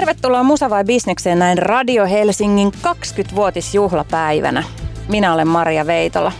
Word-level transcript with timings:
Tervetuloa 0.00 0.42
Musa 0.42 0.70
vai 0.70 0.84
Bisnekseen 0.84 1.38
näin 1.38 1.58
Radio 1.58 2.06
Helsingin 2.06 2.72
20-vuotisjuhlapäivänä. 2.86 4.64
Minä 5.08 5.34
olen 5.34 5.48
Maria 5.48 5.86
Veitola. 5.86 6.32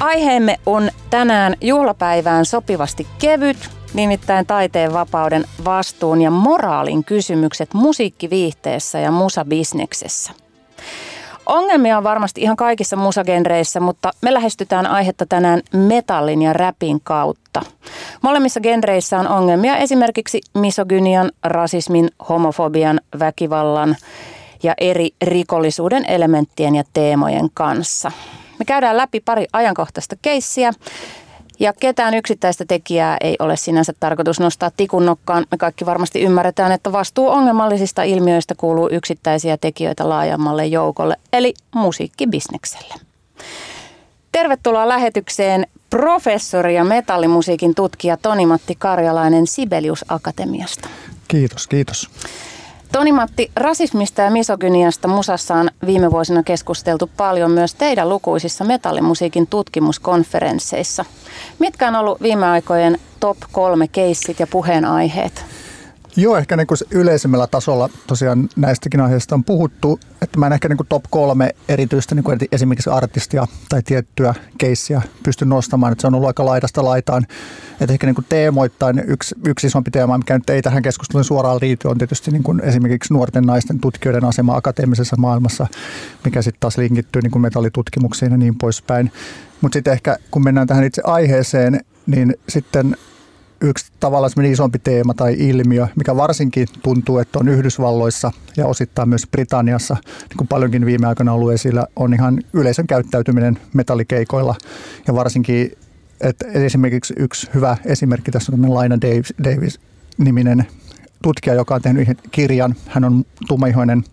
Aiheemme 0.00 0.58
on 0.66 0.90
tänään 1.10 1.54
juhlapäivään 1.60 2.44
sopivasti 2.44 3.06
kevyt, 3.18 3.70
nimittäin 3.94 4.46
taiteen 4.46 4.92
vapauden, 4.92 5.44
vastuun 5.64 6.22
ja 6.22 6.30
moraalin 6.30 7.04
kysymykset 7.04 7.74
musiikkiviihteessä 7.74 8.98
ja 8.98 9.10
musabisneksessä. 9.10 10.32
Ongelmia 11.46 11.98
on 11.98 12.04
varmasti 12.04 12.40
ihan 12.40 12.56
kaikissa 12.56 12.96
musagenreissä, 12.96 13.80
mutta 13.80 14.10
me 14.20 14.34
lähestytään 14.34 14.86
aihetta 14.86 15.26
tänään 15.26 15.60
metallin 15.72 16.42
ja 16.42 16.52
räpin 16.52 17.00
kautta. 17.04 17.62
Molemmissa 18.22 18.60
genreissä 18.60 19.18
on 19.18 19.28
ongelmia 19.28 19.76
esimerkiksi 19.76 20.40
misogynian, 20.54 21.30
rasismin, 21.44 22.10
homofobian, 22.28 23.00
väkivallan 23.18 23.96
ja 24.62 24.74
eri 24.78 25.10
rikollisuuden 25.22 26.04
elementtien 26.08 26.74
ja 26.74 26.84
teemojen 26.92 27.48
kanssa. 27.54 28.12
Me 28.58 28.64
käydään 28.64 28.96
läpi 28.96 29.20
pari 29.20 29.46
ajankohtaista 29.52 30.16
keissiä 30.22 30.72
ja 31.60 31.72
ketään 31.80 32.14
yksittäistä 32.14 32.64
tekijää 32.64 33.16
ei 33.20 33.36
ole 33.38 33.56
sinänsä 33.56 33.92
tarkoitus 34.00 34.40
nostaa 34.40 34.70
tikun 34.76 35.06
nokkaan. 35.06 35.46
Me 35.50 35.58
kaikki 35.58 35.86
varmasti 35.86 36.22
ymmärretään, 36.22 36.72
että 36.72 36.92
vastuu 36.92 37.28
ongelmallisista 37.28 38.02
ilmiöistä 38.02 38.54
kuuluu 38.54 38.88
yksittäisiä 38.92 39.56
tekijöitä 39.56 40.08
laajemmalle 40.08 40.66
joukolle, 40.66 41.16
eli 41.32 41.54
musiikkibisnekselle. 41.74 42.94
Tervetuloa 44.32 44.88
lähetykseen 44.88 45.66
professori 45.90 46.74
ja 46.74 46.84
metallimusiikin 46.84 47.74
tutkija 47.74 48.16
Toni-Matti 48.16 48.74
Karjalainen 48.78 49.46
Sibelius 49.46 50.04
Akatemiasta. 50.08 50.88
Kiitos, 51.28 51.66
kiitos. 51.66 52.10
Toni-Matti, 52.92 53.50
rasismista 53.56 54.22
ja 54.22 54.30
misogyniasta 54.30 55.08
musassa 55.08 55.54
on 55.54 55.70
viime 55.86 56.10
vuosina 56.10 56.42
keskusteltu 56.42 57.10
paljon 57.16 57.50
myös 57.50 57.74
teidän 57.74 58.08
lukuisissa 58.08 58.64
metallimusiikin 58.64 59.46
tutkimuskonferensseissa. 59.46 61.04
Mitkä 61.58 61.88
on 61.88 61.96
ollut 61.96 62.22
viime 62.22 62.46
aikojen 62.46 62.98
top 63.20 63.36
kolme 63.52 63.88
keissit 63.88 64.40
ja 64.40 64.46
puheenaiheet? 64.46 65.44
Joo, 66.16 66.36
ehkä 66.36 66.56
niin 66.56 66.66
kuin 66.66 66.78
yleisemmällä 66.90 67.46
tasolla 67.46 67.90
tosiaan 68.06 68.48
näistäkin 68.56 69.00
aiheista 69.00 69.34
on 69.34 69.44
puhuttu, 69.44 70.00
että 70.22 70.38
mä 70.38 70.46
en 70.46 70.52
ehkä 70.52 70.68
niin 70.68 70.76
kuin 70.76 70.86
top 70.86 71.04
kolme 71.10 71.50
erityistä 71.68 72.14
niin 72.14 72.24
kuin 72.24 72.38
esimerkiksi 72.52 72.90
artistia 72.90 73.46
tai 73.68 73.82
tiettyä 73.82 74.34
keissiä 74.58 75.02
pysty 75.22 75.44
nostamaan, 75.44 75.92
että 75.92 76.00
se 76.00 76.06
on 76.06 76.14
ollut 76.14 76.26
aika 76.26 76.44
laidasta 76.44 76.84
laitaan. 76.84 77.26
Että 77.80 77.92
ehkä 77.92 78.06
niin 78.06 78.14
kuin 78.14 78.24
teemoittain 78.28 79.02
yksi, 79.06 79.34
yksi 79.46 79.66
isompi 79.66 79.90
teema, 79.90 80.18
mikä 80.18 80.38
nyt 80.38 80.50
ei 80.50 80.62
tähän 80.62 80.82
keskusteluun 80.82 81.24
suoraan 81.24 81.58
liity, 81.62 81.88
on 81.88 81.98
tietysti 81.98 82.30
niin 82.30 82.42
kuin 82.42 82.60
esimerkiksi 82.60 83.14
nuorten 83.14 83.44
naisten 83.44 83.80
tutkijoiden 83.80 84.24
asema 84.24 84.56
akateemisessa 84.56 85.16
maailmassa, 85.16 85.66
mikä 86.24 86.42
sitten 86.42 86.60
taas 86.60 86.78
linkittyy 86.78 87.22
niin 87.22 87.30
kuin 87.30 87.42
metallitutkimuksiin 87.42 88.32
ja 88.32 88.38
niin 88.38 88.54
poispäin. 88.58 89.12
Mutta 89.60 89.76
sitten 89.76 89.92
ehkä 89.92 90.16
kun 90.30 90.44
mennään 90.44 90.66
tähän 90.66 90.84
itse 90.84 91.02
aiheeseen, 91.04 91.80
niin 92.06 92.34
sitten 92.48 92.96
yksi 93.62 93.92
tavallaan 94.00 94.44
isompi 94.44 94.78
teema 94.78 95.14
tai 95.14 95.34
ilmiö, 95.38 95.86
mikä 95.96 96.16
varsinkin 96.16 96.68
tuntuu, 96.82 97.18
että 97.18 97.38
on 97.38 97.48
Yhdysvalloissa 97.48 98.32
ja 98.56 98.66
osittain 98.66 99.08
myös 99.08 99.26
Britanniassa, 99.30 99.96
niin 100.04 100.36
kuin 100.36 100.48
paljonkin 100.48 100.86
viime 100.86 101.06
aikoina 101.06 101.32
ollut 101.32 101.52
esillä, 101.52 101.86
on 101.96 102.14
ihan 102.14 102.40
yleisön 102.52 102.86
käyttäytyminen 102.86 103.58
metallikeikoilla. 103.74 104.54
Ja 105.06 105.14
varsinkin 105.14 105.72
että 106.22 106.46
esimerkiksi 106.48 107.14
yksi 107.16 107.50
hyvä 107.54 107.76
esimerkki 107.84 108.30
tässä 108.30 108.52
on 108.52 108.74
Laina 108.74 108.98
Davis-niminen 109.44 110.66
tutkija, 111.22 111.54
joka 111.54 111.74
on 111.74 111.82
tehnyt 111.82 112.18
kirjan. 112.30 112.74
Hän 112.88 113.04
on 113.04 113.24
tummaihoinen 113.48 114.04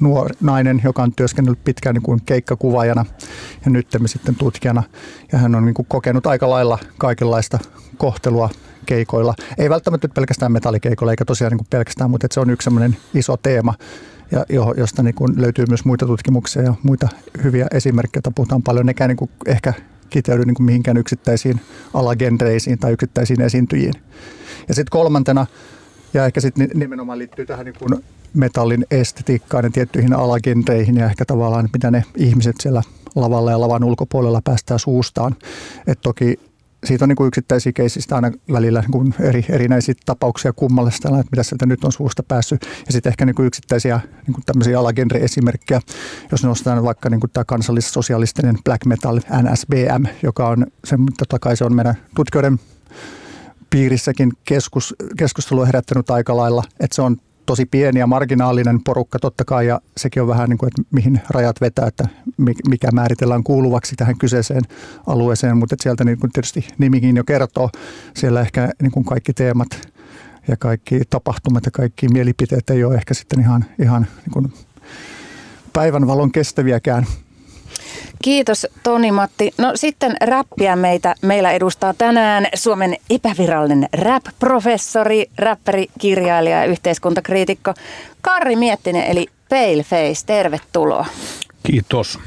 nuori 0.00 0.34
nainen, 0.40 0.80
joka 0.84 1.02
on 1.02 1.12
työskennellyt 1.12 1.64
pitkään 1.64 1.94
niin 1.94 2.02
kuin 2.02 2.20
keikkakuvaajana 2.26 3.04
ja 3.64 3.70
nyt 3.70 3.86
sitten 4.06 4.34
tutkijana. 4.34 4.82
Ja 5.32 5.38
hän 5.38 5.54
on 5.54 5.64
niin 5.64 5.74
kuin 5.74 5.86
kokenut 5.88 6.26
aika 6.26 6.50
lailla 6.50 6.78
kaikenlaista 6.98 7.58
kohtelua 7.96 8.50
keikoilla. 8.86 9.34
Ei 9.58 9.70
välttämättä 9.70 10.08
pelkästään 10.08 10.52
metallikeikoilla 10.52 11.12
eikä 11.12 11.24
tosiaan 11.24 11.50
niin 11.50 11.58
kuin 11.58 11.66
pelkästään, 11.70 12.10
mutta 12.10 12.26
se 12.30 12.40
on 12.40 12.50
yksi 12.50 12.64
sellainen 12.64 12.96
iso 13.14 13.36
teema, 13.36 13.74
ja 14.30 14.44
josta 14.76 15.02
niin 15.02 15.14
kuin 15.14 15.34
löytyy 15.36 15.64
myös 15.68 15.84
muita 15.84 16.06
tutkimuksia 16.06 16.62
ja 16.62 16.74
muita 16.82 17.08
hyviä 17.42 17.66
esimerkkejä, 17.74 18.18
joita 18.18 18.30
puhutaan 18.34 18.62
paljon. 18.62 18.86
Nekään 18.86 19.08
niin 19.08 19.16
kuin 19.16 19.30
ehkä 19.46 19.72
kiteydy 20.10 20.44
niin 20.44 20.54
kuin 20.54 20.66
mihinkään 20.66 20.96
yksittäisiin 20.96 21.60
alagenreisiin 21.94 22.78
tai 22.78 22.92
yksittäisiin 22.92 23.40
esiintyjiin. 23.40 23.94
Ja 24.68 24.74
sitten 24.74 24.90
kolmantena, 24.90 25.46
ja 26.14 26.26
ehkä 26.26 26.40
sitten 26.40 26.70
nimenomaan 26.74 27.18
liittyy 27.18 27.46
tähän 27.46 27.64
niin 27.64 27.76
kuin 27.78 28.04
metallin 28.34 28.86
estetiikkaan 28.90 29.64
ja 29.64 29.70
tiettyihin 29.70 30.12
alagenreihin 30.12 30.96
ja 30.96 31.06
ehkä 31.06 31.24
tavallaan, 31.24 31.68
mitä 31.72 31.90
ne 31.90 32.04
ihmiset 32.16 32.56
siellä 32.60 32.82
lavalla 33.14 33.50
ja 33.50 33.60
lavan 33.60 33.84
ulkopuolella 33.84 34.40
päästää 34.44 34.78
suustaan. 34.78 35.36
Et 35.86 36.00
toki 36.00 36.40
siitä 36.84 37.04
on 37.04 37.08
niin 37.08 37.16
kuin 37.16 37.28
yksittäisiä 37.28 37.72
keisistä 37.72 38.14
aina 38.14 38.32
välillä 38.52 38.80
niin 38.80 38.90
kuin 38.90 39.14
eri, 39.20 39.44
erinäisiä 39.48 39.94
tapauksia 40.06 40.52
kummalle 40.52 40.90
sitä, 40.90 41.08
että 41.08 41.30
mitä 41.30 41.42
sieltä 41.42 41.66
nyt 41.66 41.84
on 41.84 41.92
suusta 41.92 42.22
päässyt. 42.22 42.60
Ja 42.86 42.92
sitten 42.92 43.10
ehkä 43.10 43.26
niin 43.26 43.34
kuin 43.34 43.46
yksittäisiä 43.46 44.00
niin 44.26 44.34
kuin 44.34 44.44
tämmöisiä 44.46 44.78
alagenre-esimerkkejä, 44.78 45.80
jos 46.32 46.44
nostetaan 46.44 46.84
vaikka 46.84 47.10
niin 47.10 47.20
kuin 47.20 47.30
tämä 47.30 47.44
kansallis-sosialistinen 47.44 48.58
black 48.64 48.84
metal 48.84 49.20
NSBM, 49.42 50.04
joka 50.22 50.48
on, 50.48 50.66
se, 50.84 50.96
totta 51.18 51.38
kai 51.38 51.56
se 51.56 51.64
on 51.64 51.74
meidän 51.74 51.94
tutkijoiden 52.16 52.60
piirissäkin 53.70 54.32
keskus, 54.44 54.94
keskustelua 55.18 55.66
herättänyt 55.66 56.10
aika 56.10 56.36
lailla, 56.36 56.62
että 56.80 56.94
se 56.94 57.02
on 57.02 57.16
tosi 57.46 57.66
pieni 57.66 58.00
ja 58.00 58.06
marginaalinen 58.06 58.80
porukka 58.84 59.18
totta 59.18 59.44
kai 59.44 59.66
ja 59.66 59.80
sekin 59.96 60.22
on 60.22 60.28
vähän 60.28 60.48
niin 60.48 60.58
kuin, 60.58 60.68
että 60.68 60.82
mihin 60.90 61.20
rajat 61.30 61.60
vetää, 61.60 61.86
että 61.86 62.08
mikä 62.68 62.88
määritellään 62.92 63.44
kuuluvaksi 63.44 63.96
tähän 63.96 64.18
kyseiseen 64.18 64.62
alueeseen, 65.06 65.56
mutta 65.56 65.76
sieltä 65.80 66.04
niin 66.04 66.18
kuin 66.18 66.32
tietysti 66.32 66.68
nimikin 66.78 67.16
jo 67.16 67.24
kertoo, 67.24 67.70
siellä 68.14 68.40
ehkä 68.40 68.70
niin 68.82 68.92
kuin 68.92 69.04
kaikki 69.04 69.32
teemat 69.32 69.68
ja 70.48 70.56
kaikki 70.56 71.00
tapahtumat 71.10 71.64
ja 71.64 71.70
kaikki 71.70 72.08
mielipiteet 72.08 72.70
ei 72.70 72.84
ole 72.84 72.94
ehkä 72.94 73.14
sitten 73.14 73.40
ihan, 73.40 73.64
ihan 73.78 74.06
niin 74.16 74.32
kuin 74.32 74.52
päivänvalon 75.72 76.32
kestäviäkään. 76.32 77.06
Kiitos 78.22 78.66
Toni 78.82 79.12
Matti. 79.12 79.54
No 79.58 79.72
sitten 79.74 80.16
räppiä 80.20 80.76
meitä, 80.76 81.14
meillä 81.22 81.50
edustaa 81.52 81.94
tänään 81.94 82.46
Suomen 82.54 82.96
epävirallinen 83.10 83.88
rap-professori, 83.92 85.30
räppäri, 85.38 85.86
kirjailija 85.98 86.58
ja 86.58 86.64
yhteiskuntakriitikko 86.64 87.74
Karri 88.20 88.56
Miettinen 88.56 89.04
eli 89.04 89.26
Paleface. 89.48 90.26
Tervetuloa. 90.26 91.06
Kiitos. 91.62 92.18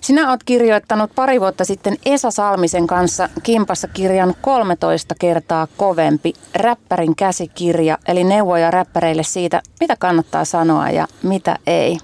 Sinä 0.00 0.30
olet 0.30 0.44
kirjoittanut 0.44 1.10
pari 1.14 1.40
vuotta 1.40 1.64
sitten 1.64 1.96
Esa 2.06 2.30
Salmisen 2.30 2.86
kanssa 2.86 3.28
kimpassa 3.42 3.88
kirjan 3.88 4.34
13 4.40 5.14
kertaa 5.20 5.66
kovempi 5.76 6.32
räppärin 6.54 7.16
käsikirja, 7.16 7.98
eli 8.08 8.24
neuvoja 8.24 8.70
räppäreille 8.70 9.22
siitä, 9.22 9.62
mitä 9.80 9.96
kannattaa 9.98 10.44
sanoa 10.44 10.90
ja 10.90 11.06
mitä 11.22 11.56
ei. 11.66 11.98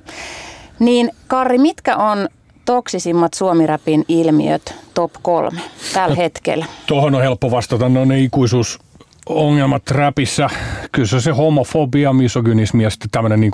Niin 0.78 1.10
Karri, 1.26 1.58
mitkä 1.58 1.96
on 1.96 2.28
toksisimmat 2.64 3.34
suomirapin 3.34 4.04
ilmiöt 4.08 4.74
top 4.94 5.12
kolme 5.22 5.60
tällä 5.94 6.14
no, 6.14 6.22
hetkellä? 6.22 6.66
Tuohon 6.86 7.14
on 7.14 7.22
helppo 7.22 7.50
vastata. 7.50 7.88
No 7.88 8.04
ne 8.04 8.20
ikuisuus 8.20 8.78
ongelmat 9.26 9.90
räpissä. 9.90 10.48
Kyllä 10.92 11.08
se 11.08 11.16
on 11.16 11.22
se 11.22 11.30
homofobia, 11.30 12.12
misogynismi 12.12 12.82
ja 12.82 12.90
sitten 12.90 13.10
tämmöinen 13.10 13.40
niin 13.40 13.52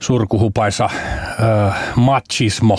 surkuhupaisa 0.00 0.84
äh, 0.84 1.76
machismo. 1.96 2.78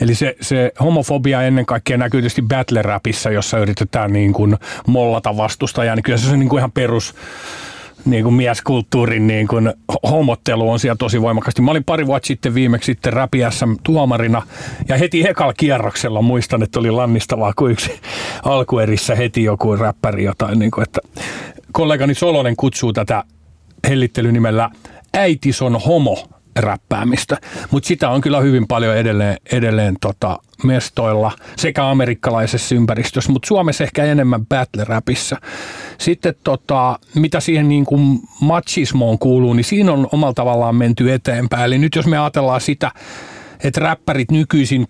Eli 0.00 0.14
se, 0.14 0.36
se 0.40 0.72
homofobia 0.80 1.42
ennen 1.42 1.66
kaikkea 1.66 1.96
näkyy 1.96 2.20
tietysti 2.20 2.42
battle-räpissä, 2.42 3.30
jossa 3.30 3.58
yritetään 3.58 4.12
niin 4.12 4.32
kuin 4.32 4.56
mollata 4.86 5.36
vastustajaa. 5.36 5.96
Niin 5.96 6.02
kyllä 6.02 6.18
se 6.18 6.32
on 6.32 6.38
niin 6.38 6.48
kuin 6.48 6.58
ihan 6.58 6.72
perus 6.72 7.14
niin 8.04 8.24
kuin 8.24 8.34
mieskulttuurin 8.34 9.26
niin 9.26 9.48
kuin 9.48 9.72
homottelu 10.10 10.70
on 10.70 10.80
siellä 10.80 10.96
tosi 10.96 11.22
voimakkaasti. 11.22 11.62
Mä 11.62 11.70
olin 11.70 11.84
pari 11.84 12.06
vuotta 12.06 12.26
sitten 12.26 12.54
viimeksi 12.54 12.86
sitten 12.86 13.12
Räpi 13.12 13.38
tuomarina 13.82 14.42
ja 14.88 14.96
heti 14.96 15.28
ekalla 15.28 15.52
kierroksella 15.52 16.22
muistan, 16.22 16.62
että 16.62 16.80
oli 16.80 16.90
lannistavaa, 16.90 17.52
kun 17.56 17.70
yksi 17.70 18.00
alkuerissä 18.42 19.14
heti 19.14 19.44
joku 19.44 19.76
räppäri 19.76 20.24
jotain, 20.24 20.58
niin 20.58 20.70
kuin, 20.70 20.82
että 20.82 21.00
kollegani 21.72 22.14
Solonen 22.14 22.56
kutsuu 22.56 22.92
tätä 22.92 23.24
hellittelynimellä 23.88 24.70
äitis 25.14 25.62
on 25.62 25.80
homo 25.86 26.28
räppäämistä. 26.60 27.38
Mutta 27.70 27.86
sitä 27.86 28.10
on 28.10 28.20
kyllä 28.20 28.40
hyvin 28.40 28.66
paljon 28.66 28.96
edelleen, 28.96 29.36
edelleen 29.52 29.96
tota 30.00 30.38
mestoilla 30.64 31.32
sekä 31.56 31.90
amerikkalaisessa 31.90 32.74
ympäristössä, 32.74 33.32
mutta 33.32 33.46
Suomessa 33.46 33.84
ehkä 33.84 34.04
enemmän 34.04 34.46
battle-räpissä. 34.46 35.36
Sitten 35.98 36.34
tota, 36.44 36.98
mitä 37.14 37.40
siihen 37.40 37.68
niin 37.68 37.84
kuin 37.84 38.20
machismoon 38.40 39.18
kuuluu, 39.18 39.52
niin 39.52 39.64
siinä 39.64 39.92
on 39.92 40.08
omalla 40.12 40.34
tavallaan 40.34 40.76
menty 40.76 41.12
eteenpäin. 41.12 41.64
Eli 41.64 41.78
nyt 41.78 41.94
jos 41.94 42.06
me 42.06 42.18
ajatellaan 42.18 42.60
sitä, 42.60 42.90
että 43.64 43.80
räppärit 43.80 44.30
nykyisin 44.30 44.86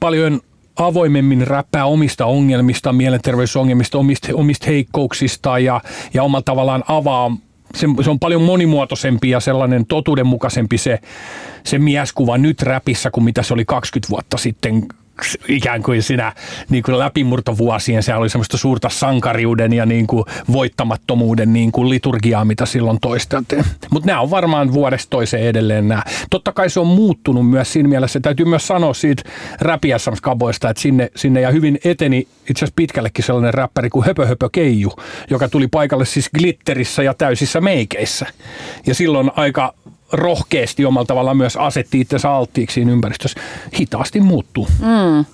paljon 0.00 0.40
avoimemmin 0.76 1.46
räppää 1.46 1.86
omista 1.86 2.26
ongelmista, 2.26 2.92
mielenterveysongelmista, 2.92 3.98
omista, 3.98 4.28
omista 4.34 4.66
heikkouksista 4.66 5.58
ja, 5.58 5.80
ja 6.14 6.22
omalla 6.22 6.42
tavallaan 6.42 6.84
avaa 6.88 7.36
se, 7.76 7.86
se 8.04 8.10
on 8.10 8.18
paljon 8.18 8.42
monimuotoisempi 8.42 9.30
ja 9.30 9.40
sellainen 9.40 9.86
totuudenmukaisempi 9.86 10.78
se, 10.78 10.98
se 11.64 11.78
mieskuva 11.78 12.38
nyt 12.38 12.62
räpissä 12.62 13.10
kuin 13.10 13.24
mitä 13.24 13.42
se 13.42 13.54
oli 13.54 13.64
20 13.64 14.10
vuotta 14.10 14.36
sitten 14.36 14.86
ikään 15.48 15.82
kuin 15.82 16.02
siinä 16.02 16.32
niin 16.68 16.82
kuin 16.82 16.98
läpimurtovuosien, 16.98 18.02
se 18.02 18.14
oli 18.14 18.28
semmoista 18.28 18.56
suurta 18.56 18.88
sankariuden 18.88 19.72
ja 19.72 19.86
niin 19.86 20.06
kuin 20.06 20.24
voittamattomuuden 20.52 21.52
niin 21.52 21.72
kuin 21.72 21.88
liturgiaa, 21.88 22.44
mitä 22.44 22.66
silloin 22.66 22.98
toisteltiin. 23.00 23.64
Mutta 23.90 24.06
nämä 24.06 24.20
on 24.20 24.30
varmaan 24.30 24.72
vuodesta 24.72 25.10
toiseen 25.10 25.42
edelleen 25.42 25.88
nämä. 25.88 26.02
Totta 26.30 26.52
kai 26.52 26.70
se 26.70 26.80
on 26.80 26.86
muuttunut 26.86 27.50
myös 27.50 27.72
siinä 27.72 27.88
mielessä, 27.88 28.20
täytyy 28.20 28.46
myös 28.46 28.66
sanoa 28.66 28.94
siitä 28.94 29.22
räpiässamskaboista, 29.60 30.70
että 30.70 30.82
sinne, 30.82 31.10
sinne 31.16 31.40
ja 31.40 31.50
hyvin 31.50 31.78
eteni 31.84 32.18
itse 32.50 32.64
asiassa 32.64 32.76
pitkällekin 32.76 33.24
sellainen 33.24 33.54
räppäri 33.54 33.90
kuin 33.90 34.06
Höpö 34.06 34.26
Höpö 34.26 34.48
Keiju, 34.52 34.92
joka 35.30 35.48
tuli 35.48 35.68
paikalle 35.68 36.04
siis 36.04 36.30
glitterissä 36.38 37.02
ja 37.02 37.14
täysissä 37.14 37.60
meikeissä. 37.60 38.26
Ja 38.86 38.94
silloin 38.94 39.30
aika 39.36 39.74
rohkeasti 40.12 40.84
omalla 40.84 41.06
tavallaan 41.06 41.36
myös 41.36 41.56
asetti 41.56 42.00
itsensä 42.00 42.30
alttiiksi 42.30 42.74
siinä 42.74 42.92
ympäristössä, 42.92 43.40
hitaasti 43.78 44.20
muuttuu. 44.20 44.68
Mm. 44.80 45.24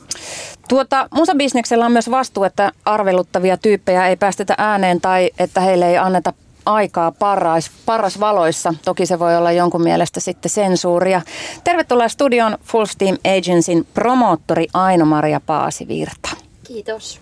Tuota, 0.68 1.08
musabisneksellä 1.14 1.86
on 1.86 1.92
myös 1.92 2.10
vastuu, 2.10 2.44
että 2.44 2.72
arveluttavia 2.84 3.56
tyyppejä 3.56 4.08
ei 4.08 4.16
päästetä 4.16 4.54
ääneen 4.58 5.00
tai 5.00 5.30
että 5.38 5.60
heille 5.60 5.88
ei 5.88 5.98
anneta 5.98 6.32
aikaa 6.66 7.12
parras, 7.12 7.70
parras 7.86 8.20
valoissa. 8.20 8.74
Toki 8.84 9.06
se 9.06 9.18
voi 9.18 9.36
olla 9.36 9.52
jonkun 9.52 9.82
mielestä 9.82 10.20
sitten 10.20 10.50
sensuuria. 10.50 11.22
Tervetuloa 11.64 12.08
studion 12.08 12.58
Full 12.64 12.84
Steam 12.84 13.16
Agencyn 13.38 13.86
promoottori 13.94 14.66
Aino-Maria 14.74 15.40
Paasivirta. 15.46 16.41
Kiitos. 16.72 17.20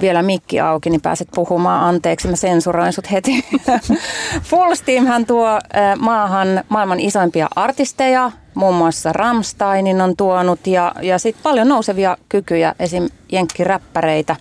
Vielä 0.00 0.22
mikki 0.22 0.60
auki, 0.60 0.90
niin 0.90 1.00
pääset 1.00 1.28
puhumaan. 1.34 1.84
Anteeksi, 1.84 2.28
mä 2.28 2.36
sensuroin 2.36 2.92
sut 2.92 3.10
heti. 3.10 3.44
Full 4.50 4.74
Steam 4.74 5.06
hän 5.06 5.26
tuo 5.26 5.58
maahan 5.98 6.64
maailman 6.68 7.00
isoimpia 7.00 7.48
artisteja, 7.56 8.32
muun 8.54 8.74
muassa 8.74 9.12
Ramsteinin 9.12 10.00
on 10.00 10.16
tuonut 10.16 10.66
ja, 10.66 10.94
ja 11.02 11.18
sitten 11.18 11.42
paljon 11.42 11.68
nousevia 11.68 12.16
kykyjä, 12.28 12.74
esim. 12.78 13.08
jenkkiräppäreitä. 13.32 14.36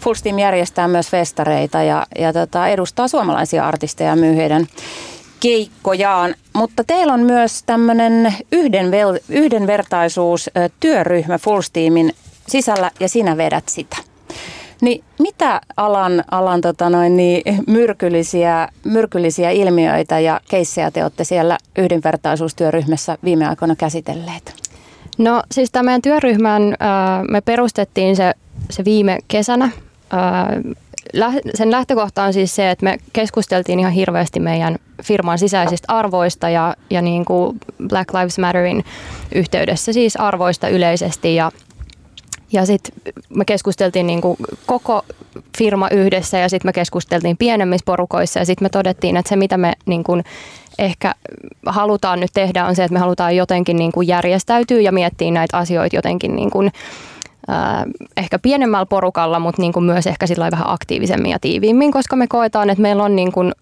Full 0.00 0.14
Steam 0.14 0.38
järjestää 0.38 0.88
myös 0.88 1.10
festareita 1.10 1.82
ja, 1.82 2.06
ja 2.18 2.32
tota, 2.32 2.68
edustaa 2.68 3.08
suomalaisia 3.08 3.68
artisteja 3.68 4.10
ja 4.10 4.16
myy 4.16 4.36
heidän 4.36 4.66
keikkojaan. 5.40 6.34
Mutta 6.52 6.84
teillä 6.84 7.12
on 7.12 7.20
myös 7.20 7.62
tämmöinen 7.62 8.34
yhdenvel, 8.52 9.18
yhdenvertaisuustyöryhmä 9.28 11.38
Full 11.38 11.60
Steamin 11.60 12.12
sisällä 12.48 12.90
ja 13.00 13.08
sinä 13.08 13.36
vedät 13.36 13.68
sitä. 13.68 13.96
Niin 14.80 15.04
mitä 15.18 15.60
alan, 15.76 16.24
alan 16.30 16.60
tota 16.60 16.90
noin, 16.90 17.16
niin 17.16 17.42
myrkyllisiä, 17.66 18.68
myrkyllisiä 18.84 19.50
ilmiöitä 19.50 20.18
ja 20.18 20.40
keissejä 20.48 20.90
te 20.90 21.02
olette 21.02 21.24
siellä 21.24 21.58
yhdenvertaisuustyöryhmässä 21.78 23.18
viime 23.24 23.46
aikoina 23.48 23.76
käsitelleet? 23.76 24.54
No 25.18 25.42
siis 25.52 25.70
tämän 25.70 25.84
meidän 25.84 26.02
työryhmän, 26.02 26.62
me 27.30 27.40
perustettiin 27.40 28.16
se, 28.16 28.32
se 28.70 28.84
viime 28.84 29.18
kesänä. 29.28 29.70
Sen 31.54 31.70
lähtökohta 31.70 32.22
on 32.22 32.32
siis 32.32 32.56
se, 32.56 32.70
että 32.70 32.84
me 32.84 32.98
keskusteltiin 33.12 33.80
ihan 33.80 33.92
hirveästi 33.92 34.40
meidän 34.40 34.76
firman 35.02 35.38
sisäisistä 35.38 35.92
arvoista 35.92 36.48
ja, 36.48 36.74
ja 36.90 37.02
niin 37.02 37.24
kuin 37.24 37.60
Black 37.88 38.14
Lives 38.14 38.38
Matterin 38.38 38.84
yhteydessä 39.34 39.92
siis 39.92 40.16
arvoista 40.16 40.68
yleisesti 40.68 41.34
ja 41.34 41.52
ja 42.56 42.66
sitten 42.66 43.14
me 43.28 43.44
keskusteltiin 43.44 44.06
niin 44.06 44.20
kuin 44.20 44.36
koko 44.66 45.02
firma 45.58 45.88
yhdessä 45.88 46.38
ja 46.38 46.48
sitten 46.48 46.68
me 46.68 46.72
keskusteltiin 46.72 47.36
pienemmissä 47.36 47.84
porukoissa. 47.84 48.38
Ja 48.38 48.46
sitten 48.46 48.64
me 48.64 48.68
todettiin, 48.68 49.16
että 49.16 49.28
se 49.28 49.36
mitä 49.36 49.56
me 49.56 49.72
niin 49.86 50.04
kuin 50.04 50.24
ehkä 50.78 51.14
halutaan 51.66 52.20
nyt 52.20 52.30
tehdä 52.34 52.66
on 52.66 52.76
se, 52.76 52.84
että 52.84 52.92
me 52.92 52.98
halutaan 52.98 53.36
jotenkin 53.36 53.76
niin 53.76 53.92
kuin 53.92 54.08
järjestäytyä 54.08 54.80
ja 54.80 54.92
miettiä 54.92 55.30
näitä 55.30 55.56
asioita 55.56 55.96
jotenkin 55.96 56.36
niin 56.36 56.50
kuin, 56.50 56.70
äh, 57.50 57.84
ehkä 58.16 58.38
pienemmällä 58.38 58.86
porukalla, 58.86 59.38
mutta 59.38 59.62
niin 59.62 59.72
kuin 59.72 59.84
myös 59.84 60.06
ehkä 60.06 60.26
vähän 60.38 60.70
aktiivisemmin 60.70 61.30
ja 61.30 61.38
tiiviimmin, 61.38 61.92
koska 61.92 62.16
me 62.16 62.26
koetaan, 62.26 62.70
että 62.70 62.82
meillä 62.82 63.02
on 63.02 63.16
niin 63.16 63.32
kuin, 63.32 63.52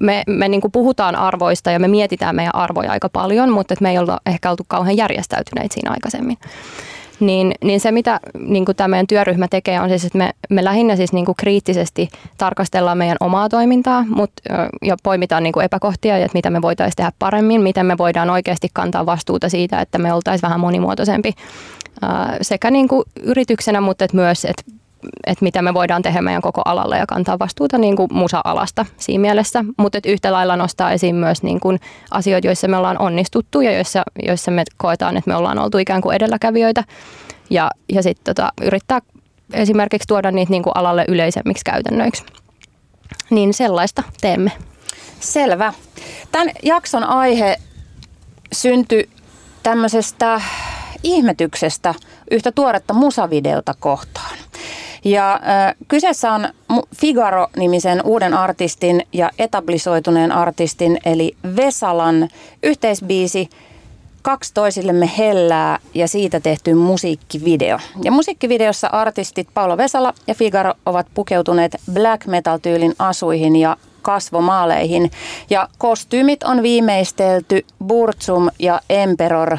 me, 0.00 0.22
me 0.26 0.48
niin 0.48 0.60
kuin 0.60 0.72
puhutaan 0.72 1.16
arvoista 1.16 1.70
ja 1.70 1.80
me 1.80 1.88
mietitään 1.88 2.36
meidän 2.36 2.54
arvoja 2.54 2.92
aika 2.92 3.08
paljon, 3.08 3.50
mutta 3.50 3.74
me 3.80 3.90
ei 3.90 3.98
olla 3.98 4.20
ehkä 4.26 4.50
oltu 4.50 4.64
kauhean 4.68 4.96
järjestäytyneitä 4.96 5.74
siinä 5.74 5.90
aikaisemmin. 5.90 6.38
Niin, 7.20 7.52
niin 7.64 7.80
se, 7.80 7.92
mitä 7.92 8.20
niin 8.38 8.64
tämä 8.76 8.88
meidän 8.88 9.06
työryhmä 9.06 9.48
tekee, 9.48 9.80
on 9.80 9.88
siis, 9.88 10.04
että 10.04 10.18
me, 10.18 10.30
me 10.50 10.64
lähinnä 10.64 10.96
siis 10.96 11.12
niin 11.12 11.24
kuin 11.24 11.36
kriittisesti 11.36 12.08
tarkastellaan 12.38 12.98
meidän 12.98 13.16
omaa 13.20 13.48
toimintaa 13.48 14.04
mut, 14.08 14.32
ja 14.82 14.96
poimitaan 15.02 15.42
niin 15.42 15.52
kuin 15.52 15.64
epäkohtia, 15.64 16.16
että 16.16 16.34
mitä 16.34 16.50
me 16.50 16.62
voitaisiin 16.62 16.96
tehdä 16.96 17.12
paremmin, 17.18 17.62
miten 17.62 17.86
me 17.86 17.98
voidaan 17.98 18.30
oikeasti 18.30 18.68
kantaa 18.72 19.06
vastuuta 19.06 19.48
siitä, 19.48 19.80
että 19.80 19.98
me 19.98 20.12
oltaisiin 20.12 20.48
vähän 20.48 20.60
monimuotoisempi 20.60 21.32
sekä 22.42 22.70
niin 22.70 22.88
kuin 22.88 23.02
yrityksenä, 23.22 23.80
mutta 23.80 24.04
et 24.04 24.12
myös, 24.12 24.44
että 24.44 24.62
että 25.26 25.44
mitä 25.44 25.62
me 25.62 25.74
voidaan 25.74 26.02
tehdä 26.02 26.22
meidän 26.22 26.42
koko 26.42 26.62
alalle 26.64 26.98
ja 26.98 27.06
kantaa 27.06 27.38
vastuuta 27.38 27.78
niin 27.78 27.96
kuin 27.96 28.08
musa-alasta 28.12 28.86
siinä 28.96 29.20
mielessä. 29.20 29.64
Mutta 29.78 29.98
yhtä 30.06 30.32
lailla 30.32 30.56
nostaa 30.56 30.92
esiin 30.92 31.14
myös 31.14 31.42
niin 31.42 31.60
kuin 31.60 31.80
asioita, 32.10 32.46
joissa 32.46 32.68
me 32.68 32.76
ollaan 32.76 32.98
onnistuttu 32.98 33.60
ja 33.60 33.72
joissa, 33.72 34.02
joissa 34.26 34.50
me 34.50 34.64
koetaan, 34.76 35.16
että 35.16 35.30
me 35.30 35.36
ollaan 35.36 35.58
oltu 35.58 35.78
ikään 35.78 36.00
kuin 36.00 36.16
edelläkävijöitä. 36.16 36.84
Ja, 37.50 37.70
ja 37.92 38.02
sitten 38.02 38.34
tota, 38.34 38.52
yrittää 38.62 39.00
esimerkiksi 39.52 40.08
tuoda 40.08 40.30
niitä 40.30 40.50
niin 40.50 40.62
kuin 40.62 40.76
alalle 40.76 41.04
yleisemmiksi 41.08 41.64
käytännöiksi. 41.64 42.24
Niin 43.30 43.54
sellaista 43.54 44.02
teemme. 44.20 44.52
Selvä. 45.20 45.72
Tämän 46.32 46.50
jakson 46.62 47.04
aihe 47.04 47.56
syntyi 48.52 49.10
tämmöisestä 49.62 50.40
ihmetyksestä 51.02 51.94
yhtä 52.30 52.52
tuoretta 52.52 52.94
musavideota 52.94 53.74
kohtaan. 53.80 54.38
Ja 55.04 55.32
äh, 55.34 55.74
kyseessä 55.88 56.32
on 56.32 56.48
Figaro-nimisen 56.96 58.02
uuden 58.04 58.34
artistin 58.34 59.02
ja 59.12 59.30
etablisoituneen 59.38 60.32
artistin 60.32 60.98
eli 61.04 61.36
Vesalan 61.56 62.28
yhteisbiisi 62.62 63.48
Kaksi 64.22 64.54
toisillemme 64.54 65.10
hellää 65.18 65.78
ja 65.94 66.08
siitä 66.08 66.40
tehty 66.40 66.74
musiikkivideo. 66.74 67.78
Ja 68.02 68.12
musiikkivideossa 68.12 68.88
artistit 68.88 69.48
Paolo 69.54 69.76
Vesala 69.76 70.14
ja 70.26 70.34
Figaro 70.34 70.74
ovat 70.86 71.06
pukeutuneet 71.14 71.76
black 71.92 72.26
metal-tyylin 72.26 72.94
asuihin 72.98 73.56
ja 73.56 73.76
kasvomaaleihin. 74.02 75.10
Ja 75.50 75.68
kostyymit 75.78 76.42
on 76.42 76.62
viimeistelty 76.62 77.64
Burzum 77.86 78.48
ja 78.58 78.80
Emperor 78.90 79.58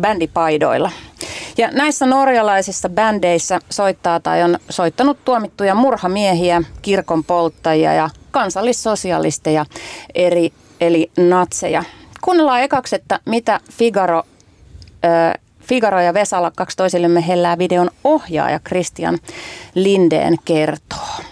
bändipaidoilla. 0.00 0.90
Ja 1.58 1.70
näissä 1.70 2.06
norjalaisissa 2.06 2.88
bändeissä 2.88 3.60
soittaa 3.70 4.20
tai 4.20 4.42
on 4.42 4.58
soittanut 4.70 5.24
tuomittuja 5.24 5.74
murhamiehiä, 5.74 6.62
kirkon 6.82 7.24
polttajia 7.24 7.94
ja 7.94 8.10
kansallissosialisteja, 8.30 9.66
eri, 10.14 10.52
eli 10.80 11.10
natseja. 11.16 11.84
Kuunnellaan 12.20 12.62
ekaksi, 12.62 12.96
että 12.96 13.20
mitä 13.24 13.60
Figaro, 13.72 14.22
äh, 15.04 15.34
Figaro 15.60 16.00
ja 16.00 16.14
Vesala 16.14 16.52
kaksi 16.56 16.76
toisillemme 16.76 17.26
hellää 17.26 17.58
videon 17.58 17.90
ohjaaja 18.04 18.60
Christian 18.60 19.18
Lindeen 19.74 20.36
kertoo 20.44 21.31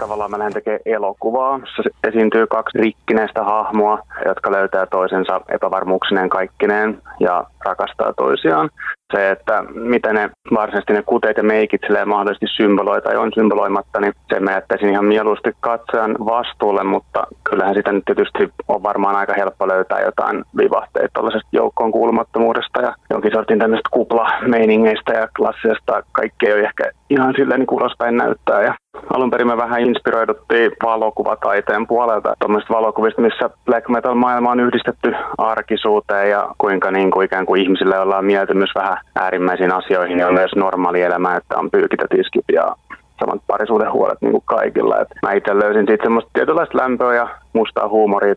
tavallaan 0.00 0.30
mä 0.30 0.38
lähden 0.38 0.52
tekemään 0.52 0.80
elokuvaa, 0.86 1.58
jossa 1.58 1.82
esiintyy 2.08 2.46
kaksi 2.46 2.78
rikkineistä 2.78 3.44
hahmoa, 3.44 3.98
jotka 4.24 4.52
löytää 4.52 4.86
toisensa 4.86 5.40
epävarmuuksineen 5.48 6.28
kaikkineen 6.28 7.02
ja 7.20 7.44
rakastaa 7.64 8.12
toisiaan. 8.12 8.70
Se, 9.14 9.30
että 9.30 9.64
mitä 9.74 10.12
ne 10.12 10.30
varsinaisesti 10.54 10.92
ne 10.92 11.02
kuteet 11.02 11.36
ja 11.36 11.42
meikit 11.42 11.80
mahdollisesti 12.06 12.46
symboloi 12.56 13.02
tai 13.02 13.16
on 13.16 13.30
symboloimatta, 13.34 14.00
niin 14.00 14.12
se 14.34 14.40
mä 14.40 14.52
jättäisin 14.52 14.88
ihan 14.88 15.04
mieluusti 15.04 15.52
katsojan 15.60 16.16
vastuulle, 16.18 16.84
mutta 16.84 17.26
kyllähän 17.44 17.74
sitä 17.74 17.92
nyt 17.92 18.04
tietysti 18.04 18.52
on 18.68 18.82
varmaan 18.82 19.16
aika 19.16 19.34
helppo 19.36 19.68
löytää 19.68 20.00
jotain 20.00 20.44
vivahteita 20.56 21.10
tuollaisesta 21.14 21.48
joukkoon 21.52 21.92
kuulumattomuudesta 21.92 22.80
ja 22.80 22.94
jonkin 23.10 23.32
sortin 23.34 23.58
tämmöistä 23.58 23.88
kuplameiningeistä 23.92 25.12
ja 25.12 25.28
klassisesta. 25.36 26.02
Kaikki 26.12 26.48
ei 26.48 26.64
ehkä 26.64 26.90
ihan 27.10 27.34
silleen 27.36 27.60
niin 27.60 27.70
ulospäin 27.70 28.16
näyttää. 28.16 28.62
Ja 28.62 28.74
alun 29.14 29.30
perin 29.30 29.46
me 29.46 29.56
vähän 29.56 29.80
inspiroiduttiin 29.80 30.72
valokuvataiteen 30.84 31.86
puolelta 31.86 32.34
tuommoisista 32.38 32.74
valokuvista, 32.74 33.22
missä 33.22 33.50
black 33.66 33.88
metal 33.88 34.14
maailma 34.14 34.50
on 34.50 34.60
yhdistetty 34.60 35.14
arkisuuteen 35.38 36.30
ja 36.30 36.48
kuinka 36.58 36.90
niin 36.90 37.10
kuin 37.10 37.24
ikään 37.24 37.46
kuin 37.46 37.62
ihmisille 37.62 37.98
ollaan 37.98 38.24
mieltymys 38.24 38.70
vähän 38.74 38.96
äärimmäisiin 39.14 39.72
asioihin 39.72 40.18
ja 40.18 40.32
myös 40.32 40.50
normaali 40.56 41.02
elämä, 41.02 41.36
että 41.36 41.58
on 41.58 41.70
pyykitä 41.70 42.04
tiskit 42.10 42.44
ja 42.52 42.76
samat 43.20 43.42
parisuuden 43.46 43.92
huolet 43.92 44.18
niin 44.20 44.32
kuin 44.32 44.42
kaikilla. 44.44 45.00
Et 45.00 45.08
mä 45.22 45.32
itse 45.32 45.58
löysin 45.58 45.86
siitä 45.86 46.04
semmoista 46.04 46.30
tietynlaista 46.32 46.78
lämpöä 46.78 47.14
ja 47.14 47.28
mustaa 47.52 47.88
huumoria. 47.88 48.34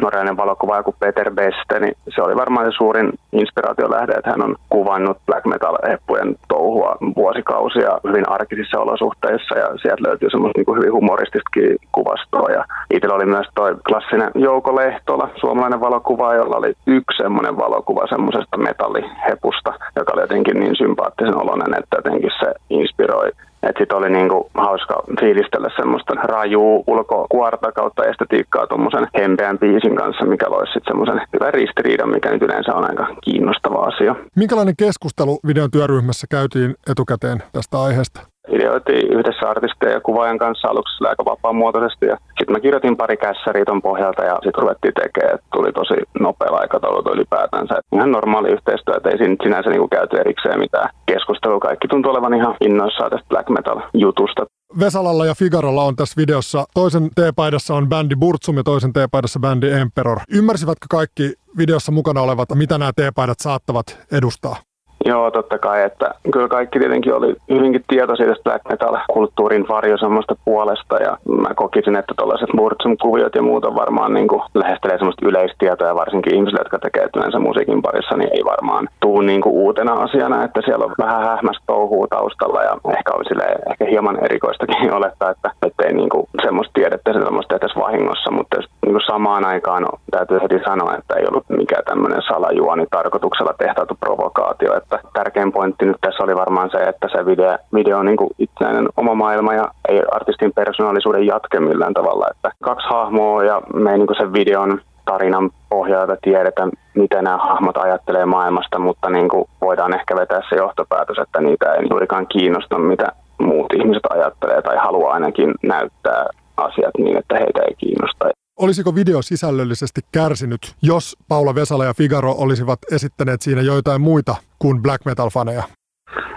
Norjainen 0.00 0.36
valokuvaaja 0.36 0.82
kuin 0.82 0.96
Peter 1.00 1.30
Beste, 1.30 1.80
niin 1.80 1.94
se 2.14 2.22
oli 2.22 2.36
varmaan 2.36 2.66
se 2.66 2.72
suurin 2.76 3.12
inspiraatiolähde, 3.32 4.12
että 4.12 4.30
hän 4.30 4.44
on 4.44 4.56
kuvannut 4.68 5.18
black 5.26 5.44
metal-heppujen 5.46 6.36
touhua 6.48 6.96
vuosikausia 7.16 7.98
hyvin 8.08 8.28
arkisissa 8.28 8.80
olosuhteissa 8.80 9.58
ja 9.58 9.68
sieltä 9.82 10.08
löytyy 10.08 10.30
semmoista 10.30 10.58
niin 10.58 10.76
hyvin 10.76 10.92
humorististakin 10.92 11.76
kuvastoa. 11.92 12.50
Ja 12.50 12.64
itsellä 12.94 13.14
oli 13.14 13.26
myös 13.26 13.46
toi 13.54 13.76
klassinen 13.88 14.30
Jouko 14.34 14.76
Lehtola, 14.76 15.28
suomalainen 15.40 15.80
valokuva, 15.80 16.34
jolla 16.34 16.56
oli 16.56 16.72
yksi 16.86 17.22
semmoinen 17.22 17.56
valokuva 17.56 18.06
semmoisesta 18.06 18.56
metallihepusta, 18.56 19.74
joka 19.96 20.12
oli 20.12 20.22
jotenkin 20.22 20.60
niin 20.60 20.76
sympaattisen 20.76 21.36
oloinen, 21.36 21.78
että 21.78 21.96
jotenkin 21.96 22.30
se 22.40 22.54
inspiroi 22.70 23.30
että 23.68 23.80
sitten 23.80 23.98
oli 23.98 24.10
niinku 24.10 24.50
hauska 24.54 25.02
fiilistellä 25.20 25.68
semmoista 25.76 26.14
rajuu 26.14 26.84
ulkokuorta 26.86 27.72
kautta 27.72 28.04
estetiikkaa 28.04 28.66
tuommoisen 28.66 29.06
hempeän 29.18 29.58
biisin 29.58 29.96
kanssa, 29.96 30.24
mikä 30.24 30.50
loisi 30.50 30.72
sitten 30.72 30.90
semmoisen 30.90 31.20
hyvän 31.32 31.54
ristiriidan, 31.54 32.08
mikä 32.08 32.30
nyt 32.30 32.42
yleensä 32.42 32.74
on 32.74 32.90
aika 32.90 33.06
kiinnostava 33.24 33.78
asia. 33.78 34.14
Minkälainen 34.36 34.74
keskustelu 34.78 35.38
videon 35.46 35.70
työryhmässä 35.70 36.26
käytiin 36.30 36.74
etukäteen 36.90 37.42
tästä 37.52 37.82
aiheesta? 37.82 38.33
Ideoitiin 38.48 39.12
yhdessä 39.12 39.48
artistin 39.50 39.90
ja 39.90 40.00
kuvaajan 40.00 40.38
kanssa 40.38 40.68
aluksi 40.68 41.04
aika 41.08 41.24
vapaamuotoisesti. 41.24 42.06
Ja 42.06 42.16
sitten 42.38 42.52
mä 42.52 42.60
kirjoitin 42.60 42.96
pari 42.96 43.16
kässäriä 43.16 43.64
ton 43.64 43.82
pohjalta 43.82 44.22
ja 44.24 44.34
sitten 44.34 44.62
ruvettiin 44.62 44.94
tekemään. 44.94 45.38
Tuli 45.54 45.72
tosi 45.72 45.94
nopealla 46.20 46.58
aikataululla 46.58 47.12
ylipäätänsä. 47.12 47.74
Et 47.78 47.84
ihan 47.96 48.12
normaali 48.12 48.48
yhteistyö, 48.48 48.96
että 48.96 49.10
ei 49.10 49.18
siinä 49.18 49.36
sinänsä 49.42 49.70
niinku 49.70 49.88
käyty 49.88 50.16
erikseen 50.16 50.58
mitään 50.58 50.90
keskustelua. 51.06 51.60
Kaikki 51.60 51.88
tuntuu 51.88 52.10
olevan 52.12 52.34
ihan 52.34 52.56
innoissaan 52.60 53.10
tästä 53.10 53.28
black 53.28 53.48
metal-jutusta. 53.48 54.46
Vesalalla 54.80 55.26
ja 55.26 55.34
Figarolla 55.34 55.82
on 55.84 55.96
tässä 55.96 56.14
videossa, 56.16 56.64
toisen 56.74 57.10
teepaidassa 57.14 57.74
on 57.74 57.88
bändi 57.88 58.16
Burtsum 58.16 58.56
ja 58.56 58.62
toisen 58.62 58.92
teepaidassa 58.92 59.40
bändi 59.40 59.70
Emperor. 59.70 60.18
Ymmärsivätkö 60.30 60.86
kaikki 60.90 61.32
videossa 61.58 61.92
mukana 61.92 62.20
olevat, 62.20 62.48
mitä 62.54 62.78
nämä 62.78 62.90
teepaidat 62.96 63.40
saattavat 63.40 63.98
edustaa? 64.12 64.56
Joo, 65.04 65.30
totta 65.30 65.58
kai. 65.58 65.82
Että 65.82 66.10
kyllä 66.32 66.48
kaikki 66.48 66.78
tietenkin 66.78 67.14
oli 67.14 67.36
hyvinkin 67.50 67.84
tietoisia 67.88 68.26
tästä 68.26 68.58
metal-kulttuurin 68.68 69.68
varjosamasta 69.68 70.36
puolesta. 70.44 70.96
Ja 70.96 71.16
mä 71.42 71.54
kokisin, 71.54 71.96
että 71.96 72.14
tällaiset 72.16 72.48
Murtsum-kuviot 72.52 73.34
ja 73.34 73.42
muut 73.42 73.64
on 73.64 73.74
varmaan 73.74 74.14
niin 74.14 74.28
kuin 74.28 74.42
lähestelee 74.54 74.98
semmoista 74.98 75.26
yleistietoa. 75.28 75.94
Varsinkin 75.94 76.34
ihmisille, 76.34 76.60
jotka 76.60 76.78
tekee 76.78 77.08
yleensä 77.16 77.38
musiikin 77.38 77.82
parissa, 77.82 78.16
niin 78.16 78.30
ei 78.32 78.44
varmaan 78.44 78.88
tuu 79.00 79.20
niin 79.20 79.40
kuin 79.40 79.54
uutena 79.54 79.92
asiana. 79.92 80.44
Että 80.44 80.60
siellä 80.64 80.84
on 80.84 80.94
vähän 80.98 81.24
hähmästä 81.24 81.64
touhuu 81.66 82.06
taustalla 82.06 82.62
ja 82.62 82.76
ehkä 82.98 83.12
oli 83.14 83.24
sille 83.24 83.44
ehkä 83.70 83.84
hieman 83.84 84.24
erikoistakin 84.24 84.94
olettaa, 84.98 85.30
että 85.30 85.50
ettei 85.66 85.92
niin 85.92 86.08
kuin 86.08 86.26
semmoista 86.42 86.72
tiedettä 86.74 87.12
semmoista 87.12 87.56
edes 87.56 87.76
vahingossa. 87.76 88.30
Mutta 88.30 88.56
niin 88.56 88.92
kuin 88.92 89.06
samaan 89.06 89.44
aikaan 89.44 89.86
täytyy 90.10 90.38
heti 90.42 90.58
sanoa, 90.64 90.96
että 90.96 91.14
ei 91.14 91.26
ollut 91.26 91.44
mikään 91.48 91.84
tämmöinen 91.84 92.22
salajuoni 92.28 92.86
tarkoituksella 92.90 93.54
tehtävä 93.58 93.94
provokaatio. 94.00 94.76
Että 94.76 94.93
että 94.94 95.08
tärkein 95.12 95.52
pointti 95.52 95.86
nyt 95.86 95.96
tässä 96.00 96.24
oli 96.24 96.36
varmaan 96.36 96.70
se, 96.70 96.78
että 96.78 97.08
se 97.12 97.26
video, 97.26 97.56
video 97.74 97.98
on 97.98 98.06
niin 98.06 98.16
kuin 98.16 98.30
itsenäinen 98.38 98.88
oma 98.96 99.14
maailma 99.14 99.54
ja 99.54 99.68
ei 99.88 100.02
artistin 100.12 100.52
persoonallisuuden 100.52 101.26
jatke 101.26 101.60
millään 101.60 101.94
tavalla. 101.94 102.26
Että 102.30 102.50
kaksi 102.62 102.88
hahmoa 102.88 103.44
ja 103.44 103.62
me 103.74 103.90
ei 103.90 103.98
niin 103.98 104.06
kuin 104.06 104.16
sen 104.16 104.32
videon 104.32 104.80
tarinan 105.04 105.50
pohjalta 105.68 106.16
tiedetä, 106.22 106.68
miten 106.94 107.24
nämä 107.24 107.36
hahmot 107.36 107.76
ajattelee 107.76 108.24
maailmasta, 108.26 108.78
mutta 108.78 109.10
niin 109.10 109.28
kuin 109.28 109.44
voidaan 109.60 109.94
ehkä 109.94 110.16
vetää 110.16 110.40
se 110.48 110.56
johtopäätös, 110.56 111.18
että 111.18 111.40
niitä 111.40 111.72
ei 111.72 111.86
juurikaan 111.90 112.26
kiinnosta, 112.26 112.78
mitä 112.78 113.06
muut 113.38 113.72
ihmiset 113.72 114.06
ajattelee 114.10 114.62
tai 114.62 114.76
haluaa 114.76 115.14
ainakin 115.14 115.54
näyttää 115.62 116.26
asiat 116.56 116.94
niin, 116.98 117.16
että 117.16 117.34
heitä 117.38 117.62
ei 117.62 117.74
kiinnosta. 117.78 118.24
Olisiko 118.60 118.94
video 118.94 119.22
sisällöllisesti 119.22 120.00
kärsinyt, 120.12 120.74
jos 120.82 121.16
Paula 121.28 121.54
Vesala 121.54 121.84
ja 121.84 121.94
Figaro 121.94 122.34
olisivat 122.38 122.78
esittäneet 122.92 123.42
siinä 123.42 123.62
joitain 123.62 124.00
muita 124.00 124.36
kuin 124.58 124.82
black 124.82 125.04
metal-faneja? 125.04 125.62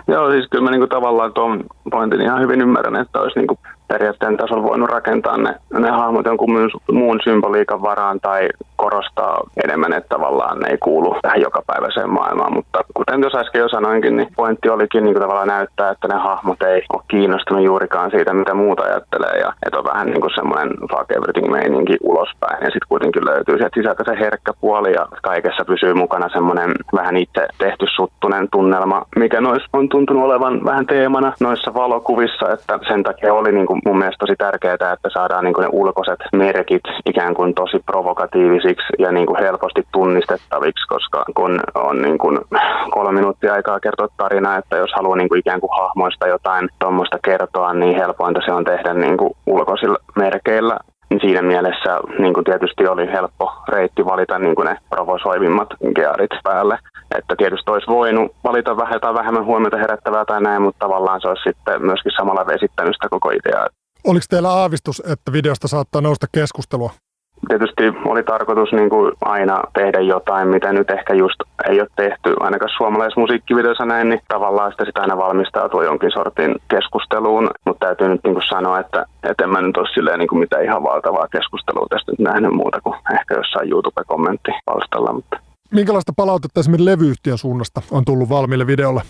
Joo, 0.07 0.31
siis 0.31 0.47
kyllä 0.51 0.63
mä 0.63 0.71
niinku 0.71 0.87
tavallaan 0.87 1.33
tuon 1.33 1.63
pointin 1.91 2.21
ihan 2.21 2.41
hyvin 2.41 2.61
ymmärrän, 2.61 2.95
että 2.95 3.19
olisi 3.19 3.39
niinku 3.39 3.59
periaatteen 3.87 4.37
tasolla 4.37 4.63
voinut 4.63 4.89
rakentaa 4.89 5.37
ne, 5.37 5.55
ne 5.73 5.89
hahmot 5.89 6.25
jonkun 6.25 6.69
muun 6.91 7.19
symboliikan 7.23 7.81
varaan 7.81 8.19
tai 8.19 8.49
korostaa 8.75 9.41
enemmän, 9.63 9.93
että 9.93 10.09
tavallaan 10.09 10.59
ne 10.59 10.69
ei 10.69 10.77
kuulu 10.77 11.15
tähän 11.21 11.41
jokapäiväiseen 11.41 12.09
maailmaan. 12.09 12.53
Mutta 12.53 12.79
kuten 12.93 13.21
tuossa 13.21 13.39
äsken 13.39 13.59
jo 13.59 13.69
sanoinkin, 13.69 14.17
niin 14.17 14.27
pointti 14.35 14.69
olikin 14.69 15.03
niin 15.03 15.13
kuin 15.13 15.21
tavallaan 15.21 15.47
näyttää, 15.47 15.89
että 15.89 16.07
ne 16.07 16.15
hahmot 16.15 16.61
ei 16.61 16.81
ole 16.93 17.03
kiinnostunut 17.07 17.63
juurikaan 17.63 18.11
siitä, 18.11 18.33
mitä 18.33 18.53
muuta 18.53 18.83
ajattelee. 18.83 19.39
Ja 19.39 19.53
että 19.65 19.79
on 19.79 19.85
vähän 19.85 20.07
niin 20.07 20.21
kuin 20.21 20.35
semmoinen 20.35 20.69
fuck 20.91 21.11
everything 21.11 21.51
meininki 21.51 21.97
ulospäin. 22.01 22.57
Ja 22.61 22.65
sitten 22.65 22.89
kuitenkin 22.89 23.25
löytyy 23.25 23.57
sieltä 23.57 23.75
sisältä 23.75 24.03
se 24.05 24.19
herkkä 24.19 24.53
puoli 24.61 24.93
ja 24.93 25.07
kaikessa 25.23 25.65
pysyy 25.65 25.93
mukana 25.93 26.29
semmoinen 26.29 26.71
vähän 26.95 27.17
itse 27.17 27.47
tehty 27.57 27.85
suttunen 27.95 28.47
tunnelma, 28.51 29.05
mikä 29.15 29.41
nois 29.41 29.63
on 29.73 29.89
tuntunut 29.89 30.23
olevan 30.23 30.65
vähän 30.65 30.85
teemana 30.85 31.33
noissa 31.39 31.73
valokuvissa, 31.73 32.51
että 32.53 32.79
sen 32.87 33.03
takia 33.03 33.33
oli 33.33 33.51
niin 33.51 33.65
kuin 33.65 33.76
mun 33.85 33.97
mielestä 33.97 34.19
tosi 34.25 34.35
tärkeää, 34.37 34.73
että 34.73 35.09
saadaan 35.13 35.43
niin 35.43 35.53
kuin 35.53 35.63
ne 35.63 35.69
ulkoiset 35.71 36.19
merkit 36.35 36.83
ikään 37.05 37.33
kuin 37.33 37.53
tosi 37.53 37.79
provokatiivisiksi 37.85 38.93
ja 38.99 39.11
niin 39.11 39.25
kuin 39.25 39.39
helposti 39.39 39.83
tunnistettaviksi, 39.91 40.87
koska 40.87 41.23
kun 41.35 41.59
on 41.75 42.01
niin 42.01 42.17
kuin 42.17 42.39
kolme 42.91 43.11
minuuttia 43.11 43.53
aikaa 43.53 43.79
kertoa 43.79 44.07
tarinaa, 44.17 44.57
että 44.57 44.77
jos 44.77 44.91
haluaa 44.95 45.17
niin 45.17 45.29
kuin 45.29 45.39
ikään 45.39 45.59
kuin 45.61 45.77
hahmoista 45.79 46.27
jotain 46.27 46.69
tuommoista 46.79 47.17
kertoa, 47.25 47.73
niin 47.73 47.95
helpointa 47.95 48.41
se 48.45 48.51
on 48.51 48.63
tehdä 48.63 48.93
niin 48.93 49.17
kuin 49.17 49.31
ulkoisilla 49.45 49.97
merkeillä 50.15 50.77
siinä 51.21 51.41
mielessä 51.41 51.99
niin 52.19 52.33
kuin 52.33 52.43
tietysti 52.43 52.87
oli 52.87 53.11
helppo 53.11 53.51
reitti 53.67 54.05
valita 54.05 54.39
niin 54.39 54.55
kuin 54.55 54.65
ne 54.65 54.77
provosoivimmat 54.89 55.69
gearit 55.95 56.31
päälle. 56.43 56.79
Että 57.17 57.35
tietysti 57.37 57.71
olisi 57.71 57.87
voinut 57.87 58.31
valita 58.43 58.77
vähän 58.77 59.01
tai 59.01 59.13
vähemmän 59.13 59.45
huomiota 59.45 59.77
herättävää 59.77 60.25
tai 60.25 60.41
näin, 60.41 60.61
mutta 60.61 60.79
tavallaan 60.79 61.21
se 61.21 61.27
olisi 61.27 61.43
sitten 61.49 61.85
myöskin 61.85 62.11
samalla 62.17 62.47
vesittänyt 62.47 62.95
sitä 62.95 63.09
koko 63.09 63.29
ideaa. 63.31 63.67
Oliko 64.07 64.25
teillä 64.29 64.49
aavistus, 64.49 65.03
että 65.11 65.31
videosta 65.33 65.67
saattaa 65.67 66.01
nousta 66.01 66.27
keskustelua? 66.31 66.91
Tietysti 67.47 67.83
oli 68.05 68.23
tarkoitus 68.23 68.71
niin 68.71 68.89
kuin 68.89 69.11
aina 69.21 69.63
tehdä 69.73 69.99
jotain, 69.99 70.47
mitä 70.47 70.73
nyt 70.73 70.89
ehkä 70.91 71.13
just 71.13 71.35
ei 71.69 71.79
ole 71.81 71.89
tehty 71.95 72.35
ainakaan 72.39 72.71
suomalaisessa 72.77 73.21
musiikkivideossa 73.21 73.85
näin, 73.85 74.09
niin 74.09 74.21
tavallaan 74.27 74.71
sitä, 74.71 74.85
sitä 74.85 75.01
aina 75.01 75.17
valmistautuu 75.17 75.81
jonkin 75.81 76.11
sortin 76.11 76.55
keskusteluun, 76.67 77.49
mutta 77.65 77.85
täytyy 77.85 78.07
nyt 78.07 78.23
niin 78.23 78.33
kuin 78.33 78.49
sanoa, 78.49 78.79
että, 78.79 79.05
että 79.23 79.43
en 79.43 79.49
mä 79.49 79.61
nyt 79.61 79.77
ole 79.77 79.87
silleen 79.93 80.19
niin 80.19 80.27
kuin 80.27 80.39
mitään 80.39 80.63
ihan 80.63 80.83
valtavaa 80.83 81.27
keskustelua 81.27 81.87
tästä 81.89 82.11
nyt 82.11 82.19
nähnyt 82.19 82.51
muuta 82.51 82.81
kuin 82.81 82.95
ehkä 83.13 83.35
jossain 83.35 83.71
YouTube-kommentti 83.71 84.51
palstalla. 84.65 85.13
Mutta. 85.13 85.39
Minkälaista 85.71 86.13
palautetta 86.15 86.59
esimerkiksi 86.59 86.85
levyyhtiön 86.85 87.37
suunnasta 87.37 87.81
on 87.91 88.05
tullut 88.05 88.29
valmiille 88.29 88.67
videolle? 88.67 89.01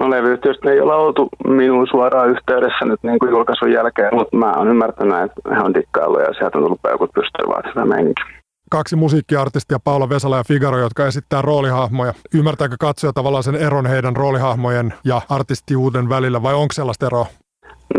No 0.00 0.10
levyyhtiöstä 0.10 0.70
ei 0.70 0.80
olla 0.80 0.96
oltu 0.96 1.28
minun 1.48 1.86
suoraan 1.90 2.30
yhteydessä 2.30 2.84
nyt 2.84 3.00
niin 3.02 3.18
kuin 3.18 3.30
julkaisun 3.30 3.72
jälkeen, 3.72 4.14
mutta 4.14 4.36
mä 4.36 4.52
oon 4.52 4.68
ymmärtänyt, 4.68 5.22
että 5.24 5.54
he 5.54 5.60
on 5.60 5.74
dikkaillut 5.74 6.20
ja 6.20 6.34
sieltä 6.34 6.58
on 6.58 6.64
tullut 6.64 6.82
peukut 6.82 7.10
pystyyn 7.14 7.48
sitä. 7.68 8.30
Kaksi 8.70 8.96
musiikkiartistia, 8.96 9.78
Paula 9.84 10.08
Vesala 10.08 10.36
ja 10.36 10.44
Figaro, 10.44 10.78
jotka 10.78 11.06
esittää 11.06 11.42
roolihahmoja. 11.42 12.14
Ymmärtääkö 12.34 12.76
katsoja 12.80 13.12
tavallaan 13.12 13.42
sen 13.42 13.54
eron 13.54 13.86
heidän 13.86 14.16
roolihahmojen 14.16 14.94
ja 15.04 15.20
artistiuuden 15.28 16.08
välillä 16.08 16.42
vai 16.42 16.54
onko 16.54 16.72
sellaista 16.72 17.06
eroa? 17.06 17.26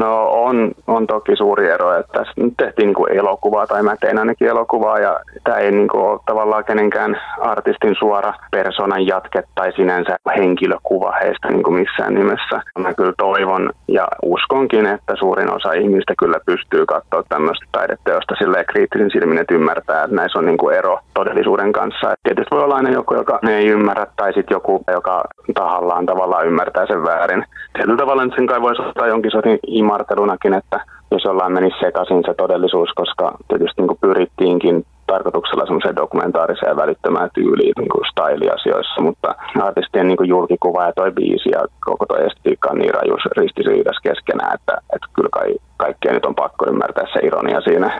No 0.01 0.27
on, 0.31 0.71
on 0.87 1.07
toki 1.07 1.35
suuri 1.35 1.69
ero, 1.69 1.99
että 1.99 2.11
tässä 2.19 2.33
nyt 2.37 2.53
tehtiin 2.57 2.85
niin 2.85 2.95
kuin 2.95 3.11
elokuvaa, 3.11 3.67
tai 3.67 3.83
mä 3.83 3.95
tein 3.95 4.19
ainakin 4.19 4.47
elokuvaa, 4.47 4.99
ja 4.99 5.19
tämä 5.43 5.57
ei 5.57 5.71
niin 5.71 5.87
kuin 5.87 6.03
ole 6.03 6.19
tavallaan 6.25 6.65
kenenkään 6.65 7.21
artistin 7.41 7.95
suora 7.99 8.33
persoonan 8.51 9.07
jatke 9.07 9.43
tai 9.55 9.71
sinänsä 9.75 10.17
henkilökuva 10.37 11.11
heistä 11.21 11.47
niin 11.47 11.63
kuin 11.63 11.79
missään 11.79 12.13
nimessä. 12.13 12.61
Mä 12.79 12.93
kyllä 12.93 13.13
toivon 13.17 13.69
ja 13.87 14.07
uskonkin, 14.23 14.85
että 14.85 15.13
suurin 15.19 15.53
osa 15.55 15.73
ihmistä 15.73 16.13
kyllä 16.19 16.39
pystyy 16.45 16.85
katsoa 16.85 17.23
tämmöistä 17.29 17.65
taideteosta 17.71 18.35
silleen 18.37 18.65
kriittisin 18.65 19.11
silmin, 19.11 19.37
että 19.37 19.55
ymmärtää, 19.55 20.03
että 20.03 20.15
näissä 20.15 20.39
on 20.39 20.45
niin 20.45 20.57
kuin 20.57 20.75
ero 20.75 20.99
todellisuuden 21.13 21.71
kanssa. 21.71 22.11
Et 22.11 22.19
tietysti 22.23 22.55
voi 22.55 22.63
olla 22.63 22.75
aina 22.75 22.89
joku, 22.89 23.13
joka 23.15 23.39
ei 23.49 23.67
ymmärrä, 23.67 24.07
tai 24.15 24.33
sitten 24.33 24.55
joku, 24.55 24.83
joka 24.91 25.23
tahallaan 25.53 26.05
tavallaan 26.05 26.47
ymmärtää 26.47 26.85
sen 26.87 27.03
väärin. 27.03 27.45
Tietyllä 27.73 27.97
tavalla 27.97 28.35
sen 28.35 28.47
kai 28.47 28.61
voisi 28.61 28.81
ottaa 28.81 29.07
jonkin 29.07 29.31
sortin 29.31 29.59
imartelunakin, 29.91 30.53
että 30.53 30.85
jos 31.11 31.25
ollaan 31.25 31.51
menisi 31.51 31.79
sekaisin 31.79 32.23
se 32.25 32.33
todellisuus, 32.33 32.89
koska 32.95 33.37
tietysti 33.47 33.81
niin 33.81 34.01
pyrittiinkin 34.01 34.85
tarkoituksella 35.07 35.65
semmoiseen 35.65 35.95
dokumentaariseen 35.95 36.75
välittömään 36.75 37.29
tyyliin 37.33 37.73
niin 37.77 37.89
kuin 37.93 38.05
style-asioissa, 38.11 39.01
mutta 39.01 39.35
artistien 39.61 40.07
niin 40.07 40.17
kuin 40.17 40.29
julkikuva 40.29 40.85
ja 40.85 40.93
toi 40.93 41.11
biisi 41.11 41.49
ja 41.49 41.61
koko 41.79 42.05
toi 42.05 42.25
estetiikka 42.25 42.69
on 42.71 42.77
niin 42.77 42.93
rajus 42.93 43.23
ristiriidassa 43.37 44.01
keskenään, 44.09 44.55
että, 44.55 44.73
että 44.95 45.07
kyllä 45.15 45.29
kai, 45.31 45.55
kaikkea 45.77 46.13
nyt 46.13 46.25
on 46.25 46.35
pakko 46.35 46.65
ymmärtää 46.67 47.05
se 47.13 47.19
ironia 47.27 47.61
siinä. 47.61 47.99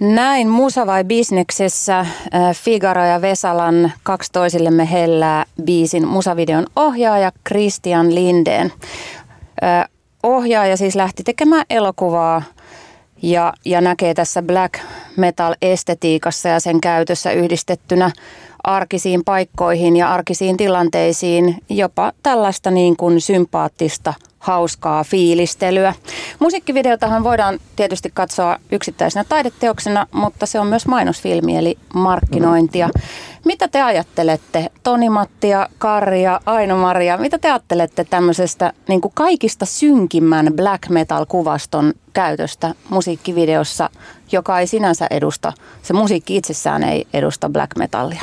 Näin 0.00 0.48
Musa 0.48 0.86
vai 0.86 1.04
Bisneksessä 1.04 1.98
äh, 1.98 2.08
Figaro 2.54 3.04
ja 3.04 3.22
Vesalan 3.22 3.92
kaksi 4.02 4.32
toisillemme 4.32 4.92
hellää 4.92 5.44
biisin 5.64 6.08
musavideon 6.08 6.66
ohjaaja 6.76 7.30
Christian 7.48 8.14
Lindeen. 8.14 8.72
Ohjaaja 10.24 10.76
siis 10.76 10.96
lähti 10.96 11.22
tekemään 11.22 11.64
elokuvaa 11.70 12.42
ja, 13.22 13.52
ja 13.64 13.80
näkee 13.80 14.14
tässä 14.14 14.42
black 14.42 14.74
metal-estetiikassa 15.16 16.48
ja 16.48 16.60
sen 16.60 16.80
käytössä 16.80 17.32
yhdistettynä 17.32 18.10
arkisiin 18.64 19.24
paikkoihin 19.24 19.96
ja 19.96 20.12
arkisiin 20.12 20.56
tilanteisiin 20.56 21.58
jopa 21.68 22.12
tällaista 22.22 22.70
niin 22.70 22.96
kuin 22.96 23.20
sympaattista 23.20 24.14
hauskaa 24.44 25.04
fiilistelyä. 25.04 25.94
Musiikkivideotahan 26.38 27.24
voidaan 27.24 27.58
tietysti 27.76 28.10
katsoa 28.14 28.58
yksittäisenä 28.72 29.24
taideteoksena, 29.28 30.06
mutta 30.12 30.46
se 30.46 30.60
on 30.60 30.66
myös 30.66 30.86
mainosfilmi 30.86 31.56
eli 31.56 31.78
markkinointia. 31.94 32.88
Mitä 33.44 33.68
te 33.68 33.82
ajattelette, 33.82 34.70
Toni-Matti 34.82 35.48
ja 35.48 35.68
Karri 35.78 36.22
ja 36.22 36.40
Aino-Maria, 36.46 37.18
mitä 37.18 37.38
te 37.38 37.50
ajattelette 37.50 38.04
tämmöisestä 38.04 38.72
niin 38.88 39.00
kuin 39.00 39.12
kaikista 39.14 39.66
synkimmän 39.66 40.52
black 40.56 40.88
metal-kuvaston 40.88 41.92
käytöstä 42.12 42.74
musiikkivideossa, 42.90 43.90
joka 44.32 44.60
ei 44.60 44.66
sinänsä 44.66 45.06
edusta, 45.10 45.52
se 45.82 45.92
musiikki 45.92 46.36
itsessään 46.36 46.82
ei 46.82 47.06
edusta 47.12 47.48
black 47.48 47.76
metallia? 47.78 48.22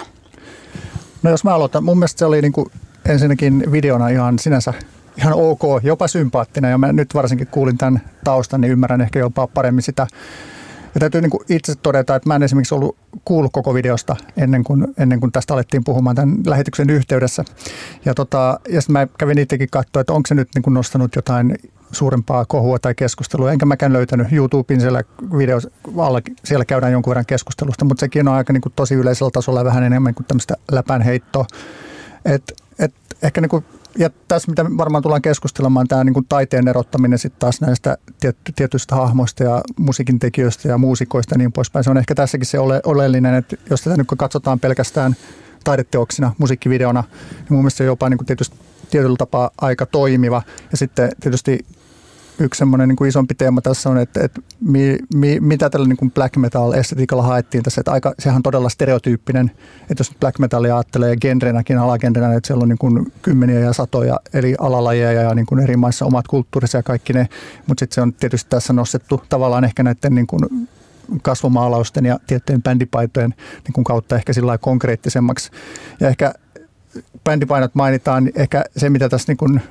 No 1.24 1.30
jos 1.30 1.44
mä 1.44 1.54
aloitan, 1.54 1.84
mun 1.84 1.98
mielestä 1.98 2.20
se 2.20 2.26
oli 2.26 2.42
niin 2.42 2.54
kuin 2.54 2.72
ensinnäkin 3.06 3.64
videona 3.72 4.10
ihan 4.10 4.40
sinänsä 4.40 4.74
ihan 5.18 5.34
ok, 5.34 5.62
jopa 5.84 6.08
sympaattinen 6.08 6.72
ja 6.72 6.78
mä 6.78 6.94
nyt 6.94 7.14
varsinkin 7.14 7.48
kuulin 7.48 7.78
tämän 7.78 8.02
taustan, 8.24 8.62
niin 8.62 8.72
ymmärrän 8.72 9.02
ehkä 9.02 9.20
jopa 9.20 9.48
paremmin 9.48 9.82
sitä. 9.82 10.08
Ja 10.94 11.00
täytyy 11.00 11.22
niin 11.22 11.30
kuin 11.30 11.44
itse 11.50 11.76
todeta, 11.76 12.16
että 12.16 12.30
mä 12.30 12.36
en 12.36 12.44
esimerkiksi 12.44 12.76
ollut 12.76 12.98
kuullut 13.26 13.52
koko 13.52 13.74
videosta 13.74 14.16
ennen 14.38 14.64
kuin, 14.64 14.88
ennen 14.98 15.20
kuin 15.20 15.32
tästä 15.32 15.54
alettiin 15.54 15.84
puhumaan 15.84 16.16
tämän 16.16 16.38
lähetyksen 16.46 16.90
yhteydessä. 16.90 17.44
Ja, 18.06 18.14
tota, 18.14 18.60
ja 18.70 18.82
sitten 18.82 18.94
mä 18.94 19.08
kävin 19.18 19.38
itsekin 19.38 19.70
katsoa, 19.72 20.00
että 20.02 20.14
onko 20.14 20.28
se 20.28 20.36
nyt 20.36 20.50
niin 20.56 20.64
kuin 20.64 20.74
nostanut 20.74 21.16
jotain 21.16 21.58
suurempaa 21.92 22.46
kohua 22.46 22.80
tai 22.80 22.96
keskustelua. 22.96 23.52
Enkä 23.52 23.66
mäkään 23.66 23.94
löytänyt 23.94 24.32
YouTubein 24.32 24.82
siellä 24.82 25.04
videos 25.38 25.68
alla, 25.98 26.22
siellä 26.44 26.66
käydään 26.66 26.92
jonkun 26.92 27.12
verran 27.12 27.26
keskustelusta, 27.26 27.86
mutta 27.86 28.00
sekin 28.00 28.28
on 28.28 28.34
aika 28.34 28.54
niin 28.54 28.62
kuin 28.62 28.74
tosi 28.76 28.96
yleisellä 28.96 29.32
tasolla 29.32 29.66
vähän 29.66 29.84
enemmän 29.84 30.14
kuin 30.14 30.26
tämmöistä 30.26 30.56
läpänheittoa. 30.72 31.46
Et, 32.26 32.44
et 32.80 32.94
ehkä 33.22 33.42
niin 33.42 33.50
kuin 33.50 33.66
ja 33.98 34.10
tässä, 34.28 34.52
mitä 34.52 34.66
varmaan 34.78 35.04
tullaan 35.04 35.22
keskustelemaan, 35.22 35.88
tämä 35.88 36.04
niin 36.04 36.14
kuin 36.14 36.26
taiteen 36.30 36.68
erottaminen 36.68 37.20
sitten 37.20 37.40
taas 37.40 37.62
näistä 37.62 37.98
tietyistä 38.56 38.96
hahmoista 38.96 39.44
ja 39.44 39.62
musiikin 39.80 40.20
tekijöistä 40.20 40.68
ja 40.68 40.78
muusikoista 40.78 41.34
ja 41.34 41.38
niin 41.38 41.52
poispäin. 41.52 41.84
Se 41.84 41.90
on 41.90 41.98
ehkä 41.98 42.16
tässäkin 42.16 42.46
se 42.46 42.60
ole, 42.60 42.82
oleellinen, 42.86 43.34
että 43.34 43.56
jos 43.70 43.82
tätä 43.82 43.98
nyt 43.98 44.08
katsotaan 44.18 44.60
pelkästään 44.60 45.16
taideteoksina, 45.64 46.36
musiikkivideona, 46.38 47.04
niin 47.32 47.46
mun 47.50 47.60
mielestä 47.60 47.78
se 47.78 47.84
on 47.84 47.88
jopa 47.88 48.10
niin 48.10 48.18
kuin 48.18 48.26
tietysti 48.26 48.58
tietyllä 48.90 49.16
tapaa 49.18 49.52
aika 49.62 49.86
toimiva. 49.86 50.42
Ja 50.72 50.78
sitten 50.78 51.12
tietysti 51.20 51.66
yksi 52.44 52.60
semmoinen 52.60 52.88
niin 52.88 52.96
kuin 52.96 53.10
isompi 53.10 53.36
teema 53.36 53.62
tässä 53.62 53.90
on, 53.90 53.98
että, 53.98 54.24
että 54.24 54.42
mi, 54.62 54.98
mi, 55.16 55.40
mitä 55.40 55.70
tällä 55.70 55.88
niin 55.88 55.98
kuin 55.98 56.12
black 56.12 56.36
metal 56.36 56.72
estetiikalla 56.72 57.24
haettiin 57.24 57.64
tässä. 57.64 57.82
Että 57.82 57.92
aika, 57.92 58.14
sehän 58.20 58.36
on 58.36 58.44
todella 58.44 58.70
stereotyyppinen, 58.70 59.52
että 59.82 60.00
jos 60.00 60.12
black 60.20 60.40
metalia 60.40 60.76
ajattelee 60.76 61.16
genrenäkin, 61.16 61.78
alagenrenä, 61.78 62.34
että 62.34 62.48
siellä 62.48 62.64
on 62.64 62.70
niin 62.70 62.78
kuin 62.78 63.12
kymmeniä 63.22 63.60
ja 63.60 63.74
satoja 63.74 64.20
eri 64.34 64.56
alalajeja 64.60 65.22
ja 65.22 65.36
niin 65.36 65.46
kuin 65.46 65.64
eri 65.64 65.78
maissa 65.78 66.06
omat 66.06 66.28
kulttuurisia 66.28 66.78
ja 66.78 66.84
kaikki 66.84 67.14
ne. 67.14 67.30
Mutta 67.68 67.82
sitten 67.82 67.96
se 67.96 68.02
on 68.02 68.14
tietysti 68.14 68.50
tässä 68.50 68.74
nostettu 68.74 69.24
tavallaan 69.30 69.64
ehkä 69.64 69.84
näiden 69.84 70.16
niin 70.16 70.28
kuin 70.28 70.70
kasvomaalausten 71.22 72.06
ja 72.06 72.20
tiettyjen 72.28 72.64
bändipaitojen 72.64 73.34
niin 73.64 73.74
kuin 73.74 73.84
kautta 73.84 74.16
ehkä 74.16 74.34
sillä 74.34 74.58
konkreettisemmaksi. 74.58 75.52
Ja 76.00 76.08
ehkä 76.08 76.34
bändipainot 77.24 77.76
mainitaan, 77.76 78.30
ehkä 78.36 78.66
se 78.78 78.90
mitä 78.90 79.10
tässä 79.10 79.32
niin 79.32 79.38
kuin 79.38 79.62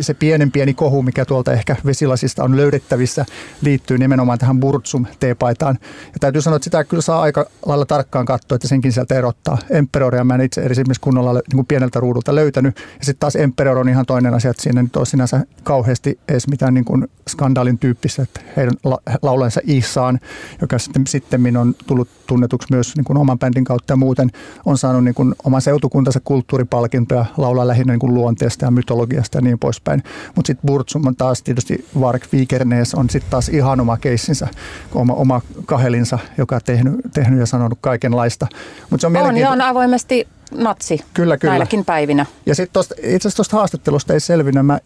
se 0.00 0.14
pienen 0.14 0.52
pieni 0.52 0.74
kohu, 0.74 1.02
mikä 1.02 1.24
tuolta 1.24 1.52
ehkä 1.52 1.76
vesilasista 1.86 2.44
on 2.44 2.56
löydettävissä, 2.56 3.24
liittyy 3.60 3.98
nimenomaan 3.98 4.38
tähän 4.38 4.60
Burtsum 4.60 5.06
teepaitaan. 5.20 5.78
Ja 6.06 6.18
täytyy 6.20 6.42
sanoa, 6.42 6.56
että 6.56 6.64
sitä 6.64 6.84
kyllä 6.84 7.02
saa 7.02 7.20
aika 7.20 7.46
lailla 7.66 7.86
tarkkaan 7.86 8.26
katsoa, 8.26 8.56
että 8.56 8.68
senkin 8.68 8.92
sieltä 8.92 9.14
erottaa. 9.14 9.58
Emperoria 9.70 10.24
mä 10.24 10.34
en 10.34 10.40
itse 10.40 10.60
esimerkiksi 10.60 11.00
kunnolla 11.00 11.32
niin 11.32 11.42
kuin 11.54 11.66
pieneltä 11.66 12.00
ruudulta 12.00 12.34
löytänyt. 12.34 12.76
Ja 12.76 13.04
sitten 13.04 13.20
taas 13.20 13.36
Emperor 13.36 13.78
on 13.78 13.88
ihan 13.88 14.06
toinen 14.06 14.34
asia, 14.34 14.50
että 14.50 14.62
siinä 14.62 14.82
nyt 14.82 14.96
on 14.96 15.06
sinänsä 15.06 15.46
kauheasti 15.62 16.18
edes 16.28 16.48
mitään 16.48 16.74
niin 16.74 16.84
kuin 16.84 17.08
skandaalin 17.28 17.78
tyyppistä, 17.78 18.22
että 18.22 18.40
heidän 18.56 18.74
laulensa 19.22 19.60
Isaan, 19.64 20.20
joka 20.60 20.78
sitten, 20.78 21.06
sitten 21.06 21.56
on 21.56 21.74
tullut 21.86 22.08
tunnetuksi 22.26 22.68
myös 22.70 22.96
niin 22.96 23.04
kuin 23.04 23.16
oman 23.16 23.38
bändin 23.38 23.64
kautta 23.64 23.92
ja 23.92 23.96
muuten 23.96 24.30
on 24.64 24.78
saanut 24.78 25.04
niin 25.04 25.14
kuin 25.14 25.34
oman 25.44 25.62
seutukuntansa 25.62 26.20
kulttuuripalkintoja 26.24 27.24
laulaa 27.36 27.68
lähinnä 27.68 27.92
niin 27.92 28.00
kuin 28.00 28.14
luonteesta 28.14 28.64
ja 28.64 28.70
mytologiasta 28.70 29.38
ja 29.38 29.42
niin 29.42 29.57
poispäin. 29.58 30.02
Mutta 30.34 30.46
sitten 30.46 30.66
Burtsum 30.66 31.06
on 31.06 31.16
taas 31.16 31.42
tietysti 31.42 31.86
Vark 32.00 32.22
Vikernes 32.32 32.94
on 32.94 33.10
sitten 33.10 33.30
taas 33.30 33.48
ihan 33.48 33.80
oma 33.80 33.96
keissinsä, 33.96 34.48
oma, 34.94 35.12
oma 35.12 35.40
kahelinsa, 35.66 36.18
joka 36.38 36.54
on 36.54 36.60
tehnyt, 36.64 36.94
tehnyt 37.14 37.40
ja 37.40 37.46
sanonut 37.46 37.78
kaikenlaista. 37.80 38.46
Mut 38.90 39.00
se 39.00 39.06
on, 39.06 39.16
on 39.16 39.36
ja 39.36 39.50
on 39.50 39.60
avoimesti 39.60 40.28
natsi 40.50 41.00
kyllä, 41.14 41.36
kyllä. 41.36 41.52
näilläkin 41.52 41.84
päivinä. 41.84 42.26
Ja 42.46 42.54
sitten 42.54 42.82
itse 42.82 43.16
asiassa 43.16 43.36
tuosta 43.36 43.56
haastattelusta 43.56 44.14
ei 44.14 44.20
selvinnyt. 44.20 44.66
Mä 44.66 44.78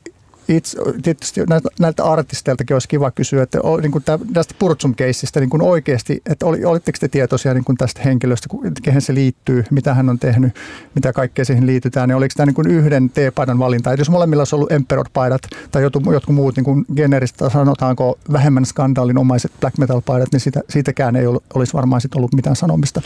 itse, 0.48 0.78
tietysti 1.02 1.40
näiltä, 1.48 1.68
näiltä 1.81 2.05
artisteiltakin 2.05 2.74
olisi 2.74 2.88
kiva 2.88 3.11
kysyä, 3.11 3.42
että 3.42 3.59
niin 3.83 3.92
kuin 3.92 4.05
tästä 4.33 4.55
Purtsum-keissistä 4.59 5.40
niin 5.40 5.50
kuin 5.50 5.62
oikeasti, 5.62 6.22
että 6.31 6.46
oli, 6.46 6.64
olitteko 6.64 6.98
te 7.00 7.09
tietoisia 7.09 7.55
niin 7.55 7.64
kuin 7.64 7.76
tästä 7.76 8.02
henkilöstä, 8.05 8.48
kehen 8.83 9.00
se 9.00 9.14
liittyy, 9.14 9.64
mitä 9.70 9.94
hän 9.94 10.09
on 10.09 10.18
tehnyt, 10.18 10.55
mitä 10.94 11.12
kaikkea 11.12 11.44
siihen 11.44 11.66
liitytään, 11.66 12.09
niin 12.09 12.16
oliko 12.16 12.33
tämä 12.37 12.46
niin 12.46 12.55
kuin 12.55 12.70
yhden 12.70 13.11
T-paidan 13.11 13.59
valinta? 13.59 13.92
Et 13.92 13.98
jos 13.98 14.11
molemmilla 14.11 14.40
olisi 14.40 14.55
ollut 14.55 14.72
Emperor-paidat 14.72 15.42
tai 15.70 15.83
jotkut, 15.83 16.12
jotkut 16.12 16.35
muut 16.35 16.57
niin 16.57 16.64
kuin 16.64 16.85
generistä, 16.96 17.50
sanotaanko 17.50 18.18
vähemmän 18.33 18.66
skandaalinomaiset 18.66 19.52
black 19.61 19.78
metal-paidat, 19.78 20.33
niin 20.33 20.40
siitä, 20.40 20.61
siitäkään 20.68 21.16
ei 21.16 21.26
olisi 21.55 21.72
varmaan 21.72 22.00
sit 22.00 22.14
ollut 22.14 22.35
mitään 22.35 22.57
sanomista. 22.57 23.02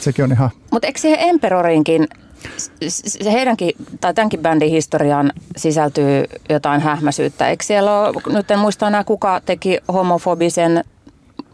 Sekin 0.00 0.24
on 0.24 0.32
ihan... 0.32 0.50
Mutta 0.70 0.86
eikö 0.86 1.00
siihen 1.00 1.20
Emperorinkin 1.20 2.08
se 2.88 3.32
heidänkin, 3.32 3.72
tai 4.00 4.14
tämänkin 4.14 4.40
bändin 4.40 4.70
historiaan 4.70 5.32
sisältyy 5.56 6.24
jotain 6.48 6.80
hähmäisyyttä. 6.80 7.48
Eikö 7.48 7.64
siellä 7.64 8.00
ole, 8.00 8.34
nyt 8.34 8.50
en 8.50 8.58
muista 8.58 8.88
enää 8.88 9.04
kuka 9.04 9.40
teki 9.40 9.78
homofobisen 9.92 10.84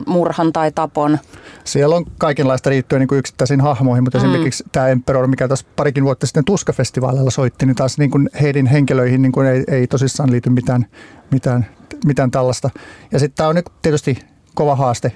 murhan 0.07 0.53
tai 0.53 0.73
tapon? 0.73 1.19
Siellä 1.65 1.97
on 1.97 2.05
kaikenlaista 2.19 2.71
liittyen 2.71 3.01
niin 3.01 3.19
yksittäisiin 3.19 3.61
hahmoihin, 3.61 4.05
mutta 4.05 4.19
mm. 4.19 4.25
esimerkiksi 4.25 4.65
tämä 4.73 4.89
Emperor, 4.89 5.27
mikä 5.27 5.49
tässä 5.49 5.67
parikin 5.77 6.05
vuotta 6.05 6.27
sitten 6.27 6.45
Tuska-festivaalilla 6.45 7.31
soitti, 7.31 7.67
niin 7.67 7.77
taas 7.77 7.99
niin 7.99 8.11
kuin 8.11 8.31
heidän 8.41 8.67
henkilöihin 8.67 9.23
niin 9.23 9.33
kuin 9.33 9.47
ei, 9.47 9.65
ei 9.69 9.87
tosissaan 9.87 10.31
liity 10.31 10.51
mitään, 10.51 10.87
mitään, 11.31 11.67
mitään 12.05 12.31
tällaista. 12.31 12.71
Ja 13.13 13.19
sitten 13.19 13.37
tämä 13.37 13.49
on 13.49 13.55
nyt 13.55 13.67
tietysti 13.83 14.19
kova 14.55 14.77
haaste 14.77 15.13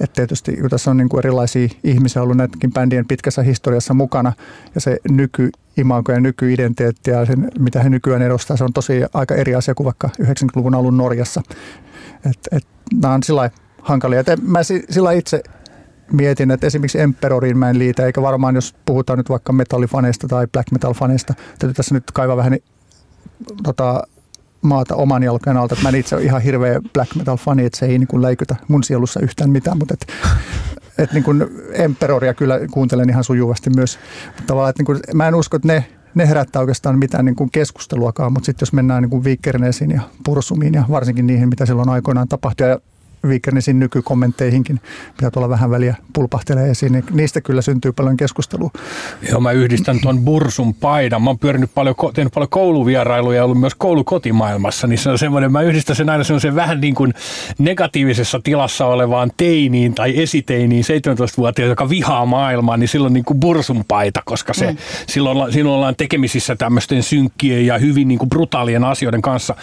että 0.00 0.14
tietysti 0.14 0.56
kun 0.56 0.70
tässä 0.70 0.90
on 0.90 0.96
niin 0.96 1.08
kuin 1.08 1.18
erilaisia 1.18 1.68
ihmisiä 1.84 2.22
ollut 2.22 2.36
näidenkin 2.36 2.72
bändien 2.72 3.06
pitkässä 3.06 3.42
historiassa 3.42 3.94
mukana 3.94 4.32
ja 4.74 4.80
se 4.80 4.98
nykyimago 5.10 6.12
ja 6.12 6.20
nykyidentiteetti 6.20 7.10
ja 7.10 7.26
sen, 7.26 7.50
mitä 7.58 7.82
he 7.82 7.88
nykyään 7.88 8.22
edustaa, 8.22 8.56
se 8.56 8.64
on 8.64 8.72
tosi 8.72 9.02
aika 9.14 9.34
eri 9.34 9.54
asia 9.54 9.74
kuin 9.74 9.84
vaikka 9.84 10.10
90-luvun 10.22 10.74
alun 10.74 10.96
Norjassa. 10.96 11.42
Et, 12.30 12.38
et, 12.52 12.66
nämä 13.02 13.14
on 13.14 13.22
sillä 13.22 13.50
hankalia. 13.82 14.20
Et 14.20 14.42
mä 14.42 14.58
sillä 14.90 15.12
itse 15.12 15.42
mietin, 16.12 16.50
että 16.50 16.66
esimerkiksi 16.66 17.00
Emperoriin 17.00 17.58
mä 17.58 17.70
en 17.70 17.78
liitä, 17.78 18.06
eikä 18.06 18.22
varmaan 18.22 18.54
jos 18.54 18.74
puhutaan 18.86 19.18
nyt 19.18 19.28
vaikka 19.28 19.52
metallifaneista 19.52 20.28
tai 20.28 20.46
black 20.46 20.68
metal-faneista, 20.72 21.34
täytyy 21.58 21.74
tässä 21.74 21.94
nyt 21.94 22.10
kaivaa 22.12 22.36
vähän 22.36 22.58
tota, 23.62 24.06
maata 24.66 24.94
oman 24.94 25.22
jalkojen 25.22 25.56
alta. 25.56 25.76
Mä 25.82 25.88
en 25.88 25.94
itse 25.94 26.16
ole 26.16 26.24
ihan 26.24 26.42
hirveä 26.42 26.80
black 26.92 27.14
metal 27.14 27.36
fani, 27.36 27.64
että 27.64 27.78
se 27.78 27.86
ei 27.86 27.98
niin 27.98 28.06
kuin 28.06 28.22
läikytä 28.22 28.56
mun 28.68 28.84
sielussa 28.84 29.20
yhtään 29.20 29.50
mitään, 29.50 29.78
mutta 29.78 29.94
et, 29.94 30.06
et 30.98 31.12
niin 31.12 31.24
kuin 31.24 31.46
Emperoria 31.72 32.34
kyllä 32.34 32.60
kuuntelen 32.70 33.10
ihan 33.10 33.24
sujuvasti 33.24 33.70
myös. 33.70 33.98
Mutta 34.26 34.42
tavallaan, 34.46 34.70
että 34.70 34.80
niin 34.80 34.86
kuin, 34.86 35.00
mä 35.14 35.28
en 35.28 35.34
usko, 35.34 35.56
että 35.56 35.68
ne, 35.68 35.84
ne 36.14 36.28
herättää 36.28 36.60
oikeastaan 36.60 36.98
mitään 36.98 37.24
niin 37.24 37.36
kuin 37.36 37.50
keskusteluakaan, 37.50 38.32
mutta 38.32 38.46
sitten 38.46 38.66
jos 38.66 38.72
mennään 38.72 39.02
niin 39.02 39.10
kuin 39.10 39.24
ja 39.94 40.00
Pursumiin 40.24 40.74
ja 40.74 40.84
varsinkin 40.90 41.26
niihin, 41.26 41.48
mitä 41.48 41.66
silloin 41.66 41.88
aikoinaan 41.88 42.28
tapahtui 42.28 42.68
ja 42.68 42.78
Vikernesin 43.28 43.80
nykykommentteihinkin, 43.80 44.80
mitä 45.16 45.30
tuolla 45.30 45.48
vähän 45.48 45.70
väliä 45.70 45.96
pulpahtelee 46.12 46.70
esiin, 46.70 46.92
niin 46.92 47.04
niistä 47.10 47.40
kyllä 47.40 47.62
syntyy 47.62 47.92
paljon 47.92 48.16
keskustelua. 48.16 48.70
Joo, 49.30 49.40
mä 49.40 49.52
yhdistän 49.52 50.00
tuon 50.00 50.20
Bursun 50.20 50.74
paidan. 50.74 51.22
Mä 51.22 51.30
oon 51.30 51.38
pyörinyt 51.38 51.70
paljon, 51.74 51.94
tehnyt 52.14 52.32
paljon 52.32 52.48
kouluvierailuja 52.48 53.36
ja 53.36 53.44
ollut 53.44 53.60
myös 53.60 53.74
koulukotimaailmassa, 53.74 54.86
niin 54.86 54.98
se 54.98 55.10
on 55.10 55.18
semmoinen, 55.18 55.52
mä 55.52 55.62
yhdistän 55.62 55.96
sen 55.96 56.10
aina 56.10 56.24
semmoisen 56.24 56.54
vähän 56.54 56.80
niin 56.80 56.94
kuin 56.94 57.14
negatiivisessa 57.58 58.40
tilassa 58.44 58.86
olevaan 58.86 59.30
teiniin 59.36 59.94
tai 59.94 60.22
esiteiniin 60.22 60.84
17-vuotiaan, 60.84 61.68
joka 61.68 61.88
vihaa 61.88 62.26
maailmaa, 62.26 62.76
niin 62.76 62.88
silloin 62.88 63.12
niin 63.12 63.24
kuin 63.24 63.40
Bursun 63.40 63.84
paita, 63.88 64.22
koska 64.24 64.54
se, 64.54 64.70
mm. 64.72 64.76
silloin, 65.06 65.52
silloin 65.52 65.76
ollaan 65.76 65.96
tekemisissä 65.96 66.56
tämmöisten 66.56 67.02
synkkien 67.02 67.66
ja 67.66 67.78
hyvin 67.78 68.08
niin 68.08 68.18
kuin 68.18 68.28
brutaalien 68.28 68.84
asioiden 68.84 69.22
kanssa. 69.22 69.54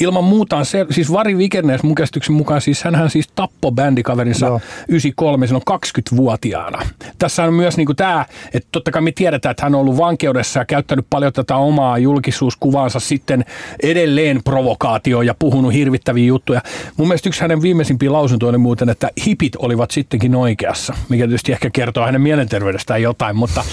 Ilman 0.00 0.24
muuta 0.24 0.56
on 0.56 0.66
se, 0.66 0.86
siis 0.90 1.12
Vari 1.12 1.38
Vikernes 1.38 1.82
mun 1.82 1.94
käsityksen 1.94 2.34
mukaan, 2.34 2.60
siis 2.60 2.84
hän 2.84 2.94
hän 3.02 3.10
siis 3.10 3.28
tappoi 3.34 3.72
bändikaverinsa 3.72 4.46
Joo. 4.46 4.60
93, 4.88 5.46
silloin 5.46 5.64
20-vuotiaana. 5.70 6.86
Tässä 7.18 7.44
on 7.44 7.54
myös 7.54 7.76
niin 7.76 7.86
kuin 7.86 7.96
tämä, 7.96 8.26
että 8.54 8.68
totta 8.72 8.90
kai 8.90 9.02
me 9.02 9.12
tiedetään, 9.12 9.50
että 9.50 9.62
hän 9.62 9.74
on 9.74 9.80
ollut 9.80 9.96
vankeudessa 9.96 10.58
ja 10.58 10.64
käyttänyt 10.64 11.06
paljon 11.10 11.32
tätä 11.32 11.56
omaa 11.56 11.98
julkisuuskuvaansa 11.98 13.00
sitten 13.00 13.44
edelleen 13.82 14.40
provokaatioon 14.44 15.26
ja 15.26 15.34
puhunut 15.34 15.72
hirvittäviä 15.72 16.26
juttuja. 16.26 16.60
Mun 16.96 17.08
mielestä 17.08 17.28
yksi 17.28 17.40
hänen 17.40 17.62
viimeisimpiä 17.62 18.12
lausuntoja 18.12 18.50
oli 18.50 18.58
muuten, 18.58 18.88
että 18.88 19.10
hipit 19.26 19.56
olivat 19.56 19.90
sittenkin 19.90 20.34
oikeassa, 20.34 20.94
mikä 21.08 21.24
tietysti 21.26 21.52
ehkä 21.52 21.70
kertoo 21.70 22.06
hänen 22.06 22.20
mielenterveydestään 22.20 23.02
jotain, 23.02 23.36
mutta 23.36 23.64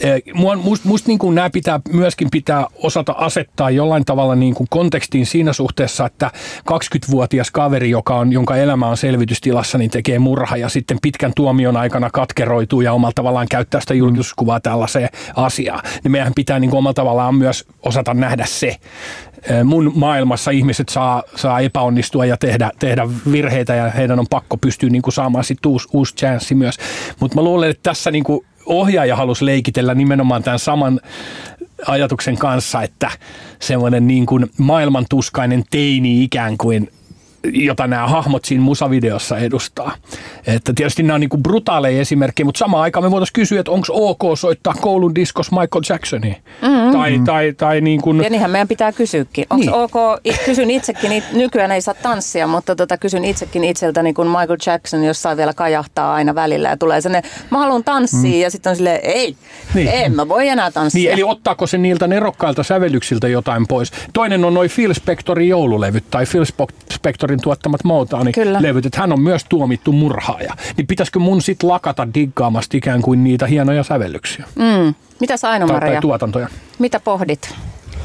eh, 0.00 0.22
musta 0.62 0.88
must 0.88 1.06
niin 1.06 1.18
kuin 1.18 1.34
nämä 1.34 1.50
pitää 1.50 1.80
myöskin 1.92 2.28
pitää 2.30 2.66
osata 2.82 3.12
asettaa 3.12 3.70
jollain 3.70 4.04
tavalla 4.04 4.34
niin 4.34 4.54
kuin 4.54 4.66
kontekstiin 4.70 5.26
siinä 5.26 5.52
suhteessa, 5.52 6.06
että 6.06 6.30
20-vuotias 6.70 7.50
kaveri, 7.50 7.90
joka 7.90 8.16
on, 8.16 8.32
jonka 8.32 8.56
elämä 8.64 8.88
on 8.88 8.96
selvitystilassa, 8.96 9.78
niin 9.78 9.90
tekee 9.90 10.18
murha 10.18 10.56
ja 10.56 10.68
sitten 10.68 10.98
pitkän 11.02 11.32
tuomion 11.36 11.76
aikana 11.76 12.10
katkeroituu 12.10 12.80
ja 12.80 12.92
omalla 12.92 13.12
tavallaan 13.14 13.46
käyttää 13.50 13.80
sitä 13.80 13.94
julkisuuskuvaa 13.94 14.60
tällaiseen 14.60 15.08
asiaan. 15.36 15.82
Niin 16.04 16.12
meidän 16.12 16.32
pitää 16.36 16.58
niin 16.58 16.70
kuin 16.70 16.78
omalla 16.78 16.94
tavallaan 16.94 17.34
myös 17.34 17.64
osata 17.82 18.14
nähdä 18.14 18.44
se. 18.46 18.76
Mun 19.64 19.92
maailmassa 19.94 20.50
ihmiset 20.50 20.88
saa, 20.88 21.22
saa 21.36 21.60
epäonnistua 21.60 22.26
ja 22.26 22.36
tehdä, 22.36 22.70
tehdä 22.78 23.08
virheitä 23.32 23.74
ja 23.74 23.90
heidän 23.90 24.18
on 24.18 24.26
pakko 24.30 24.56
pystyä 24.56 24.90
niin 24.90 25.02
kuin 25.02 25.14
saamaan 25.14 25.44
sitten 25.44 25.72
uusi, 25.72 25.88
uusi 25.92 26.14
chanssi 26.14 26.54
myös. 26.54 26.76
Mutta 27.20 27.34
mä 27.34 27.42
luulen, 27.42 27.70
että 27.70 27.82
tässä 27.82 28.10
niin 28.10 28.24
kuin 28.24 28.46
ohjaaja 28.66 29.16
halusi 29.16 29.46
leikitellä 29.46 29.94
nimenomaan 29.94 30.42
tämän 30.42 30.58
saman 30.58 31.00
ajatuksen 31.86 32.36
kanssa, 32.36 32.82
että 32.82 33.10
semmoinen 33.60 34.06
niin 34.06 34.26
kuin 34.26 34.50
maailmantuskainen 34.58 35.64
teini 35.70 36.24
ikään 36.24 36.58
kuin 36.58 36.90
jota 37.52 37.86
nämä 37.86 38.08
hahmot 38.08 38.44
siinä 38.44 38.62
musavideossa 38.62 39.38
edustaa. 39.38 39.96
Että 40.46 40.72
tietysti 40.74 41.02
nämä 41.02 41.14
on 41.14 41.20
niin 41.20 41.28
kuin 41.28 41.42
brutaaleja 41.42 42.00
esimerkkejä, 42.00 42.44
mutta 42.44 42.58
samaan 42.58 42.82
aikaan 42.82 43.04
me 43.04 43.10
voitaisiin 43.10 43.32
kysyä, 43.32 43.60
että 43.60 43.72
onko 43.72 43.86
ok 43.90 44.38
soittaa 44.38 44.74
koulun 44.80 45.14
diskos 45.14 45.50
Michael 45.50 45.82
Jacksonia? 45.88 46.34
Mm-hmm. 46.62 46.92
Tai, 46.92 47.20
tai, 47.24 47.52
tai 47.56 47.80
niin 47.80 48.00
kuin... 48.00 48.22
Ja 48.22 48.30
niinhän 48.30 48.50
meidän 48.50 48.68
pitää 48.68 48.92
kysyäkin. 48.92 49.46
Onko 49.50 49.64
niin. 49.64 49.74
ok, 49.74 49.94
kysyn 50.44 50.70
itsekin, 50.70 51.22
nykyään 51.32 51.72
ei 51.72 51.80
saa 51.80 51.94
tanssia, 52.02 52.46
mutta 52.46 52.76
tota, 52.76 52.98
kysyn 52.98 53.24
itsekin 53.24 53.64
itseltäni, 53.64 54.12
kun 54.12 54.26
Michael 54.26 54.58
Jackson 54.66 55.04
jossain 55.04 55.36
vielä 55.36 55.52
kajahtaa 55.52 56.14
aina 56.14 56.34
välillä 56.34 56.68
ja 56.68 56.76
tulee 56.76 57.00
sellainen, 57.00 57.30
mä 57.50 57.58
haluan 57.58 57.84
tanssia 57.84 58.30
mm. 58.30 58.40
ja 58.40 58.50
sitten 58.50 58.70
on 58.70 58.76
silleen, 58.76 59.00
ei, 59.02 59.36
niin. 59.74 59.88
en 59.88 60.14
mä 60.14 60.28
voi 60.28 60.48
enää 60.48 60.70
tanssia. 60.70 61.00
Niin, 61.00 61.12
eli 61.12 61.22
ottaako 61.22 61.66
se 61.66 61.78
niiltä 61.78 62.06
nerokkailta 62.06 62.62
sävellyksiltä 62.62 63.28
jotain 63.28 63.66
pois? 63.66 63.92
Toinen 64.12 64.44
on 64.44 64.54
noin 64.54 64.70
Phil 64.74 64.94
Spectorin 64.94 65.48
joululevyt 65.48 66.04
tai 66.10 66.26
Phil 66.26 66.44
Spectorin 66.92 67.33
Fieldin 67.34 67.42
tuottamat 67.42 67.84
Motown-levyt, 67.84 68.86
että 68.86 69.00
hän 69.00 69.12
on 69.12 69.20
myös 69.20 69.44
tuomittu 69.48 69.92
murhaaja. 69.92 70.54
Niin 70.76 70.86
pitäisikö 70.86 71.18
mun 71.18 71.42
sit 71.42 71.62
lakata 71.62 72.08
diggaamasta 72.14 72.76
ikään 72.76 73.02
kuin 73.02 73.24
niitä 73.24 73.46
hienoja 73.46 73.82
sävellyksiä? 73.82 74.44
Mm. 74.54 74.94
Mitä 75.20 75.34
aino 75.42 75.66
tai, 75.66 75.80
tai 75.80 76.00
tuotantoja? 76.00 76.48
Mitä 76.78 77.00
pohdit? 77.00 77.54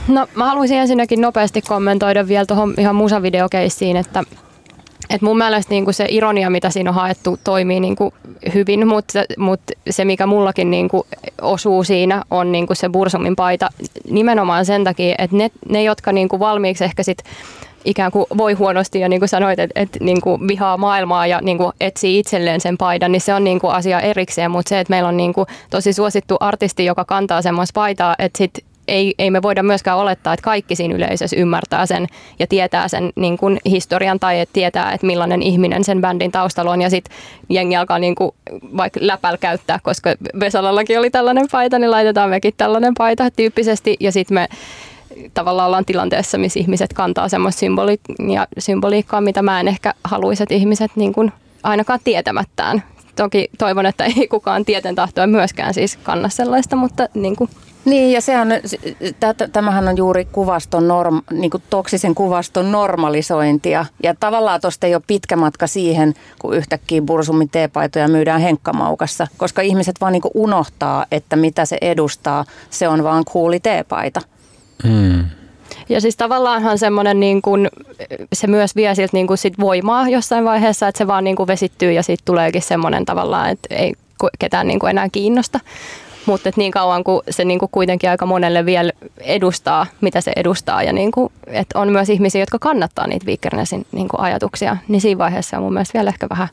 No 0.07 0.27
mä 0.35 0.45
haluaisin 0.45 0.77
ensinnäkin 0.77 1.21
nopeasti 1.21 1.61
kommentoida 1.61 2.27
vielä 2.27 2.45
tuohon 2.45 2.73
ihan 2.77 2.95
musavideokeissiin, 2.95 3.97
että 3.97 4.23
et 5.09 5.21
mun 5.21 5.37
mielestä 5.37 5.69
niinku 5.69 5.93
se 5.93 6.05
ironia, 6.09 6.49
mitä 6.49 6.69
siinä 6.69 6.89
on 6.89 6.95
haettu, 6.95 7.39
toimii 7.43 7.79
niinku 7.79 8.13
hyvin, 8.53 8.87
mutta, 8.87 9.19
mutta 9.37 9.73
se, 9.89 10.05
mikä 10.05 10.25
mullakin 10.25 10.71
niinku 10.71 11.05
osuu 11.41 11.83
siinä, 11.83 12.23
on 12.31 12.51
niinku 12.51 12.75
se 12.75 12.89
Bursumin 12.89 13.35
paita 13.35 13.69
nimenomaan 14.09 14.65
sen 14.65 14.83
takia, 14.83 15.15
että 15.17 15.35
ne, 15.35 15.51
ne 15.69 15.83
jotka 15.83 16.11
niinku 16.11 16.39
valmiiksi 16.39 16.83
ehkä 16.83 17.03
sit 17.03 17.23
ikään 17.85 18.11
kuin 18.11 18.25
voi 18.37 18.53
huonosti 18.53 18.99
ja 18.99 19.09
niin 19.09 19.19
kuin 19.19 19.29
sanoit, 19.29 19.59
että, 19.59 19.81
että 19.81 19.97
niin 20.01 20.21
kuin 20.21 20.47
vihaa 20.47 20.77
maailmaa 20.77 21.27
ja 21.27 21.39
niin 21.41 21.57
kuin 21.57 21.71
etsii 21.81 22.19
itselleen 22.19 22.61
sen 22.61 22.77
paidan, 22.77 23.11
niin 23.11 23.21
se 23.21 23.33
on 23.33 23.43
niin 23.43 23.59
kuin 23.59 23.73
asia 23.73 23.99
erikseen, 23.99 24.51
mutta 24.51 24.69
se, 24.69 24.79
että 24.79 24.91
meillä 24.91 25.09
on 25.09 25.17
niin 25.17 25.33
kuin 25.33 25.47
tosi 25.69 25.93
suosittu 25.93 26.37
artisti, 26.39 26.85
joka 26.85 27.05
kantaa 27.05 27.41
semmoista 27.41 27.73
paitaa, 27.73 28.15
että 28.19 28.37
sit 28.37 28.51
ei, 28.89 29.13
ei 29.19 29.31
me 29.31 29.41
voida 29.41 29.63
myöskään 29.63 29.97
olettaa, 29.97 30.33
että 30.33 30.43
kaikki 30.43 30.75
siinä 30.75 30.95
yleisössä 30.95 31.37
ymmärtää 31.37 31.85
sen 31.85 32.07
ja 32.39 32.47
tietää 32.47 32.87
sen 32.87 33.09
niin 33.15 33.37
kuin 33.37 33.59
historian 33.65 34.19
tai 34.19 34.39
että 34.39 34.53
tietää, 34.53 34.91
että 34.91 35.07
millainen 35.07 35.41
ihminen 35.41 35.83
sen 35.83 36.01
bändin 36.01 36.31
taustalla 36.31 36.71
on. 36.71 36.81
Ja 36.81 36.89
sitten 36.89 37.17
jengi 37.49 37.75
alkaa 37.75 37.99
niin 37.99 38.15
kuin 38.15 38.31
vaikka 38.77 38.99
läpäl 39.03 39.37
käyttää, 39.37 39.79
koska 39.83 40.15
Vesalallakin 40.39 40.99
oli 40.99 41.09
tällainen 41.09 41.47
paita, 41.51 41.79
niin 41.79 41.91
laitetaan 41.91 42.29
mekin 42.29 42.53
tällainen 42.57 42.93
paita 42.97 43.31
tyyppisesti. 43.31 43.97
Ja 43.99 44.11
sitten 44.11 44.35
me 44.35 44.47
tavallaan 45.33 45.67
ollaan 45.67 45.85
tilanteessa, 45.85 46.37
missä 46.37 46.59
ihmiset 46.59 46.93
kantaa 46.93 47.29
semmoista 47.29 47.59
symboli- 47.59 48.31
ja 48.33 48.47
symboliikkaa, 48.59 49.21
mitä 49.21 49.41
mä 49.41 49.59
en 49.59 49.67
ehkä 49.67 49.93
haluaisi, 50.03 50.43
että 50.43 50.55
ihmiset 50.55 50.91
niin 50.95 51.13
kuin 51.13 51.31
ainakaan 51.63 51.99
tietämättään. 52.03 52.83
Toki 53.15 53.49
toivon, 53.57 53.85
että 53.85 54.05
ei 54.05 54.27
kukaan 54.27 54.65
tieten 54.65 54.95
tahtoa 54.95 55.27
myöskään 55.27 55.73
siis 55.73 55.97
kanna 55.97 56.29
sellaista, 56.29 56.75
mutta 56.75 57.07
niin 57.13 57.35
kuin 57.35 57.49
niin, 57.85 58.11
ja 58.11 58.21
se 58.21 58.39
on, 58.39 58.47
tämähän 59.51 59.87
on 59.87 59.97
juuri 59.97 60.25
kuvaston 60.25 60.87
norm, 60.87 61.21
niin 61.31 61.51
kuin 61.51 61.63
toksisen 61.69 62.15
kuvaston 62.15 62.71
normalisointia. 62.71 63.85
Ja 64.03 64.15
tavallaan 64.19 64.61
tuosta 64.61 64.87
ei 64.87 64.95
ole 64.95 65.03
pitkä 65.07 65.35
matka 65.35 65.67
siihen, 65.67 66.13
kun 66.39 66.55
yhtäkkiä 66.55 67.01
Bursumin 67.01 67.49
teepaitoja 67.49 68.07
myydään 68.07 68.41
henkkamaukassa. 68.41 69.27
Koska 69.37 69.61
ihmiset 69.61 69.95
vaan 70.01 70.13
niin 70.13 70.21
kuin 70.21 70.31
unohtaa, 70.33 71.05
että 71.11 71.35
mitä 71.35 71.65
se 71.65 71.77
edustaa. 71.81 72.45
Se 72.69 72.87
on 72.87 73.03
vaan 73.03 73.23
kuuli 73.31 73.59
teepaita. 73.59 74.21
Mm. 74.83 75.25
Ja 75.89 76.01
siis 76.01 76.17
tavallaanhan 76.17 76.77
semmoinen 76.77 77.19
niin 77.19 77.41
kuin, 77.41 77.69
se 78.33 78.47
myös 78.47 78.75
vie 78.75 78.95
siltä 78.95 79.13
niin 79.13 79.27
kuin 79.27 79.37
sit 79.37 79.59
voimaa 79.59 80.09
jossain 80.09 80.45
vaiheessa, 80.45 80.87
että 80.87 80.97
se 80.97 81.07
vaan 81.07 81.23
niin 81.23 81.35
vesittyy 81.47 81.91
ja 81.91 82.03
sitten 82.03 82.25
tuleekin 82.25 82.61
semmoinen 82.61 83.05
tavallaan, 83.05 83.49
että 83.49 83.75
ei 83.75 83.93
ketään 84.39 84.67
niin 84.67 84.79
enää 84.89 85.09
kiinnosta. 85.11 85.59
Mutta 86.25 86.51
niin 86.55 86.71
kauan 86.71 87.03
kuin 87.03 87.21
se 87.29 87.45
niin 87.45 87.59
kuin 87.59 87.69
kuitenkin 87.71 88.09
aika 88.09 88.25
monelle 88.25 88.65
vielä 88.65 88.91
edustaa, 89.17 89.85
mitä 90.01 90.21
se 90.21 90.31
edustaa, 90.35 90.83
ja 90.83 90.93
niin 90.93 91.11
kuin, 91.11 91.31
että 91.47 91.79
on 91.79 91.91
myös 91.91 92.09
ihmisiä, 92.09 92.41
jotka 92.41 92.59
kannattaa 92.59 93.07
niitä 93.07 93.25
Vikernesin 93.25 93.85
niin 93.91 94.07
kuin 94.07 94.21
ajatuksia, 94.21 94.77
niin 94.87 95.01
siinä 95.01 95.17
vaiheessa 95.17 95.57
on 95.57 95.63
mun 95.63 95.73
mielestä 95.73 95.99
vielä 95.99 96.09
ehkä 96.09 96.29
vähän 96.29 96.47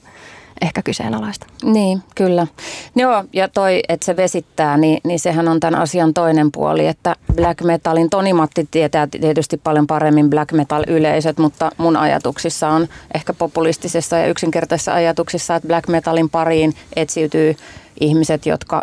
ehkä 0.61 0.83
kyseenalaista. 0.83 1.47
Niin, 1.63 2.03
kyllä. 2.15 2.47
Joo, 2.97 3.25
ja 3.33 3.49
toi, 3.49 3.81
että 3.89 4.07
se 4.07 4.17
vesittää, 4.17 4.77
niin, 4.77 5.01
niin 5.05 5.21
sehän 5.21 5.49
on 5.49 5.61
tämän 5.61 5.81
asian 5.81 6.15
toinen 6.15 6.53
puoli, 6.53 6.87
että 6.87 7.17
black 7.35 7.63
metalin, 7.63 8.11
Toni 8.11 8.33
Matti 8.33 8.69
tietää 8.71 9.07
tietysti 9.07 9.57
paljon 9.57 9.87
paremmin 9.87 10.31
black 10.31 10.53
metal 10.53 10.85
yleisöt, 10.87 11.39
mutta 11.39 11.71
mun 11.79 11.97
ajatuksissa 11.97 12.69
on 12.69 12.89
ehkä 13.15 13.33
populistisessa 13.33 14.19
ja 14.19 14.27
yksinkertaisessa 14.27 14.95
ajatuksissa, 14.95 15.57
että 15.57 15.69
black 15.69 15.89
metalin 15.89 16.31
pariin 16.31 16.75
etsiytyy 16.97 17.57
ihmiset, 18.01 18.47
jotka 18.47 18.83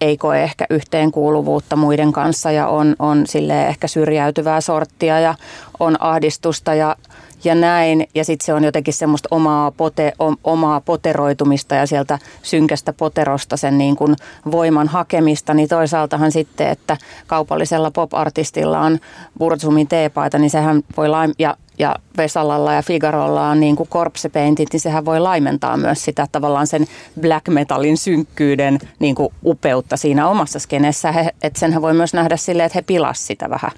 ei 0.00 0.16
koe 0.16 0.42
ehkä 0.42 0.66
yhteenkuuluvuutta 0.70 1.76
muiden 1.76 2.12
kanssa 2.12 2.50
ja 2.50 2.68
on, 2.68 2.96
on 2.98 3.26
sille 3.26 3.66
ehkä 3.66 3.88
syrjäytyvää 3.88 4.60
sorttia 4.60 5.20
ja 5.20 5.34
on 5.80 5.96
ahdistusta 6.02 6.74
ja 6.74 6.96
ja 7.44 7.54
näin. 7.54 8.06
Ja 8.14 8.24
sitten 8.24 8.46
se 8.46 8.54
on 8.54 8.64
jotenkin 8.64 8.94
semmoista 8.94 9.28
omaa, 9.30 9.70
pote, 9.70 10.12
omaa 10.44 10.80
poteroitumista 10.80 11.74
ja 11.74 11.86
sieltä 11.86 12.18
synkästä 12.42 12.92
poterosta 12.92 13.56
sen 13.56 13.78
niin 13.78 13.96
kuin 13.96 14.16
voiman 14.50 14.88
hakemista. 14.88 15.54
Niin 15.54 15.68
toisaaltahan 15.68 16.32
sitten, 16.32 16.68
että 16.68 16.96
kaupallisella 17.26 17.90
pop-artistilla 17.90 18.80
on 18.80 18.98
Burzsumin 19.38 19.88
teepaita, 19.88 20.38
niin 20.38 20.50
sehän 20.50 20.82
voi 20.96 21.08
laim- 21.08 21.34
ja 21.38 21.56
ja 21.78 21.96
Vesalalla 22.16 22.72
ja 22.72 22.82
Figarolla 22.82 23.48
on 23.48 23.60
niin 23.60 23.76
kuin 23.76 23.88
korpsepeintit, 23.88 24.68
niin 24.72 24.80
sehän 24.80 25.04
voi 25.04 25.20
laimentaa 25.20 25.76
myös 25.76 26.04
sitä 26.04 26.26
tavallaan 26.32 26.66
sen 26.66 26.86
black 27.20 27.48
metalin 27.48 27.96
synkkyyden 27.96 28.78
niin 28.98 29.14
kuin 29.14 29.34
upeutta 29.44 29.96
siinä 29.96 30.28
omassa 30.28 30.58
skenessä. 30.58 31.14
Että 31.42 31.60
senhän 31.60 31.82
voi 31.82 31.94
myös 31.94 32.14
nähdä 32.14 32.36
silleen, 32.36 32.66
että 32.66 32.78
he 32.78 32.82
pilas 32.82 33.26
sitä 33.26 33.50
vähän. 33.50 33.70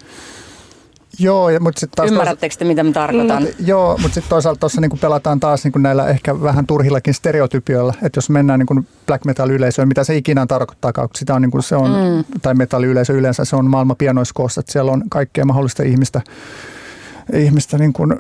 Joo, 1.19 1.51
ja, 1.51 1.61
mutta 1.61 1.81
sitten 1.81 1.97
taas... 1.97 2.11
Ymmärrättekö 2.11 2.55
te, 2.59 2.65
mitä 2.65 2.83
mä 2.83 2.93
tarkoitan? 2.93 3.43
Mm, 3.43 3.49
joo, 3.67 3.99
mutta 4.03 4.15
sitten 4.15 4.31
toisaalta 4.31 4.61
tuossa 4.61 4.81
niin 4.81 4.99
pelataan 5.01 5.41
taas 5.41 5.65
niin 5.65 5.83
näillä 5.83 6.09
ehkä 6.09 6.43
vähän 6.43 6.67
turhillakin 6.67 7.15
stereotypioilla, 7.15 7.95
että 8.03 8.19
jos 8.19 8.31
mennään 8.31 8.61
niin 8.61 8.87
black 9.07 9.25
metal-yleisöön, 9.25 9.89
mitä 9.89 10.05
se 10.05 10.17
ikinä 10.17 10.47
tarkoittaa, 10.47 10.93
kun 10.93 11.09
sitä 11.15 11.35
on, 11.35 11.43
niin 11.43 11.51
kuin 11.51 11.63
se 11.63 11.77
on 11.77 11.91
mm. 11.91 12.25
tai 12.43 12.55
metalliyleisö 12.55 13.13
yleensä, 13.13 13.45
se 13.45 13.57
on 13.57 13.71
maailman 13.71 13.97
pienoiskoossa, 13.97 14.61
että 14.61 14.73
siellä 14.73 14.93
on 14.93 15.03
kaikkea 15.09 15.45
mahdollista 15.45 15.83
ihmistä, 15.83 16.21
ihmistä 17.33 17.79
niin 17.79 17.93
kuin 17.93 18.15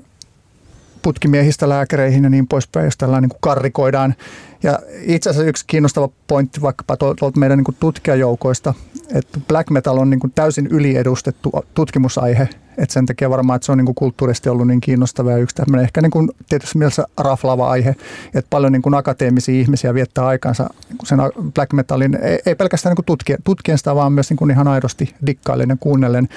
putkimiehistä 1.02 1.68
lääkäreihin 1.68 2.24
ja 2.24 2.30
niin 2.30 2.48
poispäin, 2.48 2.84
jos 2.84 2.96
tällä 2.96 3.20
niin 3.20 3.28
kuin 3.28 3.40
karrikoidaan. 3.40 4.14
Ja 4.62 4.78
itse 5.02 5.30
asiassa 5.30 5.48
yksi 5.48 5.64
kiinnostava 5.66 6.08
pointti 6.26 6.62
vaikkapa 6.62 6.96
tuolta 6.96 7.38
meidän 7.38 7.58
niin 7.58 7.64
kuin 7.64 7.76
tutkijajoukoista, 7.80 8.74
että 9.14 9.40
black 9.48 9.70
metal 9.70 9.98
on 9.98 10.10
niin 10.10 10.20
kuin 10.20 10.32
täysin 10.34 10.66
yliedustettu 10.66 11.52
tutkimusaihe, 11.74 12.48
että 12.78 12.92
sen 12.92 13.06
takia 13.06 13.30
varmaan, 13.30 13.56
että 13.56 13.66
se 13.66 13.72
on 13.72 13.78
niin 13.78 13.86
kuin 13.86 13.94
kulttuurisesti 13.94 14.48
ollut 14.48 14.66
niin 14.66 14.80
kiinnostava 14.80 15.30
ja 15.30 15.36
yksi 15.36 15.56
tämmöinen 15.56 15.84
ehkä 15.84 16.00
niin 16.00 16.10
kuin 16.10 16.30
tietysti 16.48 16.78
mielessä 16.78 17.06
raflaava 17.18 17.70
aihe, 17.70 17.90
että 18.34 18.50
paljon 18.50 18.72
niin 18.72 18.82
kuin 18.82 18.94
akateemisia 18.94 19.60
ihmisiä 19.60 19.94
viettää 19.94 20.26
aikansa 20.26 20.70
niin 20.88 20.98
sen 21.04 21.18
black 21.54 21.72
metalin, 21.72 22.18
ei, 22.22 22.38
ei 22.46 22.54
pelkästään 22.54 22.90
niin 22.90 22.96
kuin 22.96 23.06
tutkien, 23.06 23.38
tutkien 23.44 23.78
sitä, 23.78 23.94
vaan 23.94 24.12
myös 24.12 24.30
niin 24.30 24.36
kuin 24.36 24.50
ihan 24.50 24.68
aidosti 24.68 25.14
dikkaillen 25.26 25.68
ja 25.68 25.76
kuunnellen. 25.80 26.28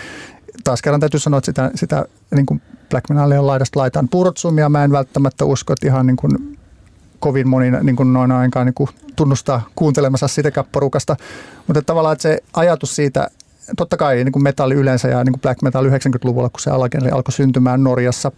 Taas 0.64 0.82
kerran 0.82 1.00
täytyy 1.00 1.20
sanoa, 1.20 1.38
että 1.38 1.46
sitä, 1.46 1.72
sitä 1.76 2.06
niin 2.36 2.46
kuin 2.46 2.62
black 2.90 3.10
metalia 3.10 3.48
laidasta 3.48 3.80
laitaan. 3.80 4.10
Purtsumia 4.10 4.70
mä 4.70 4.84
en 4.84 4.92
välttämättä 4.92 5.46
usko, 5.46 5.74
että 5.74 5.88
ihan 5.88 6.08
niin 6.08 6.18
kuin 6.18 6.58
kovin 7.20 7.48
moni 7.48 7.72
niin 7.72 7.96
kuin 7.96 8.14
noin 8.14 8.32
ainakaan 8.32 8.66
niin 8.66 8.74
kuin 8.74 8.90
tunnustaa 9.16 9.70
kuuntelemassa 9.76 10.28
sitäkään 10.28 10.68
porukasta. 10.72 11.16
Mutta 11.68 11.82
tavallaan 11.82 12.14
että 12.14 12.24
se 12.24 12.40
ajatus 12.54 12.96
siitä, 12.96 13.30
totta 13.78 13.98
kai 13.98 14.16
niin 14.24 14.32
kuin 14.32 14.44
metalli 14.44 14.76
yleensä 14.76 15.08
ja 15.08 15.24
niin 15.24 15.34
kuin 15.34 15.42
black 15.42 15.62
metal 15.62 15.86
90-luvulla, 15.86 16.50
kun 16.50 16.60
se 16.60 16.70
alkoi 16.70 17.32
syntymään 17.32 17.84
Norjassa 17.84 18.32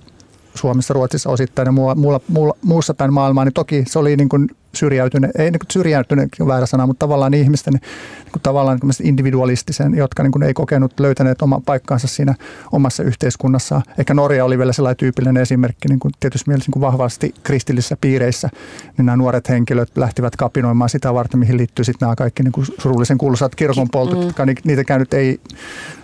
Suomessa, 0.55 0.93
Ruotsissa 0.93 1.29
osittain 1.29 1.65
ja 1.65 1.71
muulla, 1.71 2.21
muulla, 2.27 2.53
muussa 2.61 2.93
päin 2.93 3.13
maailmaa, 3.13 3.45
niin 3.45 3.53
toki 3.53 3.83
se 3.87 3.99
oli 3.99 4.17
niin 4.17 4.29
kuin 4.29 4.49
syrjäytyneet, 4.73 5.35
ei 5.35 5.51
niin 5.51 5.59
syrjäytyneet 5.71 6.29
on 6.39 6.47
väärä 6.47 6.65
sana, 6.65 6.87
mutta 6.87 6.99
tavallaan 6.99 7.33
ihmisten 7.33 7.73
niin 7.73 8.31
kuin 8.31 8.41
tavallaan 8.41 8.79
niin 8.83 9.07
individualistisen, 9.07 9.95
jotka 9.95 10.23
niin 10.23 10.31
kuin 10.31 10.43
ei 10.43 10.53
kokenut 10.53 10.99
löytäneet 10.99 11.41
oman 11.41 11.61
paikkaansa 11.61 12.07
siinä 12.07 12.35
omassa 12.71 13.03
yhteiskunnassa. 13.03 13.81
Ehkä 13.97 14.13
Norja 14.13 14.45
oli 14.45 14.57
vielä 14.57 14.73
sellainen 14.73 14.97
tyypillinen 14.97 15.41
esimerkki 15.41 15.87
niin 15.87 15.99
kuin 15.99 16.11
tietysti 16.19 16.49
mielessä 16.49 16.69
niin 16.69 16.73
kuin 16.73 16.81
vahvasti 16.81 17.33
kristillisissä 17.43 17.97
piireissä, 18.01 18.49
niin 18.97 19.05
nämä 19.05 19.17
nuoret 19.17 19.49
henkilöt 19.49 19.97
lähtivät 19.97 20.35
kapinoimaan 20.35 20.89
sitä 20.89 21.13
varten, 21.13 21.39
mihin 21.39 21.57
liittyy 21.57 21.85
sitten 21.85 22.05
nämä 22.05 22.15
kaikki 22.15 22.43
niin 22.43 22.51
kuin 22.51 22.67
surullisen 22.79 23.17
kuuluisat 23.17 23.55
kirkonpoltot, 23.55 24.19
mm. 24.19 24.25
jotka 24.25 24.45
niitä 24.45 24.99
nyt 24.99 25.13
ei 25.13 25.39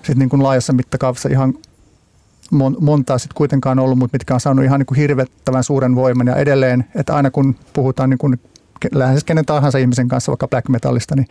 sit 0.04 0.18
niin 0.18 0.30
kuin 0.30 0.44
laajassa 0.44 0.74
mittakaavassa 0.74 1.30
ihan 1.30 1.54
montaa 2.80 3.18
sitten 3.18 3.36
kuitenkaan 3.36 3.80
ollut, 3.80 3.98
mutta 3.98 4.16
mitkä 4.16 4.34
on 4.34 4.40
saanut 4.40 4.66
ihan 4.66 4.80
niin 4.80 4.86
kuin 4.86 4.98
hirvettävän 4.98 5.64
suuren 5.64 5.96
voiman. 5.96 6.28
Ja 6.28 6.36
edelleen, 6.36 6.86
että 6.96 7.16
aina 7.16 7.32
kun 7.32 7.56
puhutaan 7.74 8.10
niin 8.10 8.18
kuin 8.18 8.40
lähes 8.94 9.24
kenen 9.24 9.46
tahansa 9.46 9.78
ihmisen 9.78 10.08
kanssa, 10.08 10.32
vaikka 10.32 10.48
black 10.48 10.70
metallista, 10.70 11.16
niin 11.16 11.28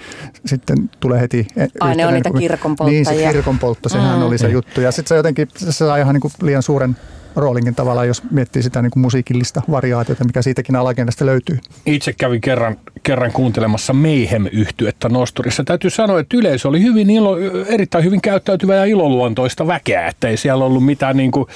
sitten 0.46 0.90
tulee 1.00 1.20
heti... 1.20 1.46
Aine 1.80 2.06
on 2.06 2.14
niitä 2.14 2.30
kirkonpolttajia. 2.38 3.10
Niin, 3.10 3.24
se 3.24 3.32
kirkonpoltto, 3.32 3.88
sehän 3.88 4.18
mm. 4.18 4.26
oli 4.26 4.38
se 4.38 4.48
juttu. 4.48 4.80
Ja 4.80 4.92
sitten 4.92 5.08
se 5.08 5.16
jotenkin, 5.16 5.48
se 5.56 5.72
saa 5.72 5.96
ihan 5.96 6.14
niin 6.14 6.20
kuin 6.20 6.32
liian 6.42 6.62
suuren 6.62 6.96
roolinkin 7.36 7.74
tavallaan, 7.74 8.08
jos 8.08 8.22
miettii 8.30 8.62
sitä 8.62 8.82
niin 8.82 8.90
kuin 8.90 9.00
musiikillista 9.00 9.62
variaatiota, 9.70 10.24
mikä 10.24 10.42
siitäkin 10.42 10.76
alagendasta 10.76 11.26
löytyy. 11.26 11.58
Itse 11.86 12.12
kävin 12.12 12.40
kerran, 12.40 12.76
kerran 13.02 13.32
kuuntelemassa 13.32 13.92
Mayhem-yhtyettä 13.92 15.08
Nosturissa. 15.08 15.64
Täytyy 15.64 15.90
sanoa, 15.90 16.20
että 16.20 16.36
yleisö 16.36 16.68
oli 16.68 16.82
hyvin 16.82 17.10
ilo, 17.10 17.36
erittäin 17.66 18.04
hyvin 18.04 18.20
käyttäytyvä 18.20 18.74
ja 18.74 18.84
iloluontoista 18.84 19.66
väkeä, 19.66 20.06
että 20.06 20.28
ei 20.28 20.36
siellä 20.36 20.64
ollut 20.64 20.84
mitään 20.84 21.16
niin 21.16 21.30
kuin 21.30 21.46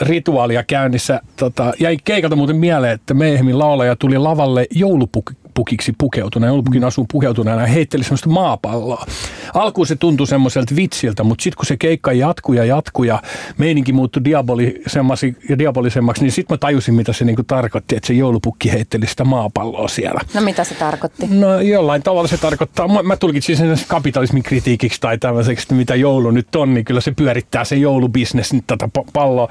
rituaalia 0.00 0.62
käynnissä. 0.62 1.20
Tota, 1.36 1.72
jäi 1.80 1.96
keikalta 2.04 2.36
muuten 2.36 2.56
mieleen, 2.56 2.92
että 2.92 3.14
Mayhemin 3.14 3.58
laulaja 3.58 3.96
tuli 3.96 4.18
lavalle 4.18 4.66
joulupukki 4.70 5.34
joulupukiksi 5.58 5.92
pukeutuneena, 5.98 6.50
joulupukin 6.50 6.84
asuun 6.84 7.06
pukeutuneena 7.12 7.60
ja 7.60 7.66
heitteli 7.66 8.04
semmoista 8.04 8.28
maapalloa. 8.28 9.06
Alkuun 9.54 9.86
se 9.86 9.96
tuntui 9.96 10.26
semmoiselta 10.26 10.76
vitsiltä, 10.76 11.24
mutta 11.24 11.42
sitten 11.42 11.56
kun 11.56 11.66
se 11.66 11.76
keikka 11.76 12.12
jatkuu 12.12 12.54
ja 12.54 12.64
jatkuu 12.64 13.04
ja 13.04 13.22
meininki 13.58 13.92
muuttui 13.92 14.24
diabolisemmaksi 14.24 15.36
ja 15.48 15.58
diabolisemmaksi, 15.58 16.22
niin 16.22 16.32
sitten 16.32 16.54
mä 16.54 16.58
tajusin, 16.58 16.94
mitä 16.94 17.12
se 17.12 17.24
niinku 17.24 17.42
tarkoitti, 17.42 17.96
että 17.96 18.06
se 18.06 18.12
joulupukki 18.12 18.72
heitteli 18.72 19.06
sitä 19.06 19.24
maapalloa 19.24 19.88
siellä. 19.88 20.20
No 20.34 20.40
mitä 20.40 20.64
se 20.64 20.74
tarkoitti? 20.74 21.26
No 21.30 21.60
jollain 21.60 22.02
tavalla 22.02 22.28
se 22.28 22.36
tarkoittaa, 22.36 22.88
mä, 22.88 23.02
mä 23.02 23.16
tulkitsin 23.16 23.56
sen 23.56 23.76
kapitalismin 23.88 24.42
kritiikiksi 24.42 25.00
tai 25.00 25.18
tämmöiseksi, 25.18 25.64
että 25.64 25.74
mitä 25.74 25.94
joulu 25.94 26.30
nyt 26.30 26.56
on, 26.56 26.74
niin 26.74 26.84
kyllä 26.84 27.00
se 27.00 27.10
pyörittää 27.10 27.64
se 27.64 27.76
joulubisnes 27.76 28.52
nyt 28.52 28.64
tätä 28.66 28.88
palloa. 29.12 29.48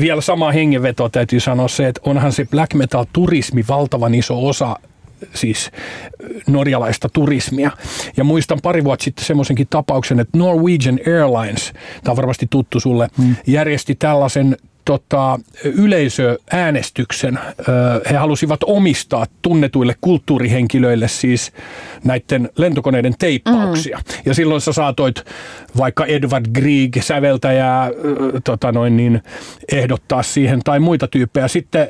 Vielä 0.00 0.20
sama 0.20 0.52
hengenveto 0.52 1.08
täytyy 1.08 1.40
sanoa 1.40 1.68
se, 1.68 1.88
että 1.88 2.00
onhan 2.04 2.32
se 2.32 2.44
black 2.50 2.74
metal 2.74 3.04
turismi 3.12 3.64
valtavan 3.68 4.14
iso 4.14 4.46
osa 4.48 4.76
siis 5.34 5.70
norjalaista 6.46 7.08
turismia. 7.08 7.70
Ja 8.16 8.24
muistan 8.24 8.58
pari 8.62 8.84
vuotta 8.84 9.04
sitten 9.04 9.24
semmoisenkin 9.24 9.66
tapauksen, 9.70 10.20
että 10.20 10.38
Norwegian 10.38 11.00
Airlines, 11.06 11.72
tämä 12.04 12.12
on 12.12 12.16
varmasti 12.16 12.46
tuttu 12.50 12.80
sulle, 12.80 13.08
hmm. 13.18 13.36
järjesti 13.46 13.94
tällaisen 13.94 14.56
tota, 14.86 15.38
yleisöäänestyksen. 15.64 17.38
He 18.10 18.16
halusivat 18.16 18.60
omistaa 18.64 19.26
tunnetuille 19.42 19.94
kulttuurihenkilöille 20.00 21.08
siis 21.08 21.52
näiden 22.04 22.50
lentokoneiden 22.58 23.14
teippauksia. 23.18 23.98
Mm. 23.98 24.22
Ja 24.26 24.34
silloin 24.34 24.60
sä 24.60 24.72
saatoit 24.72 25.24
vaikka 25.76 26.06
Edward 26.06 26.46
Grieg 26.54 26.96
säveltäjää 27.00 27.90
tota 28.44 28.72
noin 28.72 28.96
niin, 28.96 29.22
ehdottaa 29.72 30.22
siihen 30.22 30.60
tai 30.64 30.80
muita 30.80 31.06
tyyppejä. 31.06 31.48
Sitten 31.48 31.88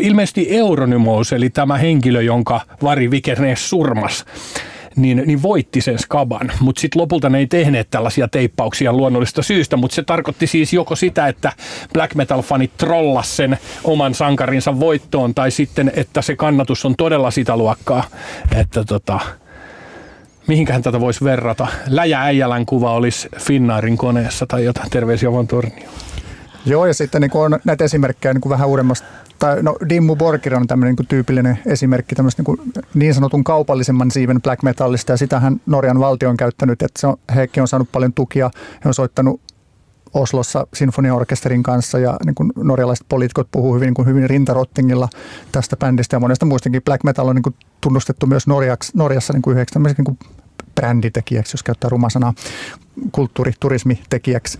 ilmeisesti 0.00 0.46
Euronymous, 0.50 1.32
eli 1.32 1.50
tämä 1.50 1.78
henkilö, 1.78 2.22
jonka 2.22 2.60
Vari 2.82 3.10
Vikernes 3.10 3.70
surmas, 3.70 4.24
niin, 4.96 5.22
niin 5.26 5.42
voitti 5.42 5.80
sen 5.80 5.98
skaban. 5.98 6.52
Mutta 6.60 6.80
sitten 6.80 7.02
lopulta 7.02 7.30
ne 7.30 7.38
ei 7.38 7.46
tehneet 7.46 7.90
tällaisia 7.90 8.28
teippauksia 8.28 8.92
luonnollista 8.92 9.42
syystä, 9.42 9.76
mutta 9.76 9.94
se 9.94 10.02
tarkoitti 10.02 10.46
siis 10.46 10.72
joko 10.72 10.96
sitä, 10.96 11.28
että 11.28 11.52
black 11.92 12.14
metal-fanit 12.14 12.70
trollas 12.76 13.36
sen 13.36 13.58
oman 13.84 14.14
sankarinsa 14.14 14.80
voittoon, 14.80 15.34
tai 15.34 15.50
sitten, 15.50 15.92
että 15.96 16.22
se 16.22 16.36
kannatus 16.36 16.84
on 16.84 16.94
todella 16.96 17.30
sitä 17.30 17.56
luokkaa, 17.56 18.04
että 18.56 18.84
tota, 18.84 19.20
mihinkähän 20.46 20.82
tätä 20.82 21.00
voisi 21.00 21.24
verrata. 21.24 21.66
Läjä 21.86 22.20
Äijälän 22.22 22.66
kuva 22.66 22.92
olisi 22.92 23.28
Finnairin 23.38 23.96
koneessa 23.98 24.46
tai 24.46 24.64
jotain. 24.64 24.90
Terveisiä 24.90 25.32
vaan 25.32 25.46
tornioon. 25.46 25.94
Joo, 26.66 26.86
ja 26.86 26.94
sitten 26.94 27.20
niin 27.20 27.30
on 27.34 27.58
näitä 27.64 27.84
esimerkkejä 27.84 28.34
niin 28.34 28.50
vähän 28.50 28.68
uudemmasta 28.68 29.06
tai 29.38 29.62
no 29.62 29.76
Dimmu 29.88 30.16
Borgir 30.16 30.54
on 30.54 30.66
tämmöinen 30.66 30.94
niin 30.98 31.06
tyypillinen 31.06 31.58
esimerkki 31.66 32.14
tämmöistä 32.14 32.42
niin, 32.46 32.72
niin 32.94 33.14
sanotun 33.14 33.44
kaupallisemman 33.44 34.10
siiven 34.10 34.42
black 34.42 34.62
metallista 34.62 35.12
ja 35.12 35.16
sitähän 35.16 35.60
Norjan 35.66 36.00
valtio 36.00 36.30
on 36.30 36.36
käyttänyt, 36.36 36.82
että 36.82 37.00
se 37.00 37.06
on, 37.06 37.16
hekin 37.34 37.60
on 37.60 37.68
saanut 37.68 37.88
paljon 37.92 38.12
tukia, 38.12 38.50
he 38.84 38.88
on 38.88 38.94
soittanut 38.94 39.40
Oslossa 40.14 40.66
sinfoniaorkesterin 40.74 41.62
kanssa 41.62 41.98
ja 41.98 42.16
niin 42.24 42.34
kuin 42.34 42.52
norjalaiset 42.56 43.06
poliitikot 43.08 43.48
puhuu 43.50 43.74
hyvin, 43.74 43.86
niin 43.86 43.94
kuin 43.94 44.08
hyvin 44.08 44.30
rintarottingilla 44.30 45.08
tästä 45.52 45.76
bändistä 45.76 46.16
ja 46.16 46.20
monesta 46.20 46.46
muistakin. 46.46 46.82
Black 46.82 47.04
metal 47.04 47.28
on 47.28 47.34
niin 47.34 47.42
kuin 47.42 47.54
tunnustettu 47.80 48.26
myös 48.26 48.46
Norjaks, 48.46 48.94
Norjassa 48.94 49.32
niin 49.32 49.42
kuin 49.42 49.54
yhdeksi 49.54 49.78
niin 49.78 50.04
kuin 50.04 50.18
bränditekijäksi, 50.74 51.54
jos 51.54 51.62
käyttää 51.62 51.88
rumasanaa, 51.88 52.34
kulttuuriturismitekijäksi. 53.12 54.58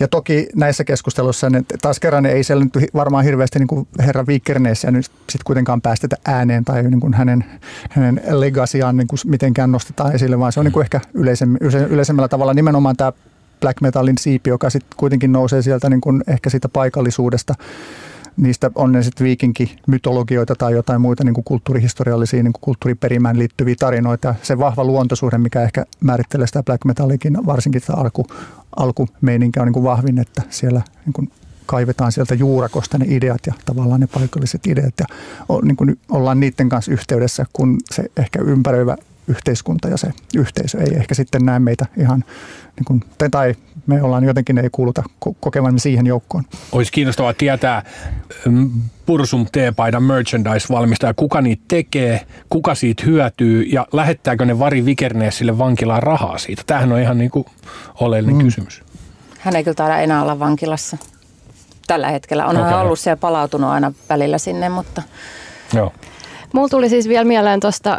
Ja 0.00 0.08
toki 0.08 0.48
näissä 0.54 0.84
keskusteluissa, 0.84 1.50
niin 1.50 1.66
taas 1.82 2.00
kerran 2.00 2.26
ei 2.26 2.44
siellä 2.44 2.64
nyt 2.64 2.90
varmaan 2.94 3.24
hirveästi 3.24 3.58
niin 3.58 3.66
kuin 3.66 3.88
herra 3.98 4.26
Vikerneessä 4.26 4.90
nyt 4.90 5.04
sitten 5.04 5.44
kuitenkaan 5.44 5.82
päästetä 5.82 6.16
ääneen 6.24 6.64
tai 6.64 6.82
niin 6.82 7.00
kuin 7.00 7.14
hänen, 7.14 7.44
hänen 7.90 8.20
legasiaan 8.30 8.96
niin 8.96 9.06
kuin 9.06 9.18
mitenkään 9.26 9.72
nostetaan 9.72 10.14
esille, 10.14 10.38
vaan 10.38 10.52
se 10.52 10.60
on 10.60 10.66
niin 10.66 10.72
kuin 10.72 10.84
ehkä 10.84 11.00
yleisemmällä 11.88 12.28
tavalla 12.28 12.54
nimenomaan 12.54 12.96
tämä 12.96 13.12
black 13.60 13.80
metalin 13.80 14.18
siipi, 14.18 14.50
joka 14.50 14.70
sitten 14.70 14.96
kuitenkin 14.96 15.32
nousee 15.32 15.62
sieltä 15.62 15.90
niin 15.90 16.00
kuin 16.00 16.22
ehkä 16.26 16.50
siitä 16.50 16.68
paikallisuudesta 16.68 17.54
niistä 18.36 18.70
on 18.74 18.92
ne 18.92 19.02
sitten 19.02 19.24
viikinki-mytologioita 19.24 20.54
tai 20.54 20.72
jotain 20.72 21.00
muita 21.00 21.24
niin 21.24 21.34
kuin 21.34 21.44
kulttuurihistoriallisia, 21.44 22.42
niin 22.42 22.52
kuin 22.52 22.60
kulttuuriperimään 22.60 23.38
liittyviä 23.38 23.74
tarinoita. 23.78 24.34
Se 24.42 24.58
vahva 24.58 24.84
luontosuhde, 24.84 25.38
mikä 25.38 25.62
ehkä 25.62 25.84
määrittelee 26.00 26.46
sitä 26.46 26.62
black 26.62 26.84
metallikin, 26.84 27.46
varsinkin 27.46 27.80
sitä 27.80 27.94
alku, 27.94 28.26
alkumeininkä 28.76 29.60
on 29.60 29.66
niin 29.66 29.72
kuin 29.72 29.84
vahvin, 29.84 30.18
että 30.18 30.42
siellä 30.50 30.82
niin 31.06 31.12
kuin 31.12 31.30
kaivetaan 31.66 32.12
sieltä 32.12 32.34
juurakosta 32.34 32.98
ne 32.98 33.06
ideat 33.08 33.40
ja 33.46 33.52
tavallaan 33.64 34.00
ne 34.00 34.06
paikalliset 34.06 34.66
ideat 34.66 34.94
ja 34.98 35.06
niin 35.62 35.76
kuin 35.76 35.98
ollaan 36.10 36.40
niiden 36.40 36.68
kanssa 36.68 36.92
yhteydessä, 36.92 37.46
kun 37.52 37.78
se 37.90 38.04
ehkä 38.16 38.38
ympäröivä 38.42 38.96
yhteiskunta 39.28 39.88
ja 39.88 39.96
se 39.96 40.10
yhteisö 40.36 40.78
ei 40.78 40.94
ehkä 40.94 41.14
sitten 41.14 41.44
näe 41.44 41.58
meitä 41.58 41.86
ihan, 42.00 42.24
niin 42.76 42.84
kuin, 42.84 43.04
tai 43.30 43.54
me 43.86 44.02
ollaan 44.02 44.24
jotenkin 44.24 44.58
ei 44.58 44.68
kuuluta 44.72 45.02
kokemaan 45.40 45.78
siihen 45.78 46.06
joukkoon. 46.06 46.44
Olisi 46.72 46.92
kiinnostavaa 46.92 47.34
tietää 47.34 47.82
mm, 48.46 48.70
Pursum 49.06 49.46
T-paidan 49.46 50.02
merchandise-valmistaja, 50.02 51.14
kuka 51.16 51.40
niitä 51.40 51.62
tekee, 51.68 52.20
kuka 52.50 52.74
siitä 52.74 53.02
hyötyy 53.06 53.62
ja 53.62 53.86
lähettääkö 53.92 54.44
ne 54.44 54.58
Vari 54.58 54.84
Vikerneesille 54.84 55.58
vankilaan 55.58 56.02
rahaa 56.02 56.38
siitä. 56.38 56.62
Tämähän 56.66 56.92
on 56.92 57.00
ihan 57.00 57.18
niin 57.18 57.30
kuin 57.30 57.46
oleellinen 58.00 58.36
mm. 58.36 58.44
kysymys. 58.44 58.82
Hän 59.38 59.56
ei 59.56 59.64
kyllä 59.64 59.74
taida 59.74 59.98
enää 59.98 60.22
olla 60.22 60.38
vankilassa 60.38 60.96
tällä 61.86 62.08
hetkellä. 62.10 62.46
Onhan 62.46 62.68
okay. 62.68 62.80
ollut 62.80 62.98
siellä 62.98 63.16
palautunut 63.16 63.70
aina 63.70 63.92
välillä 64.08 64.38
sinne, 64.38 64.68
mutta... 64.68 65.02
Joo. 65.74 65.92
Mulla 66.52 66.68
tuli 66.68 66.88
siis 66.88 67.08
vielä 67.08 67.24
mieleen 67.24 67.60
tuosta, 67.60 67.98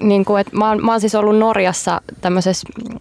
niin 0.00 0.24
että 0.40 0.56
mä 0.56 0.76
mä 0.76 0.92
oon 0.92 1.00
siis 1.00 1.14
ollut 1.14 1.38
Norjassa 1.38 2.00
tämmöisessä 2.20 2.68
mm, 2.90 2.98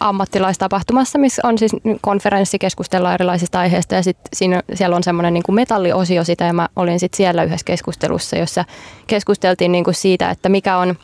ammattilaistapahtumassa, 0.00 1.18
missä 1.18 1.42
on 1.44 1.58
siis 1.58 1.72
konferenssi, 2.00 2.58
keskustellaan 2.58 3.14
erilaisista 3.14 3.58
aiheista 3.58 3.94
ja 3.94 4.02
sitten 4.02 4.28
siinä, 4.32 4.62
siellä 4.74 4.96
on 4.96 5.02
semmoinen 5.02 5.34
niin 5.34 5.44
metalliosio 5.50 6.24
sitä 6.24 6.44
ja 6.44 6.52
mä 6.52 6.68
olin 6.76 7.00
sitten 7.00 7.16
siellä 7.16 7.42
yhdessä 7.42 7.64
keskustelussa, 7.64 8.36
jossa 8.36 8.64
keskusteltiin 9.06 9.72
niin 9.72 9.84
kuin 9.84 9.94
siitä, 9.94 10.30
että 10.30 10.48
mikä 10.48 10.76
on, 10.76 10.94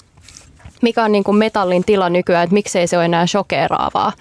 mikä 0.82 1.04
on 1.04 1.12
niin 1.12 1.24
kuin 1.24 1.36
metallin 1.36 1.84
tila 1.84 2.10
nykyään, 2.10 2.44
että 2.44 2.54
miksei 2.54 2.86
se 2.86 2.96
ole 2.96 3.04
enää 3.04 3.26
shokeraavaa. 3.26 4.12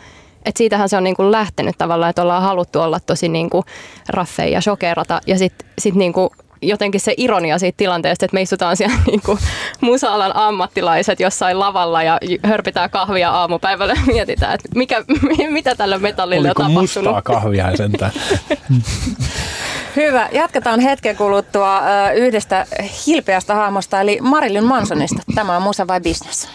Et 0.45 0.57
siitähän 0.57 0.89
se 0.89 0.97
on 0.97 1.03
niin 1.03 1.15
kuin 1.15 1.31
lähtenyt 1.31 1.75
tavallaan, 1.77 2.09
että 2.09 2.21
ollaan 2.21 2.43
haluttu 2.43 2.79
olla 2.79 2.99
tosi 2.99 3.29
niin 3.29 3.49
kuin 3.49 3.63
raffeja 4.09 4.49
ja 4.49 4.61
shokerata 4.61 5.21
ja 5.27 5.37
sitten 5.37 5.67
sit 5.79 5.95
niin 5.95 6.13
kuin 6.13 6.29
jotenkin 6.61 7.01
se 7.01 7.13
ironia 7.17 7.59
siitä 7.59 7.77
tilanteesta, 7.77 8.25
että 8.25 8.35
me 8.35 8.41
istutaan 8.41 8.77
siellä 8.77 8.95
niin 9.07 9.21
kuin 9.25 9.39
musa-alan 9.81 10.35
ammattilaiset 10.35 11.19
jossain 11.19 11.59
lavalla 11.59 12.03
ja 12.03 12.17
hörpitään 12.43 12.89
kahvia 12.89 13.31
aamupäivällä 13.31 13.93
ja 13.93 14.01
mietitään, 14.13 14.53
että 14.53 14.69
mikä, 14.75 15.03
mitä 15.49 15.75
tällä 15.75 15.99
metallilla 15.99 16.47
Oliko 16.47 16.63
on 16.63 16.69
tapahtunut. 16.73 17.05
mustaa 17.05 17.21
kahvia 17.21 17.77
sentään? 17.77 18.11
Hyvä. 19.95 20.29
Jatketaan 20.31 20.79
hetken 20.79 21.15
kuluttua 21.15 21.81
yhdestä 22.15 22.65
hilpeästä 23.07 23.55
hahmosta, 23.55 24.01
eli 24.01 24.19
Marilyn 24.21 24.63
Mansonista. 24.63 25.21
Tämä 25.35 25.55
on 25.55 25.61
Musa 25.61 25.87
vai 25.87 26.01
Business? 26.01 26.49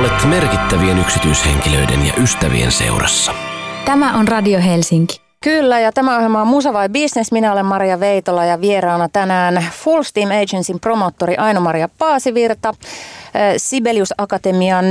Olet 0.00 0.24
merkittävien 0.28 0.98
yksityishenkilöiden 0.98 2.06
ja 2.06 2.12
ystävien 2.22 2.72
seurassa. 2.72 3.34
Tämä 3.84 4.18
on 4.18 4.28
Radio 4.28 4.60
Helsinki. 4.60 5.20
Kyllä, 5.44 5.80
ja 5.80 5.92
tämä 5.92 6.16
ohjelma 6.16 6.40
on 6.40 6.46
Musa 6.46 6.72
vai 6.72 6.88
Business. 6.88 7.32
Minä 7.32 7.52
olen 7.52 7.66
Maria 7.66 8.00
Veitola 8.00 8.44
ja 8.44 8.60
vieraana 8.60 9.08
tänään 9.08 9.64
Full 9.72 10.02
Steam 10.02 10.28
Agencyn 10.30 10.80
promottori 10.80 11.36
Aino-Maria 11.36 11.88
Paasivirta, 11.98 12.74
eh, 13.34 13.54
Sibelius 13.56 14.14
Akatemian 14.18 14.84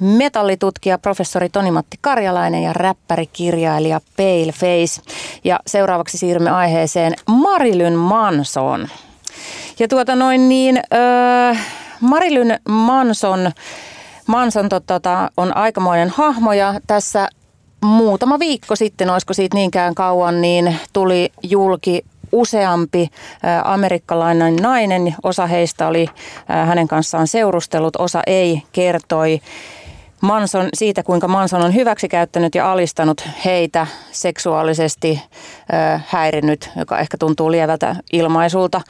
metallitutkija 0.00 0.98
professori 0.98 1.48
Toni-Matti 1.48 1.96
Karjalainen 2.00 2.62
ja 2.62 2.72
räppäri, 2.72 3.26
kirjailija 3.26 4.00
Paleface. 4.16 5.02
Ja 5.44 5.60
seuraavaksi 5.66 6.18
siirrymme 6.18 6.50
aiheeseen 6.50 7.14
Marilyn 7.28 7.94
Manson. 7.94 8.88
Ja 9.78 9.88
tuota 9.88 10.14
noin 10.14 10.48
niin, 10.48 10.76
äh, 10.76 11.66
Marilyn 12.00 12.58
Manson, 12.68 13.52
Manson 14.26 14.68
tota, 14.86 15.30
on 15.36 15.56
aikamoinen 15.56 16.08
hahmo 16.08 16.52
ja 16.52 16.80
tässä 16.86 17.28
muutama 17.84 18.38
viikko 18.38 18.76
sitten, 18.76 19.10
olisiko 19.10 19.34
siitä 19.34 19.56
niinkään 19.56 19.94
kauan, 19.94 20.40
niin 20.40 20.76
tuli 20.92 21.32
julki 21.42 22.04
useampi 22.32 23.10
amerikkalainen 23.64 24.56
nainen. 24.56 25.14
Osa 25.22 25.46
heistä 25.46 25.88
oli 25.88 26.06
hänen 26.46 26.88
kanssaan 26.88 27.26
seurustellut, 27.26 27.96
osa 27.96 28.22
ei, 28.26 28.62
kertoi 28.72 29.40
Manson, 30.24 30.68
siitä, 30.74 31.02
kuinka 31.02 31.28
Manson 31.28 31.62
on 31.62 31.74
hyväksikäyttänyt 31.74 32.54
ja 32.54 32.72
alistanut 32.72 33.28
heitä 33.44 33.86
seksuaalisesti 34.12 35.22
äh, 35.74 36.04
häirinnyt, 36.08 36.70
joka 36.76 36.98
ehkä 36.98 37.18
tuntuu 37.18 37.50
lievältä 37.50 37.96
ilmaisulta. 38.12 38.80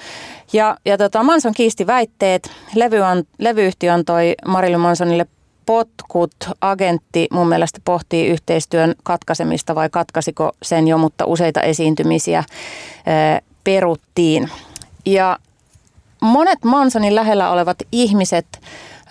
Ja, 0.53 0.77
ja 0.85 0.99
tota, 0.99 1.23
Manson 1.23 1.55
kiisti 1.55 1.87
väitteet. 1.87 2.51
Levy 2.75 3.03
an, 3.03 3.25
levyyhtiö 3.38 3.92
antoi 3.92 4.35
Marilyn 4.47 4.81
Mansonille 4.81 5.27
potkut. 5.66 6.35
Agentti 6.61 7.27
mun 7.33 7.49
mielestä 7.49 7.81
pohtii 7.85 8.27
yhteistyön 8.27 8.94
katkaisemista 9.03 9.75
vai 9.75 9.90
katkaisiko 9.90 10.53
sen 10.62 10.88
jo, 10.88 10.99
mutta 10.99 11.27
useita 11.27 11.62
esiintymisiä 11.62 12.38
äh, 12.38 12.47
peruttiin. 13.64 14.51
Ja 15.07 15.38
monet 16.20 16.64
Mansonin 16.64 17.14
lähellä 17.14 17.51
olevat 17.51 17.79
ihmiset, 17.92 18.47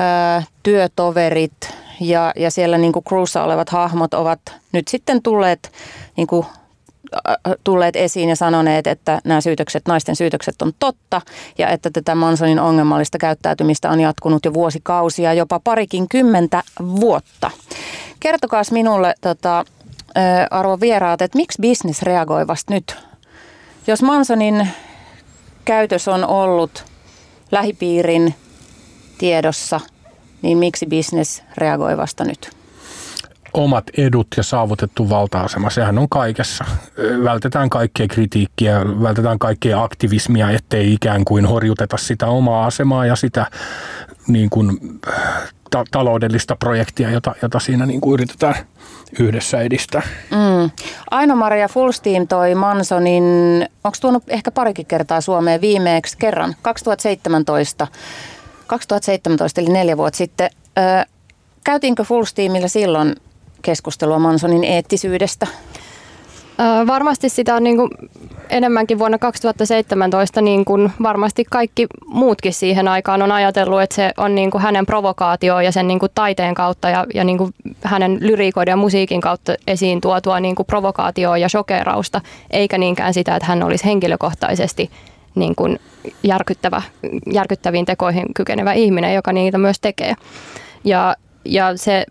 äh, 0.02 0.48
työtoverit, 0.64 1.83
ja, 2.00 2.34
ja 2.36 2.52
siellä 2.52 2.78
niin 2.78 2.94
kuin 2.94 3.06
crewssa 3.06 3.44
olevat 3.44 3.70
hahmot 3.70 4.14
ovat 4.14 4.40
nyt 4.72 4.88
sitten 4.88 5.22
tulleet, 5.22 5.72
niin 6.18 6.28
kuin, 6.28 6.46
äh, 7.28 7.36
tulleet 7.64 7.96
esiin 7.96 8.30
ja 8.30 8.36
sanoneet, 8.36 8.88
että 8.88 9.22
nämä 9.24 9.42
syytökset, 9.42 9.84
naisten 9.88 10.16
syytökset 10.16 10.62
on 10.62 10.72
totta 10.80 11.22
ja 11.58 11.70
että 11.70 11.90
tätä 11.90 12.16
Mansonin 12.16 12.60
ongelmallista 12.60 13.18
käyttäytymistä 13.18 13.90
on 13.90 14.00
jatkunut 14.00 14.46
jo 14.46 14.54
vuosikausia, 14.54 15.34
jopa 15.34 15.60
parikin 15.64 16.10
kymmentä 16.10 16.64
vuotta. 16.80 17.52
Kertokaa 18.20 18.64
minulle, 18.72 19.16
tota, 19.22 19.66
arvon 20.52 20.80
vieraat, 20.80 21.22
että 21.22 21.38
miksi 21.38 21.62
business 21.62 22.02
reagoi 22.02 22.48
vasta 22.48 22.74
nyt? 22.74 22.98
Jos 23.88 24.02
Mansonin 24.02 24.68
käytös 25.66 26.08
on 26.08 26.26
ollut 26.26 26.86
lähipiirin 27.52 28.36
tiedossa– 29.18 29.80
miksi 30.44 30.86
business 30.86 31.44
reagoi 31.58 31.98
vasta 31.98 32.24
nyt? 32.24 32.64
omat 33.54 33.84
edut 33.98 34.28
ja 34.38 34.44
saavutettu 34.44 35.10
valta-asema, 35.10 35.70
sehän 35.70 35.98
on 35.98 36.10
kaikessa. 36.10 36.66
Vältetään 37.24 37.70
kaikkea 37.70 38.08
kritiikkiä, 38.08 38.82
vältetään 39.04 39.40
kaikkea 39.40 39.84
aktivismia, 39.84 40.50
ettei 40.50 40.94
ikään 40.94 41.26
kuin 41.26 41.46
horjuteta 41.46 41.98
sitä 41.98 42.28
omaa 42.28 42.66
asemaa 42.66 43.06
ja 43.06 43.16
sitä 43.16 43.46
niin 44.28 44.50
kuin, 44.50 44.80
ta- 45.72 45.86
taloudellista 45.92 46.56
projektia, 46.56 47.10
jota, 47.10 47.36
jota 47.42 47.60
siinä 47.60 47.86
niin 47.86 48.02
kuin 48.02 48.14
yritetään 48.14 48.56
yhdessä 49.20 49.62
edistää. 49.62 50.02
Mm. 50.32 50.72
Aino-Maria 51.12 51.68
Fullsteam 51.68 52.28
toi 52.28 52.56
Mansonin, 52.56 53.24
onko 53.84 53.98
tuonut 54.02 54.24
ehkä 54.28 54.52
parikin 54.52 54.86
kertaa 54.86 55.22
Suomeen 55.22 55.62
viimeeksi 55.62 56.18
kerran, 56.18 56.56
2017 56.62 57.88
2017 58.67 59.62
eli 59.62 59.69
neljä 59.69 59.97
vuotta 59.97 60.17
sitten. 60.17 60.49
Ö, 60.78 61.06
käytiinkö 61.63 62.04
Full 62.04 62.23
Steamilla 62.23 62.67
silloin 62.67 63.15
keskustelua 63.62 64.19
Mansonin 64.19 64.63
eettisyydestä? 64.63 65.47
Ö, 66.60 66.88
varmasti 66.88 67.30
sitä 67.30 67.56
on 67.56 67.63
niin 67.63 67.78
kuin 67.78 67.89
enemmänkin 68.49 68.99
vuonna 68.99 69.17
2017 69.17 70.41
niin 70.41 70.65
kuin 70.65 70.91
varmasti 71.04 71.45
kaikki 71.49 71.88
muutkin 72.06 72.54
siihen 72.54 72.88
aikaan 72.88 73.21
on 73.21 73.32
ajatellut, 73.32 73.82
että 73.82 73.95
se 73.95 74.12
on 74.17 74.36
niin 74.36 74.52
kuin 74.52 74.62
hänen 74.62 74.86
provokaatio 74.86 75.60
ja 75.60 75.71
sen 75.71 75.88
niin 75.88 75.99
kuin 75.99 76.12
taiteen 76.15 76.56
kautta 76.56 76.89
ja, 76.89 77.06
ja 77.13 77.23
niin 77.23 77.38
kuin 77.38 77.54
hänen 77.82 78.17
lyriikoiden 78.21 78.71
ja 78.71 78.78
musiikin 78.78 79.21
kautta 79.21 79.56
esiin 79.67 80.02
tuotua 80.02 80.39
niin 80.39 80.56
kuin 80.56 80.65
provokaatioa 80.65 81.38
ja 81.38 81.49
shokerausta, 81.49 82.21
eikä 82.52 82.78
niinkään 82.78 83.13
sitä, 83.13 83.36
että 83.36 83.47
hän 83.47 83.63
olisi 83.63 83.86
henkilökohtaisesti 83.86 84.89
niin 85.36 85.56
kuin 85.56 85.80
järkyttävä, 86.24 86.82
järkyttäviin 87.34 87.86
tekoihin 87.86 88.26
kykenevä 88.36 88.74
ihminen, 88.74 89.13
joka 89.13 89.34
niitä 89.34 89.58
myös 89.58 89.80
tekee. 89.80 90.13
Ja, 90.84 91.15
ja 91.46 91.78
se, 91.78 92.06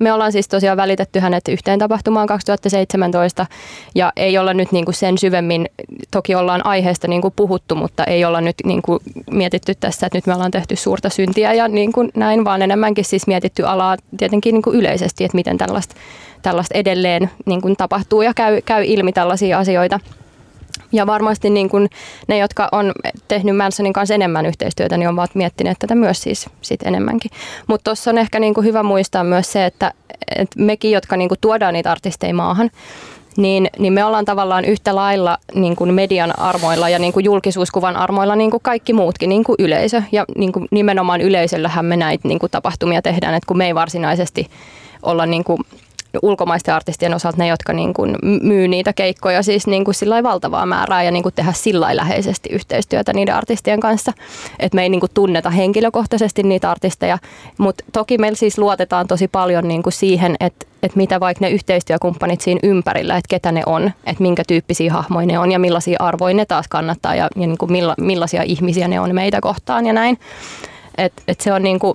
me 0.00 0.12
ollaan 0.12 0.32
siis 0.32 0.48
tosiaan 0.48 0.76
välitetty 0.76 1.18
hänet 1.18 1.48
yhteen 1.48 1.78
tapahtumaan 1.78 2.26
2017 2.26 3.46
ja 3.94 4.12
ei 4.16 4.38
olla 4.38 4.54
nyt 4.54 4.72
niin 4.72 4.84
kuin 4.84 4.94
sen 4.94 5.18
syvemmin, 5.18 5.66
toki 6.10 6.34
ollaan 6.34 6.66
aiheesta 6.66 7.08
niin 7.08 7.22
kuin 7.22 7.34
puhuttu, 7.36 7.74
mutta 7.74 8.04
ei 8.04 8.24
olla 8.24 8.40
nyt 8.40 8.56
niin 8.64 8.82
kuin 8.82 9.00
mietitty 9.30 9.74
tässä, 9.74 10.06
että 10.06 10.18
nyt 10.18 10.26
me 10.26 10.34
ollaan 10.34 10.50
tehty 10.50 10.76
suurta 10.76 11.08
syntiä 11.08 11.52
ja 11.52 11.68
niin 11.68 11.92
kuin 11.92 12.10
näin, 12.14 12.44
vaan 12.44 12.62
enemmänkin 12.62 13.04
siis 13.04 13.26
mietitty 13.26 13.64
alaa 13.64 13.96
tietenkin 14.16 14.52
niin 14.52 14.62
kuin 14.62 14.76
yleisesti, 14.76 15.24
että 15.24 15.36
miten 15.36 15.58
tällaista, 15.58 15.94
tällaista 16.42 16.78
edelleen 16.78 17.30
niin 17.46 17.60
kuin 17.60 17.76
tapahtuu 17.76 18.22
ja 18.22 18.34
käy, 18.34 18.60
käy 18.60 18.84
ilmi 18.84 19.12
tällaisia 19.12 19.58
asioita– 19.58 20.00
ja 20.92 21.06
varmasti 21.06 21.50
niin 21.50 21.68
kuin 21.68 21.90
ne, 22.28 22.38
jotka 22.38 22.68
on 22.72 22.92
tehnyt 23.28 23.56
Mansonin 23.56 23.92
kanssa 23.92 24.14
enemmän 24.14 24.46
yhteistyötä, 24.46 24.96
niin 24.96 25.08
ovat 25.08 25.34
miettineet 25.34 25.78
tätä 25.78 25.94
myös 25.94 26.22
siis 26.22 26.46
sit 26.62 26.82
enemmänkin. 26.82 27.30
Mutta 27.66 27.84
tuossa 27.84 28.10
on 28.10 28.18
ehkä 28.18 28.40
niin 28.40 28.54
kuin 28.54 28.66
hyvä 28.66 28.82
muistaa 28.82 29.24
myös 29.24 29.52
se, 29.52 29.66
että, 29.66 29.92
että 30.36 30.60
mekin, 30.60 30.90
jotka 30.90 31.16
niin 31.16 31.28
kuin 31.28 31.38
tuodaan 31.40 31.74
niitä 31.74 31.92
artisteja 31.92 32.34
maahan, 32.34 32.70
niin, 33.36 33.70
niin 33.78 33.92
me 33.92 34.04
ollaan 34.04 34.24
tavallaan 34.24 34.64
yhtä 34.64 34.94
lailla 34.94 35.38
niin 35.54 35.76
kuin 35.76 35.94
median 35.94 36.38
armoilla 36.38 36.88
ja 36.88 36.98
niin 36.98 37.12
kuin 37.12 37.24
julkisuuskuvan 37.24 37.96
armoilla 37.96 38.36
niin 38.36 38.50
kuin 38.50 38.62
kaikki 38.62 38.92
muutkin, 38.92 39.28
niin 39.28 39.44
kuin 39.44 39.56
yleisö. 39.58 40.02
Ja 40.12 40.24
niin 40.36 40.52
kuin 40.52 40.68
nimenomaan 40.70 41.20
yleisöllähän 41.20 41.84
me 41.84 41.96
näitä 41.96 42.28
niin 42.28 42.38
kuin 42.38 42.50
tapahtumia 42.50 43.02
tehdään, 43.02 43.34
että 43.34 43.46
kun 43.46 43.58
me 43.58 43.66
ei 43.66 43.74
varsinaisesti 43.74 44.46
olla 45.02 45.26
niin 45.26 45.44
kuin 45.44 45.58
ulkomaisten 46.22 46.74
artistien 46.74 47.14
osalta 47.14 47.38
ne, 47.38 47.46
jotka 47.46 47.72
niin 47.72 47.94
kuin 47.94 48.16
myy 48.42 48.68
niitä 48.68 48.92
keikkoja 48.92 49.42
siis 49.42 49.66
niin 49.66 49.84
kuin 49.84 49.94
sillä 49.94 50.22
valtavaa 50.22 50.66
määrää 50.66 51.02
ja 51.02 51.10
niin 51.10 51.22
kuin 51.22 51.34
tehdä 51.34 51.52
sillä 51.52 51.96
läheisesti 51.96 52.48
yhteistyötä 52.52 53.12
niiden 53.12 53.34
artistien 53.34 53.80
kanssa. 53.80 54.12
Että 54.58 54.76
me 54.76 54.82
ei 54.82 54.88
niin 54.88 55.00
kuin 55.00 55.10
tunneta 55.14 55.50
henkilökohtaisesti 55.50 56.42
niitä 56.42 56.70
artisteja, 56.70 57.18
mutta 57.58 57.84
toki 57.92 58.18
meillä 58.18 58.36
siis 58.36 58.58
luotetaan 58.58 59.06
tosi 59.06 59.28
paljon 59.28 59.68
niin 59.68 59.82
kuin 59.82 59.92
siihen, 59.92 60.36
että 60.40 60.66
että 60.82 60.96
mitä 60.96 61.20
vaikka 61.20 61.44
ne 61.44 61.50
yhteistyökumppanit 61.50 62.40
siinä 62.40 62.60
ympärillä, 62.62 63.16
että 63.16 63.28
ketä 63.28 63.52
ne 63.52 63.62
on, 63.66 63.90
että 64.06 64.22
minkä 64.22 64.42
tyyppisiä 64.46 64.92
hahmoja 64.92 65.26
ne 65.26 65.38
on 65.38 65.52
ja 65.52 65.58
millaisia 65.58 65.96
arvoja 66.00 66.34
ne 66.34 66.46
taas 66.46 66.68
kannattaa 66.68 67.14
ja, 67.14 67.28
ja 67.36 67.46
niin 67.46 67.58
kuin 67.58 67.72
milla, 67.72 67.94
millaisia 67.98 68.42
ihmisiä 68.42 68.88
ne 68.88 69.00
on 69.00 69.14
meitä 69.14 69.40
kohtaan 69.40 69.86
ja 69.86 69.92
näin. 69.92 70.18
Et, 70.98 71.12
et 71.28 71.40
se 71.40 71.52
on 71.52 71.62
niin 71.62 71.78
kuin, 71.78 71.94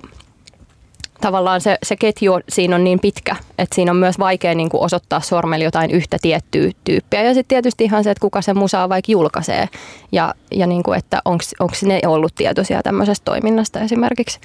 tavallaan 1.20 1.60
se, 1.60 1.78
se 1.82 1.96
ketju 1.96 2.40
siinä 2.48 2.76
on 2.76 2.84
niin 2.84 3.00
pitkä, 3.00 3.36
että 3.58 3.74
siinä 3.74 3.90
on 3.90 3.96
myös 3.96 4.18
vaikea 4.18 4.54
niin 4.54 4.68
kuin 4.68 4.82
osoittaa 4.82 5.20
sormella 5.20 5.64
jotain 5.64 5.90
yhtä 5.90 6.16
tiettyä 6.22 6.70
tyyppiä. 6.84 7.22
Ja 7.22 7.34
sitten 7.34 7.48
tietysti 7.48 7.84
ihan 7.84 8.04
se, 8.04 8.10
että 8.10 8.20
kuka 8.20 8.42
se 8.42 8.54
musaa 8.54 8.88
vaikka 8.88 9.12
julkaisee 9.12 9.68
ja, 10.12 10.34
ja 10.50 10.66
niin 10.66 10.82
kuin, 10.82 10.98
että 10.98 11.22
onko 11.24 11.74
ne 11.82 12.00
ollut 12.06 12.34
tietoisia 12.34 12.82
tämmöisestä 12.82 13.24
toiminnasta 13.24 13.80
esimerkiksi. 13.80 14.40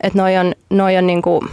Että 0.00 0.18
noi 0.18 0.36
on, 0.36 0.54
noi 0.70 0.96
on, 0.96 1.06
niin 1.06 1.22
kuin, 1.22 1.48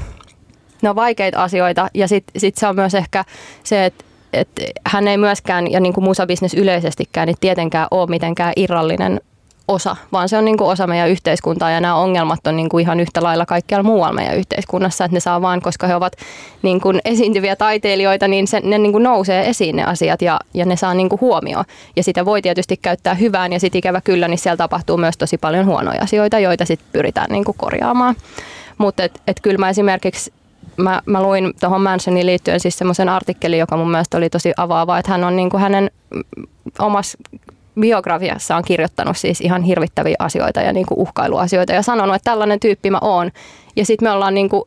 ne 0.81 0.89
on 0.89 0.95
vaikeita 0.95 1.43
asioita 1.43 1.89
ja 1.93 2.07
sitten 2.07 2.41
sit 2.41 2.57
se 2.57 2.67
on 2.67 2.75
myös 2.75 2.95
ehkä 2.95 3.25
se, 3.63 3.85
että 3.85 4.05
että 4.33 4.61
hän 4.85 5.07
ei 5.07 5.17
myöskään, 5.17 5.71
ja 5.71 5.79
niin 5.79 5.93
kuin 5.93 6.03
musabisnes 6.03 6.53
yleisestikään, 6.53 7.27
niin 7.27 7.37
tietenkään 7.39 7.87
ole 7.91 8.09
mitenkään 8.09 8.53
irrallinen 8.55 9.21
osa, 9.67 9.95
vaan 10.11 10.29
se 10.29 10.37
on 10.37 10.45
niin 10.45 10.57
kuin 10.57 10.69
osa 10.69 10.87
meidän 10.87 11.09
yhteiskuntaa 11.09 11.71
ja 11.71 11.79
nämä 11.79 11.95
ongelmat 11.95 12.47
on 12.47 12.55
niin 12.55 12.69
kuin 12.69 12.81
ihan 12.81 12.99
yhtä 12.99 13.23
lailla 13.23 13.45
kaikkialla 13.45 13.83
muualla 13.83 14.13
meidän 14.13 14.37
yhteiskunnassa, 14.37 15.05
että 15.05 15.15
ne 15.15 15.19
saa 15.19 15.41
vaan, 15.41 15.61
koska 15.61 15.87
he 15.87 15.95
ovat 15.95 16.13
niin 16.61 16.81
kuin 16.81 17.01
esiintyviä 17.05 17.55
taiteilijoita, 17.55 18.27
niin 18.27 18.47
se, 18.47 18.59
ne 18.63 18.77
niin 18.77 18.91
kuin 18.91 19.03
nousee 19.03 19.49
esiin 19.49 19.75
ne 19.75 19.83
asiat 19.83 20.21
ja, 20.21 20.39
ja 20.53 20.65
ne 20.65 20.75
saa 20.75 20.93
niin 20.93 21.09
kuin 21.09 21.21
huomioon. 21.21 21.65
Ja 21.95 22.03
sitä 22.03 22.25
voi 22.25 22.41
tietysti 22.41 22.77
käyttää 22.77 23.13
hyvään 23.13 23.53
ja 23.53 23.59
sitten 23.59 23.79
ikävä 23.79 24.01
kyllä, 24.01 24.27
niin 24.27 24.37
siellä 24.37 24.57
tapahtuu 24.57 24.97
myös 24.97 25.17
tosi 25.17 25.37
paljon 25.37 25.65
huonoja 25.65 26.01
asioita, 26.01 26.39
joita 26.39 26.65
sitten 26.65 26.87
pyritään 26.91 27.27
niin 27.29 27.45
kuin 27.45 27.57
korjaamaan. 27.57 28.15
Mutta 28.77 29.03
et, 29.03 29.21
et 29.27 29.37
kyllä 29.41 29.57
mä 29.57 29.69
esimerkiksi 29.69 30.33
mä, 30.77 31.01
mä 31.05 31.23
luin 31.23 31.53
tuohon 31.59 31.81
Mansioniin 31.81 32.25
liittyen 32.25 32.59
siis 32.59 32.77
semmoisen 32.77 33.09
artikkelin, 33.09 33.59
joka 33.59 33.77
mun 33.77 33.91
mielestä 33.91 34.17
oli 34.17 34.29
tosi 34.29 34.53
avaava, 34.57 34.97
että 34.97 35.11
hän 35.11 35.23
on 35.23 35.35
niin 35.35 35.49
kuin 35.49 35.61
hänen 35.61 35.91
omassa 36.79 37.17
biografiassaan 37.79 38.63
kirjoittanut 38.63 39.17
siis 39.17 39.41
ihan 39.41 39.63
hirvittäviä 39.63 40.15
asioita 40.19 40.61
ja 40.61 40.73
niin 40.73 40.85
kuin 40.85 40.99
uhkailuasioita 40.99 41.73
ja 41.73 41.81
sanonut, 41.81 42.15
että 42.15 42.31
tällainen 42.31 42.59
tyyppi 42.59 42.89
mä 42.89 42.99
oon. 43.01 43.31
Ja 43.75 43.85
sitten 43.85 44.07
me 44.07 44.11
ollaan 44.11 44.33
niin 44.33 44.49
kuin 44.49 44.63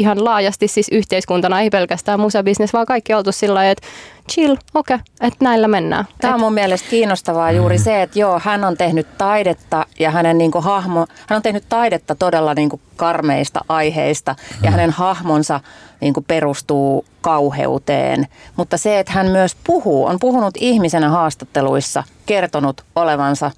ihan 0.00 0.24
laajasti 0.24 0.68
siis 0.68 0.88
yhteiskuntana, 0.92 1.60
ei 1.60 1.70
pelkästään 1.70 2.20
musabisnes, 2.20 2.72
vaan 2.72 2.86
kaikki 2.86 3.14
oltu 3.14 3.32
sillä 3.32 3.54
lailla, 3.54 3.72
että 3.72 3.86
chill, 4.32 4.56
okei, 4.74 4.94
okay, 4.94 4.98
että 5.20 5.44
näillä 5.44 5.68
mennään. 5.68 6.04
Tämä 6.20 6.34
on 6.34 6.40
mun 6.40 6.54
mielestä 6.54 6.90
kiinnostavaa 6.90 7.52
juuri 7.52 7.78
se, 7.78 8.02
että 8.02 8.18
joo, 8.18 8.40
hän 8.44 8.64
on 8.64 8.76
tehnyt 8.76 9.06
taidetta 9.18 9.86
ja 9.98 10.10
hänen 10.10 10.38
niin 10.38 10.50
kuin 10.50 10.64
hahmo, 10.64 11.06
hän 11.28 11.36
on 11.36 11.42
tehnyt 11.42 11.64
taidetta 11.68 12.14
todella 12.14 12.54
niin 12.54 12.68
kuin 12.68 12.82
karmeista 12.96 13.60
aiheista 13.68 14.34
ja 14.62 14.70
hänen 14.70 14.90
hahmonsa 14.90 15.60
niin 16.00 16.14
kuin 16.14 16.24
perustuu 16.24 17.04
kauheuteen. 17.20 18.26
Mutta 18.56 18.76
se, 18.76 18.98
että 18.98 19.12
hän 19.12 19.26
myös 19.26 19.56
puhuu, 19.66 20.06
on 20.06 20.18
puhunut 20.20 20.54
ihmisenä 20.56 21.08
haastatteluissa, 21.08 22.04
kertonut 22.26 22.84
olevansa 22.96 23.50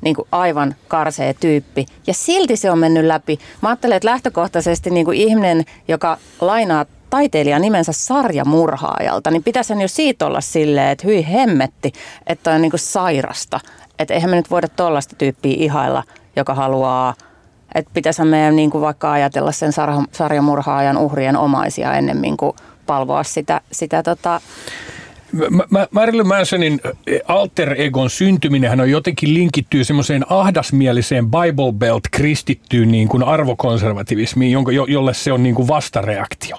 niin 0.00 0.16
kuin 0.16 0.28
aivan 0.32 0.74
karsee 0.88 1.34
tyyppi. 1.34 1.86
Ja 2.06 2.14
silti 2.14 2.56
se 2.56 2.70
on 2.70 2.78
mennyt 2.78 3.04
läpi. 3.04 3.38
Mä 3.62 3.68
ajattelen, 3.68 3.96
että 3.96 4.08
lähtökohtaisesti 4.08 4.90
niin 4.90 5.04
kuin 5.04 5.18
ihminen, 5.18 5.64
joka 5.88 6.18
lainaa 6.40 6.86
taiteilijan 7.10 7.62
nimensä 7.62 7.92
sarjamurhaajalta, 7.92 9.30
niin 9.30 9.42
pitäisi 9.42 9.72
jo 9.82 9.88
siitä 9.88 10.26
olla 10.26 10.40
silleen, 10.40 10.90
että 10.90 11.06
hyi 11.06 11.32
hemmetti, 11.32 11.92
että 12.26 12.50
on 12.50 12.62
niin 12.62 12.70
kuin 12.70 12.80
sairasta. 12.80 13.60
Että 13.98 14.14
eihän 14.14 14.30
me 14.30 14.36
nyt 14.36 14.50
voida 14.50 14.68
tollaista 14.68 15.16
tyyppiä 15.16 15.56
ihailla, 15.58 16.02
joka 16.36 16.54
haluaa 16.54 17.14
että 17.74 17.90
pitäisi 17.94 18.24
meidän 18.24 18.56
niin 18.56 18.70
kuin 18.70 18.82
vaikka 18.82 19.12
ajatella 19.12 19.52
sen 19.52 19.72
sarjamurhaajan 20.12 20.98
uhrien 20.98 21.36
omaisia 21.36 21.94
ennemmin 21.94 22.36
kuin 22.36 22.56
palvoa 22.86 23.22
sitä, 23.22 23.60
sitä 23.72 24.02
tota, 24.02 24.40
Marilyn 25.90 26.26
Mansonin 26.26 26.80
alter 27.28 27.74
egon 27.80 28.10
syntyminen 28.10 28.80
on 28.80 28.90
jotenkin 28.90 29.34
linkittyy 29.34 29.84
semmoiseen 29.84 30.24
ahdasmieliseen 30.28 31.30
Bible 31.30 31.72
Belt 31.72 32.04
kristittyyn 32.10 32.90
niin 32.90 33.08
kuin 33.08 33.22
arvokonservativismiin, 33.22 34.52
jonka, 34.52 34.72
jo, 34.72 34.84
jolle 34.84 35.14
se 35.14 35.32
on 35.32 35.42
niin 35.42 35.54
kuin 35.54 35.68
vastareaktio. 35.68 36.56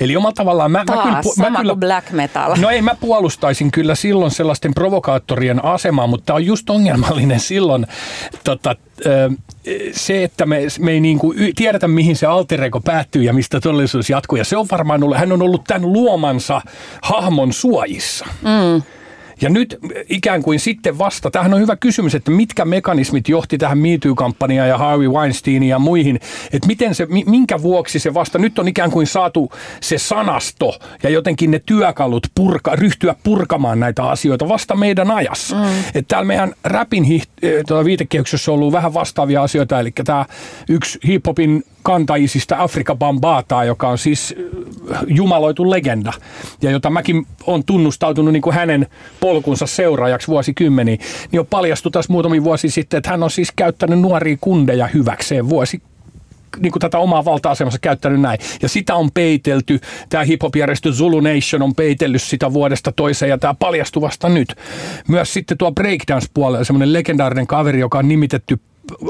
Eli 0.00 0.16
omalla 0.16 0.32
tavallaan 0.32 0.70
mä, 0.70 0.84
Taas, 0.84 0.98
mä 0.98 1.04
kyllä, 1.04 1.22
sama 1.22 1.50
mä 1.50 1.58
kyllä, 1.58 1.76
black 1.76 2.10
metal. 2.10 2.56
No 2.60 2.70
ei, 2.70 2.82
mä 2.82 2.94
puolustaisin 3.00 3.70
kyllä 3.70 3.94
silloin 3.94 4.30
sellaisten 4.30 4.74
provokaattorien 4.74 5.64
asemaa, 5.64 6.06
mutta 6.06 6.26
tämä 6.26 6.34
on 6.34 6.46
just 6.46 6.70
ongelmallinen 6.70 7.40
silloin 7.40 7.86
tota, 8.44 8.76
se, 9.92 10.24
että 10.24 10.46
me, 10.46 10.60
me 10.78 10.90
ei 10.90 11.00
niin 11.00 11.18
kuin 11.18 11.52
tiedetä, 11.56 11.88
mihin 11.88 12.16
se 12.16 12.26
alter 12.26 12.64
ego 12.64 12.80
päättyy 12.80 13.22
ja 13.22 13.32
mistä 13.32 13.60
todellisuus 13.60 14.10
jatkuu. 14.10 14.38
Ja 14.38 14.44
se 14.44 14.56
on 14.56 14.66
varmaan 14.70 15.02
ollut, 15.02 15.16
hän 15.16 15.32
on 15.32 15.42
ollut 15.42 15.64
tämän 15.64 15.92
luomansa 15.92 16.60
hahmon 17.02 17.52
suojissa. 18.00 18.26
Mm. 18.42 18.82
Ja 19.42 19.50
nyt 19.50 19.78
ikään 20.08 20.42
kuin 20.42 20.60
sitten 20.60 20.98
vasta, 20.98 21.30
tähän 21.30 21.54
on 21.54 21.60
hyvä 21.60 21.76
kysymys, 21.76 22.14
että 22.14 22.30
mitkä 22.30 22.64
mekanismit 22.64 23.28
johti 23.28 23.58
tähän 23.58 23.78
MeToo-kampanjaan 23.78 24.68
ja 24.68 24.78
Harvey 24.78 25.08
Weinsteinin 25.08 25.68
ja 25.68 25.78
muihin, 25.78 26.16
että 26.52 26.66
miten 26.66 26.94
se, 26.94 27.06
minkä 27.26 27.62
vuoksi 27.62 27.98
se 27.98 28.14
vasta, 28.14 28.38
nyt 28.38 28.58
on 28.58 28.68
ikään 28.68 28.90
kuin 28.90 29.06
saatu 29.06 29.52
se 29.80 29.98
sanasto 29.98 30.78
ja 31.02 31.10
jotenkin 31.10 31.50
ne 31.50 31.60
työkalut 31.66 32.26
purka, 32.34 32.76
ryhtyä 32.76 33.14
purkamaan 33.22 33.80
näitä 33.80 34.04
asioita 34.04 34.48
vasta 34.48 34.76
meidän 34.76 35.10
ajassa. 35.10 35.56
Mm. 35.56 35.62
Että 35.94 36.08
täällä 36.08 36.26
meidän 36.26 36.52
rapin 36.64 37.04
eh, 37.42 37.64
viitekehyksessä 37.84 38.50
on 38.50 38.54
ollut 38.54 38.72
vähän 38.72 38.94
vastaavia 38.94 39.42
asioita, 39.42 39.80
eli 39.80 39.90
tämä 40.04 40.24
yksi 40.68 40.98
hiphopin 41.06 41.64
kantaisista 41.82 42.56
Afrika 42.58 42.94
Bambaataa, 42.94 43.64
joka 43.64 43.88
on 43.88 43.98
siis 43.98 44.34
jumaloitu 45.06 45.70
legenda 45.70 46.12
ja 46.62 46.70
jota 46.70 46.90
mäkin 46.90 47.26
on 47.46 47.64
tunnustautunut 47.64 48.32
niin 48.32 48.42
kuin 48.42 48.54
hänen 48.54 48.86
polkunsa 49.20 49.66
seuraajaksi 49.66 50.28
vuosikymmeniä, 50.28 50.96
niin 51.32 51.40
on 51.40 51.46
paljastu 51.46 51.90
taas 51.90 52.08
muutamia 52.08 52.44
vuosi 52.44 52.70
sitten, 52.70 52.98
että 52.98 53.10
hän 53.10 53.22
on 53.22 53.30
siis 53.30 53.52
käyttänyt 53.56 54.00
nuoria 54.00 54.36
kundeja 54.40 54.86
hyväkseen 54.86 55.48
vuosi 55.48 55.82
niin 56.58 56.72
kuin 56.72 56.80
tätä 56.80 56.98
omaa 56.98 57.24
valta-asemansa 57.24 57.78
käyttänyt 57.78 58.20
näin. 58.20 58.38
Ja 58.62 58.68
sitä 58.68 58.94
on 58.94 59.10
peitelty. 59.10 59.80
Tämä 60.08 60.24
hip-hop-järjestö 60.24 60.92
Zulu 60.92 61.20
Nation 61.20 61.62
on 61.62 61.74
peitellyt 61.74 62.22
sitä 62.22 62.52
vuodesta 62.52 62.92
toiseen 62.92 63.30
ja 63.30 63.38
tämä 63.38 63.54
paljastui 63.54 64.00
vasta 64.00 64.28
nyt. 64.28 64.54
Myös 65.08 65.32
sitten 65.32 65.58
tuo 65.58 65.72
breakdance-puolella 65.72 66.64
semmoinen 66.64 66.92
legendaarinen 66.92 67.46
kaveri, 67.46 67.80
joka 67.80 67.98
on 67.98 68.08
nimitetty 68.08 68.60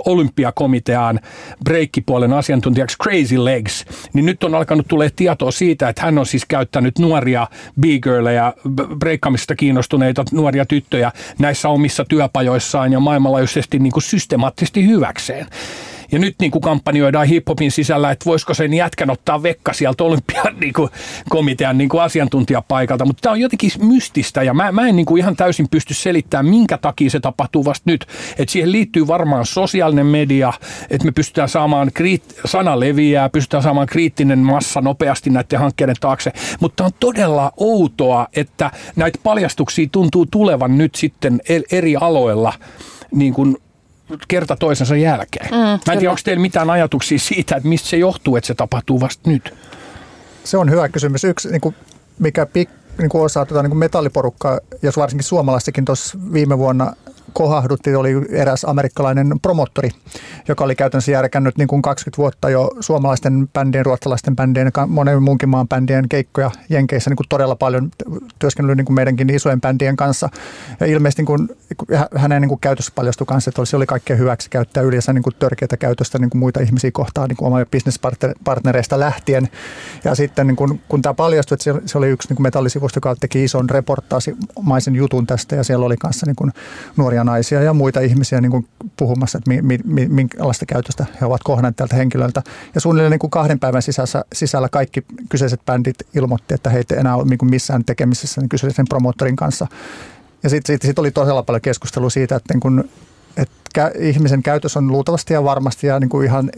olympiakomiteaan 0.06 1.20
breikkipuolen 1.64 2.32
asiantuntijaksi 2.32 2.96
Crazy 3.02 3.44
Legs, 3.44 3.84
niin 4.12 4.26
nyt 4.26 4.44
on 4.44 4.54
alkanut 4.54 4.88
tulee 4.88 5.10
tietoa 5.16 5.50
siitä, 5.50 5.88
että 5.88 6.02
hän 6.02 6.18
on 6.18 6.26
siis 6.26 6.44
käyttänyt 6.48 6.98
nuoria 6.98 7.46
b-girleja, 7.80 8.54
breikkamista 8.98 9.54
kiinnostuneita 9.54 10.24
nuoria 10.32 10.66
tyttöjä 10.66 11.12
näissä 11.38 11.68
omissa 11.68 12.04
työpajoissaan 12.04 12.92
ja 12.92 13.00
maailmanlaajuisesti 13.00 13.78
niin 13.78 13.92
kuin 13.92 14.02
systemaattisesti 14.02 14.86
hyväkseen. 14.86 15.46
Ja 16.12 16.18
nyt 16.18 16.34
niin 16.40 16.50
kuin 16.50 16.62
kampanjoidaan 16.62 17.26
hiphopin 17.26 17.70
sisällä, 17.70 18.10
että 18.10 18.24
voisiko 18.24 18.54
sen 18.54 18.74
jätkän 18.74 19.10
ottaa 19.10 19.42
vekka 19.42 19.72
sieltä 19.72 20.04
olympian 20.04 20.56
niin 20.60 20.72
kuin, 20.72 20.90
komitean 21.28 21.78
niin 21.78 21.88
kuin 21.88 22.02
asiantuntijapaikalta. 22.02 23.04
Mutta 23.04 23.20
tämä 23.20 23.32
on 23.32 23.40
jotenkin 23.40 23.70
mystistä 23.82 24.42
ja 24.42 24.54
mä, 24.54 24.72
mä 24.72 24.88
en 24.88 24.96
niin 24.96 25.06
kuin 25.06 25.20
ihan 25.20 25.36
täysin 25.36 25.68
pysty 25.70 25.94
selittämään, 25.94 26.46
minkä 26.46 26.78
takia 26.78 27.10
se 27.10 27.20
tapahtuu 27.20 27.64
vasta 27.64 27.90
nyt. 27.90 28.06
Että 28.38 28.52
siihen 28.52 28.72
liittyy 28.72 29.06
varmaan 29.06 29.46
sosiaalinen 29.46 30.06
media, 30.06 30.52
että 30.90 31.04
me 31.04 31.12
pystytään 31.12 31.48
saamaan, 31.48 31.90
kriit, 31.94 32.24
sana 32.44 32.80
leviää, 32.80 33.28
pystytään 33.28 33.62
saamaan 33.62 33.86
kriittinen 33.86 34.38
massa 34.38 34.80
nopeasti 34.80 35.30
näiden 35.30 35.58
hankkeiden 35.58 35.96
taakse. 36.00 36.32
Mutta 36.60 36.84
on 36.84 36.90
todella 37.00 37.52
outoa, 37.56 38.26
että 38.36 38.70
näitä 38.96 39.18
paljastuksia 39.22 39.88
tuntuu 39.92 40.26
tulevan 40.26 40.78
nyt 40.78 40.94
sitten 40.94 41.40
eri 41.72 41.96
aloilla 41.96 42.52
niin 43.14 43.34
kuin 43.34 43.56
kerta 44.28 44.56
toisensa 44.56 44.96
jälkeen. 44.96 45.46
Mm, 45.50 45.56
Mä 45.56 45.92
en 45.92 45.98
tiedä, 45.98 46.10
onko 46.10 46.20
teillä 46.24 46.42
mitään 46.42 46.70
ajatuksia 46.70 47.18
siitä, 47.18 47.56
että 47.56 47.68
mistä 47.68 47.88
se 47.88 47.96
johtuu, 47.96 48.36
että 48.36 48.46
se 48.46 48.54
tapahtuu 48.54 49.00
vasta 49.00 49.30
nyt? 49.30 49.54
Se 50.44 50.56
on 50.58 50.70
hyvä 50.70 50.88
kysymys. 50.88 51.24
Yksi, 51.24 51.48
niin 51.50 51.60
kuin, 51.60 51.74
mikä 52.18 52.46
pik, 52.46 52.70
niin 52.98 53.08
kuin 53.08 53.22
osaa 53.24 53.46
tuota, 53.46 53.62
niin 53.62 53.70
kuin 53.70 53.78
metalliporukkaa, 53.78 54.58
jos 54.82 54.96
varsinkin 54.96 55.24
suomalaistakin 55.24 55.84
tuossa 55.84 56.18
viime 56.32 56.58
vuonna 56.58 56.92
kohahdutti, 57.32 57.94
oli 57.94 58.14
eräs 58.30 58.64
amerikkalainen 58.64 59.40
promottori, 59.42 59.90
joka 60.48 60.64
oli 60.64 60.74
käytännössä 60.74 61.12
järkännyt 61.12 61.58
niin 61.58 61.68
kuin 61.68 61.82
20 61.82 62.18
vuotta 62.18 62.50
jo 62.50 62.70
suomalaisten 62.80 63.48
bändien, 63.48 63.86
ruotsalaisten 63.86 64.36
bändien 64.36 64.70
ja 64.76 64.86
monen 64.86 65.22
muunkin 65.22 65.48
maan 65.48 65.68
bändien 65.68 66.08
keikkoja 66.08 66.50
Jenkeissä 66.68 67.10
niin 67.10 67.16
kuin 67.16 67.28
todella 67.28 67.56
paljon 67.56 67.90
työskennellyt 68.38 68.76
niin 68.76 68.84
kuin 68.84 68.94
meidänkin 68.94 69.30
isojen 69.30 69.60
bändien 69.60 69.96
kanssa. 69.96 70.28
Ja 70.80 70.86
ilmeisesti 70.86 71.22
niin 71.22 71.26
kuin, 71.26 71.48
hänen 72.16 72.42
niin 72.42 72.48
kuin 72.48 72.60
käytössä 72.60 72.92
paljastui 72.94 73.26
kanssa, 73.26 73.48
että 73.48 73.64
se 73.64 73.76
oli 73.76 73.86
kaikkea 73.86 74.16
hyväksi 74.16 74.50
käyttää 74.50 74.82
yleensä 74.82 75.12
niin 75.12 75.22
kuin 75.22 75.36
törkeitä 75.38 75.76
käytöstä 75.76 76.18
niin 76.18 76.30
kuin 76.30 76.38
muita 76.38 76.60
ihmisiä 76.60 76.90
kohtaan 76.92 77.28
niin 77.28 77.36
kuin 77.36 77.52
omia 77.52 77.66
bisnespartnereista 77.66 79.00
lähtien. 79.00 79.48
Ja 80.04 80.14
sitten 80.14 80.46
niin 80.46 80.56
kuin, 80.56 80.82
kun 80.88 81.02
tämä 81.02 81.14
paljastui, 81.14 81.54
että 81.54 81.88
se 81.88 81.98
oli 81.98 82.08
yksi 82.08 82.28
niin 82.28 82.36
kuin 82.36 82.42
metallisivusto, 82.42 82.96
joka 82.96 83.16
teki 83.20 83.44
ison 83.44 83.70
reportaasimaisen 83.70 84.94
jutun 84.94 85.26
tästä 85.26 85.56
ja 85.56 85.64
siellä 85.64 85.86
oli 85.86 85.96
kanssa 85.96 86.26
niin 86.26 86.36
kuin 86.36 86.52
nuoria 86.96 87.24
naisia 87.24 87.62
ja 87.62 87.72
muita 87.72 88.00
ihmisiä 88.00 88.40
niin 88.40 88.50
kuin 88.50 88.68
puhumassa, 88.96 89.38
että 89.38 89.50
mi, 89.50 89.78
mi, 89.84 90.08
minkälaista 90.08 90.66
käytöstä 90.66 91.06
he 91.20 91.26
ovat 91.26 91.42
kohdanneet 91.44 91.76
tältä 91.76 91.96
henkilöltä. 91.96 92.42
Ja 92.74 92.80
suunnilleen 92.80 93.10
niin 93.10 93.18
kuin 93.18 93.30
kahden 93.30 93.58
päivän 93.58 93.82
sisällä, 93.82 94.24
sisällä 94.32 94.68
kaikki 94.68 95.04
kyseiset 95.28 95.60
bändit 95.66 95.96
ilmoitti, 96.14 96.54
että 96.54 96.70
heitä 96.70 96.94
ei 96.94 97.00
enää 97.00 97.16
ole 97.16 97.24
niin 97.24 97.38
kuin 97.38 97.50
missään 97.50 97.84
tekemisessä 97.84 98.40
niin 98.40 98.48
kyseisen 98.48 98.86
promoottorin 98.88 99.36
kanssa. 99.36 99.66
Ja 100.42 100.50
sitten 100.50 100.74
sit, 100.74 100.82
sit 100.82 100.98
oli 100.98 101.10
todella 101.10 101.42
paljon 101.42 101.60
keskustelua 101.60 102.10
siitä, 102.10 102.36
että 102.36 102.54
niin 102.54 102.60
kuin 102.60 102.90
että 103.36 103.92
ihmisen 103.98 104.42
käytös 104.42 104.76
on 104.76 104.92
luultavasti 104.92 105.34
ja 105.34 105.44
varmasti 105.44 105.86
ja 105.86 106.00
niin 106.00 106.08
kuin 106.08 106.26
ihan 106.26 106.50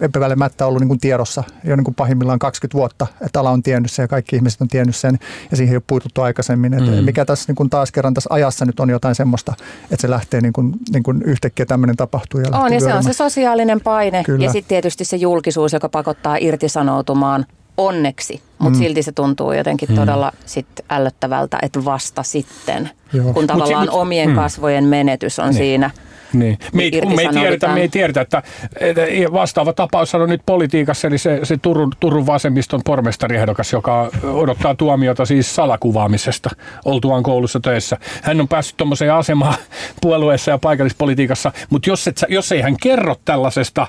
epävälimättä 0.00 0.66
ollut 0.66 0.80
niin 0.80 0.88
kuin 0.88 1.00
tiedossa 1.00 1.44
jo 1.64 1.76
niin 1.76 1.84
kuin 1.84 1.94
pahimmillaan 1.94 2.38
20 2.38 2.78
vuotta, 2.78 3.06
että 3.26 3.40
ala 3.40 3.50
on 3.50 3.62
tiennyt 3.62 3.90
sen 3.90 4.02
ja 4.02 4.08
kaikki 4.08 4.36
ihmiset 4.36 4.60
on 4.60 4.68
tiennyt 4.68 4.96
sen 4.96 5.18
ja 5.50 5.56
siihen 5.56 5.72
ei 5.72 5.76
ole 5.76 5.82
puututtu 5.86 6.22
aikaisemmin. 6.22 6.74
Että 6.74 6.90
mm. 6.90 7.04
Mikä 7.04 7.24
tässä 7.24 7.44
niin 7.48 7.56
kuin 7.56 7.70
taas 7.70 7.92
kerran 7.92 8.14
tässä 8.14 8.28
ajassa 8.32 8.64
nyt 8.64 8.80
on 8.80 8.90
jotain 8.90 9.14
semmoista, 9.14 9.54
että 9.82 9.96
se 10.02 10.10
lähtee 10.10 10.40
niin 10.40 10.52
kuin, 10.52 10.72
niin 10.92 11.02
kuin 11.02 11.22
yhtäkkiä 11.22 11.66
tämmöinen 11.66 11.96
tapahtuu. 11.96 12.40
Ja 12.40 12.58
on 12.58 12.72
ja 12.72 12.80
se 12.80 12.94
on 12.94 13.04
se 13.04 13.12
sosiaalinen 13.12 13.80
paine 13.80 14.24
Kyllä. 14.24 14.44
ja 14.44 14.52
sitten 14.52 14.68
tietysti 14.68 15.04
se 15.04 15.16
julkisuus, 15.16 15.72
joka 15.72 15.88
pakottaa 15.88 16.36
irtisanoutumaan 16.36 17.46
onneksi, 17.76 18.40
mutta 18.58 18.78
mm. 18.78 18.82
silti 18.82 19.02
se 19.02 19.12
tuntuu 19.12 19.52
jotenkin 19.52 19.88
mm. 19.88 19.94
todella 19.94 20.32
sit 20.46 20.66
ällöttävältä, 20.90 21.58
että 21.62 21.84
vasta 21.84 22.22
sitten, 22.22 22.90
Joo. 23.12 23.32
kun 23.32 23.46
tavallaan 23.46 23.90
omien 23.90 24.28
mm. 24.28 24.34
kasvojen 24.34 24.84
menetys 24.84 25.38
on 25.38 25.44
niin. 25.44 25.54
siinä– 25.54 25.90
Niin. 26.34 26.58
Me, 26.72 26.82
ei, 26.82 26.90
kun 26.90 27.16
me 27.16 27.22
ei 27.22 27.28
tiedetä, 27.28 27.68
me 27.68 27.80
ei 27.80 27.88
tiedetä, 27.88 28.20
että, 28.20 28.42
vastaava 29.32 29.72
tapaus 29.72 30.14
on 30.14 30.28
nyt 30.28 30.42
politiikassa, 30.46 31.08
eli 31.08 31.18
se, 31.18 31.40
se 31.42 31.56
Turun, 31.56 31.92
Turun 32.00 32.26
vasemmiston 32.26 32.80
pormestariehdokas, 32.84 33.72
joka 33.72 34.10
odottaa 34.22 34.74
tuomiota 34.74 35.24
siis 35.24 35.54
salakuvaamisesta 35.54 36.50
oltuaan 36.84 37.22
koulussa 37.22 37.60
töissä. 37.60 37.96
Hän 38.22 38.40
on 38.40 38.48
päässyt 38.48 38.76
tuommoiseen 38.76 39.12
asemaan 39.12 39.54
puolueessa 40.02 40.50
ja 40.50 40.58
paikallispolitiikassa, 40.58 41.52
mutta 41.70 41.90
jos, 41.90 42.08
et, 42.08 42.24
jos 42.28 42.52
ei 42.52 42.60
hän 42.60 42.76
kerro 42.82 43.16
tällaisesta 43.24 43.86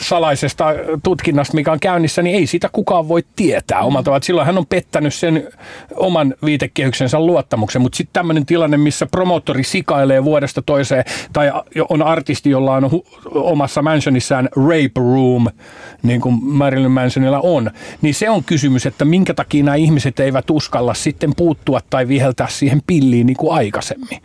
salaisesta 0.00 0.64
tutkinnasta, 1.02 1.54
mikä 1.54 1.72
on 1.72 1.80
käynnissä, 1.80 2.22
niin 2.22 2.36
ei 2.36 2.46
sitä 2.46 2.68
kukaan 2.72 3.08
voi 3.08 3.24
tietää 3.36 3.80
omalta 3.80 4.04
tavalla. 4.04 4.24
Silloin 4.24 4.46
hän 4.46 4.58
on 4.58 4.66
pettänyt 4.66 5.14
sen 5.14 5.48
oman 5.96 6.34
viitekehyksensä 6.44 7.20
luottamuksen, 7.20 7.82
mutta 7.82 7.96
sitten 7.96 8.12
tämmöinen 8.12 8.46
tilanne, 8.46 8.76
missä 8.76 9.06
promoottori 9.06 9.64
sikailee 9.64 10.24
vuodesta 10.24 10.62
toiseen, 10.62 11.04
tai 11.32 11.52
on 11.88 12.02
artisti, 12.02 12.50
jolla 12.50 12.74
on 12.74 12.84
hu- 12.84 13.28
omassa 13.34 13.82
mansionissaan 13.82 14.48
rape 14.56 15.00
room, 15.00 15.46
niin 16.02 16.20
kuin 16.20 16.44
Marilyn 16.44 16.90
Mansonilla 16.90 17.40
on, 17.40 17.70
niin 18.02 18.14
se 18.14 18.30
on 18.30 18.44
kysymys, 18.44 18.86
että 18.86 19.04
minkä 19.04 19.34
takia 19.34 19.64
nämä 19.64 19.74
ihmiset 19.74 20.20
eivät 20.20 20.50
uskalla 20.50 20.94
sitten 20.94 21.32
puuttua 21.36 21.80
tai 21.90 22.08
viheltää 22.08 22.48
siihen 22.48 22.82
pilliin 22.86 23.26
niin 23.26 23.36
kuin 23.36 23.54
aikaisemmin. 23.54 24.20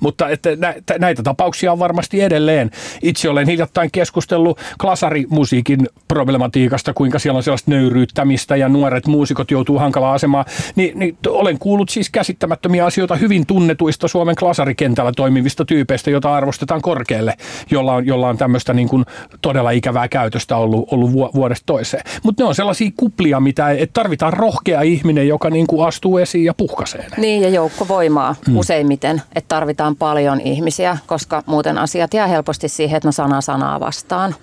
Mutta 0.00 0.28
että 0.28 0.50
näitä 0.98 1.22
tapauksia 1.22 1.72
on 1.72 1.78
varmasti 1.78 2.20
edelleen. 2.20 2.70
Itse 3.02 3.28
olen 3.28 3.48
hiljattain 3.48 3.90
keskustellut 3.92 4.58
klasarimusiikin 4.80 5.88
problematiikasta, 6.08 6.92
kuinka 6.94 7.18
siellä 7.18 7.36
on 7.36 7.42
sellaista 7.42 7.70
nöyryyttämistä 7.70 8.56
ja 8.56 8.68
nuoret 8.68 9.06
muusikot 9.06 9.50
joutuu 9.50 9.78
hankalaan 9.78 10.14
asemaan. 10.14 10.44
Ni, 10.76 10.92
niin 10.94 11.16
olen 11.28 11.58
kuullut 11.58 11.88
siis 11.88 12.10
käsittämättömiä 12.10 12.84
asioita 12.86 13.16
hyvin 13.16 13.46
tunnetuista 13.46 14.08
Suomen 14.08 14.36
klasarikentällä 14.36 15.12
toimivista 15.16 15.64
tyypeistä, 15.64 16.10
joita 16.10 16.34
arvostetaan 16.34 16.82
korkealle, 16.82 17.34
jolla 17.70 17.94
on, 17.94 18.06
jolla 18.06 18.28
on 18.28 18.36
tämmöistä 18.36 18.74
niin 18.74 18.88
kuin 18.88 19.04
todella 19.42 19.70
ikävää 19.70 20.08
käytöstä 20.08 20.56
ollut, 20.56 20.88
ollut 20.92 21.12
vuodesta 21.12 21.66
toiseen. 21.66 22.02
Mutta 22.22 22.42
ne 22.42 22.48
on 22.48 22.54
sellaisia 22.54 22.90
kuplia, 22.96 23.40
mitä 23.40 23.70
että 23.70 23.92
tarvitaan 23.92 24.32
rohkea 24.32 24.80
ihminen, 24.80 25.28
joka 25.28 25.50
niin 25.50 25.66
kuin 25.66 25.86
astuu 25.86 26.18
esiin 26.18 26.44
ja 26.44 26.54
puhkasee. 26.54 27.06
Niin 27.16 27.42
ja 27.42 27.48
joukkovoimaa 27.48 28.34
mm. 28.48 28.56
useimmiten, 28.56 29.22
että 29.34 29.48
tarvitaan 29.48 29.89
on 29.90 29.96
paljon 29.96 30.40
ihmisiä, 30.40 30.98
koska 31.06 31.42
muuten 31.46 31.78
asiat 31.78 32.14
jää 32.14 32.26
helposti 32.26 32.68
siihen, 32.68 32.96
että 32.96 33.08
no 33.08 33.12
sana 33.12 33.40
sanaa 33.40 33.80
vastaan. 33.80 34.34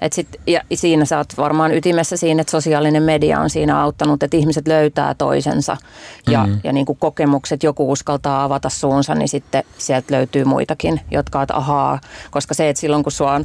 Et 0.00 0.12
sit, 0.12 0.28
ja 0.46 0.60
siinä 0.74 1.04
sä 1.04 1.18
oot 1.18 1.36
varmaan 1.36 1.74
ytimessä 1.74 2.16
siinä, 2.16 2.40
että 2.40 2.50
sosiaalinen 2.50 3.02
media 3.02 3.40
on 3.40 3.50
siinä 3.50 3.80
auttanut, 3.80 4.22
että 4.22 4.36
ihmiset 4.36 4.68
löytää 4.68 5.14
toisensa 5.14 5.76
ja, 6.30 6.46
mm. 6.46 6.60
ja 6.64 6.72
niin 6.72 6.86
kuin 6.86 6.98
kokemukset, 6.98 7.62
joku 7.62 7.92
uskaltaa 7.92 8.44
avata 8.44 8.68
suunsa, 8.68 9.14
niin 9.14 9.28
sitten 9.28 9.64
sieltä 9.78 10.14
löytyy 10.14 10.44
muitakin, 10.44 11.00
jotka 11.10 11.38
ovat 11.38 11.50
ahaa, 11.50 11.98
koska 12.30 12.54
se, 12.54 12.68
että 12.68 12.80
silloin 12.80 13.02
kun 13.02 13.12
sua 13.12 13.32
on 13.32 13.44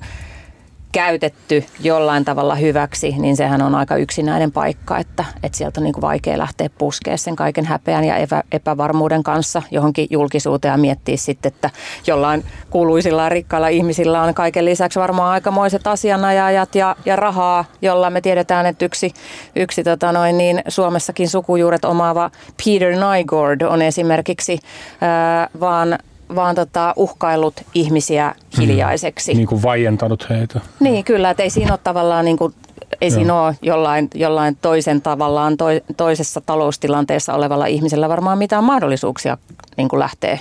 käytetty 0.94 1.66
jollain 1.80 2.26
tavalla 2.26 2.56
hyväksi, 2.56 3.16
niin 3.18 3.38
sehän 3.38 3.62
on 3.62 3.76
aika 3.76 3.96
yksinäinen 3.96 4.52
paikka, 4.52 4.98
että, 4.98 5.26
että 5.44 5.58
sieltä 5.58 5.80
on 5.80 5.84
niin 5.84 5.94
kuin 5.94 6.02
vaikea 6.02 6.38
lähteä 6.38 6.70
puskea 6.78 7.18
sen 7.18 7.36
kaiken 7.36 7.66
häpeän 7.66 8.04
ja 8.04 8.18
epä, 8.18 8.44
epävarmuuden 8.52 9.24
kanssa 9.24 9.62
johonkin 9.72 10.08
julkisuuteen 10.10 10.72
ja 10.72 10.78
miettiä 10.78 11.18
sitten, 11.18 11.52
että 11.54 11.70
jollain 12.08 12.46
kuuluisilla 12.70 13.30
rikkailla 13.30 13.68
ihmisillä 13.68 14.22
on 14.22 14.34
kaiken 14.34 14.66
lisäksi 14.66 15.00
varmaan 15.00 15.32
aikamoiset 15.32 15.88
asianajajat 15.88 16.76
ja, 16.76 16.96
ja 17.06 17.16
rahaa, 17.16 17.66
jolla 17.82 18.10
me 18.10 18.22
tiedetään, 18.22 18.66
että 18.66 18.86
yksi, 18.86 19.14
yksi 19.56 19.84
tota 19.84 20.12
noin, 20.12 20.38
niin 20.38 20.62
Suomessakin 20.68 21.30
sukujuuret 21.30 21.86
omaava 21.86 22.32
Peter 22.66 22.92
Nygord 22.92 23.62
on 23.62 23.82
esimerkiksi 23.82 24.60
ää, 25.02 25.50
vaan 25.60 25.98
vaan 26.36 26.56
tota, 26.56 26.94
uhkaillut 26.96 27.54
ihmisiä 27.74 28.36
hiljaiseksi. 28.58 29.34
Mm. 29.34 29.38
Niin 29.38 29.48
kuin 29.48 29.64
vaientanut 29.64 30.30
heitä. 30.30 30.60
Niin, 30.80 31.04
kyllä, 31.04 31.30
että 31.30 31.44
ei 31.44 31.50
siinä 31.50 31.74
ole 31.74 31.80
tavallaan 31.84 32.26
niin 32.26 32.38
kuin, 32.38 32.54
ei 33.02 33.12
siinä 33.12 33.42
ole 33.42 33.56
jollain, 33.62 34.08
jollain 34.16 34.58
toisen 34.62 35.02
tavallaan 35.02 35.58
to, 35.58 35.66
toisessa 35.98 36.42
taloustilanteessa 36.42 37.34
olevalla 37.34 37.66
ihmisellä 37.66 38.10
varmaan 38.10 38.38
mitään 38.38 38.64
mahdollisuuksia 38.64 39.38
niin 39.78 39.90
kuin 39.90 40.00
lähteä 40.00 40.40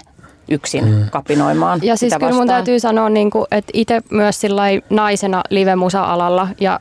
yksin 0.50 0.84
mm. 0.84 1.10
kapinoimaan. 1.10 1.80
Ja 1.82 1.96
siis 1.96 2.14
kyllä 2.18 2.32
mun 2.32 2.46
täytyy 2.46 2.80
sanoa, 2.80 3.08
niin 3.08 3.30
kuin, 3.30 3.46
että 3.50 3.70
itse 3.74 4.02
myös 4.10 4.42
naisena 4.90 5.42
live-musa-alalla 5.50 6.48
ja 6.60 6.80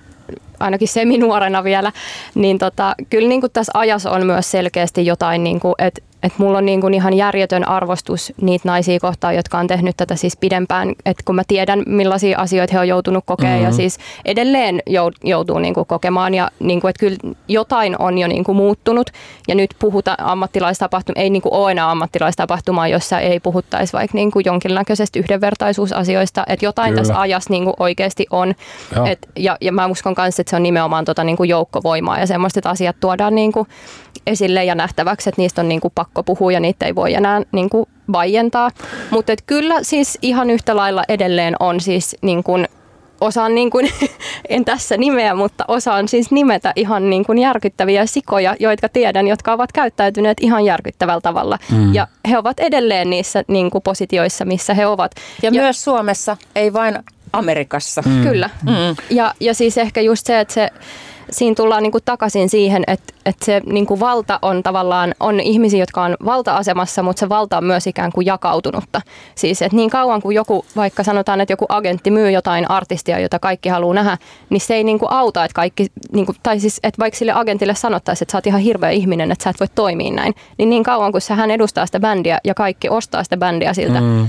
ainakin 0.59 0.87
seminuorena 0.87 1.63
vielä, 1.63 1.91
niin 2.35 2.57
tota, 2.57 2.95
kyllä 3.09 3.27
niin 3.27 3.41
kuin 3.41 3.51
tässä 3.51 3.71
ajassa 3.75 4.11
on 4.11 4.25
myös 4.25 4.51
selkeästi 4.51 5.05
jotain, 5.05 5.43
niin 5.43 5.59
kuin, 5.59 5.75
että 5.79 6.01
et 6.23 6.33
mulla 6.37 6.57
on 6.57 6.65
niin 6.65 6.81
kuin 6.81 6.93
ihan 6.93 7.13
järjetön 7.13 7.67
arvostus 7.67 8.33
niitä 8.41 8.67
naisia 8.67 8.99
kohtaan, 8.99 9.35
jotka 9.35 9.57
on 9.57 9.67
tehnyt 9.67 9.97
tätä 9.97 10.15
siis 10.15 10.37
pidempään. 10.37 10.93
Et 11.05 11.17
kun 11.25 11.35
mä 11.35 11.41
tiedän, 11.47 11.83
millaisia 11.85 12.39
asioita 12.39 12.73
he 12.73 12.79
on 12.79 12.87
joutunut 12.87 13.23
kokemaan 13.27 13.55
mm-hmm. 13.55 13.71
ja 13.71 13.75
siis 13.75 13.97
edelleen 14.25 14.81
joutuu 15.23 15.59
niin 15.59 15.73
kuin 15.73 15.85
kokemaan. 15.85 16.33
Ja 16.33 16.51
niin 16.59 16.81
kuin, 16.81 16.89
että 16.89 16.99
kyllä 16.99 17.17
jotain 17.47 17.95
on 17.99 18.17
jo 18.17 18.27
niin 18.27 18.43
kuin 18.43 18.55
muuttunut. 18.55 19.09
Ja 19.47 19.55
nyt 19.55 19.75
puhuta 19.79 20.15
ammattilaistapahtumaa, 20.17 21.21
ei 21.21 21.29
niin 21.29 21.41
kuin 21.41 21.53
ole 21.53 21.71
enää 21.71 21.91
ammattilaistapahtumaa, 21.91 22.87
jossa 22.87 23.19
ei 23.19 23.39
puhuttaisi 23.39 23.93
vaikka 23.93 24.17
niin 24.17 24.31
kuin 24.31 24.45
jonkinlaisesta 24.45 25.19
yhdenvertaisuusasioista. 25.19 26.43
Että 26.47 26.65
jotain 26.65 26.89
kyllä. 26.89 27.01
tässä 27.01 27.19
ajassa 27.19 27.49
niin 27.49 27.63
kuin 27.63 27.75
oikeasti 27.79 28.25
on. 28.29 28.55
Et, 29.05 29.29
ja, 29.35 29.57
ja 29.61 29.71
mä 29.71 29.87
uskon 29.87 30.15
myös, 30.17 30.39
että 30.39 30.49
se 30.49 30.55
on 30.55 30.63
nimenomaan 30.63 31.05
tota 31.05 31.23
niin 31.23 31.37
kuin 31.37 31.49
joukkovoimaa 31.49 32.19
ja 32.19 32.27
semmoista, 32.27 32.59
että 32.59 32.69
asiat 32.69 32.95
tuodaan 32.99 33.35
niin 33.35 33.51
kuin 33.51 33.67
esille 34.27 34.63
ja 34.63 34.75
nähtäväksi, 34.75 35.29
että 35.29 35.41
niistä 35.41 35.61
on 35.61 35.69
niin 35.69 35.81
kuin 35.81 35.91
pakko 36.13 36.23
puhua 36.23 36.51
ja 36.51 36.59
niitä 36.59 36.85
ei 36.85 36.95
voi 36.95 37.13
enää 37.13 37.41
niin 37.51 37.69
kuin 37.69 37.85
vaientaa. 38.11 38.69
Mutta 39.11 39.33
kyllä 39.45 39.75
siis 39.81 40.17
ihan 40.21 40.49
yhtä 40.49 40.75
lailla 40.75 41.03
edelleen 41.09 41.55
on 41.59 41.79
siis 41.79 42.15
niin 42.21 42.43
kuin 42.43 42.67
osaan, 43.21 43.55
niin 43.55 43.69
kuin, 43.69 43.89
en 44.49 44.65
tässä 44.65 44.97
nimeä, 44.97 45.35
mutta 45.35 45.65
osaan 45.67 46.07
siis 46.07 46.31
nimetä 46.31 46.73
ihan 46.75 47.09
niin 47.09 47.25
kuin 47.25 47.37
järkyttäviä 47.37 48.05
sikoja, 48.05 48.55
jotka 48.59 48.89
tiedän, 48.89 49.27
jotka 49.27 49.53
ovat 49.53 49.71
käyttäytyneet 49.71 50.37
ihan 50.41 50.65
järkyttävällä 50.65 51.21
tavalla. 51.21 51.57
Mm. 51.71 51.93
Ja 51.93 52.07
he 52.29 52.37
ovat 52.37 52.59
edelleen 52.59 53.09
niissä 53.09 53.43
niin 53.47 53.71
kuin 53.71 53.81
positioissa, 53.81 54.45
missä 54.45 54.73
he 54.73 54.87
ovat. 54.87 55.11
Ja, 55.41 55.47
ja 55.47 55.51
myös 55.51 55.83
Suomessa, 55.83 56.37
ei 56.55 56.73
vain 56.73 56.99
Amerikassa. 57.33 58.03
Mm. 58.05 58.23
Kyllä. 58.23 58.49
Mm. 58.63 58.95
Ja, 59.09 59.33
ja 59.39 59.53
siis 59.53 59.77
ehkä 59.77 60.01
just 60.01 60.25
se, 60.25 60.39
että 60.39 60.53
se 60.53 60.69
siinä 61.31 61.55
tullaan 61.55 61.83
niin 61.83 61.91
kuin 61.91 62.03
takaisin 62.05 62.49
siihen, 62.49 62.83
että, 62.87 63.13
että 63.25 63.45
se 63.45 63.61
niin 63.65 63.85
kuin 63.85 63.99
valta 63.99 64.39
on 64.41 64.63
tavallaan, 64.63 65.15
on 65.19 65.39
ihmisiä, 65.39 65.79
jotka 65.79 66.03
on 66.03 66.15
valta-asemassa, 66.25 67.03
mutta 67.03 67.19
se 67.19 67.29
valta 67.29 67.57
on 67.57 67.63
myös 67.63 67.87
ikään 67.87 68.11
kuin 68.11 68.25
jakautunutta. 68.25 69.01
Siis, 69.35 69.61
että 69.61 69.75
niin 69.75 69.89
kauan 69.89 70.21
kuin 70.21 70.35
joku, 70.35 70.65
vaikka 70.75 71.03
sanotaan, 71.03 71.41
että 71.41 71.53
joku 71.53 71.65
agentti 71.69 72.11
myy 72.11 72.31
jotain 72.31 72.71
artistia, 72.71 73.19
jota 73.19 73.39
kaikki 73.39 73.69
haluaa 73.69 73.93
nähdä, 73.93 74.17
niin 74.49 74.61
se 74.61 74.75
ei 74.75 74.83
niin 74.83 74.99
kuin 74.99 75.11
auta, 75.11 75.45
että 75.45 75.55
kaikki, 75.55 75.87
niin 76.11 76.25
kuin, 76.25 76.35
tai 76.43 76.59
siis, 76.59 76.79
että 76.83 76.99
vaikka 76.99 77.17
sille 77.17 77.31
agentille 77.35 77.75
sanottaisiin, 77.75 78.23
että 78.25 78.31
sä 78.31 78.37
oot 78.37 78.47
ihan 78.47 78.61
hirveä 78.61 78.89
ihminen, 78.89 79.31
että 79.31 79.43
sä 79.43 79.49
et 79.49 79.59
voi 79.59 79.67
toimia 79.75 80.13
näin, 80.13 80.33
niin 80.57 80.69
niin 80.69 80.83
kauan 80.83 81.11
kuin 81.11 81.21
hän 81.29 81.51
edustaa 81.51 81.85
sitä 81.85 81.99
bändiä 81.99 82.39
ja 82.43 82.53
kaikki 82.53 82.89
ostaa 82.89 83.23
sitä 83.23 83.37
bändiä 83.37 83.73
siltä, 83.73 84.01
mm 84.01 84.27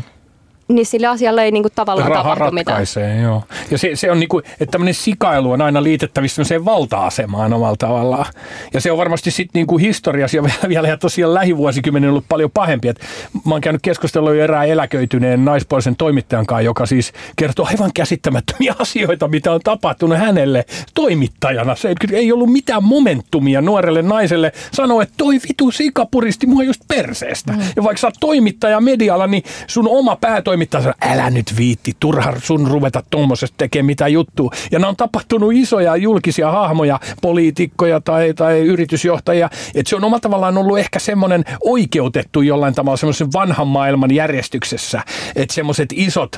niin 0.72 0.86
sille 0.86 1.06
asialle 1.06 1.44
ei 1.44 1.50
niinku 1.50 1.70
tavallaan 1.74 2.10
Raha 2.10 2.22
tapahdu 2.22 2.56
ratkaisee, 2.56 3.08
mitään. 3.08 3.22
Joo. 3.22 3.42
Ja 3.70 3.78
se, 3.78 3.90
se 3.94 4.10
on 4.10 4.20
niinku, 4.20 4.38
että 4.38 4.66
tämmöinen 4.66 4.94
sikailu 4.94 5.50
on 5.50 5.62
aina 5.62 5.82
liitettävissä 5.82 6.44
se 6.44 6.64
valta-asemaan 6.64 7.52
omalla 7.52 7.76
tavallaan. 7.78 8.26
Ja 8.74 8.80
se 8.80 8.92
on 8.92 8.98
varmasti 8.98 9.30
sitten 9.30 9.60
niinku 9.60 9.78
historiassa 9.78 10.38
vielä 10.68 10.88
ja 10.88 10.96
tosiaan 10.96 11.34
lähivuosikymmenen 11.34 12.10
ollut 12.10 12.24
paljon 12.28 12.50
pahempi. 12.50 12.88
Et 12.88 13.00
mä 13.46 13.54
oon 13.54 13.60
käynyt 13.60 13.82
keskustelua 13.82 14.34
erään 14.34 14.68
eläköityneen 14.68 15.44
naispuolisen 15.44 15.96
toimittajan 15.96 16.46
kanssa, 16.46 16.62
joka 16.62 16.86
siis 16.86 17.12
kertoo 17.36 17.66
aivan 17.66 17.90
käsittämättömiä 17.94 18.74
asioita, 18.78 19.28
mitä 19.28 19.52
on 19.52 19.60
tapahtunut 19.64 20.18
hänelle 20.18 20.64
toimittajana. 20.94 21.74
Se 21.74 21.94
ei 22.12 22.32
ollut 22.32 22.52
mitään 22.52 22.84
momentumia 22.84 23.60
nuorelle 23.60 24.02
naiselle 24.02 24.52
sanoa, 24.72 25.02
että 25.02 25.14
toi 25.16 25.38
vitu 25.48 25.70
sika 25.70 26.06
puristi 26.10 26.46
mua 26.46 26.62
just 26.62 26.80
perseestä. 26.88 27.52
Mm. 27.52 27.60
Ja 27.76 27.82
vaikka 27.82 28.00
sä 28.00 28.06
oot 28.06 28.14
toimittaja 28.20 28.80
medialla, 28.80 29.26
niin 29.26 29.42
sun 29.66 29.88
oma 29.88 30.16
päätoimittaja 30.16 30.61
toimittaja 30.70 30.82
sanoi, 30.82 31.18
älä 31.18 31.30
nyt 31.30 31.56
viitti, 31.56 31.92
turha 32.00 32.32
sun 32.42 32.68
ruveta 32.70 33.02
tuommoisesta 33.10 33.54
tekemään 33.58 33.86
mitä 33.86 34.08
juttua. 34.08 34.50
Ja 34.70 34.78
ne 34.78 34.86
on 34.86 34.96
tapahtunut 34.96 35.52
isoja 35.52 35.96
julkisia 35.96 36.50
hahmoja, 36.50 37.00
poliitikkoja 37.22 38.00
tai, 38.00 38.34
tai 38.34 38.60
yritysjohtajia. 38.60 39.50
Että 39.74 39.90
se 39.90 39.96
on 39.96 40.04
omalla 40.04 40.20
tavallaan 40.20 40.58
ollut 40.58 40.78
ehkä 40.78 40.98
semmoinen 40.98 41.44
oikeutettu 41.64 42.42
jollain 42.42 42.74
tavalla 42.74 42.96
semmoisen 42.96 43.32
vanhan 43.32 43.68
maailman 43.68 44.14
järjestyksessä. 44.14 45.02
Että 45.36 45.54
semmoiset 45.54 45.88
isot 45.92 46.36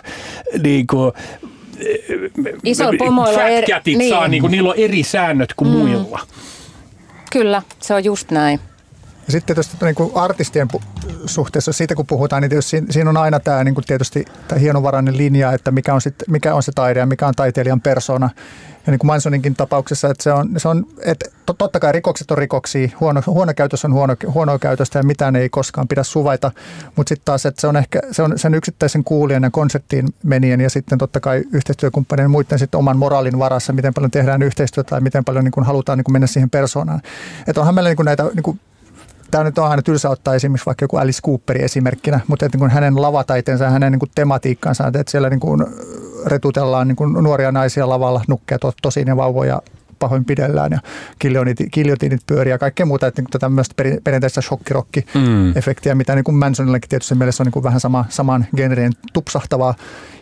niin 0.62 0.86
kuin, 0.86 1.12
Iso 2.64 2.84
pomoilla 2.98 3.42
eri, 3.42 3.66
niin. 3.86 4.10
saa, 4.10 4.28
niin 4.28 4.40
kuin, 4.40 4.50
niillä 4.50 4.70
on 4.70 4.76
eri 4.76 5.02
säännöt 5.02 5.54
kuin 5.54 5.70
mm. 5.70 5.76
muilla. 5.76 6.20
Kyllä, 7.32 7.62
se 7.80 7.94
on 7.94 8.04
just 8.04 8.30
näin. 8.30 8.60
Ja 9.26 9.32
sitten 9.32 9.56
tietysti 9.56 9.76
niin 9.84 9.94
kuin 9.94 10.10
artistien 10.14 10.68
suhteessa, 11.26 11.72
siitä 11.72 11.94
kun 11.94 12.06
puhutaan, 12.06 12.42
niin 12.42 12.50
tietysti 12.50 12.84
siinä 12.90 13.10
on 13.10 13.16
aina 13.16 13.40
tämä 13.40 13.64
niin 13.64 13.74
kuin 13.74 13.84
tietysti 13.84 14.24
tämä 14.48 14.58
hienovarainen 14.58 15.16
linja, 15.16 15.52
että 15.52 15.70
mikä 15.70 15.94
on, 15.94 16.00
sit, 16.00 16.14
mikä 16.28 16.54
on 16.54 16.62
se 16.62 16.72
taide 16.74 17.00
ja 17.00 17.06
mikä 17.06 17.26
on 17.26 17.34
taiteilijan 17.34 17.80
persona. 17.80 18.30
Ja 18.86 18.90
niin 18.90 18.98
kuin 18.98 19.06
Mansoninkin 19.06 19.54
tapauksessa, 19.54 20.10
että 20.10 20.22
se 20.22 20.32
on, 20.32 20.50
se 20.56 20.68
on 20.68 20.86
että 21.04 21.26
totta 21.58 21.80
kai 21.80 21.92
rikokset 21.92 22.30
on 22.30 22.38
rikoksia, 22.38 22.88
huono, 23.00 23.22
huono 23.26 23.54
käytös 23.56 23.84
on 23.84 23.92
huono, 23.92 24.16
huonoa 24.34 24.58
käytöstä 24.58 24.98
ja 24.98 25.02
mitään 25.02 25.36
ei 25.36 25.48
koskaan 25.48 25.88
pidä 25.88 26.02
suvaita, 26.02 26.50
mutta 26.96 27.08
sitten 27.08 27.24
taas, 27.24 27.46
että 27.46 27.60
se 27.60 27.66
on 27.66 27.76
ehkä 27.76 28.00
se 28.10 28.22
on 28.22 28.38
sen 28.38 28.54
yksittäisen 28.54 29.04
kuulijan 29.04 29.42
ja 29.42 29.50
konserttiin 29.50 30.08
menien 30.22 30.60
ja 30.60 30.70
sitten 30.70 30.98
totta 30.98 31.20
kai 31.20 31.44
yhteistyökumppanien 31.52 32.30
muiden 32.30 32.58
sitten 32.58 32.78
oman 32.78 32.98
moraalin 32.98 33.38
varassa, 33.38 33.72
miten 33.72 33.94
paljon 33.94 34.10
tehdään 34.10 34.42
yhteistyötä 34.42 34.90
tai 34.90 35.00
miten 35.00 35.24
paljon 35.24 35.44
niin 35.44 35.52
kuin 35.52 35.66
halutaan 35.66 35.98
niin 35.98 36.04
kuin 36.04 36.12
mennä 36.12 36.26
siihen 36.26 36.50
persoonaan. 36.50 37.00
Että 37.46 37.60
onhan 37.60 37.74
meillä 37.74 37.90
niin 37.90 37.96
kuin 37.96 38.06
näitä 38.06 38.22
niin 38.22 38.42
kuin 38.42 38.60
tämä 39.34 39.44
nyt 39.44 39.58
on 39.58 39.68
aina 39.68 39.82
tylsä 39.82 40.10
ottaa 40.10 40.34
esimerkiksi 40.34 40.66
vaikka 40.66 40.84
joku 40.84 40.96
Alice 40.96 41.22
Cooper 41.22 41.62
esimerkkinä, 41.62 42.20
mutta 42.28 42.46
että 42.46 42.56
niin 42.56 42.60
kuin 42.60 42.70
hänen 42.70 43.02
lavataiteensa, 43.02 43.70
hänen 43.70 43.92
niin 43.92 44.00
kuin 44.00 44.10
tematiikkansa, 44.14 44.86
että 44.86 45.10
siellä 45.10 45.30
niin 45.30 45.40
kuin 45.40 45.66
retutellaan 46.26 46.88
niin 46.88 46.96
kuin 46.96 47.12
nuoria 47.12 47.52
naisia 47.52 47.88
lavalla, 47.88 48.22
nukkeja 48.28 48.58
to, 48.58 48.72
ja 49.06 49.16
vauvoja 49.16 49.62
pahoinpidellään 49.98 50.72
ja 50.72 50.78
kiljotiinit 51.70 52.20
pyörii 52.26 52.50
ja 52.50 52.58
kaikkea 52.58 52.86
muuta, 52.86 53.06
että 53.06 53.22
niin 53.22 53.52
myös 53.52 53.68
perinteistä 54.04 54.40
shokkirokki-efektiä, 54.40 55.94
mm. 55.94 55.98
mitä 55.98 56.14
niin 56.14 56.24
kuin 56.24 56.34
Mansonillakin 56.34 56.88
tietysti 56.88 57.14
mielessä 57.14 57.42
on 57.42 57.44
niin 57.44 57.52
kuin 57.52 57.62
vähän 57.62 57.80
sama, 57.80 58.04
saman 58.08 58.46
genreen 58.56 58.92
tupsahtavaa. 59.12 59.74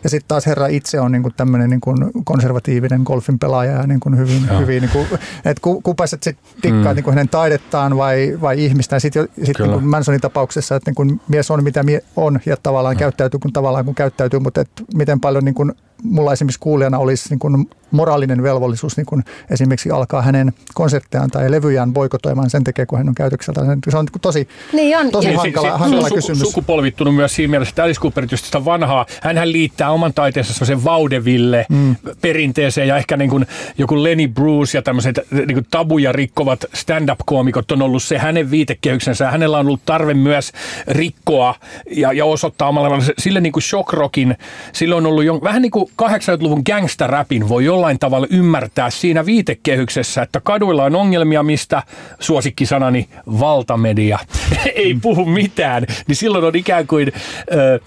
Ja 0.03 0.09
sitten 0.09 0.27
taas 0.27 0.45
herra 0.45 0.67
itse 0.67 0.99
on 0.99 1.11
niin 1.11 1.21
kuin 1.21 1.33
tämmöinen 1.37 1.69
niin 1.69 1.81
kuin 1.81 1.97
konservatiivinen 2.23 3.01
golfin 3.01 3.39
pelaaja 3.39 3.71
ja 3.71 3.87
niin 3.87 3.99
kuin 3.99 4.17
hyvin, 4.17 4.59
hyvin 4.59 4.81
niin 4.81 4.91
kuin, 4.91 5.07
että 5.45 5.61
kupaiset 5.83 6.23
sitten 6.23 6.45
tikkaa 6.61 6.93
mm. 6.93 6.95
niin 6.95 7.03
kuin 7.03 7.13
hänen 7.13 7.29
taidettaan 7.29 7.97
vai, 7.97 8.37
vai 8.41 8.65
ihmistä. 8.65 8.95
Ja 8.95 8.99
sitten 8.99 9.27
sit 9.43 9.59
niin 9.59 9.71
kuin 9.71 9.87
Mansonin 9.87 10.21
tapauksessa, 10.21 10.75
että 10.75 10.89
niin 10.89 10.95
kuin 10.95 11.21
mies 11.27 11.51
on 11.51 11.63
mitä 11.63 11.83
mie 11.83 12.03
on 12.15 12.39
ja 12.45 12.57
tavallaan 12.63 12.95
mm. 12.95 12.99
käyttäytyy 12.99 13.39
kun 13.39 13.53
tavallaan 13.53 13.85
kun 13.85 13.95
käyttäytyy, 13.95 14.39
mutta 14.39 14.61
että 14.61 14.83
miten 14.95 15.19
paljon 15.19 15.45
niin 15.45 15.55
kuin 15.55 15.73
mulla 16.03 16.33
esimerkiksi 16.33 16.59
kuulijana 16.59 16.97
olisi 16.97 17.29
niin 17.29 17.39
kuin 17.39 17.69
moraalinen 17.93 18.43
velvollisuus 18.43 18.97
niin 18.97 19.05
kuin 19.05 19.23
esimerkiksi 19.49 19.91
alkaa 19.91 20.21
hänen 20.21 20.53
konserttejaan 20.73 21.29
tai 21.29 21.51
levyjään 21.51 21.93
boikotoimaan 21.93 22.49
sen 22.49 22.63
tekee, 22.63 22.85
kun 22.85 22.97
hän 22.97 23.09
on 23.09 23.15
käytökseltä. 23.15 23.61
Se 23.89 23.97
on 23.97 24.07
tosi, 24.21 24.47
niin 24.73 24.97
on. 24.97 25.11
tosi 25.11 25.31
ja 25.31 25.37
hankala, 25.37 25.67
se, 25.67 25.73
se, 25.73 25.77
hankala 25.77 26.05
on 26.05 26.13
kysymys. 26.13 26.39
sukupolvittunut 26.39 27.15
myös 27.15 27.35
siinä 27.35 27.51
mielessä, 27.51 27.71
että 27.71 27.83
Alice 27.83 27.99
Cooper 27.99 28.27
sitä 28.35 28.65
vanhaa, 28.65 29.05
hän 29.21 29.51
liittää 29.51 29.91
oman 29.91 30.13
taiteensa 30.13 30.53
semmoisen 30.53 30.83
vaudeville 30.83 31.65
mm. 31.69 31.95
perinteeseen 32.21 32.87
ja 32.87 32.97
ehkä 32.97 33.17
niin 33.17 33.29
kuin 33.29 33.45
joku 33.77 34.03
Lenny 34.03 34.27
Bruce 34.27 34.77
ja 34.77 34.81
tämmöiset 34.81 35.19
niin 35.31 35.53
kuin 35.53 35.67
tabuja 35.71 36.11
rikkovat 36.11 36.65
stand-up-koomikot 36.73 37.71
on 37.71 37.81
ollut 37.81 38.03
se 38.03 38.17
hänen 38.17 38.51
viitekehyksensä. 38.51 39.31
Hänellä 39.31 39.57
on 39.57 39.65
ollut 39.65 39.85
tarve 39.85 40.13
myös 40.13 40.51
rikkoa 40.87 41.55
ja, 41.91 42.13
ja 42.13 42.25
osoittaa 42.25 42.67
omalla 42.67 43.03
sille 43.17 43.41
niin 43.41 43.53
kuin 43.53 43.63
shock 43.63 43.93
rockin, 43.93 44.37
sille 44.73 44.95
on 44.95 45.05
ollut 45.05 45.23
jo, 45.23 45.39
vähän 45.43 45.61
niin 45.61 45.71
kuin 45.71 45.89
80-luvun 46.01 46.61
gangsta-rapin 46.65 47.49
voi 47.49 47.65
jollain 47.83 47.99
tavalla 47.99 48.27
ymmärtää 48.29 48.89
siinä 48.89 49.25
viitekehyksessä, 49.25 50.21
että 50.21 50.41
kaduilla 50.43 50.83
on 50.83 50.95
ongelmia, 50.95 51.43
mistä 51.43 51.83
suosikkisanani 52.19 53.07
valtamedia 53.39 54.19
ei 54.75 54.97
puhu 55.01 55.25
mitään, 55.25 55.85
niin 56.07 56.15
silloin 56.15 56.43
on 56.43 56.55
ikään 56.55 56.87
kuin... 56.87 57.11
Ö, 57.53 57.79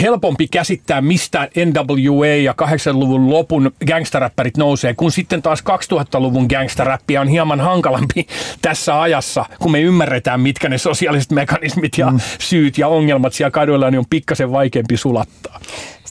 helpompi 0.00 0.48
käsittää, 0.48 1.00
mistä 1.00 1.48
NWA 1.56 2.26
ja 2.26 2.54
80-luvun 2.62 3.30
lopun 3.30 3.72
gangsteräppärit 3.86 4.56
nousee, 4.56 4.94
kun 4.94 5.12
sitten 5.12 5.42
taas 5.42 5.60
2000-luvun 5.60 6.46
gangsteräppiä 6.46 7.20
on 7.20 7.28
hieman 7.28 7.60
hankalampi 7.60 8.26
tässä 8.62 9.00
ajassa, 9.00 9.44
kun 9.58 9.72
me 9.72 9.80
ymmärretään, 9.80 10.40
mitkä 10.40 10.68
ne 10.68 10.78
sosiaaliset 10.78 11.30
mekanismit 11.30 11.98
ja 11.98 12.10
mm. 12.10 12.20
syyt 12.38 12.78
ja 12.78 12.88
ongelmat 12.88 13.32
siellä 13.32 13.50
kaduilla 13.50 13.90
niin 13.90 13.98
on 13.98 14.04
pikkasen 14.10 14.52
vaikeampi 14.52 14.96
sulattaa. 14.96 15.60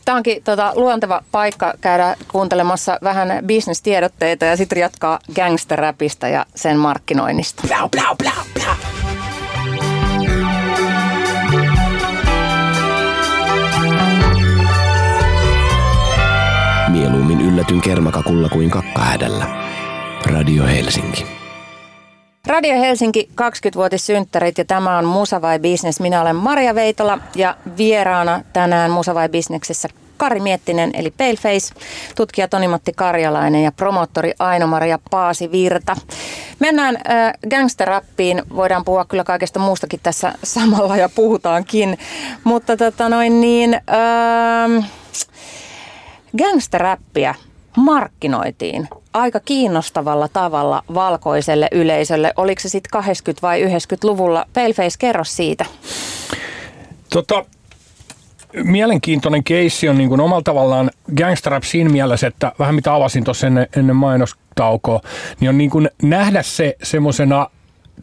Tämä 0.05 0.15
onkin 0.17 0.43
tota, 0.43 0.71
luonteva 0.75 1.23
paikka 1.31 1.73
käydä 1.81 2.15
kuuntelemassa 2.31 2.99
vähän 3.03 3.29
bisnestiedotteita 3.45 4.45
ja 4.45 4.57
sitten 4.57 4.79
jatkaa 4.79 5.19
gangsterräpistä 5.35 6.27
ja 6.27 6.45
sen 6.55 6.77
markkinoinnista. 6.77 7.63
Blau, 7.67 7.89
blau, 7.89 8.15
blau, 8.15 8.45
blau. 8.53 8.75
Mieluummin 16.87 17.41
yllätyn 17.41 17.81
kermakakulla 17.81 18.49
kuin 18.49 18.69
kakkahädällä. 18.69 19.45
Radio 20.25 20.65
Helsinki. 20.65 21.42
Radio 22.47 22.79
Helsinki 22.79 23.29
20-vuotissynttärit 23.41 24.57
ja 24.57 24.65
tämä 24.65 24.97
on 24.97 25.05
Musa 25.05 25.41
vai 25.41 25.59
Business. 25.59 25.99
Minä 25.99 26.21
olen 26.21 26.35
Maria 26.35 26.75
Veitola 26.75 27.19
ja 27.35 27.57
vieraana 27.77 28.41
tänään 28.53 28.91
Musa 28.91 29.15
vai 29.15 29.29
Businessissa 29.29 29.89
Kari 30.17 30.39
Miettinen 30.39 30.91
eli 30.93 31.11
Paleface, 31.11 31.73
tutkija 32.15 32.47
Toni-Matti 32.47 32.91
Karjalainen 32.95 33.63
ja 33.63 33.71
promottori 33.71 34.33
Aino-Maria 34.39 34.99
Paasi 35.11 35.51
Virta. 35.51 35.95
Mennään 36.59 36.95
äh, 36.95 37.33
gangsterrappiin, 37.49 38.43
voidaan 38.55 38.85
puhua 38.85 39.05
kyllä 39.05 39.23
kaikesta 39.23 39.59
muustakin 39.59 39.99
tässä 40.03 40.33
samalla 40.43 40.97
ja 40.97 41.09
puhutaankin, 41.09 41.97
mutta 42.43 42.77
tota 42.77 43.09
noin 43.09 43.41
niin, 43.41 43.73
äh, 43.73 44.89
gangsterräppiä 46.37 47.35
markkinoitiin 47.77 48.87
aika 49.13 49.39
kiinnostavalla 49.39 50.27
tavalla 50.27 50.83
valkoiselle 50.93 51.67
yleisölle. 51.71 52.33
Oliko 52.37 52.61
se 52.61 52.69
sitten 52.69 53.03
80- 53.03 53.07
vai 53.41 53.65
90-luvulla? 53.65 54.45
Paleface, 54.53 54.97
kerro 54.99 55.23
siitä. 55.23 55.65
Tota, 57.09 57.45
mielenkiintoinen 58.63 59.43
keissi 59.43 59.89
on 59.89 59.97
niin 59.97 60.09
kuin 60.09 60.21
omalla 60.21 60.43
tavallaan 60.43 60.91
gangsterrap 61.17 61.63
siinä 61.63 61.89
mielessä, 61.89 62.27
että 62.27 62.51
vähän 62.59 62.75
mitä 62.75 62.95
avasin 62.95 63.23
tuossa 63.23 63.47
ennen, 63.47 63.67
ennen 63.77 63.95
mainostaukoa, 63.95 65.01
niin 65.39 65.49
on 65.49 65.57
niin 65.57 65.69
kuin 65.69 65.89
nähdä 66.01 66.41
se 66.43 66.75
semmoisena 66.83 67.47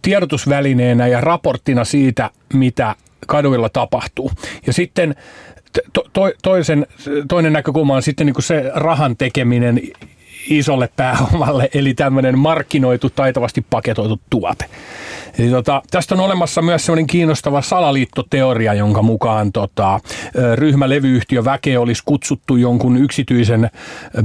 tiedotusvälineenä 0.03 1.07
ja 1.07 1.21
raporttina 1.21 1.85
siitä, 1.85 2.31
mitä 2.55 2.95
kaduilla 3.27 3.69
tapahtuu. 3.69 4.31
Ja 4.67 4.73
sitten 4.73 5.15
to, 5.93 6.03
to, 6.13 6.33
toisen, 6.43 6.87
toinen 7.29 7.53
näkökulma 7.53 7.95
on 7.95 8.03
sitten 8.03 8.27
niin 8.27 8.35
kuin 8.35 8.43
se 8.43 8.71
rahan 8.75 9.17
tekeminen 9.17 9.81
isolle 10.49 10.89
pääomalle, 10.97 11.69
eli 11.75 11.95
tämmöinen 11.95 12.39
markkinoitu, 12.39 13.11
taitavasti 13.11 13.67
paketoitu 13.71 14.21
tuote. 14.31 14.65
Eli 15.39 15.51
tota, 15.51 15.83
tästä 15.91 16.15
on 16.15 16.21
olemassa 16.21 16.63
myös 16.63 16.87
sellainen 16.87 17.07
kiinnostava 17.07 17.63
salaliittoteoria, 17.63 18.75
jonka 18.75 19.03
mukaan 19.03 19.53
tota, 19.53 20.01
ryhmälevyyhtiö 20.55 21.45
Väke 21.45 21.79
olisi 21.79 22.03
kutsuttu 22.05 22.57
jonkun 22.57 22.97
yksityisen 22.97 23.71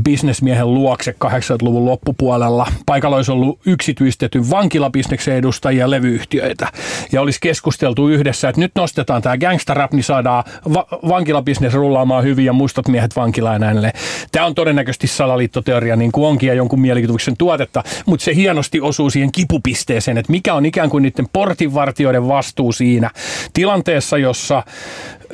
bisnesmiehen 0.03 0.73
luokse 0.73 1.15
80-luvun 1.25 1.85
loppupuolella. 1.85 2.67
Paikalla 2.85 3.17
olisi 3.17 3.31
ollut 3.31 3.59
yksityistetty 3.65 4.49
vankilabisneksen 4.49 5.35
edustajia 5.35 5.89
levyyhtiöitä. 5.89 6.67
Ja 7.11 7.21
olisi 7.21 7.39
keskusteltu 7.41 8.07
yhdessä, 8.07 8.49
että 8.49 8.61
nyt 8.61 8.71
nostetaan 8.75 9.21
tämä 9.21 9.37
gangsterrap, 9.37 9.91
niin 9.93 10.03
saadaan 10.03 10.43
va- 10.73 10.87
vankilabisnes 11.09 11.73
rullaamaan 11.73 12.23
hyvin 12.23 12.45
ja 12.45 12.53
mustat 12.53 12.87
miehet 12.87 13.15
vankilaan 13.15 13.61
näille. 13.61 13.93
Tämä 14.31 14.45
on 14.45 14.55
todennäköisesti 14.55 15.07
salaliittoteoria 15.07 15.95
niin 15.95 16.04
kuin 16.11 16.27
onkin 16.27 16.47
ja 16.47 16.53
jonkun 16.53 16.79
mielikuvituksen 16.79 17.37
tuotetta, 17.37 17.83
mutta 18.05 18.23
se 18.23 18.35
hienosti 18.35 18.81
osuu 18.81 19.09
siihen 19.09 19.31
kipupisteeseen, 19.31 20.17
että 20.17 20.31
mikä 20.31 20.53
on 20.53 20.65
ikään 20.65 20.89
kuin 20.89 21.01
niiden 21.01 21.27
portinvartijoiden 21.33 22.27
vastuu 22.27 22.71
siinä 22.71 23.11
tilanteessa, 23.53 24.17
jossa 24.17 24.63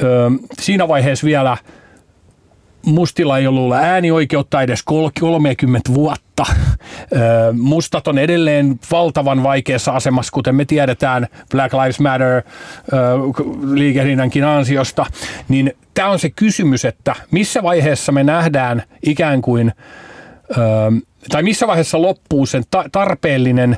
ö, 0.03 0.31
siinä 0.61 0.87
vaiheessa 0.87 1.25
vielä 1.25 1.57
mustilla 2.85 3.37
ei 3.37 3.47
ollut 3.47 3.73
äänioikeutta 3.73 4.61
edes 4.61 4.83
30 4.83 5.93
vuotta. 5.93 6.45
Mustat 7.53 8.07
on 8.07 8.17
edelleen 8.17 8.79
valtavan 8.91 9.43
vaikeassa 9.43 9.91
asemassa, 9.91 10.31
kuten 10.31 10.55
me 10.55 10.65
tiedetään 10.65 11.27
Black 11.51 11.73
Lives 11.73 11.99
Matter 11.99 12.41
liikehdinnänkin 13.73 14.43
ansiosta. 14.43 15.05
Niin 15.47 15.73
tämä 15.93 16.09
on 16.09 16.19
se 16.19 16.29
kysymys, 16.29 16.85
että 16.85 17.15
missä 17.31 17.63
vaiheessa 17.63 18.11
me 18.11 18.23
nähdään 18.23 18.83
ikään 19.05 19.41
kuin, 19.41 19.73
tai 21.29 21.43
missä 21.43 21.67
vaiheessa 21.67 22.01
loppuu 22.01 22.45
sen 22.45 22.63
tarpeellinen 22.91 23.77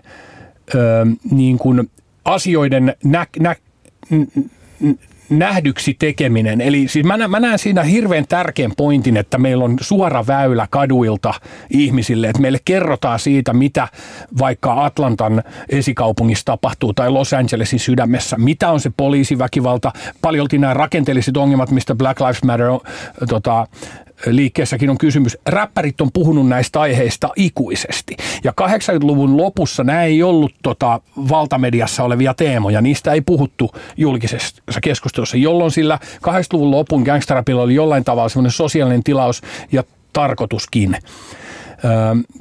niin 1.31 1.57
kuin 1.57 1.89
asioiden 2.25 2.95
nä, 3.03 3.27
nä, 3.39 3.55
nähdyksi 5.29 5.95
tekeminen. 5.99 6.61
Eli 6.61 6.87
siis 6.87 7.05
mä, 7.05 7.27
mä 7.27 7.39
näen 7.39 7.59
siinä 7.59 7.83
hirveän 7.83 8.25
tärkeän 8.29 8.71
pointin, 8.77 9.17
että 9.17 9.37
meillä 9.37 9.63
on 9.63 9.77
suora 9.81 10.27
väylä 10.27 10.67
kaduilta 10.69 11.33
ihmisille, 11.69 12.27
että 12.27 12.41
meille 12.41 12.59
kerrotaan 12.65 13.19
siitä, 13.19 13.53
mitä 13.53 13.87
vaikka 14.39 14.85
Atlantan 14.85 15.43
esikaupungissa 15.69 16.45
tapahtuu 16.45 16.93
tai 16.93 17.09
Los 17.09 17.33
Angelesin 17.33 17.79
sydämessä, 17.79 18.37
mitä 18.37 18.69
on 18.71 18.79
se 18.79 18.91
poliisiväkivalta, 18.97 19.91
paljolti 20.21 20.57
nämä 20.57 20.73
rakenteelliset 20.73 21.37
ongelmat, 21.37 21.71
mistä 21.71 21.95
Black 21.95 22.19
Lives 22.21 22.43
Matter 22.43 22.67
on, 22.67 22.79
tota, 23.29 23.67
liikkeessäkin 24.27 24.89
on 24.89 24.97
kysymys. 24.97 25.37
Räppärit 25.45 26.01
on 26.01 26.09
puhunut 26.13 26.47
näistä 26.47 26.81
aiheista 26.81 27.29
ikuisesti. 27.35 28.17
Ja 28.43 28.53
80-luvun 28.61 29.37
lopussa 29.37 29.83
nämä 29.83 30.03
ei 30.03 30.23
ollut 30.23 30.53
tota, 30.63 31.01
valtamediassa 31.29 32.03
olevia 32.03 32.33
teemoja. 32.33 32.81
Niistä 32.81 33.11
ei 33.11 33.21
puhuttu 33.21 33.71
julkisessa 33.97 34.81
keskustelussa, 34.81 35.37
jolloin 35.37 35.71
sillä 35.71 35.99
80-luvun 36.15 36.71
lopun 36.71 37.03
gangsterapilla 37.03 37.61
oli 37.61 37.75
jollain 37.75 38.03
tavalla 38.03 38.29
semmoinen 38.29 38.51
sosiaalinen 38.51 39.03
tilaus 39.03 39.41
ja 39.71 39.83
tarkoituskin. 40.13 40.97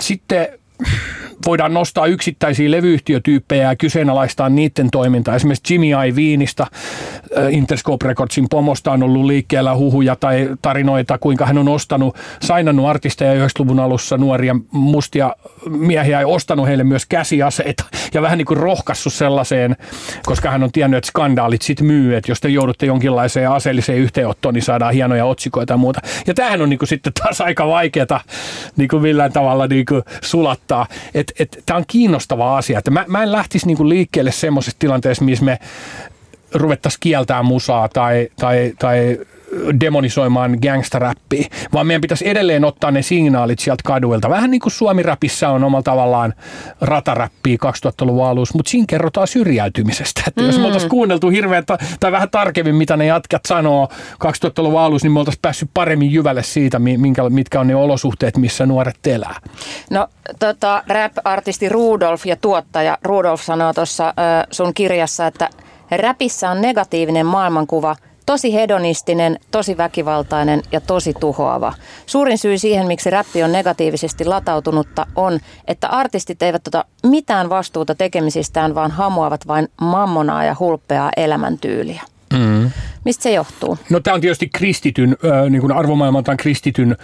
Sitten 0.01 0.49
voidaan 1.47 1.75
nostaa 1.75 2.07
yksittäisiä 2.07 2.71
levyyhtiötyyppejä 2.71 3.69
ja 3.69 3.77
kyseenalaistaa 3.77 4.49
niiden 4.49 4.91
toimintaa. 4.91 5.35
Esimerkiksi 5.35 5.75
Jimmy 5.75 5.87
Iovinista, 5.87 6.63
äh, 6.63 6.81
Interscope 7.51 8.09
Recordsin 8.09 8.47
pomosta 8.51 8.93
on 8.93 9.03
ollut 9.03 9.25
liikkeellä 9.25 9.77
huhuja 9.77 10.17
tai 10.17 10.49
tarinoita, 10.63 11.19
kuinka 11.19 11.47
hän 11.47 11.59
on 11.59 11.69
ostanut, 11.69 12.17
sainannut 12.43 12.87
artisteja 12.87 13.47
90-luvun 13.47 13.81
alussa 13.81 14.19
nuoria 14.19 14.57
mustia 14.71 15.37
miehiä 15.71 16.21
ja 16.21 16.29
ostanut 16.29 16.67
heille 16.67 16.85
myös 16.85 17.07
käsiaseita 17.07 17.85
ja 18.15 18.23
vähän 18.23 18.39
niin 18.39 18.47
kuin 18.47 18.57
rohkassut 18.57 19.13
sellaiseen, 19.13 19.77
koska 20.27 20.51
hän 20.51 20.63
on 20.63 20.73
tiennyt, 20.73 20.99
että 20.99 21.09
skandaalit 21.09 21.63
sitten 21.63 21.87
myy, 21.87 22.17
että 22.17 22.31
jos 22.31 22.41
te 22.41 22.49
joudutte 22.49 22.87
jonkinlaiseen 22.87 23.51
aseelliseen 23.51 23.99
yhteenottoon, 23.99 24.55
niin 24.55 24.63
saadaan 24.63 24.95
hienoja 24.95 25.25
otsikoita 25.25 25.73
ja 25.73 25.77
muuta. 25.77 26.01
Ja 26.27 26.35
tämähän 26.35 26.63
on 26.63 26.71
niin 26.71 26.79
kuin 26.79 26.89
sitten 26.89 27.13
taas 27.13 27.41
aika 27.41 27.69
vaikeaa 27.69 28.21
niin 28.77 28.89
kuin 28.89 29.03
millään 29.03 29.33
tavalla 29.33 29.67
niin 29.67 29.87
kuin 29.87 30.03
sulattaa. 30.23 30.87
Tämä 31.67 31.77
on 31.77 31.85
kiinnostava 31.87 32.57
asia. 32.57 32.79
Että 32.79 32.91
mä, 32.91 33.05
mä 33.09 33.23
en 33.23 33.33
lähtisi 33.33 33.67
niinku 33.67 33.89
liikkeelle 33.89 34.33
semmoisessa 34.33 34.79
tilanteessa, 34.79 35.25
missä 35.25 35.45
me 35.45 35.59
ruvettaisiin 36.55 37.01
kieltää 37.01 37.43
musaa 37.43 37.89
tai, 37.89 38.29
tai, 38.37 38.73
tai 38.79 39.19
demonisoimaan 39.81 40.59
gangsteräppiä, 40.63 41.49
vaan 41.73 41.87
meidän 41.87 42.01
pitäisi 42.01 42.29
edelleen 42.29 42.65
ottaa 42.65 42.91
ne 42.91 43.03
signaalit 43.03 43.59
sieltä 43.59 43.83
kaduilta. 43.87 44.31
Vähän 44.31 44.51
niin 44.51 44.61
kuin 44.61 44.73
Suomi-räpissä 44.73 45.49
on 45.49 45.65
omalla 45.65 45.83
tavallaan 45.83 46.35
rataräppiä 46.81 47.57
2000-luvun 47.67 48.27
alussa, 48.27 48.59
mutta 48.59 48.71
siinä 48.71 48.85
kerrotaan 48.89 49.29
syrjäytymisestä. 49.29 50.23
Että 50.29 50.41
mm. 50.41 50.47
jos 50.47 50.59
me 50.59 50.67
oltaisiin 50.67 50.91
kuunneltu 50.91 51.29
hirveän 51.29 51.67
ta- 51.67 51.79
tai 52.01 52.13
vähän 52.13 52.31
tarkemmin, 52.31 52.75
mitä 52.75 52.97
ne 52.97 53.07
jatkat 53.07 53.43
sanoo 53.49 53.89
2000-luvun 54.13 54.81
alussa, 54.81 55.07
niin 55.07 55.13
me 55.13 55.19
oltaisiin 55.19 55.43
päässyt 55.43 55.71
paremmin 55.75 56.13
jyvälle 56.13 56.43
siitä, 56.43 56.79
minkä, 56.79 57.23
mitkä 57.31 57.61
on 57.61 57.67
ne 57.67 57.77
olosuhteet, 57.77 58.37
missä 58.37 58.67
nuoret 58.67 59.07
elää. 59.07 59.37
No 59.91 60.09
tota, 60.39 60.83
rap-artisti 60.89 61.69
Rudolf 61.69 62.27
ja 62.27 62.37
tuottaja 62.37 62.99
Rudolf 63.03 63.43
sanoo 63.43 63.73
tuossa 63.73 64.15
sun 64.51 64.75
kirjassa, 64.75 65.27
että 65.27 65.51
räpissä 65.97 66.51
on 66.51 66.61
negatiivinen 66.61 67.27
maailmankuva– 67.27 67.97
tosi 68.27 68.55
hedonistinen, 68.55 69.39
tosi 69.51 69.77
väkivaltainen 69.77 70.63
ja 70.73 70.81
tosi 70.81 71.15
tuhoava. 71.21 71.73
Suurin 72.07 72.39
syy 72.39 72.59
siihen, 72.59 72.87
miksi 72.87 73.11
räppi 73.11 73.43
on 73.43 73.53
negatiivisesti 73.53 74.25
latautunutta, 74.25 75.07
on, 75.17 75.41
että 75.67 75.89
artistit 75.89 76.43
eivät 76.43 76.67
ota 76.67 76.85
mitään 77.07 77.49
vastuuta 77.49 77.95
tekemisistään, 77.95 78.75
vaan 78.75 78.91
hamuavat 78.91 79.47
vain 79.47 79.69
mammonaa 79.81 80.45
ja 80.45 80.57
hulppeaa 80.61 81.11
elämäntyyliä. 81.17 82.03
Mm. 82.33 82.71
Mistä 83.05 83.23
se 83.23 83.33
johtuu? 83.33 83.79
No 83.91 84.01
tämä 84.01 84.15
on 84.15 84.21
tietysti 84.21 84.49
kristityn, 84.49 85.17
äh, 85.25 85.51
niin 85.51 85.61
kuin 85.61 85.73
arvomaailmaltaan 85.73 86.37
kristityn 86.37 86.97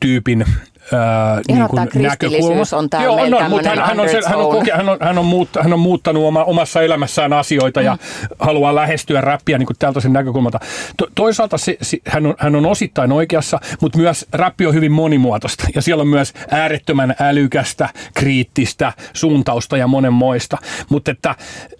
tyypin 0.00 0.44
ää, 0.92 1.40
niin 1.48 1.68
kuin 1.68 2.02
näkökulma. 2.02 2.62
on 2.72 2.90
täällä 2.90 3.20
Joo, 3.20 3.40
no, 3.40 3.48
mutta 3.48 3.68
hän, 3.68 3.78
hän, 3.78 4.00
on, 4.00 4.08
se, 4.08 4.20
hän, 4.26 4.38
on 4.38 4.50
koke, 4.50 4.72
hän, 4.72 4.88
on, 4.88 4.98
hän, 5.00 5.18
on 5.18 5.24
muut, 5.24 5.48
hän 5.62 5.72
on 5.72 5.80
muuttanut 5.80 6.24
oma, 6.24 6.44
omassa 6.44 6.82
elämässään 6.82 7.32
asioita 7.32 7.80
mm. 7.80 7.86
ja 7.86 7.98
haluaa 8.38 8.74
lähestyä 8.74 9.20
räppiä 9.20 9.58
niin 9.58 9.66
kuin 9.66 9.76
tältä 9.78 10.00
sen 10.00 10.12
näkökulmalta. 10.12 10.60
To, 10.96 11.06
toisaalta 11.14 11.58
se, 11.58 11.76
se, 11.82 11.98
hän, 12.06 12.26
on, 12.26 12.34
hän 12.38 12.56
on 12.56 12.66
osittain 12.66 13.12
oikeassa, 13.12 13.60
mutta 13.80 13.98
myös 13.98 14.26
räppi 14.32 14.66
on 14.66 14.74
hyvin 14.74 14.92
monimuotoista 14.92 15.66
ja 15.74 15.82
siellä 15.82 16.00
on 16.00 16.08
myös 16.08 16.34
äärettömän 16.50 17.14
älykästä, 17.20 17.88
kriittistä 18.14 18.92
suuntausta 19.12 19.76
ja 19.76 19.86
monenmoista. 19.86 20.58
Mutta 20.88 21.10
että 21.10 21.34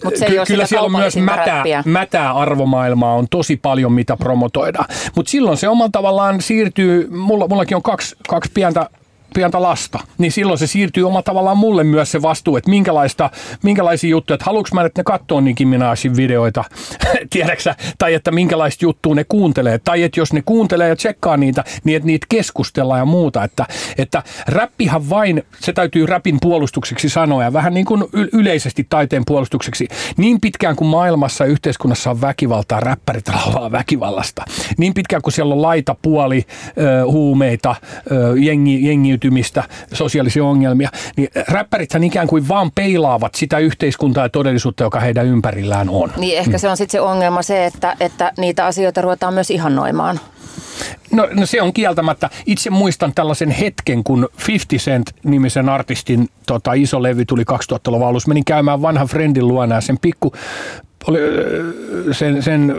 Mut 0.05 0.15
ky, 0.27 0.35
kyllä 0.47 0.67
siellä 0.67 0.87
on 0.87 0.93
myös 0.93 1.17
mätää, 1.17 1.65
mätää 1.85 2.33
arvomaailmaa 2.33 3.15
on 3.15 3.27
tosi 3.31 3.57
paljon, 3.57 3.93
mitä 3.93 4.17
promotoidaan. 4.17 4.87
Mutta 5.17 5.31
silloin 5.31 5.57
se 5.57 5.69
omalla 5.69 5.91
tavallaan 5.93 6.41
siirtyy, 6.41 7.09
mulla, 7.11 7.49
mullakin 7.49 7.77
on 7.77 7.83
kaksi, 7.83 8.17
kaksi 8.29 8.51
pientä 8.55 8.91
pientä 9.35 9.63
lasta, 9.63 9.99
niin 10.19 10.33
silloin 10.33 10.59
se 10.59 10.67
siirtyy 10.67 11.05
oma 11.05 11.23
tavallaan 11.23 11.59
mulle 11.59 11.85
myös 11.85 12.13
se 12.13 12.23
vastuu, 12.23 12.57
että 12.57 12.71
minkälaista, 12.71 13.31
minkälaisia 13.63 14.11
juttuja, 14.11 14.35
että 14.35 14.45
haluatko 14.45 14.75
mä, 14.75 14.85
että 14.85 15.01
ne 15.01 15.05
katsoo 15.05 15.41
Nicki 15.41 15.67
Minajin 15.67 16.17
videoita, 16.17 16.65
tiedäksä, 17.31 17.75
tai 17.99 18.15
että 18.15 18.31
minkälaista 18.31 18.85
juttua 18.85 19.15
ne 19.15 19.25
kuuntelee, 19.25 19.79
tai 19.79 20.03
että 20.03 20.21
jos 20.21 20.33
ne 20.33 20.43
kuuntelee 20.45 20.89
ja 20.89 20.97
tsekkaa 20.97 21.37
niitä, 21.37 21.65
niin 21.85 21.97
että 21.97 22.07
niitä 22.07 22.27
keskustellaan 22.29 22.99
ja 22.99 23.05
muuta, 23.05 23.45
että, 23.45 23.67
että 23.99 24.23
räppihan 24.49 25.11
vain, 25.11 25.43
se 25.61 25.73
täytyy 25.73 26.07
räpin 26.07 26.39
puolustukseksi 26.41 27.09
sanoa, 27.09 27.43
ja 27.43 27.53
vähän 27.53 27.75
niin 27.75 27.87
kuin 27.87 28.05
yleisesti 28.33 28.87
taiteen 28.89 29.23
puolustukseksi, 29.27 29.89
niin 30.17 30.41
pitkään 30.41 30.77
kuin 30.77 30.89
maailmassa 30.89 31.45
yhteiskunnassa 31.45 32.11
on 32.11 32.21
väkivaltaa, 32.21 32.81
räppärit 32.81 33.29
laulaa 33.29 33.73
väkivallasta, 33.73 34.45
niin 34.79 34.95
pitkään 34.95 35.23
kuin 35.23 35.33
siellä 35.33 35.55
on 35.55 35.63
laita, 35.63 35.97
puoli, 36.03 36.45
huumeita, 37.07 37.77
jengi, 38.41 38.87
jengi 38.87 39.11
selviytymistä, 39.21 39.65
sosiaalisia 39.93 40.45
ongelmia, 40.45 40.89
niin 41.17 41.29
räppärithän 41.49 42.05
ikään 42.05 42.27
kuin 42.27 42.49
vaan 42.49 42.71
peilaavat 42.75 43.35
sitä 43.35 43.59
yhteiskuntaa 43.59 44.25
ja 44.25 44.29
todellisuutta, 44.29 44.85
joka 44.85 45.01
heidän 45.01 45.27
ympärillään 45.27 45.89
on. 45.89 46.13
Niin 46.17 46.39
ehkä 46.39 46.59
se 46.59 46.69
on 46.69 46.77
sitten 46.77 46.93
se 46.93 47.01
ongelma 47.01 47.43
se, 47.43 47.67
että, 47.67 47.97
että 48.01 48.33
niitä 48.39 48.67
asioita 48.67 49.01
ruvetaan 49.01 49.35
myös 49.35 49.51
ihannoimaan. 49.51 50.21
No, 51.13 51.29
no 51.33 51.47
se 51.47 51.63
on 51.63 51.73
kieltämättä. 51.73 52.31
Itse 52.47 52.71
muistan 52.71 53.13
tällaisen 53.15 53.51
hetken, 53.51 54.05
kun 54.05 54.29
50 54.49 54.85
Cent-nimisen 54.85 55.69
artistin 55.69 56.29
tota, 56.47 56.73
iso 56.73 57.03
levy 57.03 57.25
tuli 57.25 57.43
2000-luvun 57.43 58.09
alussa. 58.09 58.29
Menin 58.29 58.45
käymään 58.45 58.83
vanhan 58.83 59.07
friendin 59.07 59.49
luona 59.49 59.75
ja 59.75 59.81
sen 59.81 59.99
pikku 59.99 60.33
oli, 61.07 61.19
sen, 62.13 62.43
sen 62.43 62.75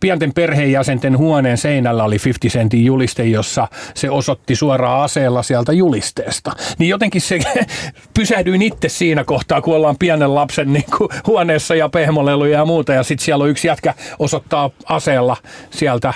pienten 0.00 0.32
perheenjäsenten 0.34 1.18
huoneen 1.18 1.58
seinällä 1.58 2.04
oli 2.04 2.16
50 2.24 2.52
sentin 2.52 2.84
juliste, 2.84 3.24
jossa 3.24 3.68
se 3.94 4.10
osoitti 4.10 4.54
suoraan 4.54 5.04
aseella 5.04 5.42
sieltä 5.42 5.72
julisteesta. 5.72 6.52
Niin 6.78 6.88
jotenkin 6.88 7.20
se 7.20 7.38
pysähdyin 8.14 8.62
itse 8.62 8.88
siinä 8.88 9.24
kohtaa, 9.24 9.62
kun 9.62 9.76
ollaan 9.76 9.96
pienen 9.98 10.34
lapsen 10.34 10.72
niin 10.72 10.84
kuin 10.96 11.08
huoneessa 11.26 11.74
ja 11.74 11.88
pehmoleluja 11.88 12.58
ja 12.58 12.64
muuta, 12.64 12.92
ja 12.92 13.02
sitten 13.02 13.24
siellä 13.24 13.44
on 13.44 13.50
yksi 13.50 13.68
jätkä 13.68 13.94
osoittaa 14.18 14.70
aseella 14.84 15.36
sieltä 15.70 16.14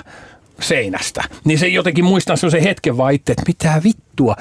seinästä. 0.61 1.25
Niin 1.45 1.59
se 1.59 1.69
jotenkin 1.69 2.05
muistan 2.05 2.37
se 2.37 2.65
hetken 2.65 2.97
vaan 2.97 3.13
itse, 3.13 3.33
että 3.33 3.45
mitä 3.47 3.81
vittua 3.85 4.37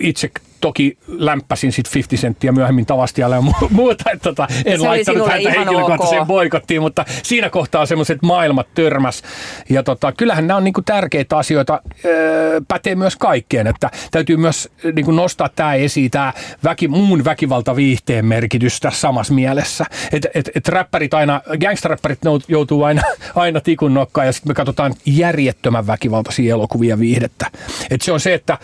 itse 0.00 0.30
toki 0.60 0.98
lämpäsin 1.08 1.72
sitten 1.72 1.94
50 1.94 2.20
senttiä 2.20 2.52
myöhemmin 2.52 2.86
tavastialle 2.86 3.36
ja 3.36 3.42
muuta, 3.70 4.10
että 4.10 4.22
tota, 4.22 4.48
en 4.64 4.80
se 4.80 4.86
laittanut 4.86 5.28
häntä 5.28 5.50
henkilökohtaiseen 5.50 6.22
okay. 6.22 6.26
boikottiin, 6.26 6.80
mutta 6.80 7.04
siinä 7.22 7.50
kohtaa 7.50 7.86
semmoiset 7.86 8.22
maailmat 8.22 8.66
törmäs. 8.74 9.22
Ja 9.68 9.82
tota, 9.82 10.12
kyllähän 10.12 10.46
nämä 10.46 10.56
on 10.56 10.64
niinku 10.64 10.82
tärkeitä 10.82 11.38
asioita, 11.38 11.82
öö, 12.04 12.60
pätee 12.68 12.94
myös 12.94 13.16
kaikkeen, 13.16 13.66
että 13.66 13.90
täytyy 14.10 14.36
myös 14.36 14.68
niinku 14.94 15.10
nostaa 15.10 15.48
tämä 15.48 15.74
esiin, 15.74 16.10
tämä 16.10 16.32
väki, 16.64 16.88
muun 16.88 17.24
väkivaltaviihteen 17.24 18.26
merkitys 18.26 18.80
tässä 18.80 19.00
samassa 19.00 19.34
mielessä. 19.34 19.84
Että 20.12 20.28
et, 20.34 20.50
et 20.54 20.68
räppärit 20.68 21.14
aina, 21.14 21.40
gangsteräppärit 21.60 22.18
joutuu 22.48 22.82
aina, 22.82 23.02
aina 23.34 23.60
tikun 23.60 23.94
nokkaan 23.94 24.26
ja 24.26 24.32
sitten 24.32 24.50
me 24.50 24.54
katsotaan 24.54 24.94
järjettömän 25.06 25.86
väkivaltaisia 25.86 26.54
elokuvia 26.54 26.98
viihdettä. 26.98 27.46
Et 27.90 28.02
se 28.02 28.12
on 28.12 28.20
se, 28.20 28.34
että 28.34 28.58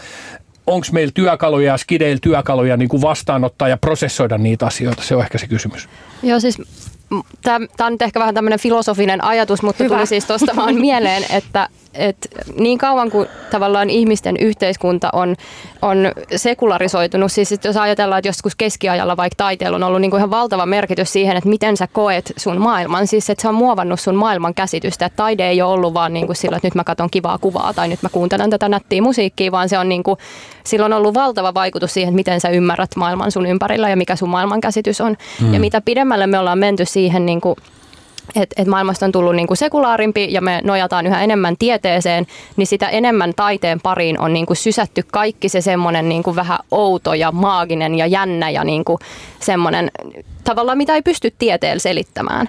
onko 0.66 0.86
meillä 0.92 1.12
työkaluja 1.14 1.72
ja 1.72 1.76
skideillä 1.76 2.18
työkaluja 2.22 2.76
niin 2.76 2.88
kuin 2.88 3.02
vastaanottaa 3.02 3.68
ja 3.68 3.76
prosessoida 3.76 4.38
niitä 4.38 4.66
asioita? 4.66 5.02
Se 5.02 5.16
on 5.16 5.22
ehkä 5.22 5.38
se 5.38 5.46
kysymys. 5.46 5.88
Joo, 6.22 6.40
siis 6.40 6.62
tämä 7.42 7.66
on 7.80 7.92
nyt 7.92 8.02
ehkä 8.02 8.20
vähän 8.20 8.34
tämmöinen 8.34 8.60
filosofinen 8.60 9.24
ajatus, 9.24 9.62
mutta 9.62 9.84
Hyvä. 9.84 9.94
tuli 9.96 10.06
siis 10.06 10.24
tuosta 10.24 10.56
vaan 10.56 10.74
mieleen, 10.74 11.24
että 11.30 11.68
et 11.98 12.16
niin 12.58 12.78
kauan 12.78 13.10
kuin 13.10 13.28
tavallaan 13.50 13.90
ihmisten 13.90 14.36
yhteiskunta 14.36 15.10
on, 15.12 15.36
on 15.82 16.12
sekularisoitunut, 16.36 17.32
siis 17.32 17.54
jos 17.64 17.76
ajatellaan, 17.76 18.18
että 18.18 18.28
joskus 18.28 18.54
keskiajalla 18.54 19.16
vaikka 19.16 19.36
taiteella 19.36 19.76
on 19.76 19.82
ollut 19.82 20.00
niin 20.00 20.10
kuin 20.10 20.18
ihan 20.18 20.30
valtava 20.30 20.66
merkitys 20.66 21.12
siihen, 21.12 21.36
että 21.36 21.48
miten 21.48 21.76
sä 21.76 21.88
koet 21.92 22.32
sun 22.36 22.60
maailman, 22.60 23.06
siis 23.06 23.30
että 23.30 23.42
se 23.42 23.48
on 23.48 23.54
muovannut 23.54 24.00
sun 24.00 24.14
maailman 24.14 24.54
käsitystä, 24.54 25.06
että 25.06 25.16
taide 25.16 25.48
ei 25.48 25.62
ole 25.62 25.72
ollut 25.72 25.94
vaan 25.94 26.12
niin 26.12 26.26
kuin 26.26 26.36
sillä, 26.36 26.56
että 26.56 26.66
nyt 26.66 26.74
mä 26.74 26.84
katson 26.84 27.10
kivaa 27.10 27.38
kuvaa 27.38 27.72
tai 27.72 27.88
nyt 27.88 28.02
mä 28.02 28.08
kuuntelen 28.08 28.50
tätä 28.50 28.68
nättiä 28.68 29.02
musiikkia, 29.02 29.52
vaan 29.52 29.68
se 29.68 29.78
on 29.78 29.88
niin 29.88 30.02
kuin, 30.02 30.18
sillä 30.64 30.86
on 30.86 30.92
ollut 30.92 31.14
valtava 31.14 31.54
vaikutus 31.54 31.94
siihen, 31.94 32.08
että 32.08 32.16
miten 32.16 32.40
sä 32.40 32.48
ymmärrät 32.48 32.96
maailman 32.96 33.32
sun 33.32 33.46
ympärillä 33.46 33.90
ja 33.90 33.96
mikä 33.96 34.16
sun 34.16 34.28
maailman 34.28 34.60
käsitys 34.60 35.00
on. 35.00 35.16
Hmm. 35.40 35.54
Ja 35.54 35.60
mitä 35.60 35.80
pidemmälle 35.80 36.26
me 36.26 36.38
ollaan 36.38 36.58
menty 36.58 36.84
siihen 36.84 37.26
niin 37.26 37.40
kuin 37.40 37.56
että 38.34 38.62
et 38.62 38.68
maailmasta 38.68 39.06
on 39.06 39.12
tullut 39.12 39.36
niinku 39.36 39.54
sekulaarimpi 39.54 40.32
ja 40.32 40.40
me 40.40 40.60
nojataan 40.64 41.06
yhä 41.06 41.22
enemmän 41.22 41.56
tieteeseen, 41.58 42.26
niin 42.56 42.66
sitä 42.66 42.88
enemmän 42.88 43.32
taiteen 43.36 43.80
pariin 43.80 44.20
on 44.20 44.32
niinku 44.32 44.54
sysätty 44.54 45.02
kaikki 45.12 45.48
se 45.48 45.60
semmoinen 45.60 46.08
niinku 46.08 46.36
vähän 46.36 46.58
outo 46.70 47.14
ja 47.14 47.32
maaginen 47.32 47.94
ja 47.94 48.06
jännä 48.06 48.50
ja 48.50 48.64
niinku 48.64 48.98
semmoinen 49.40 49.90
tavallaan, 50.44 50.78
mitä 50.78 50.94
ei 50.94 51.02
pysty 51.02 51.34
tieteellä 51.38 51.80
selittämään. 51.80 52.48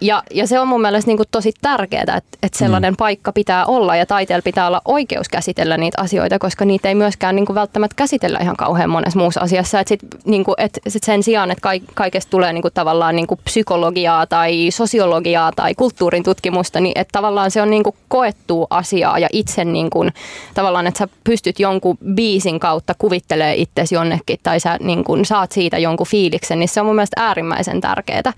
Ja, 0.00 0.22
ja 0.30 0.46
se 0.46 0.60
on 0.60 0.68
mun 0.68 0.80
mielestä 0.80 1.08
niin 1.08 1.16
kuin 1.16 1.28
tosi 1.30 1.52
tärkeää, 1.62 2.02
että, 2.02 2.38
että 2.42 2.58
sellainen 2.58 2.92
mm. 2.92 2.96
paikka 2.96 3.32
pitää 3.32 3.66
olla 3.66 3.96
ja 3.96 4.06
taiteella 4.06 4.42
pitää 4.42 4.66
olla 4.66 4.82
oikeus 4.84 5.28
käsitellä 5.28 5.76
niitä 5.76 6.02
asioita, 6.02 6.38
koska 6.38 6.64
niitä 6.64 6.88
ei 6.88 6.94
myöskään 6.94 7.36
niin 7.36 7.46
kuin 7.46 7.54
välttämättä 7.54 7.94
käsitellä 7.96 8.38
ihan 8.42 8.56
kauhean 8.56 8.90
monessa 8.90 9.18
muussa 9.18 9.40
asiassa. 9.40 9.80
Että 9.80 9.88
sit, 9.88 10.00
niin 10.24 10.44
kuin, 10.44 10.54
että 10.58 10.80
sit 10.88 11.02
sen 11.02 11.22
sijaan, 11.22 11.50
että 11.50 11.70
kaikesta 11.94 12.30
tulee 12.30 12.52
niin 12.52 12.62
kuin 12.62 12.74
tavallaan 12.74 13.16
niin 13.16 13.26
kuin 13.26 13.40
psykologiaa 13.44 14.26
tai 14.26 14.70
sosiologiaa 14.70 15.52
tai 15.56 15.74
kulttuurin 15.74 16.22
tutkimusta, 16.22 16.80
niin 16.80 16.98
että 16.98 17.12
tavallaan 17.12 17.50
se 17.50 17.62
on 17.62 17.70
niin 17.70 17.82
kuin 17.82 17.96
koettua 18.08 18.66
asiaa 18.70 19.18
ja 19.18 19.28
itse 19.32 19.64
niin 19.64 19.90
kuin, 19.90 20.12
tavallaan, 20.54 20.86
että 20.86 20.98
sä 20.98 21.08
pystyt 21.24 21.60
jonkun 21.60 21.98
biisin 22.14 22.60
kautta 22.60 22.94
kuvittelee 22.98 23.54
itsesi 23.54 23.94
jonnekin 23.94 24.38
tai 24.42 24.60
sä 24.60 24.76
niin 24.80 25.04
kuin 25.04 25.24
saat 25.24 25.52
siitä 25.52 25.78
jonkun 25.78 26.06
fiiliksen, 26.06 26.58
niin 26.58 26.68
se 26.68 26.80
on 26.80 26.86
mun 26.86 26.94
mielestä 26.94 27.22
äärimmäisen 27.22 27.80
tärkeää. 27.80 28.32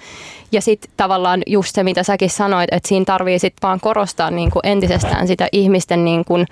Ja 0.53 0.61
sitten 0.61 0.91
tavallaan 0.97 1.43
just 1.47 1.75
se, 1.75 1.83
mitä 1.83 2.03
säkin 2.03 2.31
sanoit, 2.31 2.69
että 2.73 2.89
siinä 2.89 3.05
tarvii 3.05 3.39
sitten 3.39 3.69
vaan 3.69 3.81
korostaa 3.81 4.31
niin 4.31 4.51
kuin 4.51 4.61
entisestään 4.67 5.27
sitä 5.27 5.49
ihmisten 5.53 6.05
niin 6.05 6.25
kuin, 6.25 6.47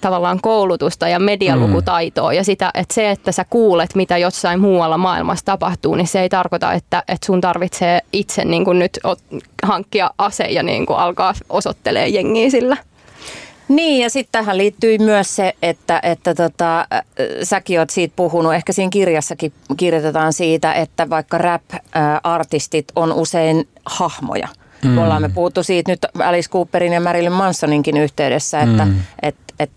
tavallaan 0.00 0.40
koulutusta 0.42 1.08
ja 1.08 1.18
medialukutaitoa 1.18 2.30
mm. 2.30 2.36
ja 2.36 2.44
sitä, 2.44 2.70
että 2.74 2.94
se, 2.94 3.10
että 3.10 3.32
sä 3.32 3.44
kuulet, 3.50 3.94
mitä 3.94 4.18
jossain 4.18 4.60
muualla 4.60 4.98
maailmassa 4.98 5.44
tapahtuu, 5.44 5.94
niin 5.94 6.06
se 6.06 6.20
ei 6.20 6.28
tarkoita, 6.28 6.72
että, 6.72 7.02
että 7.08 7.26
sun 7.26 7.40
tarvitsee 7.40 8.00
itse 8.12 8.44
niin 8.44 8.64
kuin 8.64 8.78
nyt 8.78 9.00
hankkia 9.62 10.10
ase 10.18 10.44
ja 10.44 10.62
niin 10.62 10.86
kuin 10.86 10.98
alkaa 10.98 11.34
osoittelee 11.48 12.08
jengiä 12.08 12.50
sillä. 12.50 12.76
Niin, 13.68 14.02
ja 14.02 14.10
sitten 14.10 14.32
tähän 14.32 14.58
liittyy 14.58 14.98
myös 14.98 15.36
se, 15.36 15.54
että, 15.62 16.00
että 16.02 16.34
tota, 16.34 16.80
äh, 16.80 16.86
säkin 17.42 17.78
oot 17.78 17.90
siitä 17.90 18.12
puhunut, 18.16 18.54
ehkä 18.54 18.72
siinä 18.72 18.90
kirjassakin 18.90 19.52
kirjoitetaan 19.76 20.32
siitä, 20.32 20.72
että 20.72 21.10
vaikka 21.10 21.38
rap-artistit 21.38 22.84
on 22.96 23.12
usein 23.12 23.68
hahmoja. 23.86 24.48
Mm. 24.84 24.98
Ollaan 24.98 25.22
me 25.22 25.28
puhuttu 25.28 25.62
siitä 25.62 25.92
nyt 25.92 26.06
Alice 26.18 26.50
Cooperin 26.50 26.92
ja 26.92 27.00
Marilyn 27.00 27.32
Mansoninkin 27.32 27.96
yhteydessä, 27.96 28.60
että 28.60 28.84
mm. 28.84 29.00
et, 29.22 29.36
et 29.60 29.70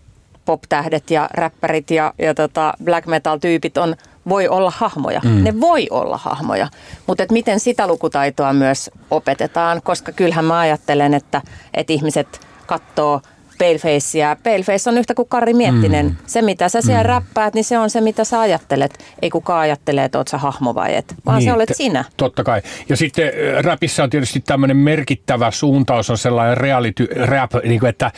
pop-tähdet 0.44 1.10
ja 1.10 1.28
räppärit 1.34 1.90
ja, 1.90 2.14
ja 2.18 2.34
tota 2.34 2.74
black 2.84 3.06
metal-tyypit 3.06 3.78
on, 3.78 3.96
voi 4.28 4.48
olla 4.48 4.72
hahmoja. 4.76 5.20
Mm. 5.24 5.44
Ne 5.44 5.60
voi 5.60 5.86
olla 5.90 6.16
hahmoja, 6.16 6.68
mutta 7.06 7.22
et 7.22 7.30
miten 7.30 7.60
sitä 7.60 7.86
lukutaitoa 7.86 8.52
myös 8.52 8.90
opetetaan, 9.10 9.82
koska 9.82 10.12
kyllähän 10.12 10.44
mä 10.44 10.58
ajattelen, 10.58 11.14
että, 11.14 11.42
että 11.74 11.92
ihmiset 11.92 12.40
katsoo– 12.66 13.20
Palefacea. 13.60 14.36
Paleface 14.42 14.90
on 14.90 14.98
yhtä 14.98 15.14
kuin 15.14 15.28
Kari 15.28 15.54
Miettinen. 15.54 16.06
Mm. 16.06 16.16
Se, 16.26 16.42
mitä 16.42 16.68
sä 16.68 16.80
siellä 16.80 17.02
mm. 17.02 17.08
räppäät, 17.08 17.54
niin 17.54 17.64
se 17.64 17.78
on 17.78 17.90
se, 17.90 18.00
mitä 18.00 18.24
sä 18.24 18.40
ajattelet. 18.40 19.04
Ei 19.22 19.30
kukaan 19.30 19.60
ajattele, 19.60 20.04
että 20.04 20.18
oot 20.18 20.28
sä 20.28 20.38
hahmo 20.38 20.74
vai 20.74 20.94
et, 20.94 21.14
vaan 21.26 21.38
niin, 21.38 21.44
se 21.44 21.52
olet 21.52 21.70
sinä. 21.72 22.04
Totta 22.16 22.44
kai. 22.44 22.62
Ja 22.88 22.96
sitten 22.96 23.24
äh, 23.26 23.64
räpissä 23.64 24.02
on 24.02 24.10
tietysti 24.10 24.40
tämmöinen 24.40 24.76
merkittävä 24.76 25.50
suuntaus, 25.50 26.10
on 26.10 26.18
sellainen 26.18 26.56
reality 26.56 27.08
rap, 27.24 27.50
niin 27.64 27.80
kuin, 27.80 27.90
että 27.90 28.12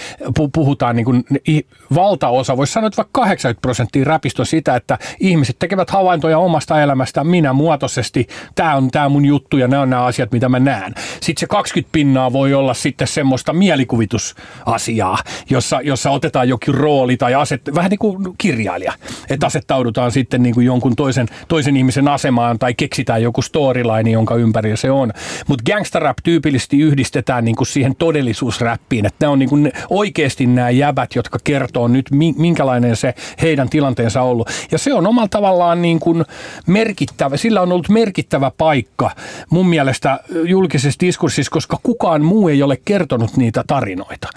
puhutaan 0.55 0.97
niin 0.97 1.05
kuin, 1.05 1.25
valtaosa, 1.95 2.57
voisi 2.57 2.73
sanoa, 2.73 2.87
että 2.87 2.97
vaikka 2.97 3.21
80 3.21 3.63
prosenttia 3.63 4.05
räpistä 4.05 4.43
on 4.43 4.47
sitä, 4.47 4.77
että 4.77 4.99
ihmiset 5.21 5.57
tekevät 5.59 5.91
havaintoja 5.91 6.39
omasta 6.39 6.83
elämästä 6.83 7.25
minä 7.25 7.53
muotoisesti. 7.53 8.27
Tämä 8.55 8.77
on 8.77 8.91
tämä 8.91 9.09
mun 9.09 9.25
juttu 9.25 9.57
ja 9.57 9.69
nämä 9.69 9.83
on 9.83 9.91
nämä 9.91 10.05
asiat, 10.05 10.33
mitä 10.33 10.49
mä 10.49 10.61
näen. 10.61 10.95
Sitten 11.21 11.41
se 11.41 11.47
20 11.47 11.93
pinnaa 11.93 12.33
voi 12.33 12.55
olla 12.55 12.75
sitten 12.75 13.09
semmoista 13.09 13.53
mielikuvitusasiaa, 13.53 15.19
jossa, 15.51 15.81
jossa 15.81 16.11
otetaan 16.11 16.49
jokin 16.49 16.75
rooli 16.75 17.17
tai 17.17 17.35
aset, 17.35 17.63
vähän 17.75 17.91
niin 17.91 17.99
kuin 17.99 18.35
kirjailija, 18.39 18.93
että 19.31 19.47
asettaudutaan 19.47 20.13
sitten 20.13 20.43
niin 20.43 20.55
kuin 20.55 20.67
jonkun 20.67 20.97
toisen, 20.97 21.27
toisen 21.49 21.77
ihmisen 21.77 22.09
asemaan 22.09 22.59
tai 22.59 22.75
keksitään 22.75 23.23
joku 23.23 23.43
storyline, 23.43 24.11
jonka 24.11 24.35
ympärillä 24.35 24.77
se 24.77 24.91
on. 24.91 25.13
Mutta 25.49 25.73
gangsterrap 25.73 26.17
tyypillisesti 26.23 26.79
yhdistetään 26.79 27.45
niin 27.45 27.57
kuin 27.57 27.67
siihen 27.67 27.97
todellisuusräppiin, 27.97 29.07
että 29.07 29.17
nämä 29.21 29.33
on 29.33 29.39
niin 29.39 29.49
kuin 29.49 29.73
oikeasti 29.91 30.47
nämä 30.47 30.71
jäbät, 30.71 31.15
jotka 31.15 31.39
kertoo 31.45 31.89
nyt 31.89 32.07
minkälainen 32.37 32.97
se 32.97 33.15
heidän 33.43 33.69
tilanteensa 33.69 34.23
on 34.23 34.29
ollut. 34.29 34.51
Ja 34.71 34.79
se 34.79 34.95
on 34.95 35.07
omalla 35.07 35.29
tavallaan 35.29 35.83
niin 35.83 36.01
kuin 36.01 36.25
merkittävä, 36.67 37.37
sillä 37.37 37.61
on 37.61 37.73
ollut 37.73 37.89
merkittävä 37.89 38.51
paikka 38.59 39.11
mun 39.51 39.69
mielestä 39.69 40.21
julkisessa 40.45 41.01
diskurssissa, 41.01 41.51
koska 41.51 41.79
kukaan 41.83 42.25
muu 42.25 42.49
ei 42.49 42.63
ole 42.63 42.79
kertonut 42.85 43.37
niitä 43.37 43.65
tarinoita. 43.67 44.29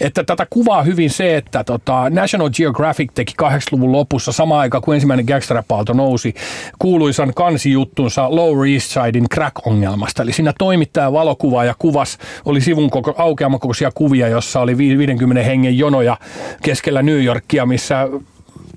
Että 0.00 0.21
tätä 0.26 0.46
kuvaa 0.50 0.82
hyvin 0.82 1.10
se, 1.10 1.36
että 1.36 1.64
tota 1.64 2.10
National 2.10 2.50
Geographic 2.50 3.10
teki 3.14 3.34
80-luvun 3.42 3.92
lopussa 3.92 4.32
sama 4.32 4.60
aika 4.60 4.80
kuin 4.80 4.94
ensimmäinen 4.94 5.26
gangsterapaalto 5.26 5.92
nousi 5.92 6.34
kuuluisan 6.78 7.34
kansijuttunsa 7.34 8.36
Lower 8.36 8.68
East 8.68 8.90
Sidein 8.90 9.28
crack-ongelmasta. 9.34 10.22
Eli 10.22 10.32
siinä 10.32 10.52
toimittaja 10.58 11.12
valokuva 11.12 11.64
ja 11.64 11.74
kuvas 11.78 12.18
oli 12.44 12.60
sivun 12.60 12.90
koko, 12.90 13.14
aukeamakokoisia 13.18 13.90
kuvia, 13.94 14.28
jossa 14.28 14.60
oli 14.60 14.78
50 14.78 15.42
hengen 15.42 15.78
jonoja 15.78 16.16
keskellä 16.62 17.02
New 17.02 17.24
Yorkia, 17.24 17.66
missä 17.66 18.08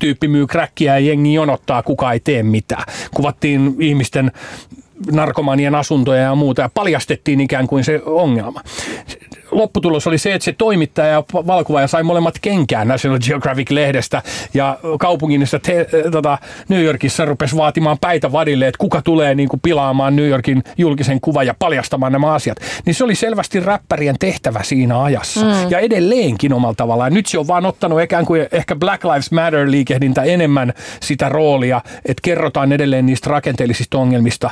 tyyppi 0.00 0.28
myy 0.28 0.46
kräkkiä 0.46 0.98
ja 0.98 1.06
jengi 1.06 1.34
jonottaa, 1.34 1.82
kuka 1.82 2.12
ei 2.12 2.20
tee 2.20 2.42
mitään. 2.42 2.84
Kuvattiin 3.14 3.76
ihmisten 3.80 4.32
narkomanien 5.12 5.74
asuntoja 5.74 6.22
ja 6.22 6.34
muuta 6.34 6.62
ja 6.62 6.70
paljastettiin 6.74 7.40
ikään 7.40 7.66
kuin 7.66 7.84
se 7.84 8.02
ongelma 8.04 8.60
lopputulos 9.50 10.06
oli 10.06 10.18
se, 10.18 10.34
että 10.34 10.44
se 10.44 10.52
toimittaja 10.52 11.08
ja 11.08 11.22
valokuvaaja 11.32 11.86
sai 11.86 12.02
molemmat 12.02 12.34
kenkään 12.42 12.88
National 12.88 13.18
Geographic-lehdestä 13.18 14.22
ja 14.54 14.78
kaupungin 15.00 15.44
te, 15.62 15.86
tota, 16.12 16.38
New 16.68 16.82
Yorkissa 16.82 17.24
rupesi 17.24 17.56
vaatimaan 17.56 17.98
päitä 18.00 18.32
vadille, 18.32 18.66
että 18.66 18.78
kuka 18.78 19.02
tulee 19.02 19.34
niin 19.34 19.48
kuin 19.48 19.60
pilaamaan 19.60 20.16
New 20.16 20.28
Yorkin 20.28 20.62
julkisen 20.78 21.20
kuvan 21.20 21.46
ja 21.46 21.54
paljastamaan 21.58 22.12
nämä 22.12 22.32
asiat. 22.32 22.58
Niin 22.86 22.94
se 22.94 23.04
oli 23.04 23.14
selvästi 23.14 23.60
räppärien 23.60 24.16
tehtävä 24.18 24.62
siinä 24.62 25.02
ajassa 25.02 25.44
mm. 25.44 25.70
ja 25.70 25.78
edelleenkin 25.78 26.52
omalla 26.52 26.74
tavallaan. 26.74 27.14
Nyt 27.14 27.26
se 27.26 27.38
on 27.38 27.46
vaan 27.46 27.66
ottanut 27.66 28.02
ikään 28.02 28.26
kuin 28.26 28.48
ehkä 28.52 28.76
Black 28.76 29.04
Lives 29.04 29.30
Matter-liikehdintä 29.32 30.22
enemmän 30.22 30.72
sitä 31.00 31.28
roolia, 31.28 31.80
että 32.04 32.20
kerrotaan 32.22 32.72
edelleen 32.72 33.06
niistä 33.06 33.30
rakenteellisista 33.30 33.98
ongelmista, 33.98 34.50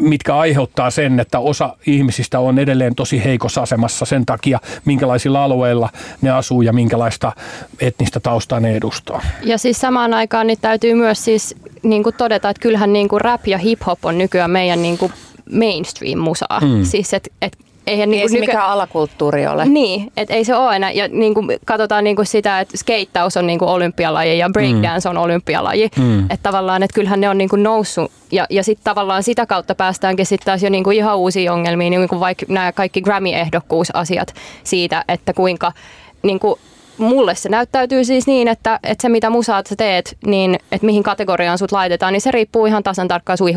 mitkä 0.00 0.36
aiheuttaa 0.36 0.90
sen, 0.90 1.20
että 1.20 1.38
osa 1.38 1.76
ihmisistä 1.86 2.40
on 2.40 2.58
edelleen 2.58 2.94
tosi 2.94 3.24
heikossa 3.24 3.62
asemassa 3.62 3.97
sen 4.04 4.26
takia, 4.26 4.58
minkälaisilla 4.84 5.44
alueilla 5.44 5.88
ne 6.22 6.30
asuu 6.30 6.62
ja 6.62 6.72
minkälaista 6.72 7.32
etnistä 7.80 8.20
taustaa 8.20 8.60
ne 8.60 8.76
edustaa. 8.76 9.22
Ja 9.42 9.58
siis 9.58 9.80
samaan 9.80 10.14
aikaan 10.14 10.46
niin 10.46 10.58
täytyy 10.60 10.94
myös 10.94 11.24
siis 11.24 11.54
niin 11.82 12.02
kuin 12.02 12.14
todeta, 12.18 12.50
että 12.50 12.60
kyllähän 12.60 12.92
niin 12.92 13.08
kuin 13.08 13.20
rap 13.20 13.46
ja 13.46 13.58
hip-hop 13.58 13.98
on 14.02 14.18
nykyään 14.18 14.50
meidän 14.50 14.82
niin 14.82 14.98
kuin 14.98 15.12
mainstream-musaa. 15.52 16.60
Mm. 16.60 16.84
Siis 16.84 17.14
et, 17.14 17.32
et 17.42 17.58
Eihän 17.88 18.10
niin, 18.10 18.20
niin 18.20 18.30
se 18.30 18.34
nyky... 18.34 18.46
mikään 18.46 18.66
alakulttuuri 18.66 19.46
ole. 19.46 19.64
Niin, 19.64 20.12
että 20.16 20.34
ei 20.34 20.44
se 20.44 20.54
ole 20.54 20.66
aina. 20.66 20.90
Ja 20.90 21.08
niin 21.08 21.34
kuin 21.34 21.46
katsotaan 21.64 22.04
niin 22.04 22.16
kuin 22.16 22.26
sitä, 22.26 22.60
että 22.60 22.76
skeittaus 22.76 23.36
on 23.36 23.46
niin 23.46 23.58
kuin 23.58 23.68
olympialaji 23.68 24.38
ja 24.38 24.50
breakdance 24.52 25.08
mm. 25.08 25.16
on 25.16 25.22
olympialaji. 25.22 25.88
Mm. 25.96 26.20
Että 26.20 26.42
tavallaan, 26.42 26.82
että 26.82 26.94
kyllähän 26.94 27.20
ne 27.20 27.28
on 27.28 27.38
niin 27.38 27.48
kuin 27.48 27.62
noussut. 27.62 28.12
Ja, 28.32 28.46
ja 28.50 28.64
sitten 28.64 28.84
tavallaan 28.84 29.22
sitä 29.22 29.46
kautta 29.46 29.74
päästäänkin 29.74 30.26
sitten 30.26 30.46
taas 30.46 30.62
jo 30.62 30.70
niin 30.70 30.84
kuin 30.84 30.96
ihan 30.96 31.18
uusiin 31.18 31.50
ongelmiin, 31.50 31.90
niin 31.90 32.08
kuin 32.08 32.20
vaikka 32.20 32.46
nämä 32.48 32.72
kaikki 32.72 33.00
Grammy-ehdokkuusasiat 33.00 34.34
siitä, 34.64 35.04
että 35.08 35.32
kuinka 35.32 35.72
niin 36.22 36.38
kuin 36.38 36.60
mulle 36.98 37.34
se 37.34 37.48
näyttäytyy 37.48 38.04
siis 38.04 38.26
niin, 38.26 38.48
että, 38.48 38.80
että 38.82 39.02
se 39.02 39.08
mitä 39.08 39.30
musaat 39.30 39.66
sä 39.66 39.76
teet, 39.76 40.16
niin 40.26 40.58
että 40.72 40.86
mihin 40.86 41.02
kategoriaan 41.02 41.58
sut 41.58 41.72
laitetaan, 41.72 42.12
niin 42.12 42.20
se 42.20 42.30
riippuu 42.30 42.66
ihan 42.66 42.82
tasan 42.82 43.08
tarkkaan 43.08 43.38
sun. 43.38 43.48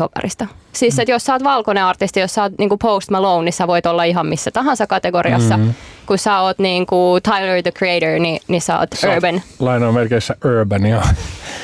Siis 0.72 0.98
että 0.98 1.12
jos 1.12 1.24
sä 1.24 1.32
oot 1.32 1.44
valkoinen 1.44 1.84
artisti, 1.84 2.20
jos 2.20 2.34
sä 2.34 2.42
oot 2.42 2.52
niin 2.58 2.78
Post 2.82 3.10
Malone, 3.10 3.44
niin 3.44 3.52
sä 3.52 3.66
voit 3.66 3.86
olla 3.86 4.04
ihan 4.04 4.26
missä 4.26 4.50
tahansa 4.50 4.86
kategoriassa. 4.86 5.56
Mm-hmm. 5.56 5.74
Kun 6.12 6.18
sä 6.18 6.40
oot 6.40 6.58
niin 6.58 6.86
kuin 6.86 7.22
Tyler 7.22 7.62
the 7.62 7.72
Creator, 7.72 8.18
niin, 8.18 8.40
niin 8.48 8.62
sä 8.62 8.78
oot 8.78 8.88
sä 8.94 9.14
urban. 9.14 9.42
Lainausmerkeissä 9.58 10.36
urban, 10.44 10.86
joo. 10.86 11.02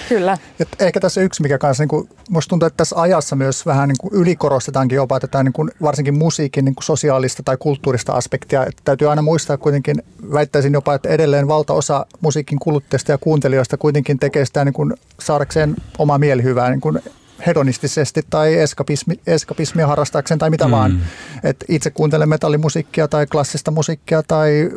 Kyllä. 0.09 0.38
Et 0.61 0.68
ehkä 0.80 1.01
tässä 1.01 1.20
yksi, 1.20 1.42
mikä 1.42 1.59
kanssa, 1.59 1.82
niin 1.82 1.88
kuin, 1.88 2.09
musta 2.30 2.51
tuntuu, 2.51 2.66
että 2.66 2.76
tässä 2.76 3.01
ajassa 3.01 3.36
myös 3.36 3.66
vähän 3.66 3.88
niin 3.88 3.96
kuin 4.01 4.14
ylikorostetaankin 4.14 4.96
jopa 4.96 5.20
tätä 5.20 5.42
niin 5.42 5.53
kuin, 5.53 5.70
varsinkin 5.82 6.18
musiikin 6.18 6.64
niin 6.64 6.74
kuin 6.74 6.84
sosiaalista 6.84 7.42
tai 7.42 7.57
kulttuurista 7.57 8.12
aspektia. 8.12 8.66
Et 8.66 8.76
täytyy 8.84 9.11
aina 9.11 9.22
muistaa 9.22 9.57
kuitenkin, 9.57 10.03
väittäisin 10.32 10.72
jopa, 10.72 10.94
että 10.94 11.09
edelleen 11.09 11.49
valtaosa 11.49 12.07
musiikin 12.20 12.59
kuluttajista 12.59 13.12
ja 13.12 13.18
kuuntelijoista 13.18 13.76
kuitenkin 13.76 14.18
tekee 14.18 14.44
sitä 14.44 14.64
niin 14.64 14.72
kuin, 14.72 14.94
saadakseen 15.20 15.76
omaa 15.99 16.18
mielihyvää 16.18 16.70
niin 16.70 16.80
kuin 16.80 16.99
hedonistisesti 17.47 18.22
tai 18.30 18.55
eskapismi, 18.55 19.20
eskapismia 19.26 19.86
harrastaakseen 19.86 20.39
tai 20.39 20.51
mitä 20.51 20.64
mm. 20.64 20.70
vaan. 20.70 21.01
Et 21.43 21.64
itse 21.68 21.91
kuuntelen 21.91 22.28
metallimusiikkia 22.28 23.09
tai 23.09 23.26
klassista 23.26 23.70
musiikkia 23.70 24.22
tai 24.22 24.70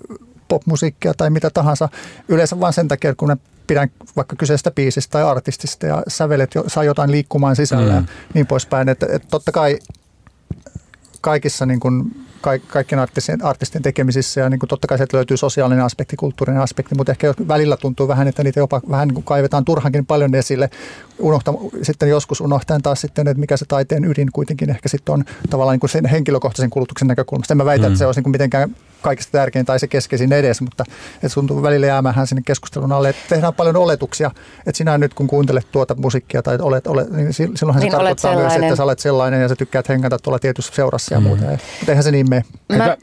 popmusiikkia 0.47 1.13
tai 1.13 1.29
mitä 1.29 1.49
tahansa. 1.49 1.89
Yleensä 2.27 2.59
vain 2.59 2.73
sen 2.73 2.87
takia, 2.87 3.15
kun 3.15 3.29
ne 3.29 3.37
pidän 3.67 3.89
vaikka 4.15 4.35
kyseistä 4.35 4.71
biisistä 4.71 5.11
tai 5.11 5.23
artistista 5.23 5.85
ja 5.85 6.03
sävelet 6.07 6.55
jo, 6.55 6.63
saa 6.67 6.83
jotain 6.83 7.11
liikkumaan 7.11 7.55
sisällä 7.55 7.91
mm. 7.91 7.95
ja 7.95 8.03
niin 8.33 8.47
poispäin. 8.47 8.89
Että 8.89 9.05
et 9.09 9.23
totta 9.29 9.51
kai 9.51 9.79
kaikissa 11.21 11.65
niin 11.65 11.79
kaik, 11.79 12.11
kaikkien 12.67 12.99
artistien, 12.99 13.45
artistien 13.45 13.81
tekemisissä 13.81 14.41
ja 14.41 14.49
niin 14.49 14.59
kuin 14.59 14.67
totta 14.67 14.87
kai 14.87 14.97
sieltä 14.97 15.17
löytyy 15.17 15.37
sosiaalinen 15.37 15.83
aspekti, 15.83 16.15
kulttuurinen 16.15 16.61
aspekti, 16.61 16.95
mutta 16.95 17.11
ehkä 17.11 17.33
välillä 17.47 17.77
tuntuu 17.77 18.07
vähän, 18.07 18.27
että 18.27 18.43
niitä 18.43 18.59
jopa 18.59 18.81
vähän 18.89 19.07
niin 19.07 19.13
kuin 19.13 19.25
kaivetaan 19.25 19.65
turhankin 19.65 20.05
paljon 20.05 20.35
esille, 20.35 20.69
unohta, 21.19 21.53
sitten 21.81 22.09
joskus 22.09 22.41
unohtaen 22.41 22.81
taas 22.81 23.01
sitten, 23.01 23.27
että 23.27 23.39
mikä 23.39 23.57
se 23.57 23.65
taiteen 23.65 24.05
ydin 24.05 24.31
kuitenkin 24.31 24.69
ehkä 24.69 24.89
sitten 24.89 25.13
on 25.13 25.23
tavallaan 25.49 25.73
niin 25.73 25.79
kuin 25.79 25.89
sen 25.89 26.05
henkilökohtaisen 26.05 26.69
kulutuksen 26.69 27.07
näkökulmasta. 27.07 27.53
En 27.53 27.57
mä 27.57 27.65
väitä, 27.65 27.81
mm. 27.81 27.87
että 27.87 27.99
se 27.99 28.05
olisi 28.05 28.17
niin 28.17 28.23
kuin 28.23 28.31
mitenkään 28.31 28.75
kaikista 29.01 29.31
tärkein 29.31 29.65
tai 29.65 29.79
se 29.79 29.87
keskeisin 29.87 30.33
edes, 30.33 30.61
mutta 30.61 30.83
että 31.15 31.33
tuntuu 31.33 31.63
välillä 31.63 31.87
jäämään 31.87 32.27
sinne 32.27 32.41
keskustelun 32.45 32.91
alle, 32.91 33.09
että 33.09 33.21
tehdään 33.29 33.53
paljon 33.53 33.75
oletuksia, 33.75 34.31
että 34.67 34.77
sinä 34.77 34.97
nyt 34.97 35.13
kun 35.13 35.27
kuuntelet 35.27 35.67
tuota 35.71 35.95
musiikkia 35.95 36.41
tai 36.41 36.57
olet, 36.61 36.87
olet 36.87 37.11
niin 37.11 37.33
silloinhan 37.33 37.81
niin 37.81 37.91
se 37.91 37.97
tarkoittaa 37.97 38.35
myös, 38.35 38.53
että 38.53 38.75
sä 38.75 38.83
olet 38.83 38.99
sellainen 38.99 39.41
ja 39.41 39.47
sä 39.47 39.55
tykkäät 39.55 39.89
hengata 39.89 40.19
tuolla 40.19 40.39
tietyssä 40.39 40.75
seurassa 40.75 41.13
ja 41.13 41.19
mm. 41.19 41.27
muuta. 41.27 41.45
Mutta 41.45 41.91
eihän 41.91 42.03
se 42.03 42.11
niin 42.11 42.29
mene. 42.29 42.43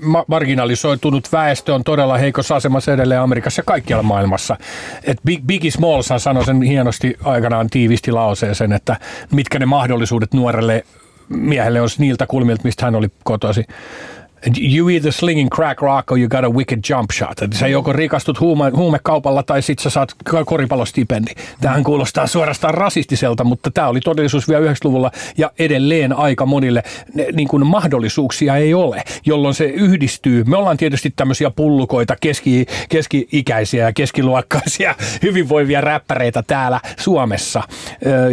Mä... 0.01 0.25
Marginalisoitunut 0.27 1.29
väestö 1.33 1.75
on 1.75 1.85
todella 1.85 2.19
heikossa 2.19 2.57
asemassa 2.57 2.93
edelleen 2.93 3.21
Amerikassa 3.21 3.61
ja 3.61 3.65
kaikkialla 3.65 4.03
maailmassa. 4.03 4.57
Et 5.05 5.19
Big, 5.25 5.45
Biggie 5.47 5.71
Smalls 5.71 6.09
sanoi 6.19 6.45
sen 6.45 6.63
hienosti 6.63 7.15
aikanaan 7.25 7.71
tiivisti 7.71 8.13
lauseeseen, 8.13 8.73
että 8.73 8.97
mitkä 9.33 9.59
ne 9.59 9.67
mahdollisuudet 9.67 10.35
nuorelle 10.35 10.85
miehelle 11.29 11.81
on 11.81 11.89
niiltä 11.99 12.27
kulmilta, 12.27 12.63
mistä 12.65 12.85
hän 12.85 12.95
oli 12.95 13.09
kotoisin 13.25 13.65
you 14.47 14.89
either 14.89 15.13
slinging 15.13 15.51
crack 15.51 15.83
rock 15.83 16.13
or 16.13 16.19
you 16.19 16.29
got 16.29 16.45
a 16.45 16.51
wicked 16.51 16.81
jump 16.91 17.11
shot. 17.11 17.43
Että 17.43 17.59
sä 17.59 17.69
joko 17.69 17.93
rikastut 17.93 18.41
huume, 18.41 18.71
huumekaupalla 18.71 19.43
tai 19.43 19.63
sit 19.63 19.79
sä 19.79 19.91
saat 19.91 20.15
koripallostipendi. 20.47 21.31
Tähän 21.61 21.85
kuulostaa 21.85 22.27
suorastaan 22.27 22.75
rasistiselta, 22.75 23.45
mutta 23.45 23.71
tämä 23.71 23.89
oli 23.89 24.01
todellisuus 24.01 24.49
vielä 24.49 24.73
90-luvulla 24.73 25.11
ja 25.39 25.51
edelleen 25.59 26.13
aika 26.13 26.47
monille 26.47 26.83
ne, 27.15 27.27
niin 27.33 27.49
kuin 27.49 27.67
mahdollisuuksia 27.67 28.57
ei 28.57 28.75
ole, 28.75 29.03
jolloin 29.27 29.55
se 29.55 29.65
yhdistyy. 29.65 30.45
Me 30.45 30.57
ollaan 30.57 30.77
tietysti 30.77 31.13
tämmöisiä 31.17 31.51
pullukoita, 31.51 32.17
keski, 32.21 32.67
keski-ikäisiä 32.89 33.85
ja 33.85 33.93
keskiluokkaisia 33.93 34.95
hyvinvoivia 35.23 35.81
räppäreitä 35.81 36.43
täällä 36.43 36.81
Suomessa. 36.99 37.63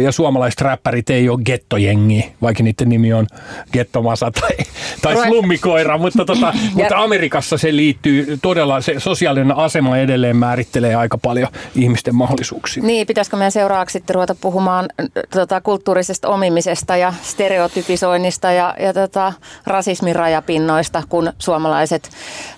Ja 0.02 0.12
suomalaiset 0.12 0.60
räppärit 0.60 1.10
ei 1.10 1.28
ole 1.28 1.40
gettojengi, 1.44 2.32
vaikka 2.42 2.62
niiden 2.62 2.88
nimi 2.88 3.12
on 3.12 3.26
Gettomasa 3.72 4.30
tai, 4.30 4.56
tai 5.02 5.26
Slummikoira 5.26 5.95
mutta, 5.98 6.24
tota, 6.24 6.54
mutta 6.74 6.96
Amerikassa 6.96 7.58
se 7.58 7.76
liittyy 7.76 8.38
todella, 8.42 8.80
se 8.80 8.94
sosiaalinen 9.00 9.56
asema 9.56 9.98
edelleen 9.98 10.36
määrittelee 10.36 10.94
aika 10.94 11.18
paljon 11.18 11.48
ihmisten 11.74 12.14
mahdollisuuksia. 12.14 12.82
Niin, 12.82 13.06
pitäisikö 13.06 13.36
meidän 13.36 13.52
seuraavaksi 13.52 13.92
sitten 13.92 14.14
ruveta 14.14 14.34
puhumaan 14.34 14.88
tota, 15.30 15.60
kulttuurisesta 15.60 16.28
omimisesta 16.28 16.96
ja 16.96 17.14
stereotypisoinnista 17.22 18.52
ja, 18.52 18.74
ja 18.80 18.92
tota, 18.92 19.32
rasismin 19.66 20.16
rajapinnoista, 20.16 21.02
kun 21.08 21.32
suomalaiset 21.38 22.10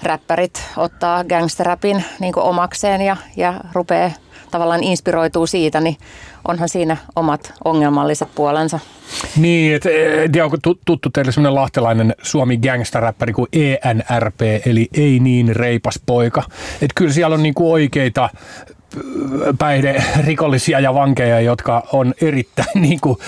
räppärit 0.02 0.62
ottaa 0.76 1.24
gangsterrapin 1.24 2.04
niin 2.20 2.38
omakseen 2.38 3.00
ja, 3.00 3.16
ja 3.36 3.54
rupeaa 3.72 4.10
tavallaan 4.50 4.84
inspiroituu 4.84 5.46
siitä, 5.46 5.80
niin 5.80 5.96
onhan 6.48 6.68
siinä 6.68 6.96
omat 7.16 7.52
ongelmalliset 7.64 8.28
puolensa. 8.34 8.80
Niin, 9.36 9.74
että 9.74 9.88
et, 10.24 10.36
onko 10.44 10.56
tuttu 10.84 11.10
teille 11.12 11.32
semmoinen 11.32 11.54
lahtelainen 11.54 12.14
Suomi 12.22 12.56
gangsteräppäri 12.56 13.32
kuin 13.32 13.48
ENRP, 13.52 14.40
eli 14.66 14.88
ei 14.94 15.20
niin 15.20 15.56
reipas 15.56 16.00
poika. 16.06 16.42
Että 16.74 16.94
kyllä 16.94 17.12
siellä 17.12 17.34
on 17.34 17.42
niinku 17.42 17.72
oikeita 17.72 18.28
päihderikollisia 19.58 20.80
ja 20.80 20.94
vankeja, 20.94 21.40
jotka 21.40 21.82
on 21.92 22.14
erittäin 22.20 22.82
niin 22.88 23.00
kuin, 23.00 23.18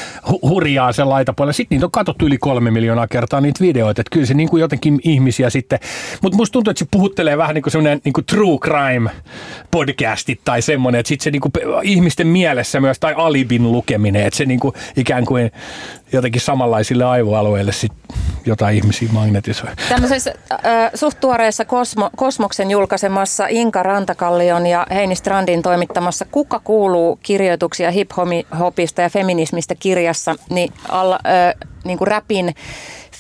hurjaa 0.43 0.93
sen 0.93 1.09
laitapuolella. 1.09 1.53
Sitten 1.53 1.77
niitä 1.77 1.87
on 1.87 1.91
katsottu 1.91 2.27
yli 2.27 2.39
kolme 2.39 2.71
miljoonaa 2.71 3.09
kertaa 3.09 3.41
niitä 3.41 3.61
videoita, 3.61 4.01
että 4.01 4.11
kyllä 4.11 4.27
se 4.27 4.35
niin 4.35 4.49
kuin 4.49 4.61
jotenkin 4.61 5.01
ihmisiä 5.05 5.51
sitten, 5.51 5.79
mutta 6.23 6.37
musta 6.37 6.53
tuntuu, 6.53 6.71
että 6.71 6.79
se 6.79 6.89
puhuttelee 6.91 7.39
vähän 7.39 7.55
niin 7.55 7.63
kuin 7.63 7.73
semmoinen 7.73 8.01
niin 8.05 8.13
kuin 8.13 8.25
true 8.25 8.59
crime 8.59 9.11
podcasti 9.71 10.41
tai 10.45 10.63
semmoinen, 10.63 10.99
että 10.99 11.09
sitten 11.09 11.25
se 11.25 11.31
niin 11.31 11.41
kuin 11.41 11.53
ihmisten 11.83 12.27
mielessä 12.27 12.81
myös, 12.81 12.99
tai 12.99 13.15
alibin 13.17 13.73
lukeminen, 13.73 14.27
että 14.27 14.37
se 14.37 14.45
niin 14.45 14.61
kuin 14.61 14.75
ikään 14.97 15.25
kuin 15.25 15.51
jotenkin 16.13 16.41
samanlaisille 16.41 17.05
aivoalueille 17.05 17.73
sit 17.73 17.93
jotain 18.47 18.77
ihmisiä 18.77 19.09
magnetisoi. 19.13 19.71
Tämmöisessä 19.89 20.35
äh, 20.53 20.91
suht 20.95 21.21
tuoreessa 21.21 21.65
Kosmo, 21.65 22.11
Kosmoksen 22.17 22.71
julkaisemassa 22.71 23.47
Inka 23.49 23.83
Rantakallion 23.83 24.67
ja 24.67 24.87
Heini 24.91 25.15
Strandin 25.15 25.63
toimittamassa 25.63 26.25
Kuka 26.31 26.61
kuuluu 26.65 27.19
kirjoituksia 27.23 27.91
hip-hopista 27.91 29.03
ja 29.03 29.11
feminismistä 29.11 29.75
kirjassa, 29.75 30.35
niin, 30.51 30.73
alla, 30.89 31.19
äh, 31.27 31.70
niin 31.85 31.99
kuin 31.99 32.09
räpin 32.09 32.55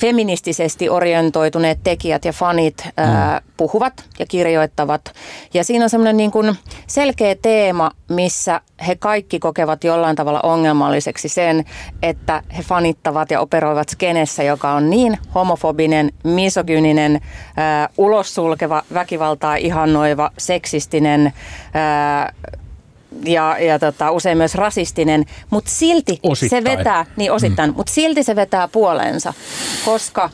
feministisesti 0.01 0.89
orientoituneet 0.89 1.79
tekijät 1.85 2.25
ja 2.25 2.33
fanit 2.33 2.85
mm. 2.85 2.91
ää, 2.97 3.41
puhuvat 3.57 4.05
ja 4.19 4.27
kirjoittavat. 4.27 5.13
Ja 5.55 5.65
siinä 5.65 5.85
on 5.85 5.91
semmoinen 5.91 6.17
niin 6.17 6.31
kuin 6.31 6.57
selkeä 6.87 7.37
teema, 7.43 7.91
missä 8.09 8.61
he 8.87 8.97
kaikki 8.97 9.39
kokevat 9.39 9.85
jollain 9.85 10.17
tavalla 10.17 10.41
ongelmalliseksi 10.43 11.29
sen, 11.29 11.65
että 12.03 12.43
he 12.57 12.63
fanittavat 12.63 13.31
ja 13.31 13.41
operoivat 13.41 13.89
skenessä, 13.89 14.43
joka 14.43 14.71
on 14.71 14.91
niin 14.91 15.19
homofobinen, 15.35 16.13
misogyninen, 16.25 17.21
ää, 17.57 17.89
ulossulkeva, 17.99 18.83
väkivaltaa 18.95 19.57
ihannoiva, 19.57 20.31
seksistinen, 20.39 21.33
ää, 21.75 22.33
ja, 23.25 23.57
ja 23.59 23.79
tota, 23.79 24.11
usein 24.11 24.39
myös 24.39 24.55
rasistinen, 24.55 25.25
mutta 25.51 25.71
silti 25.71 26.21
osittain. 26.23 26.63
se 26.63 26.77
vetää, 26.77 27.07
niin 27.17 27.33
osittain, 27.33 27.71
mm. 27.71 27.77
mutta 27.77 27.93
silti 27.93 28.23
se 28.23 28.37
vetää 28.37 28.69
puoleensa, 28.69 29.35
koska 29.85 30.31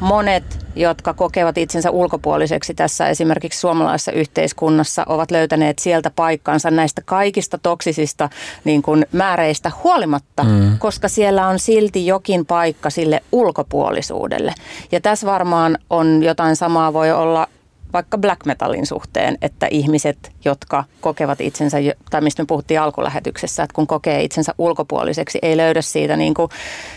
monet, 0.00 0.66
jotka 0.76 1.14
kokevat 1.14 1.58
itsensä 1.58 1.90
ulkopuoliseksi 1.90 2.74
tässä 2.74 3.08
esimerkiksi 3.08 3.60
suomalaisessa 3.60 4.12
yhteiskunnassa, 4.12 5.04
ovat 5.08 5.30
löytäneet 5.30 5.78
sieltä 5.78 6.10
paikkansa 6.10 6.70
näistä 6.70 7.02
kaikista 7.04 7.58
toksisista 7.58 8.28
niin 8.64 8.82
kuin 8.82 9.06
määreistä 9.12 9.70
huolimatta, 9.84 10.44
mm. 10.44 10.78
koska 10.78 11.08
siellä 11.08 11.48
on 11.48 11.58
silti 11.58 12.06
jokin 12.06 12.46
paikka 12.46 12.90
sille 12.90 13.22
ulkopuolisuudelle. 13.32 14.54
Ja 14.92 15.00
tässä 15.00 15.26
varmaan 15.26 15.78
on 15.90 16.22
jotain 16.22 16.56
samaa 16.56 16.92
voi 16.92 17.12
olla 17.12 17.48
vaikka 17.92 18.18
black 18.18 18.46
metalin 18.46 18.86
suhteen, 18.86 19.38
että 19.42 19.66
ihmiset, 19.70 20.32
jotka 20.44 20.84
kokevat 21.00 21.40
itsensä, 21.40 21.78
tai 22.10 22.20
mistä 22.20 22.42
me 22.42 22.46
puhuttiin 22.46 22.80
alkulähetyksessä, 22.80 23.62
että 23.62 23.74
kun 23.74 23.86
kokee 23.86 24.22
itsensä 24.22 24.54
ulkopuoliseksi, 24.58 25.38
ei 25.42 25.56
löydä 25.56 25.82
siitä, 25.82 26.16
niin 26.16 26.34
kuin, 26.34 26.50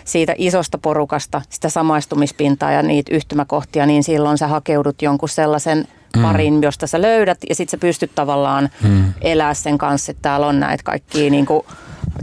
siitä 0.06 0.36
isosta 0.38 0.78
porukasta 0.78 1.42
sitä 1.50 1.70
samaistumispintaa 1.70 2.72
ja 2.72 2.84
niitä 2.84 3.16
yhtymäkohtia, 3.16 3.86
niin 3.86 4.04
silloin 4.04 4.38
sä 4.38 4.48
hakeudut 4.48 5.02
jonkun 5.02 5.30
sellaisen 5.30 5.88
mm. 6.16 6.22
parin, 6.22 6.62
josta 6.62 6.88
sä 6.88 7.02
löydät, 7.02 7.38
ja 7.50 7.56
sitten 7.56 7.72
sä 7.72 7.82
pystyt 7.82 8.12
tavallaan 8.16 8.70
mm. 8.84 9.14
elää 9.22 9.54
sen 9.54 9.78
kanssa, 9.78 10.12
että 10.12 10.22
täällä 10.22 10.48
on 10.48 10.60
näitä 10.60 10.84
kaikkia 10.84 11.30
niin 11.30 11.46
kuin, 11.46 11.66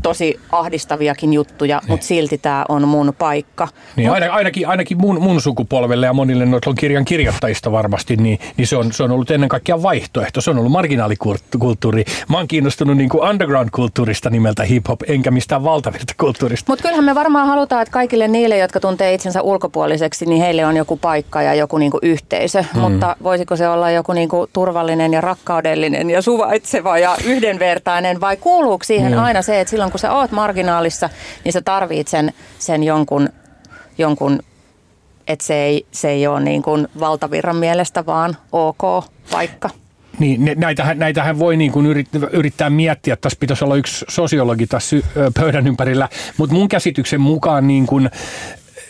tosi 0.02 0.40
ahdistaviakin 0.52 1.32
juttuja, 1.32 1.78
niin. 1.78 1.90
mutta 1.90 2.06
silti 2.06 2.38
tämä 2.38 2.64
on 2.68 2.88
mun 2.88 3.14
paikka. 3.18 3.68
Niin, 3.96 4.10
Mut, 4.10 4.18
ainakin, 4.30 4.68
ainakin 4.68 4.98
mun, 4.98 5.22
mun 5.22 5.40
sukupolvelle 5.40 6.06
ja 6.06 6.12
monille 6.12 6.46
noilla 6.46 6.74
kirjan 6.78 7.04
kirjoittajista 7.04 7.72
varmasti, 7.72 8.16
niin, 8.16 8.38
niin 8.56 8.66
se, 8.66 8.76
on, 8.76 8.92
se 8.92 9.02
on 9.02 9.10
ollut 9.10 9.30
ennen 9.30 9.48
kaikkea 9.48 9.82
vaihtoehto. 9.82 10.40
Se 10.40 10.50
on 10.50 10.58
ollut 10.58 10.72
marginaalikulttuuri. 10.72 12.04
Mä 12.28 12.36
oon 12.36 12.48
kiinnostunut 12.48 12.96
niin 12.96 13.08
kuin 13.08 13.28
underground-kulttuurista 13.28 14.30
nimeltä 14.30 14.62
hip-hop, 14.62 15.00
enkä 15.08 15.30
mistään 15.30 15.64
valtavista 15.64 16.14
kulttuurista. 16.20 16.72
Mutta 16.72 16.82
kyllähän 16.82 17.04
me 17.04 17.14
varmaan 17.14 17.46
halutaan, 17.46 17.82
että 17.82 17.92
kaikille 17.92 18.28
niille, 18.28 18.58
jotka 18.58 18.80
tuntee 18.80 19.14
itsensä 19.14 19.42
ulkopuoliseksi, 19.42 20.26
niin 20.26 20.42
heille 20.42 20.66
on 20.66 20.76
joku 20.76 20.96
paikka 20.96 21.42
ja 21.42 21.54
joku 21.54 21.78
niin 21.78 21.90
kuin 21.90 22.00
yhteisö. 22.02 22.64
Mm. 22.74 22.80
Mutta 22.80 23.16
voisiko 23.22 23.56
se 23.56 23.68
olla 23.68 23.90
joku 23.90 24.12
niin 24.12 24.28
kuin 24.28 24.50
turvallinen 24.52 25.12
ja 25.12 25.20
rakkaudellinen 25.20 26.10
ja 26.10 26.22
suvaitseva 26.22 26.98
ja 26.98 27.16
yhdenvertainen 27.24 28.20
vai 28.20 28.36
kuuluuko 28.36 28.84
siihen 28.84 29.12
mm. 29.12 29.18
aina 29.18 29.42
se, 29.42 29.60
että 29.60 29.67
silloin 29.68 29.90
kun 29.90 30.00
sä 30.00 30.12
oot 30.12 30.30
marginaalissa, 30.30 31.10
niin 31.44 31.52
sä 31.52 31.60
tarvit 31.60 32.08
sen, 32.08 32.32
sen 32.58 32.82
jonkun, 32.82 33.28
jonkun 33.98 34.40
että 35.28 35.44
se 35.44 35.54
ei, 35.54 35.86
se 35.92 36.08
ei 36.08 36.26
ole 36.26 36.40
niin 36.40 36.62
kuin 36.62 36.88
valtavirran 37.00 37.56
mielestä 37.56 38.06
vaan 38.06 38.36
ok 38.52 39.04
paikka. 39.30 39.70
Niin, 40.18 40.52
näitähän, 40.56 40.98
näitähän 40.98 41.38
voi 41.38 41.56
niin 41.56 41.72
kuin 41.72 41.86
yrittää, 41.86 42.20
yrittää 42.32 42.70
miettiä. 42.70 43.16
Tässä 43.16 43.36
pitäisi 43.40 43.64
olla 43.64 43.76
yksi 43.76 44.04
sosiologi 44.08 44.66
tässä 44.66 44.96
pöydän 45.34 45.66
ympärillä, 45.66 46.08
mutta 46.36 46.54
mun 46.54 46.68
käsityksen 46.68 47.20
mukaan 47.20 47.68
niin 47.68 47.86
kuin 47.86 48.10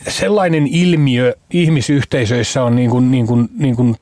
sellainen 0.09 0.67
ilmiö 0.67 1.35
ihmisyhteisöissä 1.51 2.63
on 2.63 2.77
niin 2.77 2.91
kuin, 2.91 3.11
niin 3.11 3.27
kuin, 3.27 3.49
niin 3.59 3.77
kuin 3.77 3.97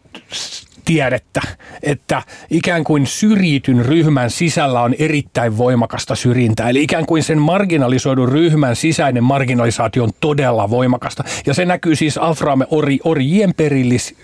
tiedettä, 0.87 1.41
että 1.83 2.23
ikään 2.51 2.85
kuin 2.85 3.07
syrjityn 3.07 3.85
ryhmän 3.87 4.31
sisällä 4.31 4.83
on 4.83 4.95
erittäin 4.99 5.59
voimakasta 5.59 6.15
syrjintää. 6.15 6.69
Eli 6.69 6.83
ikään 6.83 7.07
kuin 7.07 7.23
sen 7.23 7.39
marginalisoidun 7.39 8.29
ryhmän 8.29 8.77
sisäinen 8.77 9.25
marginalisaatio 9.25 10.05
on 10.05 10.11
todella 10.21 10.71
voimakasta. 10.71 11.25
Ja 11.47 11.55
se 11.55 11.65
näkyy 11.65 11.97
siis 11.97 12.19
afroame, 12.19 12.67
orjien 13.05 13.55
perillis, 13.55 14.15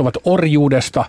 ovat 0.00 0.16
orjuudesta 0.24 1.04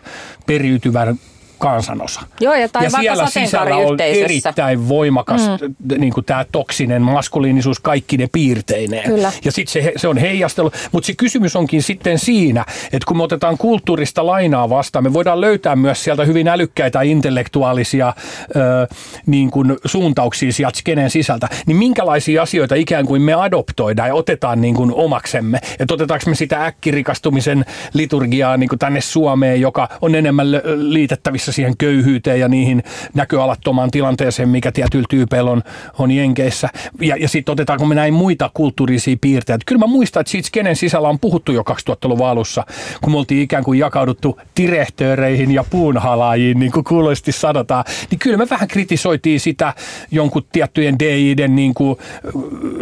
periytyvän 0.45 1.19
kansanosa. 1.59 2.21
Joo, 2.39 2.53
ja, 2.53 2.69
tai 2.69 2.83
ja 2.83 2.89
siellä 2.89 3.27
sisällä 3.27 3.77
on 3.77 4.01
erittäin 4.01 4.89
voimakas 4.89 5.41
mm. 5.41 6.01
niin 6.01 6.13
tämä 6.25 6.45
toksinen 6.51 7.01
maskuliinisuus 7.01 7.79
kaikki 7.79 8.17
ne 8.17 8.27
piirteineen. 8.31 9.03
Kyllä. 9.03 9.31
Ja 9.45 9.51
sitten 9.51 9.83
se, 9.83 9.93
se 9.95 10.07
on 10.07 10.17
heijastelu. 10.17 10.71
Mutta 10.91 11.07
se 11.07 11.13
kysymys 11.13 11.55
onkin 11.55 11.83
sitten 11.83 12.19
siinä, 12.19 12.65
että 12.83 13.05
kun 13.07 13.17
me 13.17 13.23
otetaan 13.23 13.57
kulttuurista 13.57 14.25
lainaa 14.25 14.69
vastaan, 14.69 15.03
me 15.03 15.13
voidaan 15.13 15.41
löytää 15.41 15.75
myös 15.75 16.03
sieltä 16.03 16.25
hyvin 16.25 16.47
älykkäitä 16.47 17.01
intellektuaalisia 17.01 18.13
ö, 18.55 18.95
niin 19.25 19.51
kuin 19.51 19.77
suuntauksia 19.85 20.51
sieltä 20.51 20.77
skenen 20.77 21.09
sisältä. 21.09 21.49
Niin 21.65 21.77
minkälaisia 21.77 22.41
asioita 22.41 22.75
ikään 22.75 23.05
kuin 23.05 23.21
me 23.21 23.33
adoptoidaan 23.33 24.09
ja 24.09 24.15
otetaan 24.15 24.61
niin 24.61 24.75
kuin 24.75 24.93
omaksemme? 24.93 25.59
Että 25.79 25.93
otetaanko 25.93 26.29
me 26.29 26.35
sitä 26.35 26.65
äkkirikastumisen 26.65 27.65
liturgiaa 27.93 28.57
niin 28.57 28.69
kuin 28.69 28.79
tänne 28.79 29.01
Suomeen, 29.01 29.61
joka 29.61 29.89
on 30.01 30.15
enemmän 30.15 30.47
liitettävissä 30.75 31.48
siihen 31.51 31.77
köyhyyteen 31.77 32.39
ja 32.39 32.47
niihin 32.47 32.83
näköalattomaan 33.13 33.91
tilanteeseen, 33.91 34.49
mikä 34.49 34.71
tietyllä 34.71 35.05
tyypeillä 35.09 35.51
on, 35.51 35.63
on 35.99 36.11
Jenkeissä. 36.11 36.69
Ja, 37.01 37.15
ja 37.15 37.29
sitten 37.29 37.53
otetaanko 37.53 37.85
me 37.85 37.95
näin 37.95 38.13
muita 38.13 38.51
kulttuurisia 38.53 39.17
piirteitä. 39.21 39.63
Kyllä 39.65 39.79
mä 39.79 39.87
muistan, 39.87 40.21
että 40.21 40.31
siitä 40.31 40.47
skenen 40.47 40.75
sisällä 40.75 41.09
on 41.09 41.19
puhuttu 41.19 41.51
jo 41.51 41.63
2000-luvun 41.69 42.27
alussa, 42.27 42.65
kun 43.01 43.13
me 43.13 43.17
oltiin 43.17 43.41
ikään 43.41 43.63
kuin 43.63 43.79
jakauduttu 43.79 44.39
direhtööreihin 44.57 45.51
ja 45.51 45.63
puunhalaajiin, 45.69 46.59
niin 46.59 46.71
kuin 46.71 46.83
kuuloisesti 46.83 47.31
sanotaan. 47.31 47.83
Niin 48.11 48.19
kyllä 48.19 48.37
me 48.37 48.47
vähän 48.49 48.67
kritisoitiin 48.67 49.39
sitä 49.39 49.73
jonkun 50.11 50.45
tiettyjen 50.51 50.99
DIiden 50.99 51.55
niin 51.55 51.73
kuin 51.73 51.97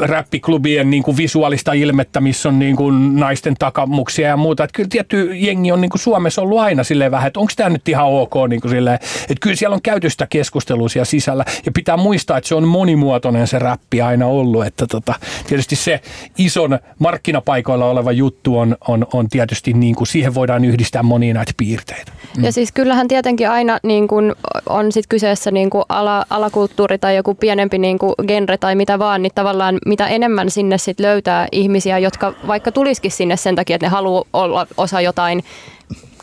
räppiklubien 0.02 0.90
niin 0.90 1.04
kuin 1.04 1.18
visuaalista 1.18 1.74
ilmettä, 1.74 2.22
missä 2.22 2.50
on 2.50 2.60
niin 2.60 2.76
kuin 2.76 3.16
naisten 3.16 3.56
takamuksia 3.60 4.28
ja 4.28 4.38
muuta. 4.38 4.64
Että 4.64 4.76
kyllä 4.76 4.90
tietty 4.92 5.36
jengi 5.36 5.72
on 5.72 5.82
niin 5.82 5.90
kuin 5.90 6.02
Suomessa 6.02 6.42
ollut 6.42 6.60
aina 6.60 6.84
silleen 6.84 7.12
vähän, 7.12 7.28
että 7.28 7.40
onko 7.40 7.52
tämä 7.56 7.70
nyt 7.70 7.90
ihan 7.90 8.08
ok. 8.08 8.34
Niin 8.50 8.57
kuin 8.62 8.72
silleen, 8.72 8.96
että 9.22 9.42
kyllä 9.42 9.56
siellä 9.56 9.74
on 9.74 9.82
käyty 9.82 10.10
sitä 10.10 10.28
keskustelua 10.30 10.90
siellä 10.90 11.06
sisällä. 11.06 11.46
Ja 11.66 11.72
pitää 11.72 11.98
muistaa, 11.98 12.38
että 12.38 12.48
se 12.48 12.56
on 12.56 12.68
monimuotoinen 12.68 13.48
se 13.48 13.60
räppi 13.60 14.02
aina 14.02 14.28
ollut. 14.28 14.66
Että 14.66 14.88
tota, 14.88 15.14
tietysti 15.48 15.76
se 15.76 16.02
ison 16.38 16.80
markkinapaikoilla 17.00 17.86
oleva 17.86 18.12
juttu 18.12 18.58
on, 18.58 18.78
on, 18.88 19.08
on 19.14 19.30
tietysti 19.30 19.74
niin 19.74 19.96
kuin, 19.96 20.08
siihen 20.08 20.34
voidaan 20.36 20.66
yhdistää 20.66 21.04
monia 21.04 21.34
näitä 21.34 21.52
piirteitä. 21.58 22.12
Mm. 22.38 22.44
Ja 22.44 22.52
siis 22.52 22.72
kyllähän 22.72 23.08
tietenkin 23.08 23.50
aina 23.50 23.80
niin 23.84 24.08
kuin 24.08 24.34
on 24.70 24.92
sit 24.92 25.08
kyseessä 25.08 25.52
niin 25.52 25.70
kuin 25.70 25.84
ala, 25.90 26.26
alakulttuuri 26.30 26.98
tai 26.98 27.16
joku 27.16 27.36
pienempi 27.36 27.78
niin 27.78 28.00
kuin 28.00 28.14
genre 28.28 28.58
tai 28.58 28.76
mitä 28.76 29.00
vaan, 29.00 29.22
niin 29.22 29.32
tavallaan 29.36 29.78
mitä 29.86 30.08
enemmän 30.08 30.52
sinne 30.52 30.78
sit 30.78 31.00
löytää 31.00 31.48
ihmisiä, 31.52 32.00
jotka 32.00 32.34
vaikka 32.48 32.72
tulisikin 32.72 33.12
sinne 33.12 33.38
sen 33.38 33.56
takia, 33.56 33.76
että 33.76 33.86
ne 33.86 33.90
haluaa 33.90 34.24
olla 34.34 34.68
osa 34.78 35.02
jotain 35.02 35.44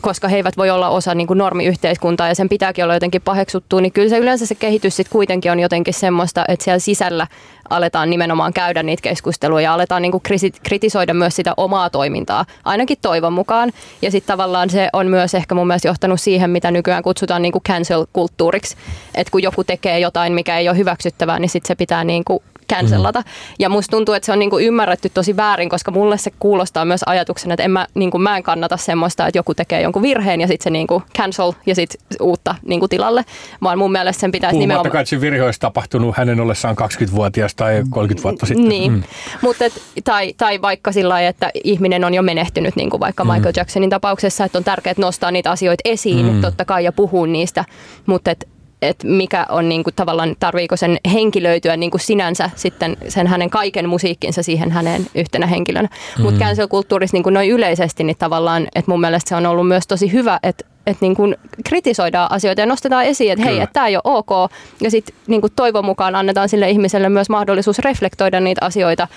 koska 0.05 0.29
he 0.29 0.37
eivät 0.37 0.57
voi 0.57 0.71
olla 0.71 0.89
osa 0.89 1.15
niin 1.15 1.27
kuin 1.27 1.39
normiyhteiskuntaa 1.39 2.29
ja 2.29 2.35
sen 2.35 2.49
pitääkin 2.49 2.85
olla 2.85 2.95
jotenkin 2.95 3.23
paheksuttua, 3.23 3.81
niin 3.81 3.93
kyllä 3.93 4.09
se 4.09 4.19
yleensä 4.19 4.47
se 4.47 4.55
kehitys 4.55 4.97
sitten 4.97 5.13
kuitenkin 5.13 5.53
on 5.53 5.61
jotenkin 5.61 5.95
semmoista, 5.95 6.45
että 6.49 6.65
siellä 6.65 6.79
sisällä 6.79 7.27
aletaan 7.71 8.11
nimenomaan 8.11 8.53
käydä 8.53 8.83
niitä 8.83 9.03
keskusteluja 9.03 9.65
ja 9.65 9.75
aletaan 9.75 10.03
niin 10.03 10.13
kuin 10.13 10.23
kritisoida 10.63 11.15
myös 11.15 11.37
sitä 11.37 11.55
omaa 11.57 11.91
toimintaa, 11.91 12.45
ainakin 12.65 12.99
toivon 13.03 13.33
mukaan. 13.33 13.73
Ja 14.03 14.11
sitten 14.11 14.33
tavallaan 14.33 14.71
se 14.71 14.89
on 14.93 15.07
myös 15.07 15.35
ehkä 15.35 15.55
mun 15.55 15.67
mielestä 15.67 15.89
johtanut 15.89 16.21
siihen, 16.21 16.51
mitä 16.51 16.71
nykyään 16.71 17.03
kutsutaan 17.03 17.43
niin 17.43 17.53
kuin 17.53 17.65
cancel-kulttuuriksi. 17.69 18.77
Että 19.15 19.31
kun 19.31 19.43
joku 19.43 19.65
tekee 19.65 19.99
jotain, 19.99 20.33
mikä 20.33 20.59
ei 20.59 20.69
ole 20.69 20.79
hyväksyttävää, 20.79 21.39
niin 21.39 21.49
sitten 21.49 21.69
se 21.69 21.75
pitää 21.75 22.05
niin 22.05 22.25
kuin 22.25 22.43
cancelata. 22.73 23.21
Mm. 23.21 23.27
Ja 23.59 23.69
musta 23.69 23.91
tuntuu, 23.91 24.15
että 24.15 24.27
se 24.27 24.33
on 24.33 24.39
niinku 24.39 24.59
ymmärretty 24.59 25.09
tosi 25.15 25.37
väärin, 25.37 25.69
koska 25.69 25.91
mulle 25.91 26.19
se 26.19 26.33
kuulostaa 26.39 26.85
myös 26.85 27.01
ajatuksena, 27.07 27.55
että 27.55 27.63
en 27.63 27.71
mä, 27.71 27.87
niinku, 27.95 28.19
mä 28.19 28.37
en 28.37 28.43
kannata 28.43 28.77
semmoista, 28.77 29.27
että 29.27 29.39
joku 29.39 29.55
tekee 29.55 29.81
jonkun 29.83 30.03
virheen 30.03 30.41
ja 30.41 30.47
sitten 30.47 30.65
se 30.65 30.71
niinku 30.71 31.03
cancel 31.17 31.53
ja 31.67 31.75
sitten 31.75 32.01
uutta 32.21 32.55
niinku 32.67 32.89
tilalle, 32.89 33.25
vaan 33.63 33.79
mun 33.79 33.93
mielestä 33.93 34.21
sen 34.21 34.33
pitäisi 34.33 34.59
nimenomaan... 34.59 34.91
kai 34.91 35.07
se 35.07 35.21
virhe 35.21 35.43
olisi 35.43 35.61
tapahtunut 35.61 36.17
hänen 36.17 36.41
ollessaan 36.41 36.77
20-vuotias 36.79 37.55
tai 37.55 37.83
30 37.91 38.23
vuotta 38.23 38.47
sitten. 38.47 38.69
Niin, 38.69 38.93
mm. 38.93 39.03
Mutta 39.43 39.65
et, 39.65 39.83
tai, 40.05 40.35
tai 40.37 40.63
vaikka 40.63 40.93
sillä 40.93 41.09
lailla, 41.09 41.29
että 41.29 41.51
ihminen 41.65 42.05
on 42.05 42.15
jo 42.15 42.23
menehtynyt, 42.23 42.77
niin 42.77 42.91
kuin 42.91 43.01
vaikka 43.01 43.25
mm. 43.25 43.33
Michael 43.33 43.53
Jacksonin 43.57 43.91
tapauksessa, 43.91 44.45
että 44.45 44.59
on 44.59 44.65
tärkeää 44.65 44.95
nostaa 44.99 45.31
niitä 45.31 45.51
asioita 45.51 45.83
esiin, 45.85 46.33
mm. 46.33 46.41
totta 46.41 46.65
kai, 46.65 46.85
ja 46.85 46.93
puhua 46.93 47.27
niistä, 47.27 47.65
mutta 48.07 48.31
et 48.31 48.49
että 48.89 49.07
mikä 49.07 49.47
on 49.49 49.69
niin 49.69 49.85
kuin, 49.85 49.95
tavallaan, 49.95 50.37
tarviiko 50.41 50.77
sen 50.77 50.99
henkilöityä 51.13 51.77
niin 51.77 51.91
kuin 51.91 52.01
sinänsä 52.01 52.51
sitten 52.57 52.97
sen 53.09 53.27
hänen 53.27 53.51
kaiken 53.51 53.89
musiikkinsa 53.89 54.43
siihen 54.43 54.71
hänen 54.71 55.07
yhtenä 55.15 55.47
henkilönä. 55.47 55.89
Mm. 56.19 56.23
Mutta 56.23 56.41
cancel-kulttuurissa 56.41 57.17
niin 57.17 57.35
noin 57.35 57.51
yleisesti, 57.51 58.05
niin 58.05 58.17
tavallaan, 58.19 58.67
että 58.75 58.91
mun 58.91 59.01
mielestä 59.01 59.29
se 59.29 59.37
on 59.37 59.47
ollut 59.47 59.69
myös 59.69 59.87
tosi 59.87 60.13
hyvä, 60.13 60.41
että 60.43 60.65
että 60.87 61.05
niin 61.05 61.15
kuin 61.15 61.37
kritisoidaan 61.65 62.33
asioita 62.33 62.61
ja 62.61 62.67
nostetaan 62.67 63.05
esiin, 63.05 63.33
että 63.33 63.45
hei, 63.45 63.61
että 63.61 63.73
tämä 63.73 63.87
ei 63.87 63.97
ole 63.97 64.03
ok. 64.05 64.51
Ja 64.81 64.91
sitten 64.91 65.17
niin 65.27 65.41
toivon 65.57 65.85
mukaan 65.85 66.17
annetaan 66.17 66.49
sille 66.49 66.71
ihmiselle 66.71 67.09
myös 67.09 67.31
mahdollisuus 67.31 67.79
reflektoida 67.79 68.41
niitä 68.41 68.65
asioita 68.65 69.09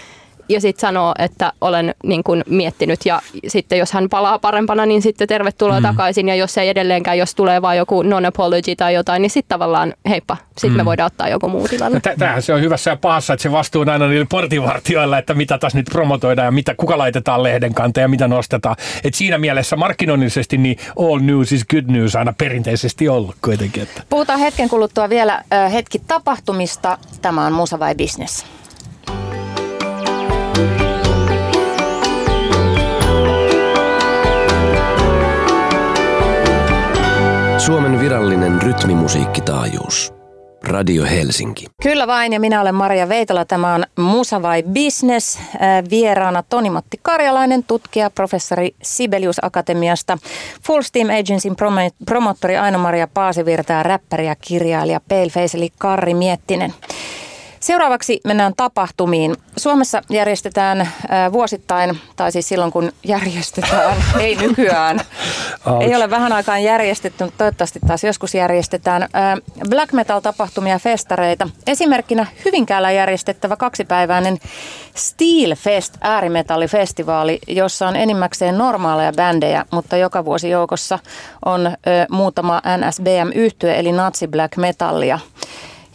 ja 0.50 0.62
sitten 0.62 0.82
sanoo, 0.82 1.14
että 1.20 1.54
olen 1.62 1.96
niin 2.04 2.24
kuin 2.24 2.44
miettinyt 2.50 3.00
ja 3.06 3.22
sitten 3.48 3.80
jos 3.80 3.92
hän 3.92 4.10
palaa 4.10 4.40
parempana, 4.40 4.86
niin 4.86 5.02
sitten 5.02 5.28
tervetuloa 5.28 5.80
mm. 5.80 5.84
takaisin 5.84 6.28
ja 6.28 6.36
jos 6.36 6.58
ei 6.58 6.70
edelleenkään, 6.70 7.18
jos 7.18 7.36
tulee 7.36 7.62
vain 7.62 7.78
joku 7.78 8.04
non-apology 8.04 8.76
tai 8.78 8.94
jotain, 8.94 9.22
niin 9.22 9.30
sitten 9.30 9.50
tavallaan 9.50 9.94
heippa, 10.10 10.38
sitten 10.58 10.72
mm. 10.72 10.78
me 10.78 10.86
voidaan 10.86 11.08
ottaa 11.08 11.30
joku 11.30 11.50
muu 11.50 11.68
tilanne. 11.68 12.02
No, 12.06 12.16
tämähän 12.20 12.42
se 12.42 12.54
on 12.54 12.62
hyvässä 12.62 12.92
ja 12.92 12.98
pahassa, 12.98 13.34
että 13.34 13.44
se 13.44 13.52
vastuu 13.52 13.82
on 13.82 13.90
aina 13.90 14.08
niillä 14.08 14.28
portinvartijoilla, 14.30 15.18
että 15.18 15.34
mitä 15.34 15.58
tässä 15.58 15.78
nyt 15.78 15.88
promotoidaan 15.92 16.46
ja 16.46 16.52
mitä, 16.52 16.76
kuka 16.76 16.98
laitetaan 16.98 17.44
lehden 17.44 17.74
kanteen 17.74 18.04
ja 18.04 18.08
mitä 18.08 18.28
nostetaan. 18.28 18.76
Et 19.04 19.14
siinä 19.14 19.38
mielessä 19.38 19.76
markkinoinnillisesti 19.76 20.58
niin 20.58 20.78
all 21.00 21.20
news 21.20 21.52
is 21.52 21.66
good 21.66 21.86
news 21.88 22.16
aina 22.16 22.34
perinteisesti 22.34 23.10
ollut 23.10 23.36
kuitenkin. 23.42 23.84
Että. 23.84 24.02
Puhutaan 24.10 24.40
hetken 24.40 24.70
kuluttua 24.70 25.10
vielä 25.10 25.44
hetki 25.74 26.02
tapahtumista. 26.08 26.98
Tämä 27.22 27.46
on 27.46 27.54
Musa 27.54 27.80
vai 27.80 27.96
Business? 27.96 28.46
Suomen 37.68 38.00
virallinen 38.00 38.62
rytmimusiikkitaajuus. 38.62 40.14
Radio 40.64 41.04
Helsinki. 41.04 41.66
Kyllä 41.84 42.08
vain, 42.08 42.34
ja 42.34 42.40
minä 42.40 42.62
olen 42.62 42.76
Maria 42.76 43.10
Veitola. 43.10 43.46
Tämä 43.46 43.74
on 43.74 43.86
Musa 43.98 44.42
vai 44.42 44.64
Business. 44.64 45.38
Äh, 45.38 45.84
vieraana 45.90 46.44
Toni-Matti 46.50 47.00
Karjalainen, 47.02 47.64
tutkija, 47.64 48.10
professori 48.10 48.76
Sibelius 48.84 49.38
Akatemiasta, 49.42 50.18
Full 50.64 50.82
Steam 50.82 51.10
Agencyn 51.10 51.56
promottori 52.06 52.58
Aino-Maria 52.58 53.08
Paasivirta 53.14 53.74
ja 53.74 53.84
räppäri 53.84 54.26
ja 54.26 54.36
kirjailija 54.36 55.02
Paleface 55.10 55.58
eli 55.58 55.70
Karri 55.78 56.14
Miettinen. 56.14 56.74
Seuraavaksi 57.60 58.20
mennään 58.26 58.54
tapahtumiin. 58.58 59.36
Suomessa 59.58 60.02
järjestetään 60.10 60.82
äh, 60.82 60.92
vuosittain, 61.32 62.00
tai 62.16 62.32
siis 62.32 62.48
silloin 62.50 62.72
kun 62.72 62.92
järjestetään, 63.04 63.96
ei 64.20 64.36
nykyään. 64.36 65.02
Ei 65.82 65.96
ole 65.96 66.10
vähän 66.10 66.34
aikaan 66.34 66.64
järjestetty, 66.64 67.24
mutta 67.24 67.38
toivottavasti 67.38 67.80
taas 67.88 68.04
joskus 68.04 68.36
järjestetään 68.36 69.04
äh, 69.04 69.10
black 69.70 69.94
metal-tapahtumia 69.94 70.80
festareita. 70.80 71.50
Esimerkkinä 71.68 72.26
Hyvinkäällä 72.46 72.92
järjestettävä 72.92 73.56
kaksipäiväinen 73.56 74.38
Steel 74.96 75.56
Fest 75.56 75.98
äärimetallifestivaali, 76.02 77.40
jossa 77.48 77.88
on 77.88 77.96
enimmäkseen 77.96 78.58
normaaleja 78.58 79.12
bändejä, 79.12 79.66
mutta 79.72 79.98
joka 79.98 80.26
vuosi 80.26 80.50
joukossa 80.50 81.00
on 81.46 81.72
muutama 82.10 82.62
nsbm 82.78 83.32
yhtye 83.36 83.80
eli 83.80 83.92
Nazi 83.92 84.28
Black 84.28 84.58
Metallia. 84.58 85.20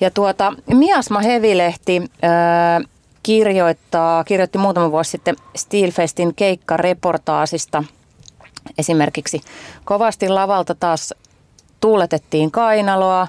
Ja 0.03 0.11
tuota, 0.11 0.53
Miasma 0.67 1.21
Hevilehti 1.21 2.03
ää, 2.23 2.81
kirjoittaa, 3.23 4.25
kirjoitti 4.25 4.59
muutama 4.59 4.91
vuosi 4.91 5.11
sitten 5.11 5.37
Steelfestin 5.57 6.35
keikkareportaasista 6.35 7.85
esimerkiksi. 8.79 9.41
Kovasti 9.85 10.29
lavalta 10.29 10.75
taas 10.75 11.15
tuuletettiin 11.83 12.51
kainaloa. 12.51 13.27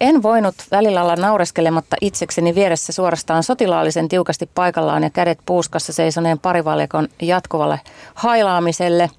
En 0.00 0.22
voinut 0.22 0.54
välillä 0.70 1.02
olla 1.02 1.16
naureskelematta 1.16 1.96
itsekseni 2.00 2.54
vieressä 2.54 2.92
suorastaan 2.92 3.42
sotilaallisen 3.42 4.08
tiukasti 4.08 4.50
paikallaan 4.54 5.02
ja 5.02 5.10
kädet 5.10 5.38
puuskassa 5.46 5.92
seisoneen 5.92 6.38
parivaljakon 6.38 7.08
jatkuvalle 7.22 7.80
hailaamiselle. 8.14 9.10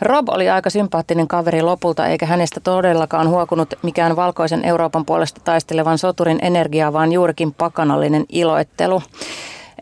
Rob 0.00 0.28
oli 0.28 0.50
aika 0.50 0.70
sympaattinen 0.70 1.28
kaveri 1.28 1.62
lopulta, 1.62 2.06
eikä 2.06 2.26
hänestä 2.26 2.60
todellakaan 2.60 3.28
huokunut 3.28 3.74
mikään 3.82 4.16
valkoisen 4.16 4.64
Euroopan 4.64 5.06
puolesta 5.06 5.40
taistelevan 5.44 5.98
soturin 5.98 6.38
energia, 6.42 6.92
vaan 6.92 7.12
juurikin 7.12 7.54
pakanallinen 7.54 8.24
iloittelu. 8.28 9.02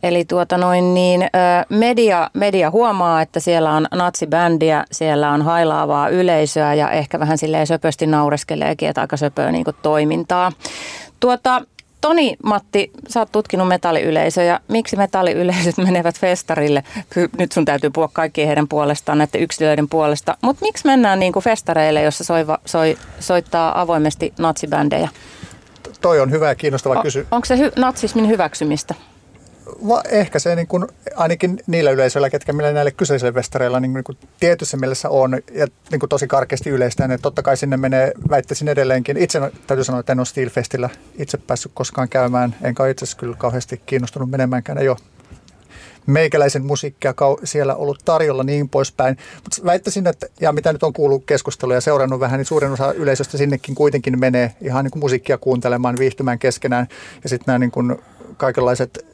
Eli 0.03 0.25
tuota 0.25 0.59
noin 0.59 0.95
niin, 0.95 1.29
media, 1.69 2.31
media 2.35 2.71
huomaa, 2.71 3.23
että 3.23 3.41
siellä 3.41 3.73
on 3.73 3.87
natsibändiä, 3.95 4.85
siellä 4.93 5.31
on 5.31 5.43
hailaavaa 5.43 6.09
yleisöä 6.09 6.75
ja 6.75 6.91
ehkä 6.91 7.21
vähän 7.21 7.39
silleen 7.39 7.67
söpösti 7.67 8.07
naureskeleekin, 8.07 8.89
että 8.89 9.01
aika 9.01 9.17
söpöä 9.17 9.53
niin 9.53 9.65
toimintaa. 9.83 10.53
Tuota, 11.21 11.63
Toni 12.01 12.37
Matti, 12.45 12.91
sä 13.09 13.21
oot 13.21 13.33
tutkinut 13.33 13.69
metalliyleisöjä. 13.69 14.61
Miksi 14.69 14.97
metalliyleisöt 14.97 15.77
menevät 15.87 16.19
festarille? 16.19 16.85
Nyt 17.39 17.53
sun 17.53 17.65
täytyy 17.65 17.91
puhua 17.91 18.09
kaikkien 18.13 18.47
heidän 18.47 18.69
puolestaan, 18.69 19.19
näiden 19.19 19.41
yksilöiden 19.41 19.89
puolesta. 19.89 20.37
Mutta 20.43 20.65
miksi 20.65 20.87
mennään 20.87 21.21
niin 21.21 21.33
kuin 21.33 21.43
festareille, 21.43 22.03
jossa 22.03 22.25
soiva, 22.25 22.59
soi, 22.65 22.99
soittaa 23.21 23.81
avoimesti 23.81 24.33
natsibändejä? 24.39 25.09
Toi 26.01 26.21
on 26.21 26.31
hyvä 26.31 26.49
ja 26.49 26.55
kiinnostava 26.55 27.03
kysymys. 27.03 27.29
Onko 27.31 27.45
se 27.45 27.57
hy- 27.57 27.73
natsismin 27.77 28.29
hyväksymistä? 28.29 28.95
Va, 29.89 30.03
ehkä 30.09 30.39
se 30.39 30.57
niin 30.57 30.67
kuin, 30.67 30.87
ainakin 31.17 31.61
niillä 31.67 31.91
yleisöillä, 31.91 32.31
ketkä 32.31 32.53
millä 32.53 32.73
näille 32.73 32.91
kyseisille 32.91 33.33
festareilla 33.33 33.81
niin, 33.81 33.95
niin 33.95 34.05
kuin 34.05 34.19
tietyssä 34.41 34.77
mielessä 34.77 35.09
on 35.09 35.33
ja 35.53 35.67
niin 35.91 36.01
kuin 36.01 36.11
tosi 36.11 36.27
karkeasti 36.27 36.71
yleistä, 36.71 37.05
että 37.05 37.19
totta 37.19 37.43
kai 37.43 37.57
sinne 37.57 37.77
menee, 37.77 38.13
väittäisin 38.31 38.69
edelleenkin. 38.69 39.17
Itse 39.17 39.41
täytyy 39.67 39.85
sanoa, 39.85 40.01
että 40.01 40.13
en 40.13 40.21
ole 40.21 40.27
Steelfestillä 40.27 40.91
itse 41.19 41.39
päässyt 41.39 41.73
koskaan 41.75 42.09
käymään, 42.09 42.55
enkä 42.63 42.87
itse 42.87 43.05
asiassa 43.05 43.19
kyllä 43.19 43.37
kauheasti 43.39 43.83
kiinnostunut 43.87 44.31
menemäänkään. 44.31 44.79
Ei 44.79 44.89
ole 44.89 44.97
meikäläisen 46.07 46.65
musiikkia 46.65 47.15
siellä 47.45 47.75
ollut 47.75 48.03
tarjolla 48.05 48.45
niin 48.45 48.69
poispäin. 48.69 49.17
Mutta 49.35 49.65
väittäisin, 49.65 50.07
että 50.07 50.27
ja 50.41 50.53
mitä 50.53 50.73
nyt 50.73 50.83
on 50.83 50.93
kuullut 50.93 51.25
keskustelua 51.27 51.75
ja 51.75 51.81
seurannut 51.81 52.21
vähän, 52.21 52.39
niin 52.39 52.47
suurin 52.47 52.73
osa 52.73 52.93
yleisöstä 52.93 53.39
sinnekin 53.39 53.75
kuitenkin 53.75 54.21
menee 54.21 54.55
ihan 54.61 54.85
niin 54.85 54.91
kuin 54.91 55.01
musiikkia 55.01 55.39
kuuntelemaan, 55.39 55.99
viihtymään 55.99 56.39
keskenään. 56.39 56.89
Ja 57.23 57.29
sitten 57.29 57.45
nämä 57.47 57.59
niin 57.59 57.71
kuin 57.71 57.99
kaikenlaiset 58.37 59.10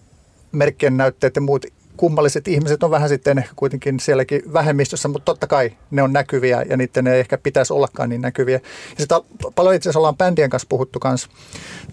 merkkien 0.53 0.97
näytteet 0.97 1.37
ja 1.37 1.43
muut 1.43 1.67
kummalliset 1.97 2.49
ihmiset 2.49 2.83
on 2.83 2.91
vähän 2.91 3.09
sitten 3.09 3.39
ehkä 3.39 3.53
kuitenkin 3.57 4.01
sielläkin 4.01 4.43
vähemmistössä, 4.53 5.09
mutta 5.09 5.25
totta 5.25 5.47
kai 5.47 5.73
ne 5.91 6.03
on 6.03 6.13
näkyviä 6.13 6.63
ja 6.69 6.77
niiden 6.77 7.07
ei 7.07 7.21
ehkä 7.21 7.39
pitäisi 7.39 7.73
ollakaan 7.73 8.09
niin 8.09 8.21
näkyviä. 8.21 8.61
Ja 8.91 8.97
sitä 8.99 9.21
paljon 9.55 9.75
itse 9.75 9.89
asiassa 9.89 9.99
ollaan 9.99 10.17
bändien 10.17 10.51
kanssa 10.51 10.67
puhuttu 10.69 10.99
kanssa 10.99 11.29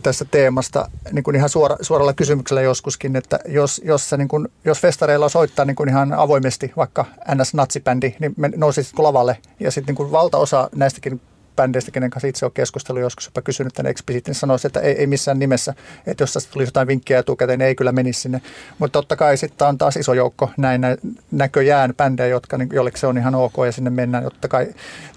tästä 0.04 0.26
teemasta 0.26 0.90
niin 1.12 1.24
kuin 1.24 1.36
ihan 1.36 1.50
suora, 1.50 1.78
suoralla 1.82 2.14
kysymyksellä 2.14 2.62
joskuskin, 2.62 3.16
että 3.16 3.40
jos, 3.48 3.82
jos, 3.86 4.12
niin 4.18 4.28
kuin, 4.28 4.48
jos 4.66 4.80
festareilla 4.80 5.30
soittaa 5.30 5.66
niin 5.66 5.76
kuin 5.76 5.90
ihan 5.90 6.14
avoimesti 6.14 6.72
vaikka 6.78 7.06
NS-natsibändi, 7.32 8.16
niin 8.20 8.34
nousisitko 8.56 9.04
lavalle 9.04 9.38
ja 9.60 9.72
sitten 9.72 9.96
niin 9.96 10.12
valtaosa 10.12 10.70
näistäkin 10.76 11.22
bändeistä, 11.56 11.92
kenen 11.92 12.10
kanssa 12.10 12.28
itse 12.28 12.46
olen 12.46 12.54
keskustellut 12.54 13.02
joskus, 13.02 13.26
jopa 13.26 13.42
kysynyt 13.42 13.74
tänne 13.74 13.90
eksplisiitin, 13.90 14.32
niin 14.32 14.40
sanoisi, 14.40 14.68
että 14.68 14.80
ei, 14.80 14.94
ei 15.00 15.08
missään 15.08 15.40
nimessä, 15.40 15.74
että 16.08 16.24
jos 16.24 16.34
tästä 16.34 16.52
tulisi 16.52 16.68
jotain 16.68 16.88
vinkkiä 16.88 17.20
etukäteen, 17.20 17.60
niin 17.60 17.68
ei 17.68 17.76
kyllä 17.76 17.92
menisi 17.92 18.22
sinne. 18.22 18.42
Mutta 18.80 19.00
totta 19.00 19.16
kai 19.16 19.38
sitten 19.38 19.68
on 19.68 19.78
taas 19.78 19.96
iso 19.96 20.14
joukko 20.14 20.52
näin 20.58 20.82
nä, 20.82 20.98
näköjään 21.32 21.94
bändejä, 21.98 22.28
jotka, 22.28 22.58
niin, 22.58 22.70
jolle 22.74 22.92
se 22.96 23.08
on 23.08 23.18
ihan 23.18 23.36
ok 23.36 23.54
ja 23.66 23.72
sinne 23.72 23.90
mennään. 23.90 24.24
Totta 24.24 24.48
kai 24.48 24.68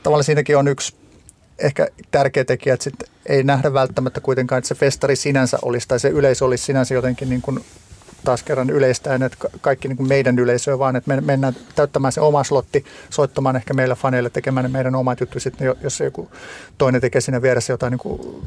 tavallaan 0.02 0.24
siinäkin 0.24 0.56
on 0.56 0.68
yksi 0.68 0.96
ehkä 1.58 1.88
tärkeä 2.10 2.44
tekijä, 2.44 2.74
että 2.74 2.84
sit 2.84 2.94
ei 3.26 3.42
nähdä 3.42 3.72
välttämättä 3.72 4.20
kuitenkaan, 4.20 4.58
että 4.58 4.68
se 4.68 4.74
festari 4.74 5.16
sinänsä 5.16 5.58
olisi 5.62 5.88
tai 5.88 6.00
se 6.00 6.08
yleisö 6.08 6.44
olisi 6.44 6.64
sinänsä 6.64 6.94
jotenkin 6.94 7.28
niin 7.28 7.42
kuin 7.42 7.64
taas 8.24 8.42
kerran 8.42 8.70
yleistäen, 8.70 9.22
että 9.22 9.48
kaikki 9.60 9.88
niin 9.88 9.96
kuin 9.96 10.08
meidän 10.08 10.38
yleisöä, 10.38 10.78
vaan 10.78 10.96
että 10.96 11.14
me 11.14 11.20
mennään 11.20 11.56
täyttämään 11.74 12.12
se 12.12 12.20
oma 12.20 12.44
slotti, 12.44 12.84
soittamaan 13.10 13.56
ehkä 13.56 13.74
meillä 13.74 13.94
faneille, 13.94 14.30
tekemään 14.30 14.70
meidän 14.70 14.94
omat 14.94 15.20
juttu. 15.20 15.40
Sitten 15.40 15.74
jos 15.82 16.00
joku 16.00 16.30
toinen 16.78 17.00
tekee 17.00 17.20
siinä 17.20 17.42
vieressä 17.42 17.72
jotain 17.72 17.90
niin 17.90 17.98
kuin 17.98 18.42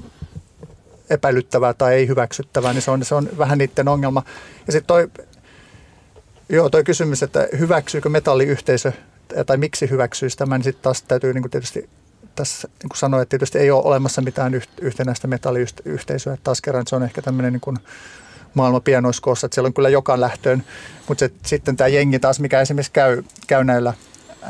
epäilyttävää 1.10 1.74
tai 1.74 1.94
ei 1.94 2.08
hyväksyttävää, 2.08 2.74
niin 2.74 2.82
se 2.82 2.92
on, 2.92 3.06
se 3.06 3.16
on 3.16 3.30
vähän 3.38 3.58
niiden 3.58 3.88
ongelma. 3.88 4.24
Ja 4.68 4.74
sitten 4.74 4.88
toi, 4.88 5.10
joo, 6.50 6.70
toi 6.70 6.84
kysymys, 6.84 7.24
että 7.24 7.48
hyväksyykö 7.60 8.10
metalliyhteisö 8.10 8.92
tai 9.46 9.58
miksi 9.58 9.90
hyväksyisi 9.90 10.38
tämän, 10.38 10.60
niin 10.60 10.64
sitten 10.64 10.84
taas 10.84 11.02
täytyy 11.02 11.34
niin 11.34 11.44
kuin 11.44 11.52
tietysti 11.52 11.90
tässä 12.36 12.68
niin 12.68 12.90
kuin 12.90 12.98
sanoa, 12.98 13.22
että 13.22 13.30
tietysti 13.30 13.58
ei 13.58 13.72
ole 13.72 13.84
olemassa 13.84 14.22
mitään 14.22 14.62
yhtenäistä 14.82 15.28
metalliyhteisöä. 15.28 16.38
Taas 16.44 16.62
kerran 16.62 16.88
se 16.88 16.96
on 16.96 17.04
ehkä 17.04 17.22
tämmöinen 17.22 17.54
niin 17.54 17.62
kuin 17.62 17.78
maailman 18.60 18.82
pienoiskoossa, 18.82 19.46
että 19.46 19.56
siellä 19.56 19.68
on 19.68 19.74
kyllä 19.74 19.90
joka 19.90 20.20
lähtöön. 20.20 20.64
Mutta 21.08 21.30
sitten 21.46 21.76
tämä 21.76 21.88
jengi 21.88 22.20
taas, 22.20 22.40
mikä 22.40 22.62
esimerkiksi 22.62 22.92
käy, 22.92 23.24
käy 23.48 23.64
näillä 23.64 23.94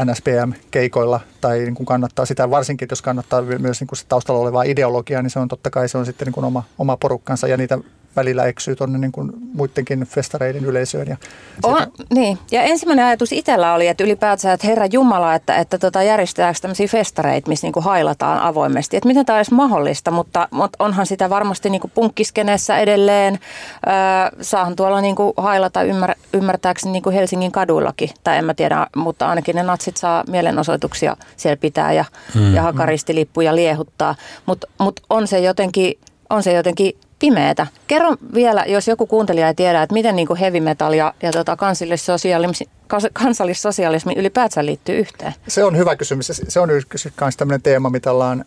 NSPM-keikoilla 0.06 1.20
tai 1.42 1.60
niin 1.60 1.76
kuin 1.76 1.86
kannattaa 1.86 2.26
sitä, 2.26 2.50
varsinkin 2.50 2.88
jos 2.92 3.02
kannattaa 3.02 3.42
myös 3.42 3.80
niin 3.80 3.88
kuin 3.88 3.98
se 3.98 4.06
taustalla 4.08 4.42
olevaa 4.42 4.64
ideologiaa, 4.64 5.22
niin 5.22 5.30
se 5.30 5.40
on 5.40 5.48
totta 5.48 5.70
kai 5.70 5.90
se 5.90 5.98
on 5.98 6.06
sitten 6.06 6.26
niin 6.26 6.34
kuin 6.34 6.46
oma, 6.46 6.64
oma 6.78 6.98
porukkansa 6.98 7.48
ja 7.48 7.58
niitä 7.58 7.80
välillä 8.16 8.46
eksyy 8.46 8.76
tuonne 8.76 8.98
niin 8.98 9.12
kuin 9.12 9.32
muidenkin 9.54 10.04
festareiden 10.04 10.66
yleisöön. 10.66 11.08
Ja 11.08 11.18
on, 11.64 11.88
niin. 12.14 12.40
ja 12.52 12.62
ensimmäinen 12.62 13.06
ajatus 13.06 13.32
itsellä 13.32 13.74
oli, 13.74 13.88
että 13.88 14.04
ylipäätään, 14.04 14.54
että 14.54 14.68
Herra 14.68 14.86
Jumala, 14.86 15.36
että, 15.36 15.56
että 15.56 15.78
tota, 15.78 16.04
järjestetäänkö 16.04 16.60
tämmöisiä 16.62 16.88
festareita, 16.88 17.50
missä 17.50 17.68
niin 17.68 17.74
kuin 17.74 17.84
hailataan 17.84 18.40
avoimesti. 18.40 18.98
Että 18.98 19.08
miten 19.08 19.26
tämä 19.26 19.38
olisi 19.38 19.54
mahdollista, 19.54 20.12
mutta, 20.12 20.48
mutta 20.52 20.84
onhan 20.84 21.06
sitä 21.06 21.30
varmasti 21.30 21.70
niin 21.70 21.82
kuin 21.82 21.92
punkkiskeneessä 21.96 22.78
edelleen. 22.78 23.40
Öö, 23.88 24.40
saahan 24.42 24.76
tuolla 24.76 25.02
niin 25.02 25.16
kuin 25.16 25.34
hailata 25.38 25.84
ymmär, 25.84 26.16
ymmärtääkseni 26.34 26.92
niin 26.92 27.04
kuin 27.04 27.16
Helsingin 27.16 27.52
kaduillakin, 27.52 28.10
tai 28.24 28.38
en 28.38 28.46
mä 28.46 28.54
tiedä, 28.54 28.88
mutta 28.96 29.30
ainakin 29.30 29.56
ne 29.56 29.64
natsit 29.64 29.98
saa 29.98 30.24
mielenosoituksia 30.28 31.18
siellä 31.38 31.58
pitää 31.58 31.94
ja, 31.94 32.06
mm. 32.36 32.56
ja 32.56 32.62
hakaristilippuja 32.62 33.56
liehuttaa. 33.56 34.16
Mutta 34.46 34.68
mut 34.78 35.00
on 35.10 35.28
se 35.28 35.40
jotenkin 35.40 36.00
on 36.30 36.44
se 36.44 36.54
jotenkin 36.54 36.98
pimeätä. 37.20 37.68
Kerro 37.88 38.16
vielä, 38.34 38.66
jos 38.68 38.88
joku 38.88 39.08
kuuntelija 39.08 39.48
ei 39.48 39.56
tiedä, 39.56 39.84
että 39.84 39.94
miten 39.94 40.16
niin 40.16 40.28
kuin 40.28 40.40
heavy 40.40 40.60
metal 40.60 40.94
ja, 40.94 41.14
ja 41.24 41.32
tota 41.32 41.56
kansallissosialismi, 41.56 42.70
kansallissosialismi 43.14 44.14
ylipäätään 44.18 44.66
liittyy 44.66 45.00
yhteen? 45.00 45.34
Se 45.48 45.64
on 45.64 45.78
hyvä 45.78 45.96
kysymys. 45.96 46.32
Se 46.48 46.60
on 46.60 46.70
yksi 46.70 47.14
myös 47.22 47.38
tämmöinen 47.38 47.62
teema, 47.62 47.90
mitä 47.90 48.12
ollaan 48.12 48.46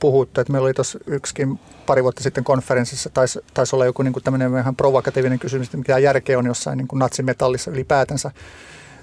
puhuttu. 0.00 0.40
Että 0.40 0.52
meillä 0.52 0.66
oli 0.66 0.74
tuossa 0.74 0.98
yksikin 1.06 1.58
pari 1.86 2.02
vuotta 2.02 2.22
sitten 2.22 2.44
konferenssissa, 2.44 3.10
taisi, 3.10 3.40
taisi 3.54 3.76
olla 3.76 3.84
joku 3.84 4.02
niin 4.02 4.12
kuin 4.12 4.22
tämmöinen 4.22 4.52
vähän 4.52 4.76
provokatiivinen 4.76 5.38
kysymys, 5.38 5.66
että 5.66 5.76
mikä 5.76 5.98
järkeä 5.98 6.38
on 6.38 6.46
jossain 6.46 6.78
niin 6.78 6.88
kuin 6.88 6.98
natsimetallissa 6.98 7.70
ylipäätänsä. 7.70 8.30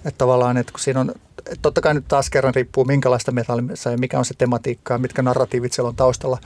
Että 0.05 0.17
tavallaan, 0.17 0.57
että 0.57 0.71
kun 0.71 0.79
siinä 0.79 0.99
on, 0.99 1.09
että 1.37 1.55
totta 1.61 1.81
kai 1.81 1.93
nyt 1.93 2.07
taas 2.07 2.29
kerran 2.29 2.55
riippuu 2.55 2.85
minkälaista 2.85 3.31
metallissa 3.31 3.91
ja 3.91 3.97
mikä 3.97 4.19
on 4.19 4.25
se 4.25 4.33
tematiikka 4.37 4.93
ja 4.93 4.97
mitkä 4.97 5.21
narratiivit 5.21 5.73
siellä 5.73 5.89
on 5.89 5.95
taustalla. 5.95 6.37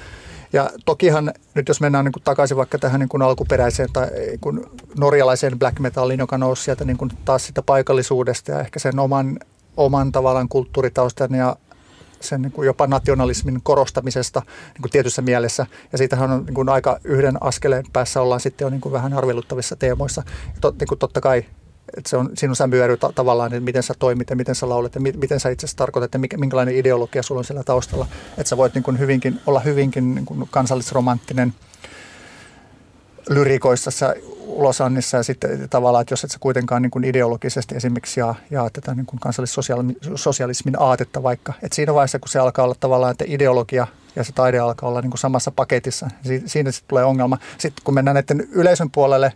Ja 0.53 0.69
tokihan 0.85 1.33
nyt 1.53 1.67
jos 1.67 1.81
mennään 1.81 2.05
niin 2.05 2.13
kuin 2.13 2.23
takaisin 2.23 2.57
vaikka 2.57 2.79
tähän 2.79 2.99
niin 2.99 3.09
kuin 3.09 3.21
alkuperäiseen 3.21 3.89
tai 3.93 4.07
niin 4.09 4.39
kuin 4.39 4.65
norjalaiseen 4.99 5.59
black 5.59 5.79
metalliin, 5.79 6.19
joka 6.19 6.37
nousi 6.37 6.63
sieltä 6.63 6.85
niin 6.85 6.97
kuin 6.97 7.11
taas 7.25 7.45
sitä 7.45 7.61
paikallisuudesta 7.61 8.51
ja 8.51 8.59
ehkä 8.59 8.79
sen 8.79 8.99
oman, 8.99 9.39
oman 9.77 10.11
tavallaan 10.11 10.49
kulttuuritaustan 10.49 11.35
ja 11.35 11.55
sen 12.19 12.41
niin 12.41 12.51
kuin 12.51 12.65
jopa 12.65 12.87
nationalismin 12.87 13.59
korostamisesta 13.63 14.41
niin 14.73 14.81
kuin 14.81 14.91
tietyssä 14.91 15.21
mielessä. 15.21 15.65
Ja 15.91 15.97
siitähän 15.97 16.31
on 16.31 16.45
niin 16.45 16.53
kuin 16.53 16.69
aika 16.69 16.99
yhden 17.03 17.43
askeleen 17.43 17.85
päässä 17.93 18.21
ollaan 18.21 18.39
sitten 18.39 18.65
jo 18.65 18.69
niin 18.69 18.81
kuin 18.81 18.93
vähän 18.93 19.13
arveluttavissa 19.13 19.75
teemoissa. 19.75 20.23
Ja 20.47 20.61
tot, 20.61 20.79
niin 20.79 20.87
kuin 20.87 20.99
totta 20.99 21.21
kai 21.21 21.45
että 21.97 22.09
se 22.09 22.18
on, 22.18 22.30
sinun 22.34 22.55
sävyäry 22.55 22.97
ta- 22.97 23.11
tavallaan, 23.15 23.53
että 23.53 23.65
miten 23.65 23.84
sä 23.84 23.93
toimit 23.99 24.30
ja 24.30 24.35
miten 24.35 24.55
sä 24.55 24.69
laulet 24.69 24.95
ja 24.95 25.01
mi- 25.01 25.14
miten 25.18 25.39
sä 25.39 25.49
itse 25.49 25.65
asiassa 25.65 25.77
tarkoitat 25.77 26.14
ja 26.14 26.19
mikä, 26.19 26.38
minkälainen 26.38 26.76
ideologia 26.76 27.23
sulla 27.23 27.39
on 27.39 27.45
siellä 27.45 27.64
taustalla. 27.64 28.07
Että 28.38 28.49
sä 28.49 28.57
voit 28.57 28.73
niin 28.73 28.84
kuin 28.84 28.99
hyvinkin, 28.99 29.39
olla 29.45 29.59
hyvinkin 29.59 30.15
niin 30.15 30.26
kuin 30.26 30.47
kansallisromanttinen 30.51 31.53
lyrikoissa 33.30 33.91
ulosannissa 34.45 35.18
ja 35.18 35.23
sitten 35.23 35.69
tavallaan, 35.69 36.01
että 36.01 36.14
jos 36.14 36.23
et 36.23 36.31
sä 36.31 36.38
kuitenkaan 36.39 36.81
niin 36.81 36.91
kuin 36.91 37.03
ideologisesti 37.03 37.76
esimerkiksi 37.76 38.19
jaa, 38.19 38.35
jaa 38.51 38.69
tätä 38.69 38.95
niin 38.95 39.05
kuin 39.05 39.19
kansallissosialismin 39.19 40.76
aatetta 40.80 41.23
vaikka, 41.23 41.53
että 41.64 41.76
siinä 41.76 41.93
vaiheessa 41.93 42.19
kun 42.19 42.30
se 42.30 42.39
alkaa 42.39 42.65
olla 42.65 42.76
tavallaan, 42.80 43.11
että 43.11 43.26
ideologia 43.27 43.88
ja 44.15 44.23
se 44.23 44.31
taide 44.31 44.59
alkaa 44.59 44.89
olla 44.89 45.01
niin 45.01 45.11
kuin 45.11 45.19
samassa 45.19 45.51
paketissa, 45.51 46.09
niin 46.23 46.49
siinä 46.49 46.72
sitten 46.72 46.88
tulee 46.88 47.03
ongelma. 47.03 47.38
Sitten 47.57 47.84
kun 47.84 47.93
mennään 47.93 48.15
näiden 48.15 48.47
yleisön 48.51 48.91
puolelle, 48.91 49.34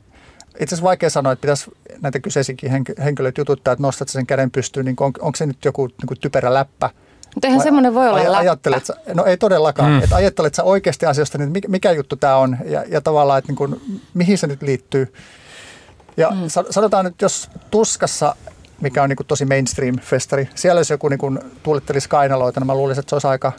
itse 0.61 0.75
asiassa 0.75 0.83
vaikea 0.83 1.09
sanoa, 1.09 1.33
että 1.33 1.41
pitäisi 1.41 1.71
näitä 2.01 2.19
kyseisikin 2.19 2.71
henkilöitä 3.03 3.41
jututtaa, 3.41 3.71
että 3.71 3.83
nostat 3.83 4.09
sen 4.09 4.25
käden 4.25 4.51
pystyyn, 4.51 4.85
niin 4.85 4.95
on, 4.99 5.11
onko 5.19 5.35
se 5.35 5.45
nyt 5.45 5.65
joku 5.65 5.88
niin 5.88 6.07
kuin 6.07 6.19
typerä 6.19 6.53
läppä, 6.53 6.89
mutta 7.35 7.47
eihän 7.47 7.63
semmoinen 7.63 7.93
voi 7.93 8.09
olla 8.09 8.19
aj- 8.19 8.38
ajattelet 8.38 8.85
sä, 8.85 8.93
No 9.13 9.25
ei 9.25 9.38
todellakaan. 9.38 9.91
Mm. 9.91 10.03
Että 10.03 10.15
ajattelet 10.15 10.55
sä 10.55 10.63
oikeasti 10.63 11.05
asioista, 11.05 11.38
niin 11.38 11.51
mikä, 11.51 11.67
mikä 11.67 11.91
juttu 11.91 12.15
tämä 12.15 12.35
on 12.35 12.57
ja, 12.65 12.83
ja 12.88 13.01
tavallaan, 13.01 13.39
että 13.39 13.49
niin 13.49 13.57
kuin, 13.57 14.01
mihin 14.13 14.38
se 14.38 14.47
nyt 14.47 14.61
liittyy. 14.61 15.13
Ja 16.17 16.29
mm. 16.29 16.38
sanotaan 16.69 17.05
nyt, 17.05 17.21
jos 17.21 17.49
Tuskassa, 17.71 18.35
mikä 18.81 19.03
on 19.03 19.09
niin 19.09 19.17
kuin 19.17 19.27
tosi 19.27 19.45
mainstream-festari, 19.45 20.47
siellä 20.55 20.79
jos 20.79 20.89
joku 20.89 21.09
niin 21.09 21.19
kuin 21.19 21.39
tuulittelisi 21.63 22.09
kainaloita, 22.09 22.59
niin 22.59 22.67
mä 22.67 22.75
luulisin, 22.75 22.99
että 22.99 23.09
se 23.09 23.15
olisi 23.15 23.27
aika, 23.27 23.51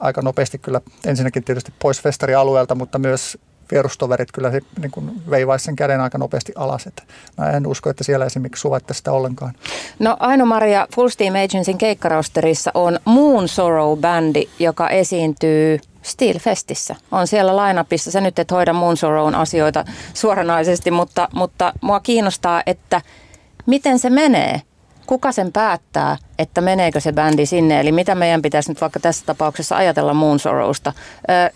aika 0.00 0.22
nopeasti 0.22 0.58
kyllä 0.58 0.80
ensinnäkin 1.06 1.44
tietysti 1.44 1.72
pois 1.78 2.02
festarialueelta, 2.02 2.74
mutta 2.74 2.98
myös 2.98 3.38
vierustoverit 3.70 4.32
kyllä 4.32 4.50
se, 4.50 4.60
niin 4.80 4.90
kuin 4.90 5.22
veivaisi 5.30 5.64
sen 5.64 5.76
käden 5.76 6.00
aika 6.00 6.18
nopeasti 6.18 6.52
alas. 6.56 6.86
Että 6.86 7.02
mä 7.38 7.50
en 7.50 7.66
usko, 7.66 7.90
että 7.90 8.04
siellä 8.04 8.26
esimerkiksi 8.26 8.60
suvatte 8.60 8.94
sitä 8.94 9.12
ollenkaan. 9.12 9.54
No 9.98 10.16
Aino-Maria 10.20 10.86
Full 10.94 11.08
Steam 11.08 11.34
Agencyn 11.34 11.78
keikkarosterissa 11.78 12.70
on 12.74 12.98
Moon 13.04 13.44
Sorrow-bändi, 13.44 14.48
joka 14.58 14.88
esiintyy 14.88 15.78
Steel 16.02 16.38
Festissä. 16.38 16.96
On 17.12 17.26
siellä 17.26 17.56
lainapissa. 17.56 18.10
Se 18.10 18.20
nyt 18.20 18.38
et 18.38 18.50
hoida 18.50 18.72
Moon 18.72 18.96
Sorrown 18.96 19.34
asioita 19.34 19.84
suoranaisesti, 20.14 20.90
mutta, 20.90 21.28
mutta 21.34 21.72
mua 21.80 22.00
kiinnostaa, 22.00 22.62
että 22.66 23.02
miten 23.66 23.98
se 23.98 24.10
menee 24.10 24.62
kuka 25.06 25.32
sen 25.32 25.52
päättää, 25.52 26.16
että 26.38 26.60
meneekö 26.60 27.00
se 27.00 27.12
bändi 27.12 27.46
sinne? 27.46 27.80
Eli 27.80 27.92
mitä 27.92 28.14
meidän 28.14 28.42
pitäisi 28.42 28.70
nyt 28.70 28.80
vaikka 28.80 29.00
tässä 29.00 29.26
tapauksessa 29.26 29.76
ajatella 29.76 30.14
Moon 30.14 30.38
Sorrowsta? 30.38 30.92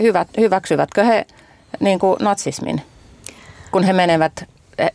Hyvät, 0.03 0.28
hyväksyvätkö 0.39 1.05
he 1.05 1.27
niin 1.81 1.99
kuin 1.99 2.17
natsismin? 2.21 2.83
kun 3.75 3.83
he 3.83 3.93
menevät 3.93 4.45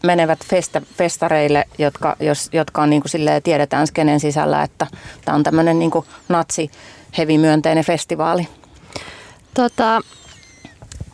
menevät 0.04 0.40
festa, 0.46 0.82
festareille, 0.98 1.66
jotka, 1.78 2.16
jos, 2.20 2.50
jotka 2.54 2.82
on 2.82 2.90
niin 2.90 3.02
kuin 3.02 3.10
silleen, 3.10 3.44
tiedetään 3.44 3.88
skenen 3.88 4.20
sisällä, 4.20 4.64
että 4.64 4.88
tämä 5.26 5.36
on 5.36 5.44
tämmöinen 5.44 5.80
niin 5.80 5.92
natsi 6.30 6.72
heavy-myönteinen 7.18 7.84
festivaali? 7.84 8.48
Tota, 9.54 10.02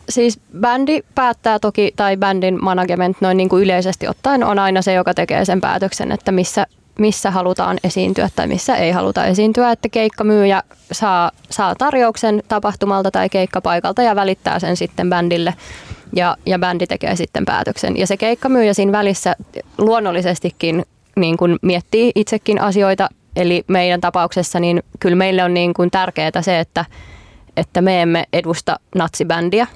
siis 0.08 0.40
bändi 0.60 1.02
päättää 1.14 1.58
toki, 1.58 1.92
tai 1.96 2.16
bändin 2.16 2.64
management 2.64 3.16
noin 3.20 3.36
niin 3.36 3.48
kuin 3.48 3.62
yleisesti 3.62 4.08
ottaen 4.08 4.44
on 4.44 4.58
aina 4.58 4.82
se, 4.82 4.92
joka 4.92 5.14
tekee 5.14 5.44
sen 5.44 5.60
päätöksen, 5.60 6.12
että 6.12 6.32
missä, 6.32 6.66
missä 6.98 7.30
halutaan 7.30 7.78
esiintyä 7.84 8.28
tai 8.36 8.46
missä 8.46 8.76
ei 8.76 8.90
haluta 8.90 9.24
esiintyä. 9.24 9.72
Että 9.72 9.88
keikkamyyjä 9.88 10.62
saa, 10.92 11.30
saa 11.50 11.74
tarjouksen 11.74 12.42
tapahtumalta 12.48 13.10
tai 13.10 13.28
keikkapaikalta 13.28 14.02
ja 14.02 14.16
välittää 14.16 14.58
sen 14.58 14.76
sitten 14.76 15.10
bändille 15.10 15.54
ja, 16.12 16.36
ja 16.46 16.58
bändi 16.58 16.86
tekee 16.86 17.16
sitten 17.16 17.44
päätöksen. 17.44 17.96
Ja 17.96 18.06
se 18.06 18.16
keikkamyyjä 18.16 18.74
siinä 18.74 18.92
välissä 18.92 19.36
luonnollisestikin 19.78 20.84
niin 21.16 21.36
kuin 21.36 21.56
miettii 21.62 22.12
itsekin 22.14 22.60
asioita, 22.60 23.08
eli 23.36 23.64
meidän 23.68 24.00
tapauksessa 24.00 24.60
niin 24.60 24.82
kyllä 25.00 25.16
meille 25.16 25.44
on 25.44 25.54
niin 25.54 25.74
kuin 25.74 25.90
tärkeää 25.90 26.42
se, 26.42 26.60
että, 26.60 26.84
että 27.56 27.80
me 27.80 28.02
emme 28.02 28.24
edusta 28.32 28.80
natsibändiä 28.94 29.66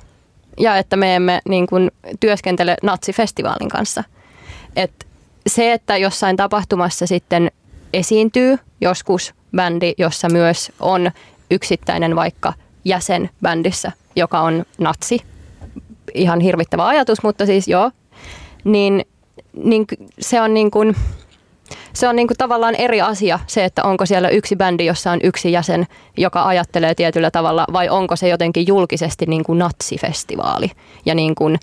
ja 0.58 0.76
että 0.76 0.96
me 0.96 1.16
emme 1.16 1.40
niin 1.48 1.66
kuin 1.66 1.90
työskentele 2.20 2.76
natsifestivaalin 2.82 3.68
kanssa. 3.68 4.04
Et 4.76 5.06
se, 5.46 5.72
että 5.72 5.96
jossain 5.96 6.36
tapahtumassa 6.36 7.06
sitten 7.06 7.50
esiintyy 7.92 8.58
joskus 8.80 9.34
bändi, 9.56 9.92
jossa 9.98 10.28
myös 10.28 10.72
on 10.80 11.10
yksittäinen 11.50 12.16
vaikka 12.16 12.52
jäsen 12.84 13.30
bändissä, 13.42 13.92
joka 14.16 14.40
on 14.40 14.64
natsi, 14.78 15.20
ihan 16.14 16.40
hirvittävä 16.40 16.86
ajatus, 16.86 17.22
mutta 17.22 17.46
siis 17.46 17.68
joo, 17.68 17.90
niin, 18.64 19.04
niin 19.64 19.86
se 20.20 20.40
on 20.40 20.54
niin 20.54 20.70
kuin, 20.70 20.96
se 21.92 22.08
on 22.08 22.16
niin 22.16 22.28
kuin 22.28 22.38
tavallaan 22.38 22.74
eri 22.74 23.00
asia 23.00 23.38
se, 23.46 23.64
että 23.64 23.84
onko 23.84 24.06
siellä 24.06 24.28
yksi 24.28 24.56
bändi, 24.56 24.86
jossa 24.86 25.10
on 25.10 25.20
yksi 25.22 25.52
jäsen, 25.52 25.86
joka 26.16 26.44
ajattelee 26.44 26.94
tietyllä 26.94 27.30
tavalla, 27.30 27.64
vai 27.72 27.88
onko 27.88 28.16
se 28.16 28.28
jotenkin 28.28 28.66
julkisesti 28.66 29.26
niin 29.26 29.44
kuin 29.44 29.58
natsifestivaali. 29.58 30.70
Ja 31.06 31.14
niin 31.14 31.34
kuin, 31.34 31.58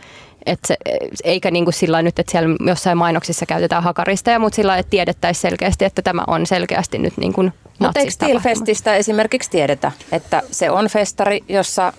että 0.47 0.67
se, 0.67 0.77
eikä 1.23 1.51
niin 1.51 1.65
kuin 1.65 1.73
sillä 1.73 2.01
nyt, 2.01 2.19
että 2.19 2.31
siellä 2.31 2.55
jossain 2.65 2.97
mainoksissa 2.97 3.45
käytetään 3.45 3.83
hakaristeja, 3.83 4.39
mutta 4.39 4.55
sillä 4.55 4.77
että 4.77 4.89
tiedettäisiin 4.89 5.41
selkeästi, 5.41 5.85
että 5.85 6.01
tämä 6.01 6.23
on 6.27 6.45
selkeästi 6.45 6.97
nyt 6.97 7.17
niin 7.17 7.33
kuin 7.33 7.53
Mutta 7.79 7.99
eikö 7.99 8.11
Steelfestistä 8.11 8.95
esimerkiksi 8.95 9.49
tiedetä, 9.49 9.91
että 10.11 10.41
se 10.51 10.69
on 10.71 10.87
festari, 10.87 11.43
jossa 11.49 11.93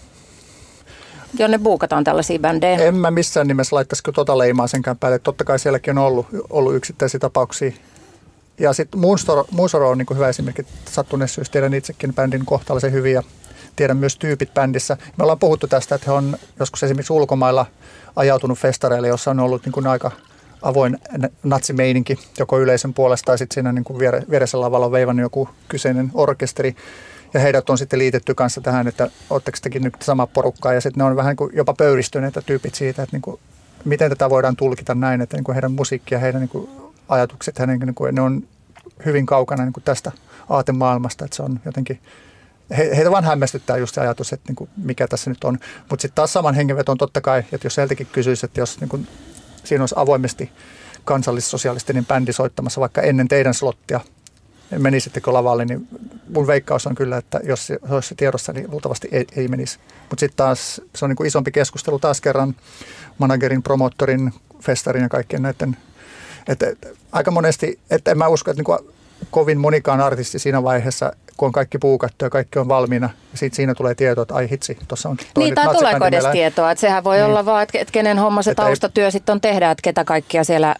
jonne 1.39 1.59
buukataan 1.59 2.05
tällaisia 2.05 2.39
bändejä? 2.39 2.85
En 2.85 2.95
mä 2.95 3.11
missään 3.11 3.47
nimessä 3.47 3.77
laittaisi 3.77 4.03
tota 4.15 4.39
leimaa 4.39 4.67
senkään 4.67 4.99
päälle. 4.99 5.19
Totta 5.19 5.45
kai 5.45 5.59
sielläkin 5.59 5.99
on 5.99 6.05
ollut, 6.05 6.27
ollut 6.51 6.75
yksittäisiä 6.75 7.21
tapauksia. 7.21 7.73
Ja 8.59 8.73
sitten 8.73 9.01
Moonsoro 9.51 9.91
on 9.91 9.99
niin 9.99 10.07
hyvä 10.15 10.29
esimerkki 10.29 10.67
sattuneessa 10.91 11.41
jos 11.41 11.51
tiedän 11.51 11.75
itsekin 11.75 12.15
bändin 12.15 12.45
kohtalaisen 12.45 12.93
hyvin 12.93 13.13
ja 13.13 13.23
tiedän 13.77 13.97
myös 13.97 14.17
tyypit 14.17 14.55
bändissä. 14.55 14.97
Me 15.17 15.23
ollaan 15.23 15.39
puhuttu 15.39 15.67
tästä, 15.67 15.95
että 15.95 16.11
he 16.11 16.13
on 16.13 16.37
joskus 16.61 16.83
esimerkiksi 16.83 17.13
ulkomailla 17.13 17.67
ajautunut 18.19 18.59
festareille, 18.59 19.09
jossa 19.09 19.31
on 19.31 19.41
ollut 19.41 19.65
niin 19.65 19.73
kuin 19.73 19.87
aika 19.87 20.11
avoin 20.63 20.99
natsimeininki 21.43 22.19
joko 22.39 22.61
yleisön 22.61 22.95
puolesta 22.95 23.27
tai 23.27 23.39
sitten 23.39 23.55
siinä 23.55 23.73
niin 23.73 23.85
kuin 23.85 23.99
vieressä 24.31 24.61
lavalla 24.61 24.87
on 24.87 24.93
veivannut 24.93 25.23
joku 25.23 25.49
kyseinen 25.69 26.11
orkesteri. 26.15 26.77
Ja 27.35 27.41
heidät 27.41 27.71
on 27.71 27.79
sitten 27.79 27.99
liitetty 27.99 28.35
kanssa 28.35 28.61
tähän, 28.61 28.89
että 28.89 29.11
oletteko 29.31 29.59
tekin 29.63 29.83
nyt 29.83 29.95
sama 30.03 30.27
porukkaa. 30.27 30.73
Ja 30.73 30.81
sitten 30.81 31.01
ne 31.01 31.05
on 31.05 31.17
vähän 31.17 31.31
niin 31.31 31.49
hyvin 31.49 31.57
jopa 31.57 31.75
pöyristyneitä 31.75 32.43
tyypit 32.43 32.75
siitä, 32.75 33.03
että 33.03 33.17
niin 33.17 33.23
kuin, 33.23 33.41
miten 33.85 34.11
tätä 34.11 34.31
voidaan 34.31 34.57
tulkita 34.57 34.95
näin, 34.95 35.21
että 35.21 35.37
niin 35.37 35.45
kuin 35.45 35.55
heidän 35.55 35.73
musiikki 35.73 36.15
ja 36.15 36.19
heidän 36.19 36.41
niin 36.41 36.49
kuin 36.49 36.71
ajatukset, 37.09 37.59
hänen, 37.59 37.79
niin 37.79 37.95
kuin, 37.95 38.15
ne 38.15 38.21
on 38.21 38.43
hyvin 39.05 39.27
kaukana 39.27 39.65
niin 39.65 39.73
kuin 39.73 39.85
tästä 39.85 40.13
aatemaailmasta, 40.49 41.25
että 41.25 41.37
se 41.37 41.43
on 41.43 41.61
jotenkin, 41.65 42.01
he, 42.77 42.91
heitä 42.97 43.11
vaan 43.11 43.25
hämmästyttää 43.25 43.77
just 43.77 43.95
se 43.95 44.01
ajatus, 44.01 44.33
että 44.33 44.49
niin 44.49 44.57
kuin, 44.57 44.71
mikä 44.77 45.09
tässä 45.09 45.31
nyt 45.31 45.45
on. 45.45 45.59
Mutta 45.91 46.03
sitten 46.03 46.15
taas 46.15 46.33
saman 46.33 46.55
hengenveto 46.55 46.93
on 46.93 46.99
totta 46.99 47.21
kai, 47.21 47.39
että 47.53 47.67
jos 47.67 47.77
heiltäkin 47.77 48.07
kysyisi, 48.07 48.47
että 48.47 48.61
jos 48.61 48.81
niin 48.81 48.89
kuin, 48.89 49.09
siinä 49.65 49.83
olisi 49.83 49.95
avoimesti 49.99 50.53
kansallissosialistinen 51.05 52.07
bändi 52.07 52.33
soittamassa 52.33 52.81
vaikka 52.81 53.03
ennen 53.03 53.29
teidän 53.29 53.55
slottia, 53.55 54.01
menisittekö 54.79 55.33
lavalle, 55.33 55.65
niin 55.65 55.89
mun 56.35 56.47
veikkaus 56.47 56.87
on 56.87 56.95
kyllä, 56.95 57.17
että 57.17 57.41
jos 57.45 57.67
se 57.67 57.79
olisi 57.91 58.15
tiedossa, 58.15 58.53
niin 58.53 58.71
luultavasti 58.71 59.09
ei, 59.13 59.27
ei 59.37 59.49
menisi. 59.49 59.79
Mutta 60.01 60.21
sitten 60.21 60.37
taas 60.37 60.81
se 60.95 61.05
on 61.05 61.09
niin 61.09 61.17
kuin 61.17 61.27
isompi 61.27 61.53
keskustelu 61.53 61.99
taas 61.99 62.21
kerran 62.21 62.57
managerin, 63.19 63.63
promottorin, 63.63 64.33
festarin 64.61 65.03
ja 65.03 65.09
kaikkien 65.09 65.43
näiden. 65.43 65.77
Että, 66.49 66.67
aika 67.13 67.31
monesti, 67.31 67.79
että 67.91 68.11
en 68.11 68.19
mä 68.19 68.29
usko, 68.29 68.51
että 68.51 68.59
niin 68.59 68.65
kuin 68.65 68.79
kovin 69.31 69.59
monikaan 69.59 70.01
artisti 70.01 70.39
siinä 70.39 70.63
vaiheessa, 70.63 71.13
kun 71.39 71.47
on 71.47 71.53
kaikki 71.53 71.79
puukattu 71.79 72.25
ja 72.25 72.31
kaikki 72.31 72.59
on 72.59 72.69
valmiina. 72.69 73.11
Ja 73.33 73.39
sitten 73.39 73.57
siinä 73.57 73.75
tulee 73.75 73.95
tietoa, 73.95 74.23
että 74.23 74.35
ai 74.35 74.51
hitsi, 74.51 74.79
tuossa 74.89 75.09
on 75.09 75.17
Niin, 75.39 75.55
tai 75.55 75.75
tuleeko 75.75 76.07
edes 76.07 76.25
tietoa? 76.33 76.71
Että 76.71 76.81
sehän 76.81 77.05
voi 77.05 77.17
niin. 77.17 77.27
olla 77.27 77.47
vaan, 77.47 77.63
että 77.63 77.93
kenen 77.93 78.19
homma 78.19 78.43
se 78.43 78.55
taustatyö 78.55 79.11
sitten 79.11 79.33
on 79.33 79.41
tehdä, 79.41 79.71
että 79.71 79.83
ketä 79.83 80.05
kaikkia 80.05 80.45
siellä 80.45 80.75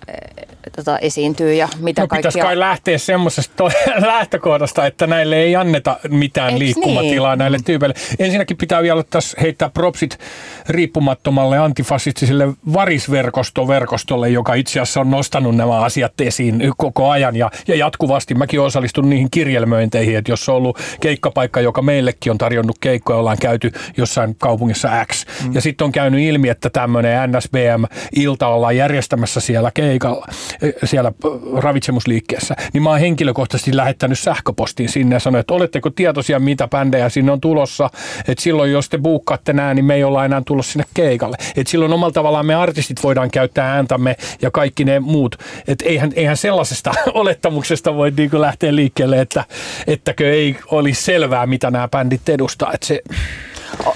tota, 0.77 0.99
esiintyy 0.99 1.55
ja 1.55 1.69
mitä 1.79 2.03
no, 2.03 2.09
kaikkia... 2.09 2.45
kai 2.45 2.59
lähteä 2.59 2.99
semmoisesta 2.99 3.65
lähtökohdasta, 4.07 4.87
että 4.87 5.07
näille 5.07 5.37
ei 5.37 5.57
anneta 5.57 5.97
mitään 6.09 6.51
Eks 6.51 6.59
liikkumatilaa 6.59 7.35
niin? 7.35 7.39
näille 7.39 7.59
tyypeille. 7.65 7.95
Ensinnäkin 8.19 8.57
pitää 8.57 8.83
vielä 8.83 9.05
tässä 9.11 9.39
heittää 9.41 9.69
propsit 9.69 10.19
riippumattomalle 10.69 11.59
antifasistiselle 11.59 12.49
varisverkostoverkostolle, 12.73 14.29
joka 14.29 14.55
itse 14.55 14.81
asiassa 14.81 15.01
on 15.01 15.11
nostanut 15.11 15.57
nämä 15.57 15.81
asiat 15.81 16.21
esiin 16.21 16.73
koko 16.77 17.11
ajan 17.11 17.37
ja, 17.37 17.51
ja 17.69 17.75
jatkuvasti. 17.75 18.35
Mäkin 18.35 18.61
osallistun 18.61 19.11
niihin 19.11 19.31
kirjelmöinteihin, 19.31 20.19
että 20.19 20.33
jos 20.33 20.48
on 20.49 20.57
ollut 20.57 20.79
keikkapaikka, 21.01 21.61
joka 21.61 21.83
meillekin 21.83 22.31
on 22.31 22.39
tarjonnut 22.39 22.77
keikkoja, 22.81 23.19
ollaan 23.19 23.39
käyty 23.41 23.73
jossain 23.97 24.37
kaupungissa 24.39 24.89
X. 25.13 25.27
Mm. 25.45 25.55
Ja 25.55 25.61
sitten 25.61 25.85
on 25.85 25.93
käynyt 25.93 26.21
ilmi, 26.21 26.49
että 26.49 26.71
tämmöinen 26.71 27.31
NSBM-ilta 27.31 28.47
ollaan 28.47 28.77
järjestämässä 28.77 29.41
siellä 29.41 29.71
keikalla 29.75 30.27
siellä 30.85 31.13
ravitsemusliikkeessä, 31.57 32.57
niin 32.73 32.83
mä 32.83 32.91
oon 32.91 33.01
henkilökohtaisesti 33.01 33.77
lähettänyt 33.77 34.19
sähköpostiin 34.19 34.89
sinne 34.89 35.17
ja 35.17 35.21
sanoin, 35.21 35.41
että 35.41 35.55
oletteko 35.55 35.91
tietoisia, 35.91 36.39
mitä 36.39 36.69
bändejä 36.69 37.09
sinne 37.09 37.33
on 37.33 37.41
tulossa, 37.41 37.91
että 38.29 38.43
silloin 38.43 38.73
jos 38.73 38.89
te 38.89 38.99
buukkaatte 38.99 39.53
nää, 39.53 39.75
niin 39.75 39.85
me 39.85 39.95
ei 39.95 40.05
olla 40.05 40.25
enää 40.25 40.43
tullut 40.47 40.67
sinne 40.67 40.85
keikalle. 40.95 41.37
Että 41.57 41.71
silloin 41.71 41.93
omalla 41.93 42.13
tavallaan 42.13 42.47
me 42.47 42.55
artistit 42.55 43.03
voidaan 43.03 43.31
käyttää 43.31 43.73
ääntämme 43.73 44.17
ja 44.43 44.51
kaikki 44.51 44.85
ne 44.85 45.01
muut. 45.01 45.37
Että 45.69 45.85
eihän, 45.85 46.13
eihän 46.17 46.37
sellaisesta 46.37 46.91
olettamuksesta 47.15 47.95
voi 47.95 48.13
niin 48.17 48.31
lähteä 48.33 48.75
liikkeelle, 48.75 49.21
että 49.21 49.45
ettäkö 49.87 50.35
ei 50.39 50.57
olisi 50.71 51.03
selvää, 51.03 51.47
mitä 51.47 51.71
nämä 51.71 51.89
bändit 51.89 52.29
edustaa. 52.29 52.73
Että 52.73 52.87
se, 52.87 53.03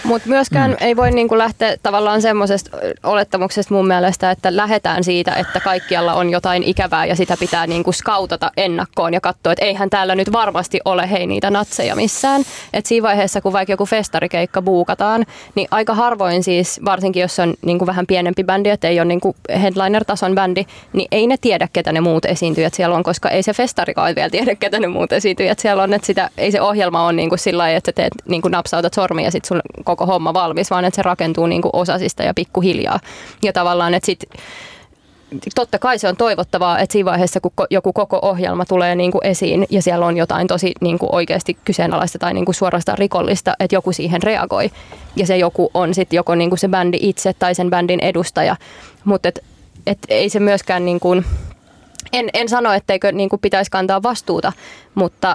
mutta 0.05 0.28
myöskään 0.28 0.70
mm. 0.70 0.77
ei 0.81 0.97
voi 0.97 1.10
niinku 1.10 1.39
lähteä 1.39 1.77
tavallaan 1.82 2.23
semmoisesta 2.23 2.78
olettamuksesta 3.02 3.74
mun 3.74 3.86
mielestä, 3.86 4.31
että 4.31 4.56
lähdetään 4.56 5.05
siitä, 5.05 5.35
että 5.35 5.60
kaikkialla 5.60 6.14
on 6.14 6.31
jotain 6.31 6.62
ikävää 6.62 7.06
ja 7.06 7.16
sitä 7.16 7.36
pitää 7.40 7.66
niinku 7.66 7.93
skautata 7.93 8.51
ennakkoon 8.56 9.14
ja 9.14 9.20
katsoa, 9.20 9.52
että 9.52 9.64
eihän 9.64 9.90
täällä 9.90 10.14
nyt 10.14 10.32
varmasti 10.32 10.81
ole 10.85 11.10
hei 11.10 11.27
niitä 11.27 11.51
natseja 11.51 11.97
missään. 11.97 12.43
Et 12.73 12.86
siinä 12.86 13.02
vaiheessa, 13.02 13.40
kun 13.40 13.52
vaikka 13.52 13.73
joku 13.73 13.86
festarikeikka 13.86 14.62
buukataan, 14.62 15.27
niin 15.55 15.69
aika 15.70 15.94
harvoin 15.94 16.43
siis, 16.43 16.81
varsinkin 16.85 17.20
jos 17.20 17.39
on 17.39 17.55
niinku 17.62 17.86
vähän 17.86 18.06
pienempi 18.06 18.44
bändi, 18.44 18.70
että 18.70 18.89
ei 18.89 19.01
ole 19.01 19.09
niinku 19.09 19.36
headliner-tason 19.62 20.35
bändi, 20.35 20.64
niin 20.93 21.09
ei 21.12 21.27
ne 21.27 21.36
tiedä, 21.40 21.69
ketä 21.73 21.93
ne 21.93 22.01
muut 22.01 22.24
esiintyjät 22.24 22.74
siellä 22.74 22.97
on, 22.97 23.02
koska 23.02 23.31
ei 23.31 23.43
se 23.43 23.52
festarikaan 23.52 24.14
vielä 24.14 24.31
tiedä, 24.31 24.55
ketä 24.55 24.81
ne 24.81 24.86
muut 24.86 25.12
esiintyjät 25.12 25.59
siellä 25.59 25.82
on. 25.82 25.94
Että 25.94 26.06
sitä, 26.06 26.31
ei 26.38 26.52
se 26.52 26.60
ohjelma 26.60 27.04
ole 27.04 27.12
niinku 27.12 27.36
sillä 27.36 27.62
lailla, 27.62 27.76
että 27.76 27.88
sä 27.88 27.92
teet, 27.92 28.12
niinku 28.28 28.48
napsautat 28.48 28.94
sormia 28.94 29.24
ja 29.24 29.30
sitten 29.30 29.48
sun 29.48 29.60
koko 29.84 30.06
homma 30.06 30.34
valmis, 30.34 30.70
vaan 30.70 30.84
että 30.84 30.96
se 30.96 31.02
rakentuu 31.02 31.46
niin 31.46 31.62
kuin 31.62 31.70
osasista 31.72 32.22
ja 32.22 32.34
pikkuhiljaa. 32.34 33.00
Ja 33.42 33.52
tavallaan, 33.52 33.94
että 33.94 34.06
sitten 34.06 34.40
totta 35.54 35.78
kai 35.78 35.98
se 35.98 36.09
on 36.09 36.16
toivottavaa, 36.16 36.78
että 36.78 36.92
siinä 36.92 37.10
vaiheessa, 37.10 37.40
kun 37.40 37.52
joku 37.70 37.92
koko 37.92 38.18
ohjelma 38.22 38.64
tulee 38.64 38.94
niin 38.94 39.12
kuin 39.12 39.26
esiin 39.26 39.66
ja 39.70 39.82
siellä 39.82 40.06
on 40.06 40.16
jotain 40.16 40.46
tosi 40.46 40.72
niin 40.80 40.98
kuin 40.98 41.14
oikeasti 41.14 41.56
kyseenalaista 41.64 42.18
tai 42.18 42.34
niin 42.34 42.44
kuin 42.44 42.54
suorastaan 42.54 42.98
rikollista, 42.98 43.54
että 43.60 43.76
joku 43.76 43.92
siihen 43.92 44.22
reagoi. 44.22 44.70
Ja 45.16 45.26
se 45.26 45.36
joku 45.36 45.70
on 45.74 45.94
sitten 45.94 46.16
joko 46.16 46.34
niin 46.34 46.50
kuin 46.50 46.59
se 46.59 46.68
bändi 46.68 46.98
itse 47.00 47.32
tai 47.32 47.54
sen 47.54 47.70
bändin 47.70 48.00
edustaja. 48.00 48.56
Mutta 49.04 49.28
et, 49.28 49.44
et 49.86 49.98
ei 50.09 50.28
se 50.28 50.40
myöskään, 50.40 50.84
niin 50.84 51.00
kuin, 51.00 51.24
en, 52.12 52.28
en 52.34 52.48
sano, 52.48 52.72
etteikö 52.72 53.12
niin 53.12 53.28
kuin 53.28 53.40
pitäisi 53.40 53.70
kantaa 53.70 54.02
vastuuta, 54.02 54.52
mutta 54.94 55.34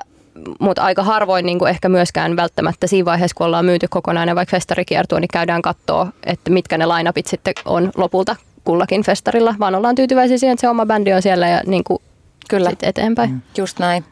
mutta 0.59 0.83
aika 0.83 1.03
harvoin 1.03 1.45
niin 1.45 1.59
kuin 1.59 1.69
ehkä 1.69 1.89
myöskään 1.89 2.35
välttämättä 2.35 2.87
siinä 2.87 3.05
vaiheessa, 3.05 3.35
kun 3.35 3.45
ollaan 3.45 3.65
myyty 3.65 3.87
kokonainen 3.89 4.35
vaikka 4.35 4.51
festarikiertue, 4.51 5.19
niin 5.19 5.29
käydään 5.33 5.61
katsoa, 5.61 6.07
että 6.25 6.51
mitkä 6.51 6.77
ne 6.77 6.85
lainapit 6.85 7.27
sitten 7.27 7.53
on 7.65 7.91
lopulta 7.97 8.35
kullakin 8.63 9.03
festarilla, 9.03 9.55
vaan 9.59 9.75
ollaan 9.75 9.95
tyytyväisiä 9.95 10.37
siihen, 10.37 10.53
että 10.53 10.61
se 10.61 10.69
oma 10.69 10.85
bändi 10.85 11.13
on 11.13 11.21
siellä 11.21 11.47
ja 11.47 11.61
niin 11.65 11.83
kuin 11.83 11.99
Kyllä. 12.49 12.69
sit 12.69 12.83
eteenpäin. 12.83 13.29
Mm. 13.29 13.41
Just 13.57 13.79
näin. 13.79 14.03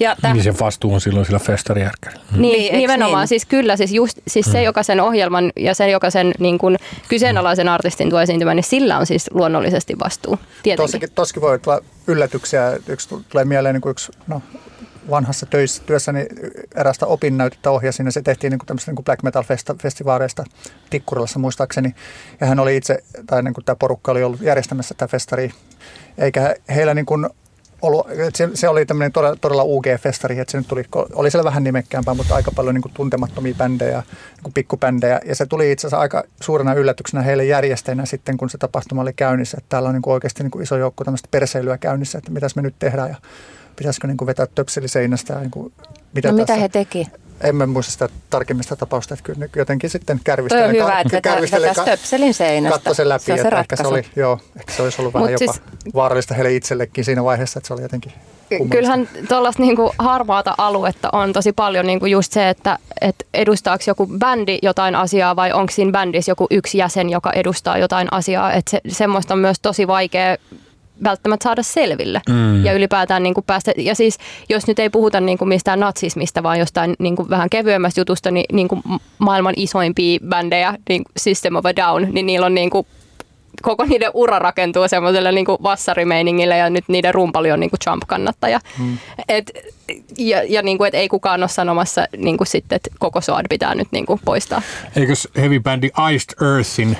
Ja 0.00 0.16
täh- 0.26 0.32
Niin 0.32 0.42
se 0.42 0.54
vastuu 0.60 0.94
on 0.94 1.00
silloin 1.00 1.26
sillä 1.26 1.38
festarijärkärillä. 1.38 2.22
Niin, 2.30 2.40
Niin, 2.40 2.58
niin 2.72 2.76
nimenomaan. 2.76 3.20
niin? 3.22 3.28
Siis 3.28 3.46
kyllä, 3.46 3.76
siis, 3.76 3.92
just, 3.92 4.18
siis 4.28 4.46
se, 4.52 4.62
joka 4.62 4.82
sen 4.82 5.00
ohjelman 5.00 5.52
ja 5.56 5.74
se, 5.74 5.90
joka 5.90 6.10
sen 6.10 6.32
niin 6.38 6.58
kuin, 6.58 6.76
kyseenalaisen 7.08 7.68
artistin 7.68 8.10
tuo 8.10 8.20
esiintymään, 8.20 8.56
niin 8.56 8.64
sillä 8.64 8.98
on 8.98 9.06
siis 9.06 9.30
luonnollisesti 9.34 9.98
vastuu. 9.98 10.36
Tietenkin. 10.62 10.76
Tossakin, 10.76 11.08
tossakin 11.14 11.42
voi 11.42 11.58
tulla 11.58 11.80
yllätyksiä. 12.06 12.78
Yksi 12.88 13.08
tu- 13.08 13.22
tulee 13.28 13.44
mieleen 13.44 13.74
niin 13.74 13.80
kuin 13.82 13.90
yksi 13.90 14.12
no, 14.26 14.42
vanhassa 15.10 15.46
töissä, 15.46 15.82
työssäni 15.86 16.26
erästä 16.74 17.06
opinnäytettä 17.06 17.70
ohjasin 17.70 18.06
ja 18.06 18.12
se 18.12 18.22
tehtiin 18.22 18.50
niin 18.50 18.58
kuin 18.58 18.78
niin 18.86 18.96
kuin 18.96 19.04
black 19.04 19.22
metal 19.22 19.44
festivaareista 19.82 20.44
Tikkurilassa 20.90 21.38
muistaakseni. 21.38 21.94
Ja 22.40 22.46
hän 22.46 22.60
oli 22.60 22.76
itse, 22.76 22.98
tai 23.26 23.42
niin 23.42 23.54
kuin 23.54 23.64
tämä 23.64 23.76
porukka 23.76 24.12
oli 24.12 24.22
ollut 24.22 24.40
järjestämässä 24.40 24.94
tätä 24.94 25.08
festaria. 25.10 25.52
Eikä 26.18 26.56
heillä 26.68 26.94
niin 26.94 27.06
kuin 27.06 27.26
ollut, 27.82 28.06
se, 28.34 28.48
se, 28.54 28.68
oli 28.68 28.86
tämmöinen 28.86 29.12
todella, 29.12 29.36
todella 29.36 29.64
UG-festari, 29.64 30.38
että 30.38 30.52
se 30.52 30.58
nyt 30.58 30.68
tuli, 30.68 30.84
oli 31.12 31.30
siellä 31.30 31.44
vähän 31.44 31.64
nimekkäämpää, 31.64 32.14
mutta 32.14 32.34
aika 32.34 32.50
paljon 32.56 32.74
niin 32.74 32.82
kuin 32.82 32.92
tuntemattomia 32.94 33.54
bändejä, 33.54 34.02
niin 34.08 34.42
kuin 34.42 34.52
pikkubändejä. 34.52 35.20
Ja 35.24 35.34
se 35.34 35.46
tuli 35.46 35.72
itse 35.72 35.86
asiassa 35.86 36.00
aika 36.00 36.24
suurena 36.40 36.74
yllätyksenä 36.74 37.22
heille 37.22 37.44
järjestäjinä 37.44 38.06
sitten, 38.06 38.36
kun 38.36 38.50
se 38.50 38.58
tapahtuma 38.58 39.02
oli 39.02 39.12
käynnissä. 39.12 39.56
Että 39.58 39.68
täällä 39.68 39.88
on 39.88 39.94
niin 39.94 40.02
kuin 40.02 40.14
oikeasti 40.14 40.42
niin 40.42 40.50
kuin 40.50 40.62
iso 40.62 40.76
joukko 40.76 41.04
tämmöistä 41.04 41.28
perseilyä 41.30 41.78
käynnissä, 41.78 42.18
että 42.18 42.30
mitäs 42.30 42.56
me 42.56 42.62
nyt 42.62 42.74
tehdään 42.78 43.08
ja 43.08 43.16
pitäisikö 43.82 44.06
niin 44.06 44.16
kuin 44.16 44.26
vetää 44.26 44.46
töpseli 44.54 44.88
seinästä 44.88 45.38
niin 45.38 45.50
kuin, 45.50 45.72
mitä, 46.14 46.28
no, 46.32 46.36
mitä 46.36 46.54
he 46.54 46.68
teki? 46.68 47.06
En 47.40 47.56
mä 47.56 47.66
muista 47.66 47.92
sitä 47.92 48.08
tarkemmin 48.30 48.62
sitä 48.64 48.76
tapausta, 48.76 49.14
että 49.14 49.24
kyllä 49.24 49.48
jotenkin 49.56 49.90
sitten 49.90 50.16
Toi 50.16 50.24
kärvistelee. 50.24 50.64
on 50.64 50.72
hyvä, 50.72 51.00
että 51.00 51.16
vetää, 51.16 51.40
vetää 51.40 51.72
stöpselin 51.72 52.34
seinästä. 52.34 52.78
Katso 52.78 52.94
sen 52.94 53.08
läpi, 53.08 53.24
se 53.24 53.32
on 53.32 53.38
se 53.38 53.48
että 53.48 53.60
ehkä 53.60 53.76
se, 53.76 53.86
oli, 53.86 54.04
joo, 54.16 54.38
ehkä 54.56 54.72
se 54.72 54.82
olisi 54.82 55.02
ollut 55.02 55.14
vähän 55.14 55.30
Mut 55.30 55.40
jopa 55.40 55.52
siis- 55.52 55.64
vaarallista 55.94 56.34
heille 56.34 56.54
itsellekin 56.54 57.04
siinä 57.04 57.24
vaiheessa, 57.24 57.58
että 57.58 57.68
se 57.68 57.74
oli 57.74 57.82
jotenkin 57.82 58.12
kummallista. 58.58 58.76
Kyllähän 58.76 59.08
tuollaista 59.28 59.62
niinku 59.62 59.92
harmaata 59.98 60.54
aluetta 60.58 61.08
on 61.12 61.32
tosi 61.32 61.52
paljon 61.52 61.86
niinku 61.86 62.06
just 62.06 62.32
se, 62.32 62.48
että 62.48 62.78
et 63.00 63.26
edustaako 63.34 63.84
joku 63.86 64.06
bändi 64.06 64.58
jotain 64.62 64.94
asiaa 64.94 65.36
vai 65.36 65.52
onko 65.52 65.72
siinä 65.72 65.92
bändissä 65.92 66.30
joku 66.30 66.46
yksi 66.50 66.78
jäsen, 66.78 67.10
joka 67.10 67.30
edustaa 67.32 67.78
jotain 67.78 68.08
asiaa. 68.10 68.52
Et 68.52 68.68
se, 68.68 68.80
semmoista 68.88 69.34
on 69.34 69.40
myös 69.40 69.60
tosi 69.62 69.86
vaikea 69.86 70.36
välttämättä 71.04 71.44
saada 71.44 71.62
selville 71.62 72.20
mm. 72.28 72.64
ja 72.64 72.72
ylipäätään 72.72 73.22
niin 73.22 73.34
kuin 73.34 73.44
päästä, 73.44 73.72
ja 73.76 73.94
siis 73.94 74.18
jos 74.48 74.66
nyt 74.66 74.78
ei 74.78 74.90
puhuta 74.90 75.20
niin 75.20 75.38
kuin 75.38 75.48
mistään 75.48 75.80
natsismista, 75.80 76.42
vaan 76.42 76.58
jostain 76.58 76.94
niin 76.98 77.16
kuin 77.16 77.30
vähän 77.30 77.50
kevyemmästä 77.50 78.00
jutusta, 78.00 78.30
niin, 78.30 78.46
niin 78.52 78.68
kuin 78.68 78.82
maailman 79.18 79.54
isoimpia 79.56 80.18
bändejä, 80.28 80.74
niin 80.88 81.02
System 81.16 81.56
of 81.56 81.66
a 81.66 81.76
Down, 81.76 82.08
niin 82.12 82.26
niillä 82.26 82.46
on 82.46 82.54
niin 82.54 82.70
kuin 82.70 82.86
koko 83.62 83.84
niiden 83.84 84.10
ura 84.14 84.38
rakentuu 84.38 84.88
semmoiselle 84.88 85.32
niin 85.32 85.46
vassarimeiningille 85.46 86.56
ja 86.56 86.70
nyt 86.70 86.84
niiden 86.88 87.14
rumpali 87.14 87.52
on 87.52 87.60
niin 87.60 87.70
Trump-kannattaja. 87.84 88.60
Mm. 88.78 88.98
Et, 89.28 89.50
ja 90.18 90.42
ja 90.42 90.62
niin 90.62 90.78
kuin, 90.78 90.88
et 90.88 90.94
ei 90.94 91.08
kukaan 91.08 91.42
ole 91.42 91.48
sanomassa 91.48 92.06
niin 92.16 92.36
kuin 92.36 92.48
sitten, 92.48 92.76
että 92.76 92.90
koko 92.98 93.20
Soad 93.20 93.46
pitää 93.50 93.74
nyt 93.74 93.88
niin 93.90 94.06
kuin 94.06 94.20
poistaa. 94.24 94.62
Eikös 94.96 95.28
heavy 95.36 95.60
bändi 95.60 95.90
Iced 96.12 96.46
Earthin, 96.46 96.96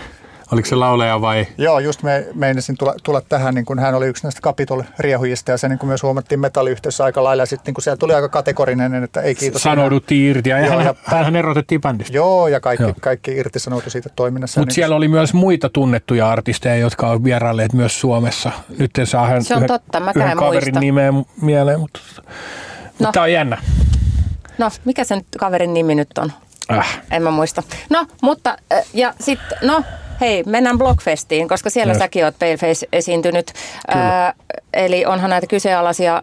oliko 0.53 0.69
se 0.69 0.75
lauleja 0.75 1.21
vai? 1.21 1.47
Joo, 1.59 1.79
just 1.79 2.03
me 2.03 2.27
meinasin 2.35 2.77
tulla, 2.79 2.95
tulla 3.03 3.21
tähän, 3.21 3.55
niin 3.55 3.65
kun 3.65 3.79
hän 3.79 3.95
oli 3.95 4.07
yksi 4.07 4.23
näistä 4.23 4.41
Capitol-riehujista 4.41 5.51
ja 5.51 5.57
se 5.59 5.69
niin 5.69 5.79
kuin 5.79 5.89
myös 5.89 6.03
huomattiin 6.03 6.41
metalliyhteisössä 6.41 7.05
aika 7.05 7.25
lailla. 7.25 7.43
Ja 7.43 7.47
sitten 7.47 7.65
niin 7.71 7.75
kuin 7.75 7.83
siellä 7.83 7.97
tuli 7.97 8.15
aika 8.15 8.29
kategorinen, 8.29 9.05
että 9.05 9.21
ei 9.21 9.35
kiitos. 9.35 9.63
Sanouduttiin 9.63 10.31
irti 10.31 10.51
ja, 10.51 10.59
Joo, 10.67 10.77
hän, 10.77 10.85
ja- 10.87 10.95
hän 11.05 11.37
erotettiin 11.37 11.81
bändistä. 11.81 12.17
Joo, 12.17 12.49
ja 12.49 12.61
kaikki, 12.61 12.83
Joo. 12.83 12.95
kaikki 13.01 13.31
irtisanoutui 13.31 13.91
siitä 13.91 14.09
toiminnassa. 14.17 14.61
Mutta 14.61 14.69
Niin- 14.71 14.75
siellä 14.75 14.97
oli 14.97 15.09
myös 15.09 15.35
muita 15.35 15.69
tunnettuja 15.69 16.31
artisteja, 16.31 16.77
jotka 16.77 17.09
on 17.11 17.25
vierailleet 17.25 17.73
myös 17.73 18.01
Suomessa. 18.01 18.53
Nyt 18.79 18.99
en 18.99 19.07
saa 19.07 19.27
hän 19.27 19.45
Se 19.45 19.55
on 19.55 19.59
yhden, 19.59 19.69
totta, 19.69 20.01
mäkään 20.01 20.17
yhden 20.17 20.31
en 20.33 20.39
kaverin 20.39 20.67
muista. 20.67 20.81
nimeä 20.81 21.13
mieleen, 21.43 21.81
mutta, 21.81 22.01
No. 22.19 22.23
mutta 22.99 23.13
tämä 23.13 23.25
on 23.25 23.33
jännä. 23.33 23.59
No, 24.59 24.71
mikä 24.85 25.05
sen 25.05 25.23
kaverin 25.39 25.75
nimi 25.75 25.95
nyt 25.95 26.19
on? 26.19 26.33
Äh. 26.79 27.01
En 27.11 27.23
mä 27.23 27.31
muista. 27.31 27.63
No, 27.91 28.07
mutta 28.23 28.57
äh, 28.73 28.85
ja 28.95 29.15
sitten, 29.21 29.59
no 29.63 29.83
hei, 30.21 30.43
mennään 30.47 30.79
Blockfestiin, 30.79 31.49
koska 31.49 31.71
siellä 31.71 31.91
Yes. 31.93 31.99
säkin 31.99 32.25
oot 32.25 32.39
Paleface 32.39 32.87
esiintynyt. 32.93 33.53
Äh, 33.95 34.35
eli 34.73 35.05
onhan 35.07 35.31
näitä 35.31 35.47
kyseenalaisia 35.47 36.23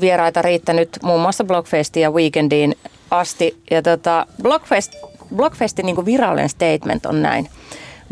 vieraita 0.00 0.42
riittänyt 0.42 0.98
muun 1.02 1.20
muassa 1.20 1.44
Blockfestiin 1.44 2.02
ja 2.02 2.10
Weekendiin 2.10 2.74
asti. 3.10 3.62
Ja 3.70 3.82
tota, 3.82 4.26
Blockfest, 4.42 4.92
Blockfestin 5.36 5.86
niin 5.86 6.06
virallinen 6.06 6.48
statement 6.48 7.06
on 7.06 7.22
näin. 7.22 7.48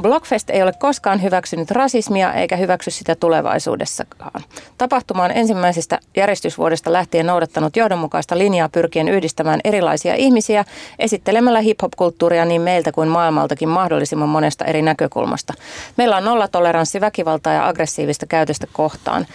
Blockfest 0.03 0.51
ei 0.51 0.63
ole 0.63 0.73
koskaan 0.79 1.23
hyväksynyt 1.23 1.71
rasismia 1.71 2.33
eikä 2.33 2.57
hyväksy 2.57 2.91
sitä 2.91 3.15
tulevaisuudessakaan. 3.15 4.43
Tapahtuma 4.79 5.25
on 5.25 5.31
ensimmäisestä 5.31 5.99
järjestysvuodesta 6.17 6.93
lähtien 6.93 7.27
noudattanut 7.27 7.77
johdonmukaista 7.77 8.39
linjaa 8.39 8.69
pyrkien 8.69 9.09
yhdistämään 9.09 9.61
erilaisia 9.65 10.15
ihmisiä 10.15 10.65
esittelemällä 10.99 11.61
hip-hop-kulttuuria 11.61 12.45
niin 12.45 12.63
meiltä 12.63 12.93
kuin 12.93 13.09
maailmaltakin 13.09 13.69
mahdollisimman 13.69 14.29
monesta 14.29 14.65
eri 14.65 14.83
näkökulmasta. 14.83 15.55
Meillä 15.97 16.17
on 16.17 16.25
nollatoleranssi 16.25 17.01
väkivaltaa 17.01 17.53
ja 17.53 17.69
aggressiivista 17.69 18.27
käytöstä 18.27 18.67
kohtaan. 18.73 19.27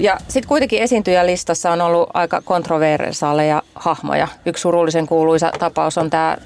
Ja 0.00 0.18
sitten 0.28 0.48
kuitenkin 0.48 0.82
esiintyjälistassa 0.82 1.72
on 1.72 1.80
ollut 1.80 2.10
aika 2.14 2.40
kontroversaaleja 2.44 3.62
hahmoja. 3.74 4.28
Yksi 4.46 4.60
surullisen 4.60 5.06
kuuluisa 5.06 5.52
tapaus 5.58 5.98
on 5.98 6.10
tämä 6.10 6.36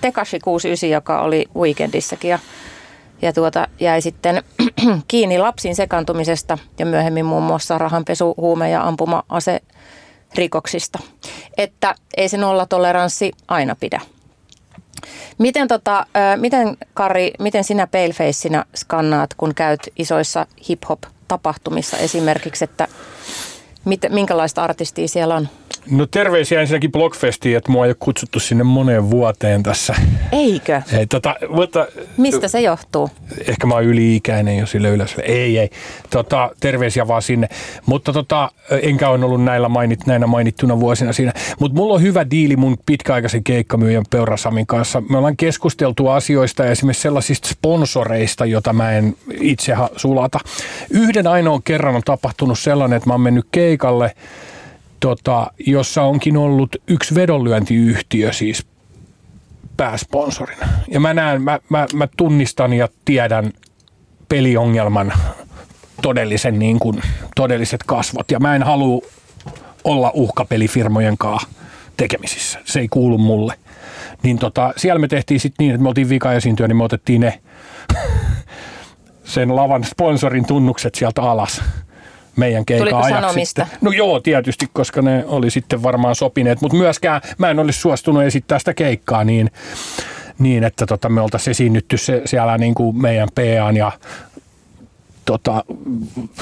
Tekashi 0.00 0.40
69, 0.40 0.90
joka 0.90 1.20
oli 1.20 1.48
Weekendissäkin 1.56 2.30
ja, 2.30 2.38
ja 3.22 3.32
tuota, 3.32 3.68
jäi 3.80 4.00
sitten 4.00 4.42
kiinni 5.08 5.38
lapsiin 5.38 5.76
sekaantumisesta 5.76 6.58
ja 6.78 6.86
myöhemmin 6.86 7.24
muun 7.24 7.42
muassa 7.42 7.78
rahanpesu, 7.78 8.34
huume- 8.36 8.70
ja 8.70 8.82
ampuma-ase 8.88 9.60
rikoksista. 10.34 10.98
Että 11.58 11.94
ei 12.16 12.28
se 12.28 12.36
nollatoleranssi 12.36 13.32
aina 13.48 13.76
pidä. 13.80 14.00
Miten, 15.38 15.68
tota, 15.68 16.06
miten 16.36 16.76
Kari, 16.94 17.32
miten 17.38 17.64
sinä 17.64 17.86
palefaceina 17.86 18.64
skannaat, 18.76 19.34
kun 19.36 19.54
käyt 19.54 19.80
isoissa 19.96 20.46
hip-hop-tapahtumissa 21.28 21.96
esimerkiksi, 21.96 22.64
että 22.64 22.88
mit, 23.84 24.00
minkälaista 24.08 24.62
artistia 24.62 25.08
siellä 25.08 25.34
on? 25.34 25.48
No 25.90 26.06
terveisiä 26.06 26.60
ensinnäkin 26.60 26.92
Blockfestiin, 26.92 27.56
että 27.56 27.72
mua 27.72 27.84
ei 27.84 27.88
ole 27.88 27.96
kutsuttu 28.00 28.40
sinne 28.40 28.64
moneen 28.64 29.10
vuoteen 29.10 29.62
tässä. 29.62 29.94
Eikö? 30.32 30.82
Ei, 30.92 31.06
tota, 31.06 31.36
mutta, 31.48 31.86
Mistä 32.16 32.48
se 32.48 32.60
johtuu? 32.60 33.10
ehkä 33.48 33.66
mä 33.66 33.74
oon 33.74 33.84
yli-ikäinen 33.84 34.58
jo 34.58 34.66
sille 34.66 34.88
yleisölle. 34.88 35.24
Ei, 35.24 35.58
ei. 35.58 35.70
Tota, 36.10 36.50
terveisiä 36.60 37.08
vaan 37.08 37.22
sinne. 37.22 37.48
Mutta 37.86 38.12
tota, 38.12 38.50
enkä 38.82 39.08
ole 39.08 39.24
ollut 39.24 39.44
näillä 39.44 39.68
mainit, 39.68 40.06
näinä 40.06 40.26
mainittuna 40.26 40.80
vuosina 40.80 41.12
siinä. 41.12 41.32
Mutta 41.60 41.76
mulla 41.76 41.94
on 41.94 42.02
hyvä 42.02 42.30
diili 42.30 42.56
mun 42.56 42.78
pitkäaikaisen 42.86 43.44
keikkamyyjän 43.44 44.04
Peurasamin 44.10 44.66
kanssa. 44.66 45.02
Me 45.08 45.16
ollaan 45.16 45.36
keskusteltu 45.36 46.08
asioista 46.08 46.64
ja 46.64 46.70
esimerkiksi 46.70 47.02
sellaisista 47.02 47.48
sponsoreista, 47.48 48.44
jota 48.46 48.72
mä 48.72 48.92
en 48.92 49.16
itse 49.40 49.74
sulata. 49.96 50.38
Yhden 50.90 51.26
ainoan 51.26 51.62
kerran 51.62 51.94
on 51.94 52.02
tapahtunut 52.04 52.58
sellainen, 52.58 52.96
että 52.96 53.08
mä 53.08 53.14
oon 53.14 53.20
mennyt 53.20 53.46
keikalle, 53.52 54.14
tota, 55.00 55.50
jossa 55.66 56.02
onkin 56.02 56.36
ollut 56.36 56.76
yksi 56.86 57.14
vedonlyöntiyhtiö 57.14 58.32
siis 58.32 58.66
pääsponsorina. 59.76 60.68
Ja 60.88 61.00
mä 61.00 61.14
näen, 61.14 61.42
mä, 61.42 61.58
mä, 61.68 61.86
mä 61.94 62.08
tunnistan 62.16 62.72
ja 62.72 62.88
tiedän 63.04 63.52
peliongelman 64.28 65.12
todellisen 66.02 66.58
niin 66.58 66.78
kuin, 66.78 67.02
todelliset 67.36 67.82
kasvot. 67.82 68.30
Ja 68.30 68.40
mä 68.40 68.56
en 68.56 68.62
halua 68.62 69.00
olla 69.84 70.10
uhkapelifirmojen 70.14 71.18
kanssa 71.18 71.48
tekemisissä. 71.96 72.58
Se 72.64 72.80
ei 72.80 72.88
kuulu 72.88 73.18
mulle. 73.18 73.54
Niin 74.22 74.38
tota, 74.38 74.72
siellä 74.76 74.98
me 74.98 75.08
tehtiin 75.08 75.40
sitten 75.40 75.64
niin, 75.64 75.74
että 75.74 75.82
me 75.82 75.88
oltiin 75.88 76.08
vika 76.08 76.32
esiintyä, 76.32 76.68
niin 76.68 76.76
me 76.76 76.84
otettiin 76.84 77.20
ne 77.20 77.40
sen 79.24 79.56
lavan 79.56 79.84
sponsorin 79.84 80.46
tunnukset 80.46 80.94
sieltä 80.94 81.22
alas 81.22 81.62
meidän 82.38 82.64
keikan 82.64 82.84
Tuliko 82.84 82.96
ajaksi 82.96 83.14
sanomista? 83.14 83.64
sitten. 83.64 83.78
No 83.80 83.90
joo, 83.90 84.20
tietysti, 84.20 84.66
koska 84.72 85.02
ne 85.02 85.24
oli 85.26 85.50
sitten 85.50 85.82
varmaan 85.82 86.14
sopineet, 86.14 86.60
mutta 86.60 86.76
myöskään 86.76 87.20
mä 87.38 87.50
en 87.50 87.58
olisi 87.58 87.80
suostunut 87.80 88.22
esittää 88.22 88.58
sitä 88.58 88.74
keikkaa 88.74 89.24
niin, 89.24 89.50
niin 90.38 90.64
että 90.64 90.86
tota, 90.86 91.08
me 91.08 91.20
oltaisiin 91.20 91.50
esiinnytty 91.50 91.96
se, 91.96 92.22
siellä 92.24 92.58
niin 92.58 92.74
kuin 92.74 93.02
meidän 93.02 93.28
PAn 93.34 93.76
ja 93.76 93.92
tota, 95.24 95.64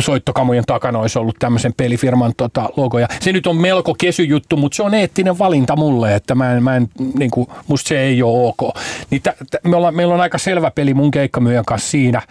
soittokamujen 0.00 0.64
takana 0.66 0.98
olisi 0.98 1.18
ollut 1.18 1.36
tämmöisen 1.38 1.72
pelifirman 1.76 2.32
tota, 2.36 2.68
logoja. 2.76 3.08
Se 3.20 3.32
nyt 3.32 3.46
on 3.46 3.56
melko 3.56 3.94
kesy 3.98 4.22
juttu, 4.22 4.56
mutta 4.56 4.76
se 4.76 4.82
on 4.82 4.94
eettinen 4.94 5.38
valinta 5.38 5.76
mulle, 5.76 6.14
että 6.14 6.34
mä 6.34 6.52
en, 6.52 6.62
mä 6.62 6.76
en 6.76 6.88
niin 7.18 7.30
kuin, 7.30 7.48
musta 7.66 7.88
se 7.88 8.00
ei 8.00 8.22
ole 8.22 8.48
ok. 8.48 8.76
Niin 9.10 9.22
tä, 9.22 9.34
tä, 9.50 9.58
me 9.64 9.76
ollaan, 9.76 9.96
meillä 9.96 10.14
on 10.14 10.20
aika 10.20 10.38
selvä 10.38 10.70
peli 10.70 10.94
mun 10.94 11.10
keikkamyyjän 11.10 11.64
kanssa 11.64 11.90
siinä, 11.90 12.22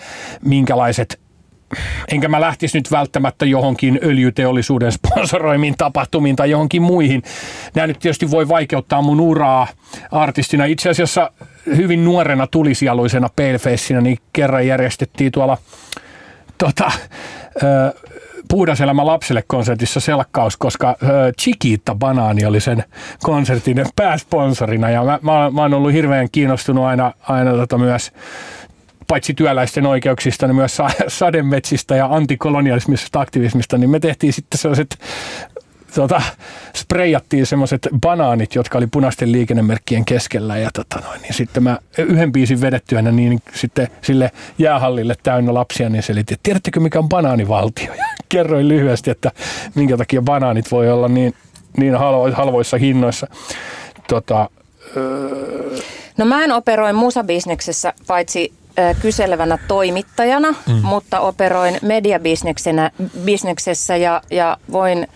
minkälaiset 0.45 1.19
enkä 2.11 2.27
mä 2.27 2.41
lähtisi 2.41 2.77
nyt 2.77 2.91
välttämättä 2.91 3.45
johonkin 3.45 3.99
öljyteollisuuden 4.03 4.91
sponsoroimiin 5.01 5.75
tapahtumiin 5.77 6.35
tai 6.35 6.49
johonkin 6.49 6.81
muihin. 6.81 7.23
Nämä 7.75 7.87
nyt 7.87 7.99
tietysti 7.99 8.31
voi 8.31 8.47
vaikeuttaa 8.47 9.01
mun 9.01 9.19
uraa 9.19 9.67
artistina. 10.11 10.65
Itse 10.65 10.89
asiassa 10.89 11.31
hyvin 11.65 12.05
nuorena 12.05 12.47
tulisialuisena 12.47 13.29
palefaceina, 13.35 14.01
niin 14.01 14.17
kerran 14.33 14.67
järjestettiin 14.67 15.31
tuolla 15.31 15.57
tota, 16.57 16.91
ö, 17.63 17.93
Puhdaselämä 18.49 19.05
lapselle 19.05 19.43
konsertissa 19.47 19.99
selkkaus, 19.99 20.57
koska 20.57 20.97
Chiquita 21.41 21.95
Banaani 21.95 22.45
oli 22.45 22.59
sen 22.59 22.83
konsertin 23.23 23.85
pääsponsorina 23.95 24.89
ja 24.89 25.03
mä, 25.03 25.19
mä, 25.21 25.51
mä 25.51 25.61
oon 25.61 25.73
ollut 25.73 25.93
hirveän 25.93 26.27
kiinnostunut 26.31 26.85
aina, 26.85 27.13
aina 27.21 27.51
tota 27.51 27.77
myös 27.77 28.11
paitsi 29.07 29.33
työläisten 29.33 29.85
oikeuksista, 29.85 30.47
niin 30.47 30.55
myös 30.55 30.77
sademetsistä 31.07 31.95
ja 31.95 32.07
antikolonialismisesta 32.11 33.19
aktivismista, 33.19 33.77
niin 33.77 33.89
me 33.89 33.99
tehtiin 33.99 34.33
sitten 34.33 34.59
sellaiset 34.59 34.97
tota, 35.95 36.21
spreijattiin 36.75 37.45
semmoiset 37.45 37.87
banaanit, 38.01 38.55
jotka 38.55 38.77
oli 38.77 38.87
punaisten 38.87 39.31
liikennemerkkien 39.31 40.05
keskellä 40.05 40.57
ja 40.57 40.69
tota 40.73 40.99
noin, 40.99 41.21
niin 41.21 41.33
sitten 41.33 41.63
mä 41.63 41.79
yhden 41.97 42.31
biisin 42.31 42.61
vedettyänä 42.61 43.11
niin 43.11 43.41
sitten 43.53 43.87
sille 44.01 44.31
jäähallille 44.57 45.15
täynnä 45.23 45.53
lapsia, 45.53 45.89
niin 45.89 46.03
selitin, 46.03 46.35
että 46.35 46.43
tiedättekö 46.43 46.79
mikä 46.79 46.99
on 46.99 47.09
banaanivaltio? 47.09 47.93
Ja 47.93 48.05
kerroin 48.29 48.67
lyhyesti, 48.67 49.11
että 49.11 49.31
minkä 49.75 49.97
takia 49.97 50.21
banaanit 50.21 50.71
voi 50.71 50.91
olla 50.91 51.07
niin, 51.07 51.33
niin 51.77 51.95
halvoissa 52.33 52.77
hinnoissa. 52.77 53.27
Tota, 54.07 54.49
öö... 54.97 55.77
No 56.17 56.25
mä 56.25 56.43
en 56.43 56.51
operoi 56.51 56.93
musabisneksessä 56.93 57.93
paitsi 58.07 58.53
kyselevänä 59.01 59.57
toimittajana, 59.67 60.51
mm. 60.51 60.81
mutta 60.81 61.19
operoin 61.19 61.77
mediabisneksessä 61.81 63.95
ja, 63.95 64.21
ja 64.31 64.57
voin 64.71 65.07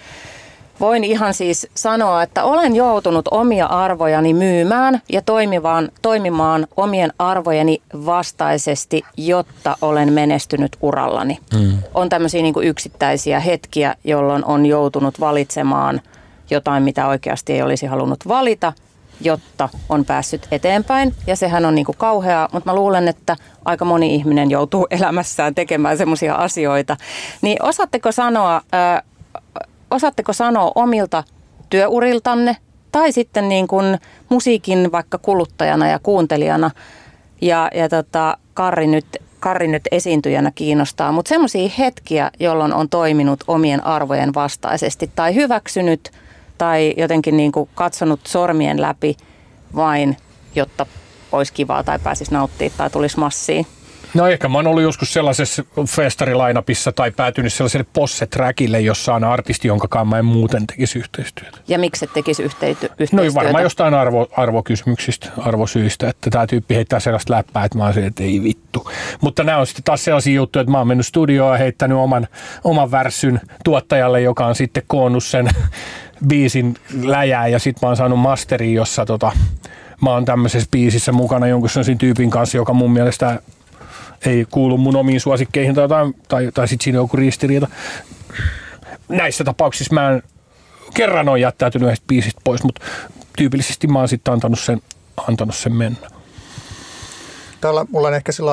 Voin 0.80 1.04
ihan 1.04 1.34
siis 1.34 1.68
sanoa, 1.76 2.24
että 2.24 2.44
olen 2.44 2.76
joutunut 2.76 3.28
omia 3.32 3.66
arvojani 3.66 4.34
myymään 4.34 5.02
ja 5.10 5.22
toimimaan, 5.22 5.90
toimimaan 6.02 6.68
omien 6.78 7.14
arvojeni 7.20 7.82
vastaisesti, 8.06 9.02
jotta 9.18 9.78
olen 9.82 10.14
menestynyt 10.14 10.78
urallani. 10.82 11.40
Mm. 11.54 11.78
On 11.94 12.10
tämmöisiä 12.10 12.42
niin 12.42 12.54
yksittäisiä 12.64 13.40
hetkiä, 13.40 13.96
jolloin 14.04 14.46
on 14.46 14.66
joutunut 14.66 15.20
valitsemaan 15.20 16.02
jotain, 16.50 16.84
mitä 16.84 17.08
oikeasti 17.08 17.54
ei 17.54 17.62
olisi 17.62 17.86
halunnut 17.86 18.28
valita, 18.28 18.74
jotta 19.22 19.70
on 19.90 20.06
päässyt 20.06 20.48
eteenpäin. 20.52 21.16
Ja 21.28 21.36
sehän 21.36 21.66
on 21.66 21.76
niin 21.76 21.86
kuin 21.86 21.98
kauheaa, 21.98 22.50
mutta 22.52 22.70
mä 22.70 22.76
luulen, 22.76 23.08
että 23.08 23.36
aika 23.66 23.86
moni 23.86 24.16
ihminen 24.16 24.52
joutuu 24.52 24.88
elämässään 25.00 25.56
tekemään 25.56 25.98
semmoisia 25.98 26.36
asioita. 26.36 26.98
Niin 27.42 27.64
osaatteko 27.64 28.12
sanoa, 28.12 28.62
osaatteko 29.92 30.34
sanoa 30.34 30.72
omilta 30.76 31.24
työuriltanne 31.70 32.58
tai 32.92 33.12
sitten 33.12 33.50
niin 33.50 33.68
kuin 33.68 33.98
musiikin 34.30 34.92
vaikka 34.92 35.18
kuluttajana 35.18 35.88
ja 35.88 36.00
kuuntelijana 36.04 36.72
ja, 37.42 37.70
ja 37.76 37.90
tota, 37.90 38.38
Karri, 38.54 38.88
nyt, 38.88 39.06
Karri 39.40 39.68
nyt 39.68 39.84
esiintyjänä 39.92 40.52
kiinnostaa, 40.56 41.12
mutta 41.12 41.30
semmoisia 41.30 41.70
hetkiä, 41.78 42.32
jolloin 42.40 42.74
on 42.74 42.90
toiminut 42.90 43.44
omien 43.48 43.86
arvojen 43.86 44.34
vastaisesti 44.34 45.12
tai 45.16 45.36
hyväksynyt 45.36 46.12
tai 46.60 46.94
jotenkin 46.98 47.38
niin 47.38 47.52
kuin 47.52 47.70
katsonut 47.76 48.20
sormien 48.28 48.82
läpi 48.82 49.18
vain, 49.76 50.18
jotta 50.56 50.86
olisi 51.32 51.54
kivaa 51.54 51.84
tai 51.84 52.00
pääsisi 52.00 52.32
nauttimaan 52.32 52.78
tai 52.78 52.90
tulisi 52.90 53.20
massiin. 53.20 53.68
No 54.14 54.28
ehkä 54.28 54.50
mä 54.50 54.58
oon 54.58 54.68
ollut 54.68 54.84
joskus 54.84 55.14
sellaisessa 55.14 55.64
festarilainapissa 55.88 56.92
tai 56.92 57.12
päätynyt 57.12 57.54
sellaiselle 57.54 57.86
posse-trackille, 57.94 58.80
jossa 58.80 59.14
on 59.14 59.24
artisti, 59.24 59.68
jonka 59.68 59.88
kanssa 59.88 60.06
mä 60.06 60.20
en 60.20 60.26
muuten 60.26 60.68
tekisi 60.68 61.00
yhteistyötä. 61.00 61.58
Ja 61.68 61.80
miksi 61.80 62.06
et 62.06 62.14
tekisi 62.14 62.44
yhteistyötä? 62.44 62.96
No 63.12 63.24
varmaan 63.34 63.64
jostain 63.64 63.94
arvo, 63.94 64.28
arvokysymyksistä, 64.38 65.30
arvosyistä, 65.38 66.10
että 66.10 66.30
tämä 66.30 66.48
tyyppi 66.48 66.76
heittää 66.76 67.00
sellaista 67.00 67.34
läppää, 67.34 67.66
että 67.66 67.78
mä 67.78 67.84
oon 67.84 67.98
että 67.98 68.24
ei 68.24 68.44
vittu. 68.44 68.92
Mutta 69.22 69.44
nämä 69.44 69.58
on 69.58 69.68
sitten 69.68 69.84
taas 69.84 70.04
sellaisia 70.04 70.36
juttuja, 70.36 70.62
että 70.62 70.72
mä 70.72 70.78
oon 70.78 70.88
mennyt 70.88 71.06
studioon 71.06 71.54
ja 71.54 71.58
heittänyt 71.58 71.98
oman, 71.98 72.28
oman 72.64 72.92
värssyn 72.92 73.42
tuottajalle, 73.64 74.22
joka 74.22 74.46
on 74.46 74.56
sitten 74.56 74.84
koonnut 74.88 75.24
sen 75.24 75.50
biisin 76.28 76.76
läjää 77.02 77.48
ja 77.48 77.60
sitten 77.60 77.80
mä 77.82 77.90
oon 77.90 77.98
saanut 77.98 78.20
masteriin, 78.20 78.74
jossa 78.74 79.06
tota, 79.06 79.32
mä 80.02 80.10
oon 80.10 80.26
tämmöisessä 80.26 80.70
biisissä 80.72 81.12
mukana 81.12 81.48
jonkun 81.48 81.70
sellaisen 81.70 81.98
tyypin 81.98 82.30
kanssa, 82.30 82.58
joka 82.58 82.74
mun 82.74 82.92
mielestä 82.92 83.42
ei 84.26 84.46
kuulu 84.52 84.78
mun 84.78 84.96
omiin 84.96 85.22
suosikkeihin 85.22 85.76
tai, 85.76 85.88
tai, 85.88 86.14
tai, 86.28 86.52
tai 86.54 86.68
sitten 86.68 86.84
siinä 86.84 87.00
on 87.00 87.04
joku 87.04 87.18
ristiriita. 87.18 87.68
Näissä 89.10 89.44
tapauksissa 89.44 89.94
mä 89.94 90.12
en 90.12 90.24
kerran 90.94 91.30
on 91.30 91.42
jättäytynyt 91.42 91.86
yhdestä 91.86 92.06
biisistä 92.08 92.42
pois, 92.44 92.64
mutta 92.64 92.86
tyypillisesti 93.38 93.88
mä 93.88 94.00
oon 94.00 94.08
sitten 94.08 94.34
antanut 94.34 94.60
sen, 94.60 94.82
antanut 95.28 95.56
sen 95.56 95.74
mennä. 95.74 96.10
Täällä 97.62 97.86
mulla 97.92 98.08
on 98.08 98.14
ehkä 98.14 98.32
sillä 98.32 98.52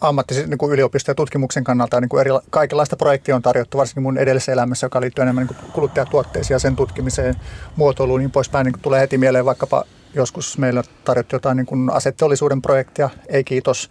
ammattis, 0.00 0.46
niin 0.46 0.58
kuin 0.58 0.72
yliopisto- 0.72 1.10
ja 1.10 1.14
tutkimuksen 1.14 1.64
kannalta 1.64 2.00
niin 2.00 2.08
kuin 2.08 2.20
eri, 2.20 2.30
kaikenlaista 2.50 2.96
projektia 2.96 3.36
on 3.36 3.42
tarjottu, 3.42 3.78
varsinkin 3.78 4.02
mun 4.02 4.18
edellisessä 4.18 4.52
elämässä, 4.52 4.86
joka 4.86 5.00
liittyy 5.00 5.22
enemmän 5.22 5.46
niin 5.46 5.72
kuluttajatuotteisiin 5.72 6.54
ja 6.54 6.58
sen 6.58 6.76
tutkimiseen, 6.76 7.34
muotoiluun 7.76 8.20
niin 8.20 8.30
poispäin. 8.30 8.64
Niin 8.64 8.72
kuin 8.72 8.82
tulee 8.82 9.00
heti 9.00 9.18
mieleen 9.18 9.44
vaikkapa 9.44 9.84
joskus 10.14 10.58
meillä 10.58 10.82
tarjottu 11.04 11.36
jotain 11.36 11.56
niin 11.56 11.66
kuin 11.66 11.90
asetteollisuuden 11.90 12.62
projektia, 12.62 13.10
ei 13.28 13.44
kiitos. 13.44 13.90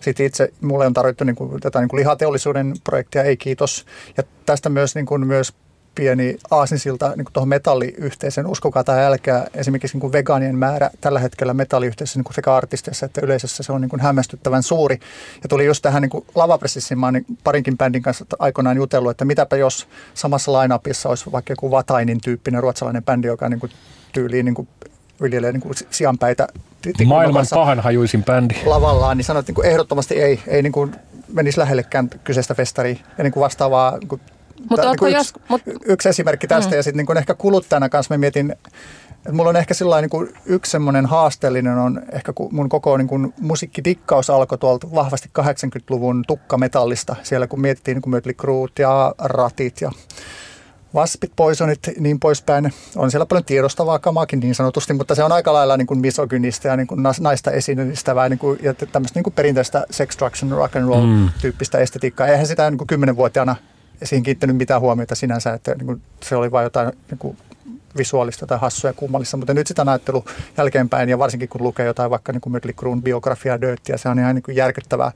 Sitten 0.00 0.26
itse 0.26 0.52
mulle 0.60 0.86
on 0.86 0.92
tarvittu 0.92 1.24
niin 1.24 1.36
kuin, 1.36 1.60
tätä 1.60 1.80
niin 1.80 1.88
kuin 1.88 2.00
lihateollisuuden 2.00 2.74
projektia, 2.84 3.22
ei 3.22 3.36
kiitos. 3.36 3.86
Ja 4.16 4.22
tästä 4.46 4.68
myös, 4.68 4.94
niin 4.94 5.06
kuin, 5.06 5.26
myös 5.26 5.52
pieni 5.94 6.36
aasinsilta 6.50 7.12
niin 7.16 7.26
tuohon 7.32 7.48
metalliyhteisön, 7.48 8.46
uskokaa 8.46 8.84
tai 8.84 9.04
älkää, 9.04 9.46
esimerkiksi 9.54 9.94
niin 9.94 10.00
kuin 10.00 10.12
vegaanien 10.12 10.56
määrä 10.56 10.90
tällä 11.00 11.20
hetkellä 11.20 11.54
metalliyhteisössä 11.54 12.18
niin 12.18 12.24
kuin 12.24 12.34
sekä 12.34 12.54
artisteissa 12.54 13.06
että 13.06 13.20
yleisössä 13.24 13.62
se 13.62 13.72
on 13.72 13.80
niin 13.80 13.88
kuin 13.88 14.00
hämmästyttävän 14.00 14.62
suuri. 14.62 14.98
Ja 15.42 15.48
tuli 15.48 15.66
just 15.66 15.82
tähän 15.82 16.02
niin 16.02 16.24
lavapressissä, 16.34 16.96
mä 16.96 17.12
niin 17.12 17.26
parinkin 17.44 17.78
bändin 17.78 18.02
kanssa 18.02 18.24
aikoinaan 18.38 18.76
jutellut, 18.76 19.10
että 19.10 19.24
mitäpä 19.24 19.56
jos 19.56 19.88
samassa 20.14 20.52
lainapissa 20.52 21.08
olisi 21.08 21.32
vaikka 21.32 21.52
joku 21.52 21.70
Vatainin 21.70 22.20
tyyppinen 22.20 22.62
ruotsalainen 22.62 23.04
bändi, 23.04 23.26
joka 23.26 23.48
niin 23.48 23.60
kuin 23.60 23.72
tyyliin 24.12 24.44
niin 24.44 24.54
kuin 24.54 24.68
viljelee 25.22 25.52
niin 25.52 25.60
kuin 25.60 25.74
sianpäitä. 25.90 26.48
Maailman 27.06 27.46
pahanhajuisin 27.54 28.24
bändi. 28.24 28.54
Lavallaan, 28.64 29.16
niin 29.16 29.24
sanoit 29.24 29.46
niin 29.46 29.54
kuin 29.54 29.66
ehdottomasti 29.66 30.14
ei, 30.14 30.40
ei 30.46 30.62
niin 30.62 30.72
kuin 30.72 30.94
menisi 31.32 31.58
lähellekään 31.58 32.10
kyseistä 32.24 32.54
festaria. 32.54 32.96
Ja 33.18 33.24
niin 33.24 33.32
kuin 33.32 33.40
vastaavaa 33.40 33.98
niin 33.98 34.08
kuin, 34.08 34.20
mutta 34.70 34.90
niin 34.90 35.14
yksi, 35.14 35.14
jos, 35.14 35.34
mut... 35.48 35.62
yksi 35.84 36.08
esimerkki 36.08 36.46
tästä 36.46 36.70
mm. 36.70 36.76
ja 36.76 36.82
sitten 36.82 37.06
niin 37.06 37.18
ehkä 37.18 37.34
kuluttajana 37.34 37.88
kanssa 37.88 38.14
mä 38.14 38.18
mietin, 38.18 38.50
että 38.50 39.32
mulla 39.32 39.50
on 39.50 39.56
ehkä 39.56 39.74
sillä 39.74 40.00
niin 40.00 40.10
kuin 40.10 40.28
yksi 40.46 40.70
semmoinen 40.70 41.06
haasteellinen 41.06 41.78
on 41.78 42.02
ehkä 42.12 42.32
mun 42.50 42.68
koko 42.68 42.96
niin 42.96 43.08
kuin 43.08 43.34
musiikkidikkaus 43.40 44.30
alkoi 44.30 44.58
tuolta 44.58 44.86
vahvasti 44.94 45.30
80-luvun 45.38 46.24
tukkametallista. 46.26 47.16
Siellä 47.22 47.46
kun 47.46 47.60
mietittiin 47.60 47.94
niin 47.94 48.02
kuin 48.02 48.14
Mötley 48.14 48.34
Crue 48.34 48.68
ja 48.78 49.14
Ratit 49.18 49.80
ja 49.80 49.90
Waspit, 50.94 51.32
Poisonit, 51.36 51.78
niin 51.98 52.20
poispäin. 52.20 52.72
On 52.96 53.10
siellä 53.10 53.26
paljon 53.26 53.44
tiedostavaa 53.44 53.98
kamaakin 53.98 54.40
niin 54.40 54.54
sanotusti, 54.54 54.92
mutta 54.92 55.14
se 55.14 55.24
on 55.24 55.32
aika 55.32 55.52
lailla 55.52 55.76
niin 55.76 55.86
kuin 55.86 56.00
misogynistä 56.00 56.68
ja 56.68 56.76
niin 56.76 56.86
kuin 56.86 57.02
naista 57.20 57.50
esiinnystävää 57.50 58.28
niin 58.28 58.38
kuin, 58.38 58.58
ja 58.62 58.74
tämmöistä 58.74 59.18
niin 59.18 59.24
kuin 59.24 59.34
perinteistä 59.34 59.86
sex, 59.90 60.18
drugs 60.18 60.42
and 60.42 60.52
rock 60.52 60.76
and 60.76 60.88
roll 60.88 61.06
mm. 61.06 61.28
tyyppistä 61.40 61.78
estetiikkaa. 61.78 62.26
Eihän 62.26 62.46
sitä 62.46 62.70
niin 62.70 62.78
kuin 62.78 62.88
kymmenenvuotiaana 62.88 63.56
esiin 64.02 64.22
kiinnittänyt 64.22 64.56
mitään 64.56 64.80
huomiota 64.80 65.14
sinänsä, 65.14 65.52
että 65.52 65.74
niin 65.74 65.86
kuin 65.86 66.02
se 66.22 66.36
oli 66.36 66.50
vain 66.50 66.64
jotain 66.64 66.92
niin 67.10 67.18
kuin 67.18 67.36
visuaalista 67.96 68.46
tai 68.46 68.58
hassua 68.58 68.90
ja 68.90 68.94
kummallista, 68.94 69.36
mutta 69.36 69.54
nyt 69.54 69.66
sitä 69.66 69.84
ajattelu 69.86 70.24
jälkeenpäin 70.58 71.08
ja 71.08 71.18
varsinkin 71.18 71.48
kun 71.48 71.62
lukee 71.62 71.86
jotain 71.86 72.10
vaikka 72.10 72.32
niin 72.32 72.52
Mötley 72.52 72.72
Cruen 72.72 73.02
biografiaa 73.02 73.60
Dirttiä, 73.60 73.96
se 73.96 74.08
on 74.08 74.18
ihan 74.18 74.34
niin 74.34 74.42
kuin 74.42 74.56
järkyttävää 74.56 75.12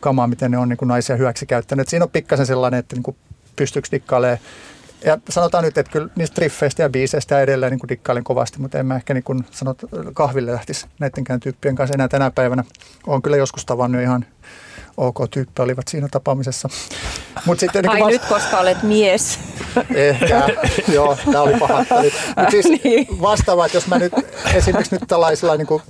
kamaa, 0.00 0.26
miten 0.26 0.50
ne 0.50 0.58
on 0.58 0.68
niin 0.68 0.76
kuin 0.76 0.88
naisia 0.88 1.16
hyväksi 1.16 1.46
käyttäneet. 1.46 1.88
Siinä 1.88 2.04
on 2.04 2.10
pikkasen 2.10 2.46
sellainen, 2.46 2.80
että 2.80 2.96
niin 2.96 3.02
kuin 3.02 3.16
pystyykö 3.56 3.88
dikkailemaan 3.92 4.38
ja 5.04 5.18
sanotaan 5.28 5.64
nyt, 5.64 5.78
että 5.78 5.92
kyllä 5.92 6.08
niistä 6.16 6.34
triffeistä 6.34 6.82
ja 6.82 6.88
biiseistä 6.88 7.40
edelleen 7.40 7.72
niin 7.72 7.88
dikkailen 7.88 8.24
kovasti, 8.24 8.60
mutta 8.60 8.78
en 8.78 8.86
mä 8.86 8.96
ehkä 8.96 9.14
niin 9.14 9.24
kuin 9.24 9.44
sanot, 9.50 9.82
kahville 10.14 10.52
lähtisi 10.52 10.86
näidenkään 10.98 11.40
tyyppien 11.40 11.76
kanssa 11.76 11.94
enää 11.94 12.08
tänä 12.08 12.30
päivänä. 12.30 12.64
Olen 13.06 13.22
kyllä 13.22 13.36
joskus 13.36 13.66
tavannut 13.66 14.02
ihan 14.02 14.26
ok 14.96 15.30
tyyppi 15.30 15.62
olivat 15.62 15.88
siinä 15.88 16.08
tapaamisessa. 16.10 16.68
Mut 17.46 17.60
sitten, 17.60 17.82
niin 17.82 17.90
Ai 17.90 18.00
vasta- 18.00 18.12
nyt, 18.12 18.24
koska 18.24 18.58
olet 18.58 18.82
mies. 18.82 19.38
Ehkä, 19.94 20.48
joo, 20.94 21.16
tämä 21.24 21.40
oli 21.40 21.58
paha. 21.58 21.78
Mutta 21.78 22.50
siis 22.50 22.66
niin. 22.84 23.06
vastaava, 23.20 23.66
että 23.66 23.76
jos 23.76 23.86
mä 23.86 23.98
nyt 23.98 24.12
esimerkiksi 24.54 24.94
nyt 24.94 25.04
tällaisella 25.08 25.56
niin 25.56 25.66
kuin 25.66 25.82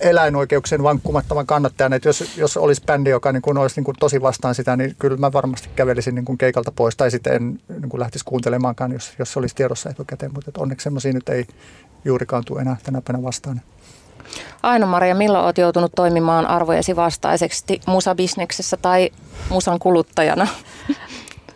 eläinoikeuksien 0.00 0.82
vankkumattoman 0.82 1.46
kannattajana, 1.46 1.96
että 1.96 2.08
jos, 2.08 2.36
jos 2.36 2.56
olisi 2.56 2.82
bändi, 2.86 3.10
joka 3.10 3.32
niin 3.32 3.42
kuin 3.42 3.58
olisi 3.58 3.76
niin 3.76 3.84
kuin 3.84 3.96
tosi 4.00 4.22
vastaan 4.22 4.54
sitä, 4.54 4.76
niin 4.76 4.96
kyllä 4.98 5.16
mä 5.16 5.32
varmasti 5.32 5.68
kävelisin 5.76 6.14
niin 6.14 6.24
kuin 6.24 6.38
keikalta 6.38 6.72
pois 6.72 6.96
tai 6.96 7.10
sitten 7.10 7.32
en 7.34 7.60
niin 7.68 7.88
kuin 7.88 8.00
lähtisi 8.00 8.24
kuuntelemaankaan, 8.24 8.92
jos, 8.92 9.12
jos 9.18 9.32
se 9.32 9.38
olisi 9.38 9.54
tiedossa 9.54 9.90
etukäteen, 9.90 10.32
mutta 10.34 10.50
onneksi 10.58 10.84
semmoisia 10.84 11.12
nyt 11.12 11.28
ei 11.28 11.46
juurikaan 12.04 12.44
tule 12.44 12.60
enää 12.60 12.76
tänä 12.82 13.00
päivänä 13.00 13.22
vastaan. 13.22 13.60
Aino-Maria, 14.62 15.14
milloin 15.14 15.44
olet 15.44 15.58
joutunut 15.58 15.92
toimimaan 15.96 16.46
arvojesi 16.46 16.96
vastaisesti 16.96 17.80
musabisneksessä 17.86 18.76
tai 18.76 19.10
musan 19.50 19.78
kuluttajana? 19.78 20.46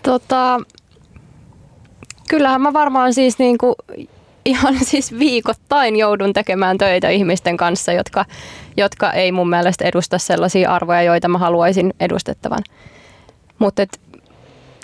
Tota, 0.03 0.61
kyllähän 2.29 2.61
mä 2.61 2.73
varmaan 2.73 3.15
siis 3.15 3.39
niin 3.39 3.59
kuin 3.59 3.75
ihan 4.45 4.75
siis 4.91 5.19
viikoittain 5.19 5.97
joudun 5.97 6.33
tekemään 6.33 6.79
töitä 6.79 7.09
ihmisten 7.09 7.57
kanssa, 7.57 7.93
jotka, 7.93 8.25
jotka 8.77 9.13
ei 9.13 9.33
mun 9.33 9.51
mielestä 9.51 9.85
edusta 9.85 10.19
sellaisia 10.19 10.71
arvoja, 10.71 11.03
joita 11.03 11.29
mä 11.29 11.39
haluaisin 11.39 11.95
edustettavan. 12.01 12.63
Mutta 13.59 13.87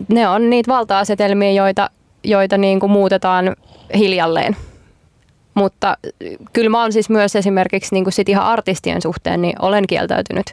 ne 0.08 0.28
on 0.28 0.50
niitä 0.50 0.72
valta-asetelmia, 0.72 1.52
joita, 1.52 1.90
joita 2.24 2.58
niin 2.58 2.80
kuin 2.80 2.92
muutetaan 2.92 3.56
hiljalleen. 3.96 4.56
Mutta 5.54 5.96
kyllä 6.52 6.70
mä 6.70 6.82
oon 6.82 6.92
siis 6.92 7.10
myös 7.10 7.36
esimerkiksi 7.36 7.94
niin 7.94 8.04
kuin 8.04 8.12
sit 8.12 8.28
ihan 8.28 8.44
artistien 8.44 9.02
suhteen, 9.02 9.42
niin 9.42 9.62
olen 9.62 9.86
kieltäytynyt 9.86 10.46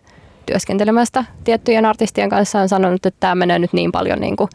työskentelemästä 0.45 1.23
tiettyjen 1.43 1.85
artistien 1.85 2.29
kanssa. 2.29 2.59
On 2.59 2.69
sanonut, 2.69 3.05
että 3.05 3.17
tämä 3.19 3.35
menee 3.35 3.59
nyt 3.59 3.73
niin 3.73 3.91
paljon 3.91 4.19
niin 4.19 4.35
kuin 4.35 4.49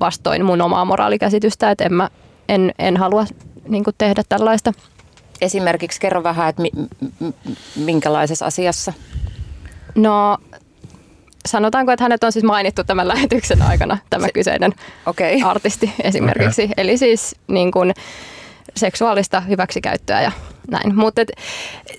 vastoin 0.00 0.44
mun 0.44 0.60
omaa 0.60 0.84
moraalikäsitystä, 0.84 1.70
että 1.70 1.84
en, 1.84 1.94
mä, 1.94 2.10
en, 2.48 2.72
en 2.78 2.96
halua 2.96 3.24
niin 3.68 3.84
kuin 3.84 3.94
tehdä 3.98 4.22
tällaista. 4.28 4.72
Esimerkiksi 5.40 6.00
kerro 6.00 6.22
vähän, 6.22 6.48
että 6.48 6.62
mi, 6.62 6.70
minkälaisessa 7.76 8.46
asiassa? 8.46 8.92
No 9.94 10.38
sanotaanko, 11.46 11.92
että 11.92 12.04
hänet 12.04 12.24
on 12.24 12.32
siis 12.32 12.44
mainittu 12.44 12.84
tämän 12.84 13.08
lähetyksen 13.14 13.62
aikana, 13.62 13.98
tämä 14.10 14.26
Se, 14.26 14.32
kyseinen 14.32 14.72
okay. 15.06 15.40
artisti 15.44 15.92
esimerkiksi. 16.02 16.62
Okay. 16.62 16.74
Eli 16.76 16.98
siis 16.98 17.36
niin 17.48 17.70
kuin, 17.72 17.94
seksuaalista 18.78 19.40
hyväksikäyttöä 19.40 20.22
ja 20.22 20.32
näin. 20.70 20.96
Mutta 20.96 21.22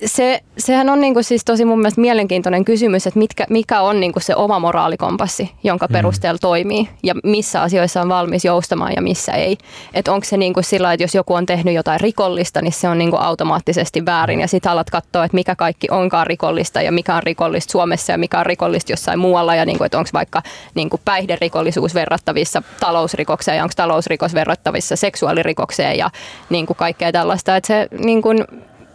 se, 0.05 0.43
sehän 0.57 0.89
on 0.89 1.01
niinku 1.01 1.23
siis 1.23 1.45
tosi 1.45 1.65
mun 1.65 1.79
mielestä 1.79 2.01
mielenkiintoinen 2.01 2.65
kysymys, 2.65 3.07
että 3.07 3.19
mitkä, 3.19 3.45
mikä 3.49 3.81
on 3.81 3.99
niinku 3.99 4.19
se 4.19 4.35
oma 4.35 4.59
moraalikompassi, 4.59 5.51
jonka 5.63 5.85
mm. 5.87 5.93
perusteella 5.93 6.39
toimii 6.41 6.89
ja 7.03 7.15
missä 7.23 7.61
asioissa 7.61 8.01
on 8.01 8.09
valmis 8.09 8.45
joustamaan 8.45 8.93
ja 8.95 9.01
missä 9.01 9.31
ei. 9.31 9.57
Että 9.93 10.13
onko 10.13 10.25
se 10.25 10.37
niinku 10.37 10.61
sillä 10.61 10.93
että 10.93 11.03
jos 11.03 11.15
joku 11.15 11.33
on 11.33 11.45
tehnyt 11.45 11.73
jotain 11.73 11.99
rikollista, 11.99 12.61
niin 12.61 12.73
se 12.73 12.89
on 12.89 12.97
niinku 12.97 13.17
automaattisesti 13.17 14.05
väärin 14.05 14.41
ja 14.41 14.47
sitten 14.47 14.71
alat 14.71 14.89
katsoa, 14.89 15.25
että 15.25 15.35
mikä 15.35 15.55
kaikki 15.55 15.87
onkaan 15.91 16.27
rikollista 16.27 16.81
ja 16.81 16.91
mikä 16.91 17.15
on 17.15 17.23
rikollista 17.23 17.71
Suomessa 17.71 18.11
ja 18.11 18.17
mikä 18.17 18.39
on 18.39 18.45
rikollista 18.45 18.91
jossain 18.91 19.19
muualla 19.19 19.55
ja 19.55 19.65
niinku, 19.65 19.83
että 19.83 19.97
onko 19.97 20.09
vaikka 20.13 20.41
niinku 20.75 20.99
päihderikollisuus 21.05 21.93
verrattavissa 21.93 22.63
talousrikokseen 22.79 23.57
ja 23.57 23.63
onko 23.63 23.73
talousrikos 23.75 24.33
verrattavissa 24.33 24.95
seksuaalirikokseen 24.95 25.97
ja 25.97 26.09
niinku 26.49 26.73
kaikkea 26.73 27.11
tällaista. 27.11 27.55
Että 27.55 27.67
se 27.67 27.87
niinku, 27.91 28.29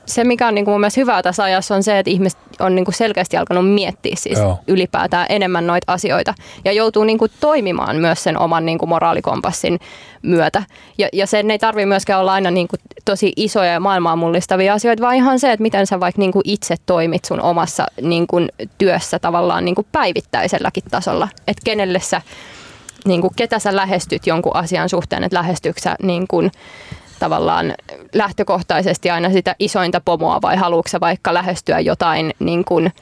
se, 0.06 0.24
mikä 0.24 0.48
on 0.48 0.54
niin 0.54 0.64
kuin 0.64 0.72
mun 0.72 0.80
mielestä 0.80 1.00
hyvää 1.00 1.22
tässä 1.22 1.42
ajassa, 1.42 1.74
on 1.74 1.82
se, 1.82 1.98
että 1.98 2.10
ihmiset 2.10 2.38
on 2.60 2.74
niin 2.74 2.84
kuin 2.84 2.94
selkeästi 2.94 3.36
alkanut 3.36 3.70
miettiä 3.74 4.14
siis 4.16 4.38
ylipäätään 4.66 5.26
enemmän 5.28 5.66
noita 5.66 5.92
asioita 5.92 6.34
ja 6.64 6.72
joutuu 6.72 7.04
niin 7.04 7.18
kuin 7.18 7.30
toimimaan 7.40 7.96
myös 7.96 8.22
sen 8.22 8.38
oman 8.38 8.66
niin 8.66 8.78
kuin 8.78 8.88
moraalikompassin 8.88 9.80
myötä. 10.22 10.62
Ja, 10.98 11.08
ja 11.12 11.26
sen 11.26 11.50
ei 11.50 11.58
tarvitse 11.58 11.86
myöskään 11.86 12.20
olla 12.20 12.32
aina 12.32 12.50
niin 12.50 12.68
kuin 12.68 12.80
tosi 13.04 13.32
isoja 13.36 13.72
ja 13.72 13.80
maailmaa 13.80 14.16
mullistavia 14.16 14.74
asioita, 14.74 15.02
vaan 15.02 15.16
ihan 15.16 15.40
se, 15.40 15.52
että 15.52 15.62
miten 15.62 15.86
sä 15.86 16.00
vaikka 16.00 16.20
niin 16.20 16.32
kuin 16.32 16.42
itse 16.44 16.74
toimit 16.86 17.24
sun 17.24 17.40
omassa 17.40 17.86
niin 18.02 18.26
kuin 18.26 18.48
työssä 18.78 19.18
tavallaan 19.18 19.64
niin 19.64 19.74
kuin 19.74 19.86
päivittäiselläkin 19.92 20.84
tasolla. 20.90 21.28
Että 21.48 21.62
kenelle 21.64 22.00
sä, 22.00 22.22
niin 23.04 23.20
kuin, 23.20 23.32
ketä 23.36 23.58
sä 23.58 23.76
lähestyt 23.76 24.26
jonkun 24.26 24.56
asian 24.56 24.88
suhteen, 24.88 25.24
että 25.24 25.38
lähestyykö 25.38 25.80
sä 25.80 25.96
niin 26.02 26.26
kuin, 26.28 26.50
tavallaan 27.24 27.74
lähtökohtaisesti 28.14 29.10
aina 29.10 29.30
sitä 29.30 29.56
isointa 29.58 30.00
pomoa 30.04 30.42
vai 30.42 30.56
haluatko 30.56 30.98
vaikka 31.00 31.34
lähestyä 31.34 31.80
jotain 31.80 32.34
niin 32.38 32.64
kuin 32.64 32.92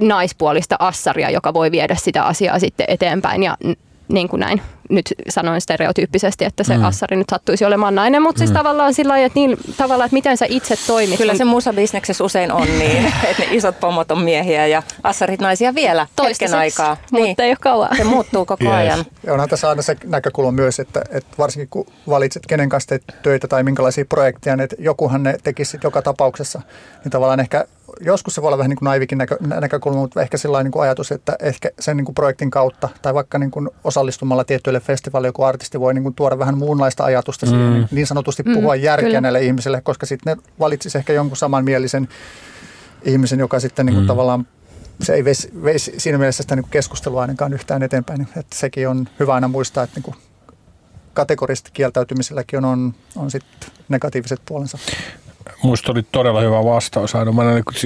naispuolista 0.00 0.76
assaria, 0.78 1.30
joka 1.30 1.54
voi 1.54 1.70
viedä 1.70 1.94
sitä 1.94 2.24
asiaa 2.24 2.58
sitten 2.58 2.86
eteenpäin? 2.88 3.42
Ja 3.42 3.56
niin 4.12 4.28
kuin 4.28 4.40
näin 4.40 4.62
nyt 4.90 5.14
sanoin 5.28 5.60
stereotyyppisesti, 5.60 6.44
että 6.44 6.64
se 6.64 6.76
mm. 6.76 6.84
assari 6.84 7.16
nyt 7.16 7.26
sattuisi 7.30 7.64
olemaan 7.64 7.94
nainen, 7.94 8.22
mutta 8.22 8.38
siis 8.38 8.50
mm. 8.50 8.56
tavallaan 8.56 8.94
sillä 8.94 9.12
lailla, 9.12 9.26
että, 9.26 9.38
niin, 9.38 9.56
tavallaan, 9.76 10.06
että 10.06 10.14
miten 10.14 10.36
sä 10.36 10.46
itse 10.48 10.74
toimit. 10.86 11.18
Kyllä 11.18 11.34
se 11.34 11.44
musabisneksessä 11.44 12.24
usein 12.24 12.52
on 12.52 12.78
niin, 12.78 13.06
että 13.30 13.42
ne 13.42 13.48
isot 13.50 13.80
pomot 13.80 14.10
on 14.10 14.20
miehiä 14.20 14.66
ja 14.66 14.82
assarit 15.02 15.40
naisia 15.40 15.74
vielä 15.74 16.06
hetken 16.28 16.54
aikaa. 16.54 16.96
Niin. 17.12 17.28
Mutta 17.28 17.42
ei 17.42 17.50
ole 17.50 17.56
kauan. 17.60 17.96
Se 17.96 18.04
muuttuu 18.04 18.44
koko 18.44 18.64
yes. 18.64 18.72
ajan. 18.72 19.04
Ja 19.26 19.32
onhan 19.32 19.48
tässä 19.48 19.68
aina 19.68 19.82
se 19.82 19.96
näkökulma 20.04 20.52
myös, 20.52 20.80
että, 20.80 21.02
että 21.10 21.34
varsinkin 21.38 21.68
kun 21.68 21.86
valitset 22.08 22.46
kenen 22.46 22.68
kanssa 22.68 22.88
teet 22.88 23.02
töitä 23.22 23.48
tai 23.48 23.62
minkälaisia 23.62 24.04
projekteja, 24.04 24.56
niin 24.56 24.64
että 24.64 24.76
jokuhan 24.78 25.22
ne 25.22 25.38
tekisi 25.42 25.78
joka 25.84 26.02
tapauksessa, 26.02 26.62
niin 27.04 27.10
tavallaan 27.10 27.40
ehkä 27.40 27.64
joskus 28.00 28.34
se 28.34 28.42
voi 28.42 28.48
olla 28.48 28.58
vähän 28.58 28.68
niin 28.68 28.78
kuin 28.78 28.86
naivikin 28.86 29.18
näkö, 29.18 29.36
näkökulma, 29.40 29.98
mutta 29.98 30.22
ehkä 30.22 30.36
sellainen 30.36 30.64
niin 30.64 30.72
kuin 30.72 30.82
ajatus, 30.82 31.12
että 31.12 31.36
ehkä 31.40 31.70
sen 31.80 31.96
niin 31.96 32.04
kuin 32.04 32.14
projektin 32.14 32.50
kautta 32.50 32.88
tai 33.02 33.14
vaikka 33.14 33.38
niin 33.38 33.50
kuin 33.50 33.68
osallistumalla 33.84 34.44
tiettyille 34.44 34.80
festivaaleille 34.80 35.28
joku 35.28 35.42
artisti 35.42 35.80
voi 35.80 35.94
niin 35.94 36.02
kuin 36.02 36.14
tuoda 36.14 36.38
vähän 36.38 36.58
muunlaista 36.58 37.04
ajatusta 37.04 37.46
mm. 37.46 37.50
siihen, 37.50 37.72
niin, 37.72 37.88
niin 37.90 38.06
sanotusti 38.06 38.42
mm, 38.42 38.54
puhua 38.54 38.76
järkeä 38.76 39.08
kyllä. 39.08 39.20
näille 39.20 39.42
ihmisille, 39.42 39.80
koska 39.80 40.06
sitten 40.06 40.36
ne 40.36 40.42
valitsisi 40.58 40.98
ehkä 40.98 41.12
jonkun 41.12 41.36
samanmielisen 41.36 42.08
ihmisen, 43.04 43.38
joka 43.38 43.60
sitten 43.60 43.86
niin 43.86 43.94
kuin 43.94 44.04
mm. 44.04 44.08
tavallaan 44.08 44.46
se 45.02 45.14
ei 45.14 45.24
veisi, 45.24 45.50
veisi 45.64 45.94
siinä 45.98 46.18
mielessä 46.18 46.42
sitä 46.42 46.56
niin 46.56 46.64
kuin 46.64 46.70
keskustelua 46.70 47.20
ainakaan 47.20 47.52
yhtään 47.52 47.82
eteenpäin. 47.82 48.22
Että 48.22 48.56
sekin 48.56 48.88
on 48.88 49.08
hyvä 49.20 49.34
aina 49.34 49.48
muistaa, 49.48 49.84
että 49.84 49.96
niin 49.96 50.04
kuin 50.04 50.16
kategorisesti 51.14 51.70
kieltäytymiselläkin 51.72 52.58
on, 52.58 52.64
on, 52.64 52.94
on 53.16 53.30
sitten 53.30 53.70
negatiiviset 53.88 54.40
puolensa. 54.46 54.78
Musta 55.62 55.92
oli 55.92 56.02
todella 56.12 56.40
hyvä 56.40 56.64
vastaus. 56.64 57.14
Mä 57.14 57.42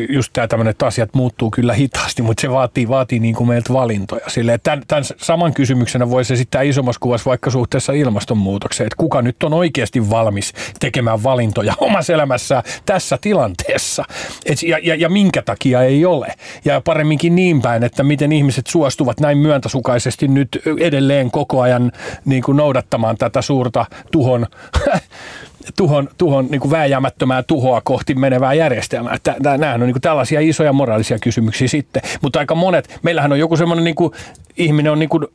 just 0.09 0.33
tämä 0.33 0.47
tämmöinen, 0.47 0.71
että 0.71 0.87
asiat 0.87 1.15
muuttuu 1.15 1.51
kyllä 1.51 1.73
hitaasti, 1.73 2.23
mutta 2.23 2.41
se 2.41 2.51
vaatii, 2.51 2.89
vaatii 2.89 3.19
niin 3.19 3.35
kuin 3.35 3.49
meiltä 3.49 3.73
valintoja. 3.73 4.25
Sille, 4.29 4.59
tämän, 4.63 4.83
tämän 4.89 5.05
saman 5.17 5.55
kysymyksenä 5.55 6.11
voisi 6.11 6.35
esittää 6.35 6.63
isommassa 6.63 7.01
kuvassa 7.01 7.29
vaikka 7.29 7.51
suhteessa 7.51 7.93
ilmastonmuutokseen, 7.93 8.87
että 8.87 8.97
kuka 8.97 9.23
nyt 9.23 9.43
on 9.43 9.53
oikeasti 9.53 10.11
valmis 10.11 10.53
tekemään 10.81 11.23
valintoja 11.23 11.75
omassa 11.89 12.13
elämässään 12.13 12.63
tässä 12.87 13.19
tilanteessa. 13.21 14.05
Et, 14.47 14.63
ja, 14.63 14.79
ja, 14.83 14.95
ja 14.95 15.09
minkä 15.09 15.43
takia 15.43 15.83
ei 15.83 16.05
ole. 16.07 16.35
Ja 16.65 16.81
paremminkin 16.81 17.37
niin 17.37 17.63
päin, 17.63 17.85
että 17.85 18.03
miten 18.03 18.33
ihmiset 18.33 18.67
suostuvat 18.67 19.21
näin 19.21 19.39
myöntäsukaisesti 19.39 20.29
nyt 20.29 20.63
edelleen 20.81 21.31
koko 21.31 21.61
ajan 21.61 21.93
niin 22.25 22.43
kuin 22.43 22.57
noudattamaan 22.57 23.17
tätä 23.17 23.43
suurta 23.43 23.87
tuhon 24.13 24.47
tuhon, 25.77 26.09
tuhon 26.19 26.47
niin 26.51 26.71
vääjäämättömää 26.71 27.43
tuhoa 27.43 27.81
kohti 27.81 28.15
menevää 28.15 28.55
järjestelmää. 28.55 29.15
Että 29.15 29.37
nämähän 29.39 29.83
on 29.83 29.87
niin 29.87 29.95
kuin 29.95 30.03
tällaisia 30.03 30.41
isoja 30.41 30.73
moraalisia 30.73 31.19
kysymyksiä 31.19 31.69
sitten. 31.69 32.03
Mutta 32.23 32.39
aika 32.39 32.55
monet, 32.55 33.01
meillähän 33.03 33.33
on 33.33 33.39
joku 33.39 33.57
semmoinen 33.57 33.85
niin 33.85 33.95
ihminen 34.57 34.93
on 34.93 34.99
niin 34.99 35.09
kuin 35.09 35.27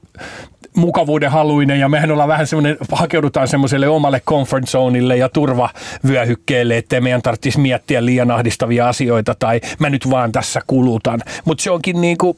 mukavuuden 0.76 1.32
haluinen 1.32 1.80
ja 1.80 1.90
mehän 1.90 2.12
ollaan 2.12 2.30
vähän 2.30 2.48
semmoinen, 2.48 2.78
hakeudutaan 2.92 3.48
semmoiselle 3.48 3.88
omalle 3.88 4.20
comfort 4.20 4.66
zoneille 4.68 5.18
ja 5.18 5.30
turvavyöhykkeelle, 5.30 6.78
ettei 6.78 7.02
meidän 7.02 7.22
tarvitsisi 7.22 7.60
miettiä 7.60 8.06
liian 8.06 8.32
ahdistavia 8.32 8.90
asioita 8.90 9.36
tai 9.40 9.62
mä 9.80 9.90
nyt 9.90 10.10
vaan 10.10 10.32
tässä 10.32 10.62
kulutan. 10.68 11.22
Mutta 11.46 11.64
se 11.64 11.72
onkin 11.72 12.02
niin 12.02 12.18
kuin 12.18 12.38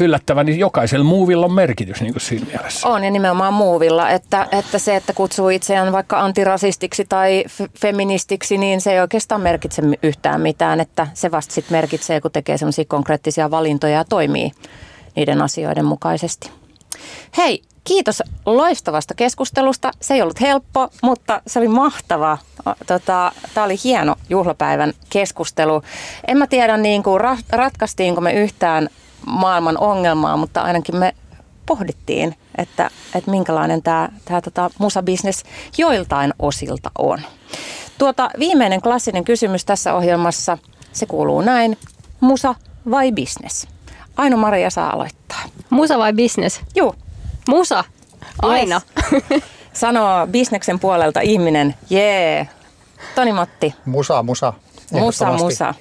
yllättävän, 0.00 0.46
niin 0.46 0.58
jokaisella 0.58 1.04
muuvilla 1.04 1.46
on 1.46 1.52
merkitys 1.52 2.00
niin 2.00 2.12
kuin 2.12 2.20
siinä 2.22 2.46
mielessä. 2.46 2.88
On 2.88 3.04
ja 3.04 3.10
nimenomaan 3.10 3.54
muuvilla, 3.54 4.10
että, 4.10 4.48
että 4.52 4.78
se, 4.78 4.96
että 4.96 5.12
kutsuu 5.12 5.48
itseään 5.48 5.92
vaikka 5.92 6.20
antirasistiksi 6.20 7.04
tai 7.08 7.44
f- 7.48 7.70
feministiksi, 7.80 8.58
niin 8.58 8.80
se 8.80 8.92
ei 8.92 9.00
oikeastaan 9.00 9.40
merkitse 9.40 9.82
yhtään 10.02 10.40
mitään, 10.40 10.80
että 10.80 11.06
se 11.14 11.30
vasta 11.30 11.54
sitten 11.54 11.76
merkitsee, 11.76 12.20
kun 12.20 12.30
tekee 12.30 12.58
semmoisia 12.58 12.84
konkreettisia 12.88 13.50
valintoja 13.50 13.94
ja 13.94 14.04
toimii 14.04 14.52
niiden 15.16 15.42
asioiden 15.42 15.84
mukaisesti. 15.84 16.50
Hei, 17.36 17.62
kiitos 17.84 18.22
loistavasta 18.46 19.14
keskustelusta. 19.14 19.90
Se 20.00 20.14
ei 20.14 20.22
ollut 20.22 20.40
helppo, 20.40 20.88
mutta 21.02 21.42
se 21.46 21.58
oli 21.58 21.68
mahtava. 21.68 22.38
Tota, 22.86 23.32
Tämä 23.54 23.64
oli 23.64 23.76
hieno 23.84 24.16
juhlapäivän 24.28 24.92
keskustelu. 25.10 25.82
En 26.26 26.38
mä 26.38 26.46
tiedä, 26.46 26.76
niin 26.76 27.02
kuin, 27.02 27.20
ratkaistiinko 27.50 28.20
me 28.20 28.32
yhtään 28.32 28.88
maailman 29.26 29.78
ongelmaa, 29.78 30.36
mutta 30.36 30.62
ainakin 30.62 30.96
me 30.96 31.14
pohdittiin, 31.66 32.36
että, 32.58 32.90
että 33.14 33.30
minkälainen 33.30 33.82
tämä, 33.82 34.08
tämä 34.24 34.40
tota, 34.40 34.70
musabisnes 34.78 35.44
joiltain 35.78 36.34
osilta 36.38 36.90
on. 36.98 37.20
Tuota, 37.98 38.30
viimeinen 38.38 38.82
klassinen 38.82 39.24
kysymys 39.24 39.64
tässä 39.64 39.94
ohjelmassa, 39.94 40.58
se 40.92 41.06
kuuluu 41.06 41.40
näin. 41.40 41.78
Musa 42.20 42.54
vai 42.90 43.12
business? 43.12 43.66
Aino 44.16 44.36
Maria 44.36 44.70
saa 44.70 44.92
aloittaa. 44.92 45.42
Musa 45.70 45.98
vai 45.98 46.12
business? 46.12 46.60
Joo. 46.74 46.94
Musa. 47.48 47.84
Aina. 48.42 48.80
Yes. 49.12 49.42
Sanoo 49.72 50.26
bisneksen 50.26 50.80
puolelta 50.80 51.20
ihminen, 51.20 51.74
jee. 51.90 52.48
Toni 53.14 53.32
Matti. 53.32 53.74
Musa, 53.84 54.22
musa. 54.22 54.52
Musa, 54.92 55.32
musa. 55.32 55.74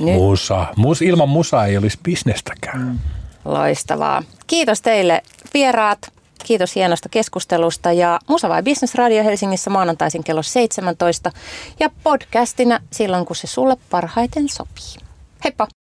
Nyt. 0.00 0.14
Musa. 0.14 0.66
Mus, 0.76 1.02
ilman 1.02 1.28
musa 1.28 1.64
ei 1.66 1.76
olisi 1.76 1.98
bisnestäkään. 2.02 2.80
Mm. 2.80 2.98
Loistavaa. 3.44 4.22
Kiitos 4.46 4.82
teille 4.82 5.22
vieraat. 5.54 6.12
Kiitos 6.44 6.74
hienosta 6.74 7.08
keskustelusta 7.08 7.92
ja 7.92 8.18
Musa 8.28 8.48
vai 8.48 8.62
Business 8.62 8.94
Radio 8.94 9.24
Helsingissä 9.24 9.70
maanantaisin 9.70 10.24
kello 10.24 10.42
17 10.42 11.32
ja 11.80 11.90
podcastina 12.02 12.80
silloin 12.90 13.26
kun 13.26 13.36
se 13.36 13.46
sulle 13.46 13.76
parhaiten 13.90 14.48
sopii. 14.48 14.96
Heippa! 15.44 15.68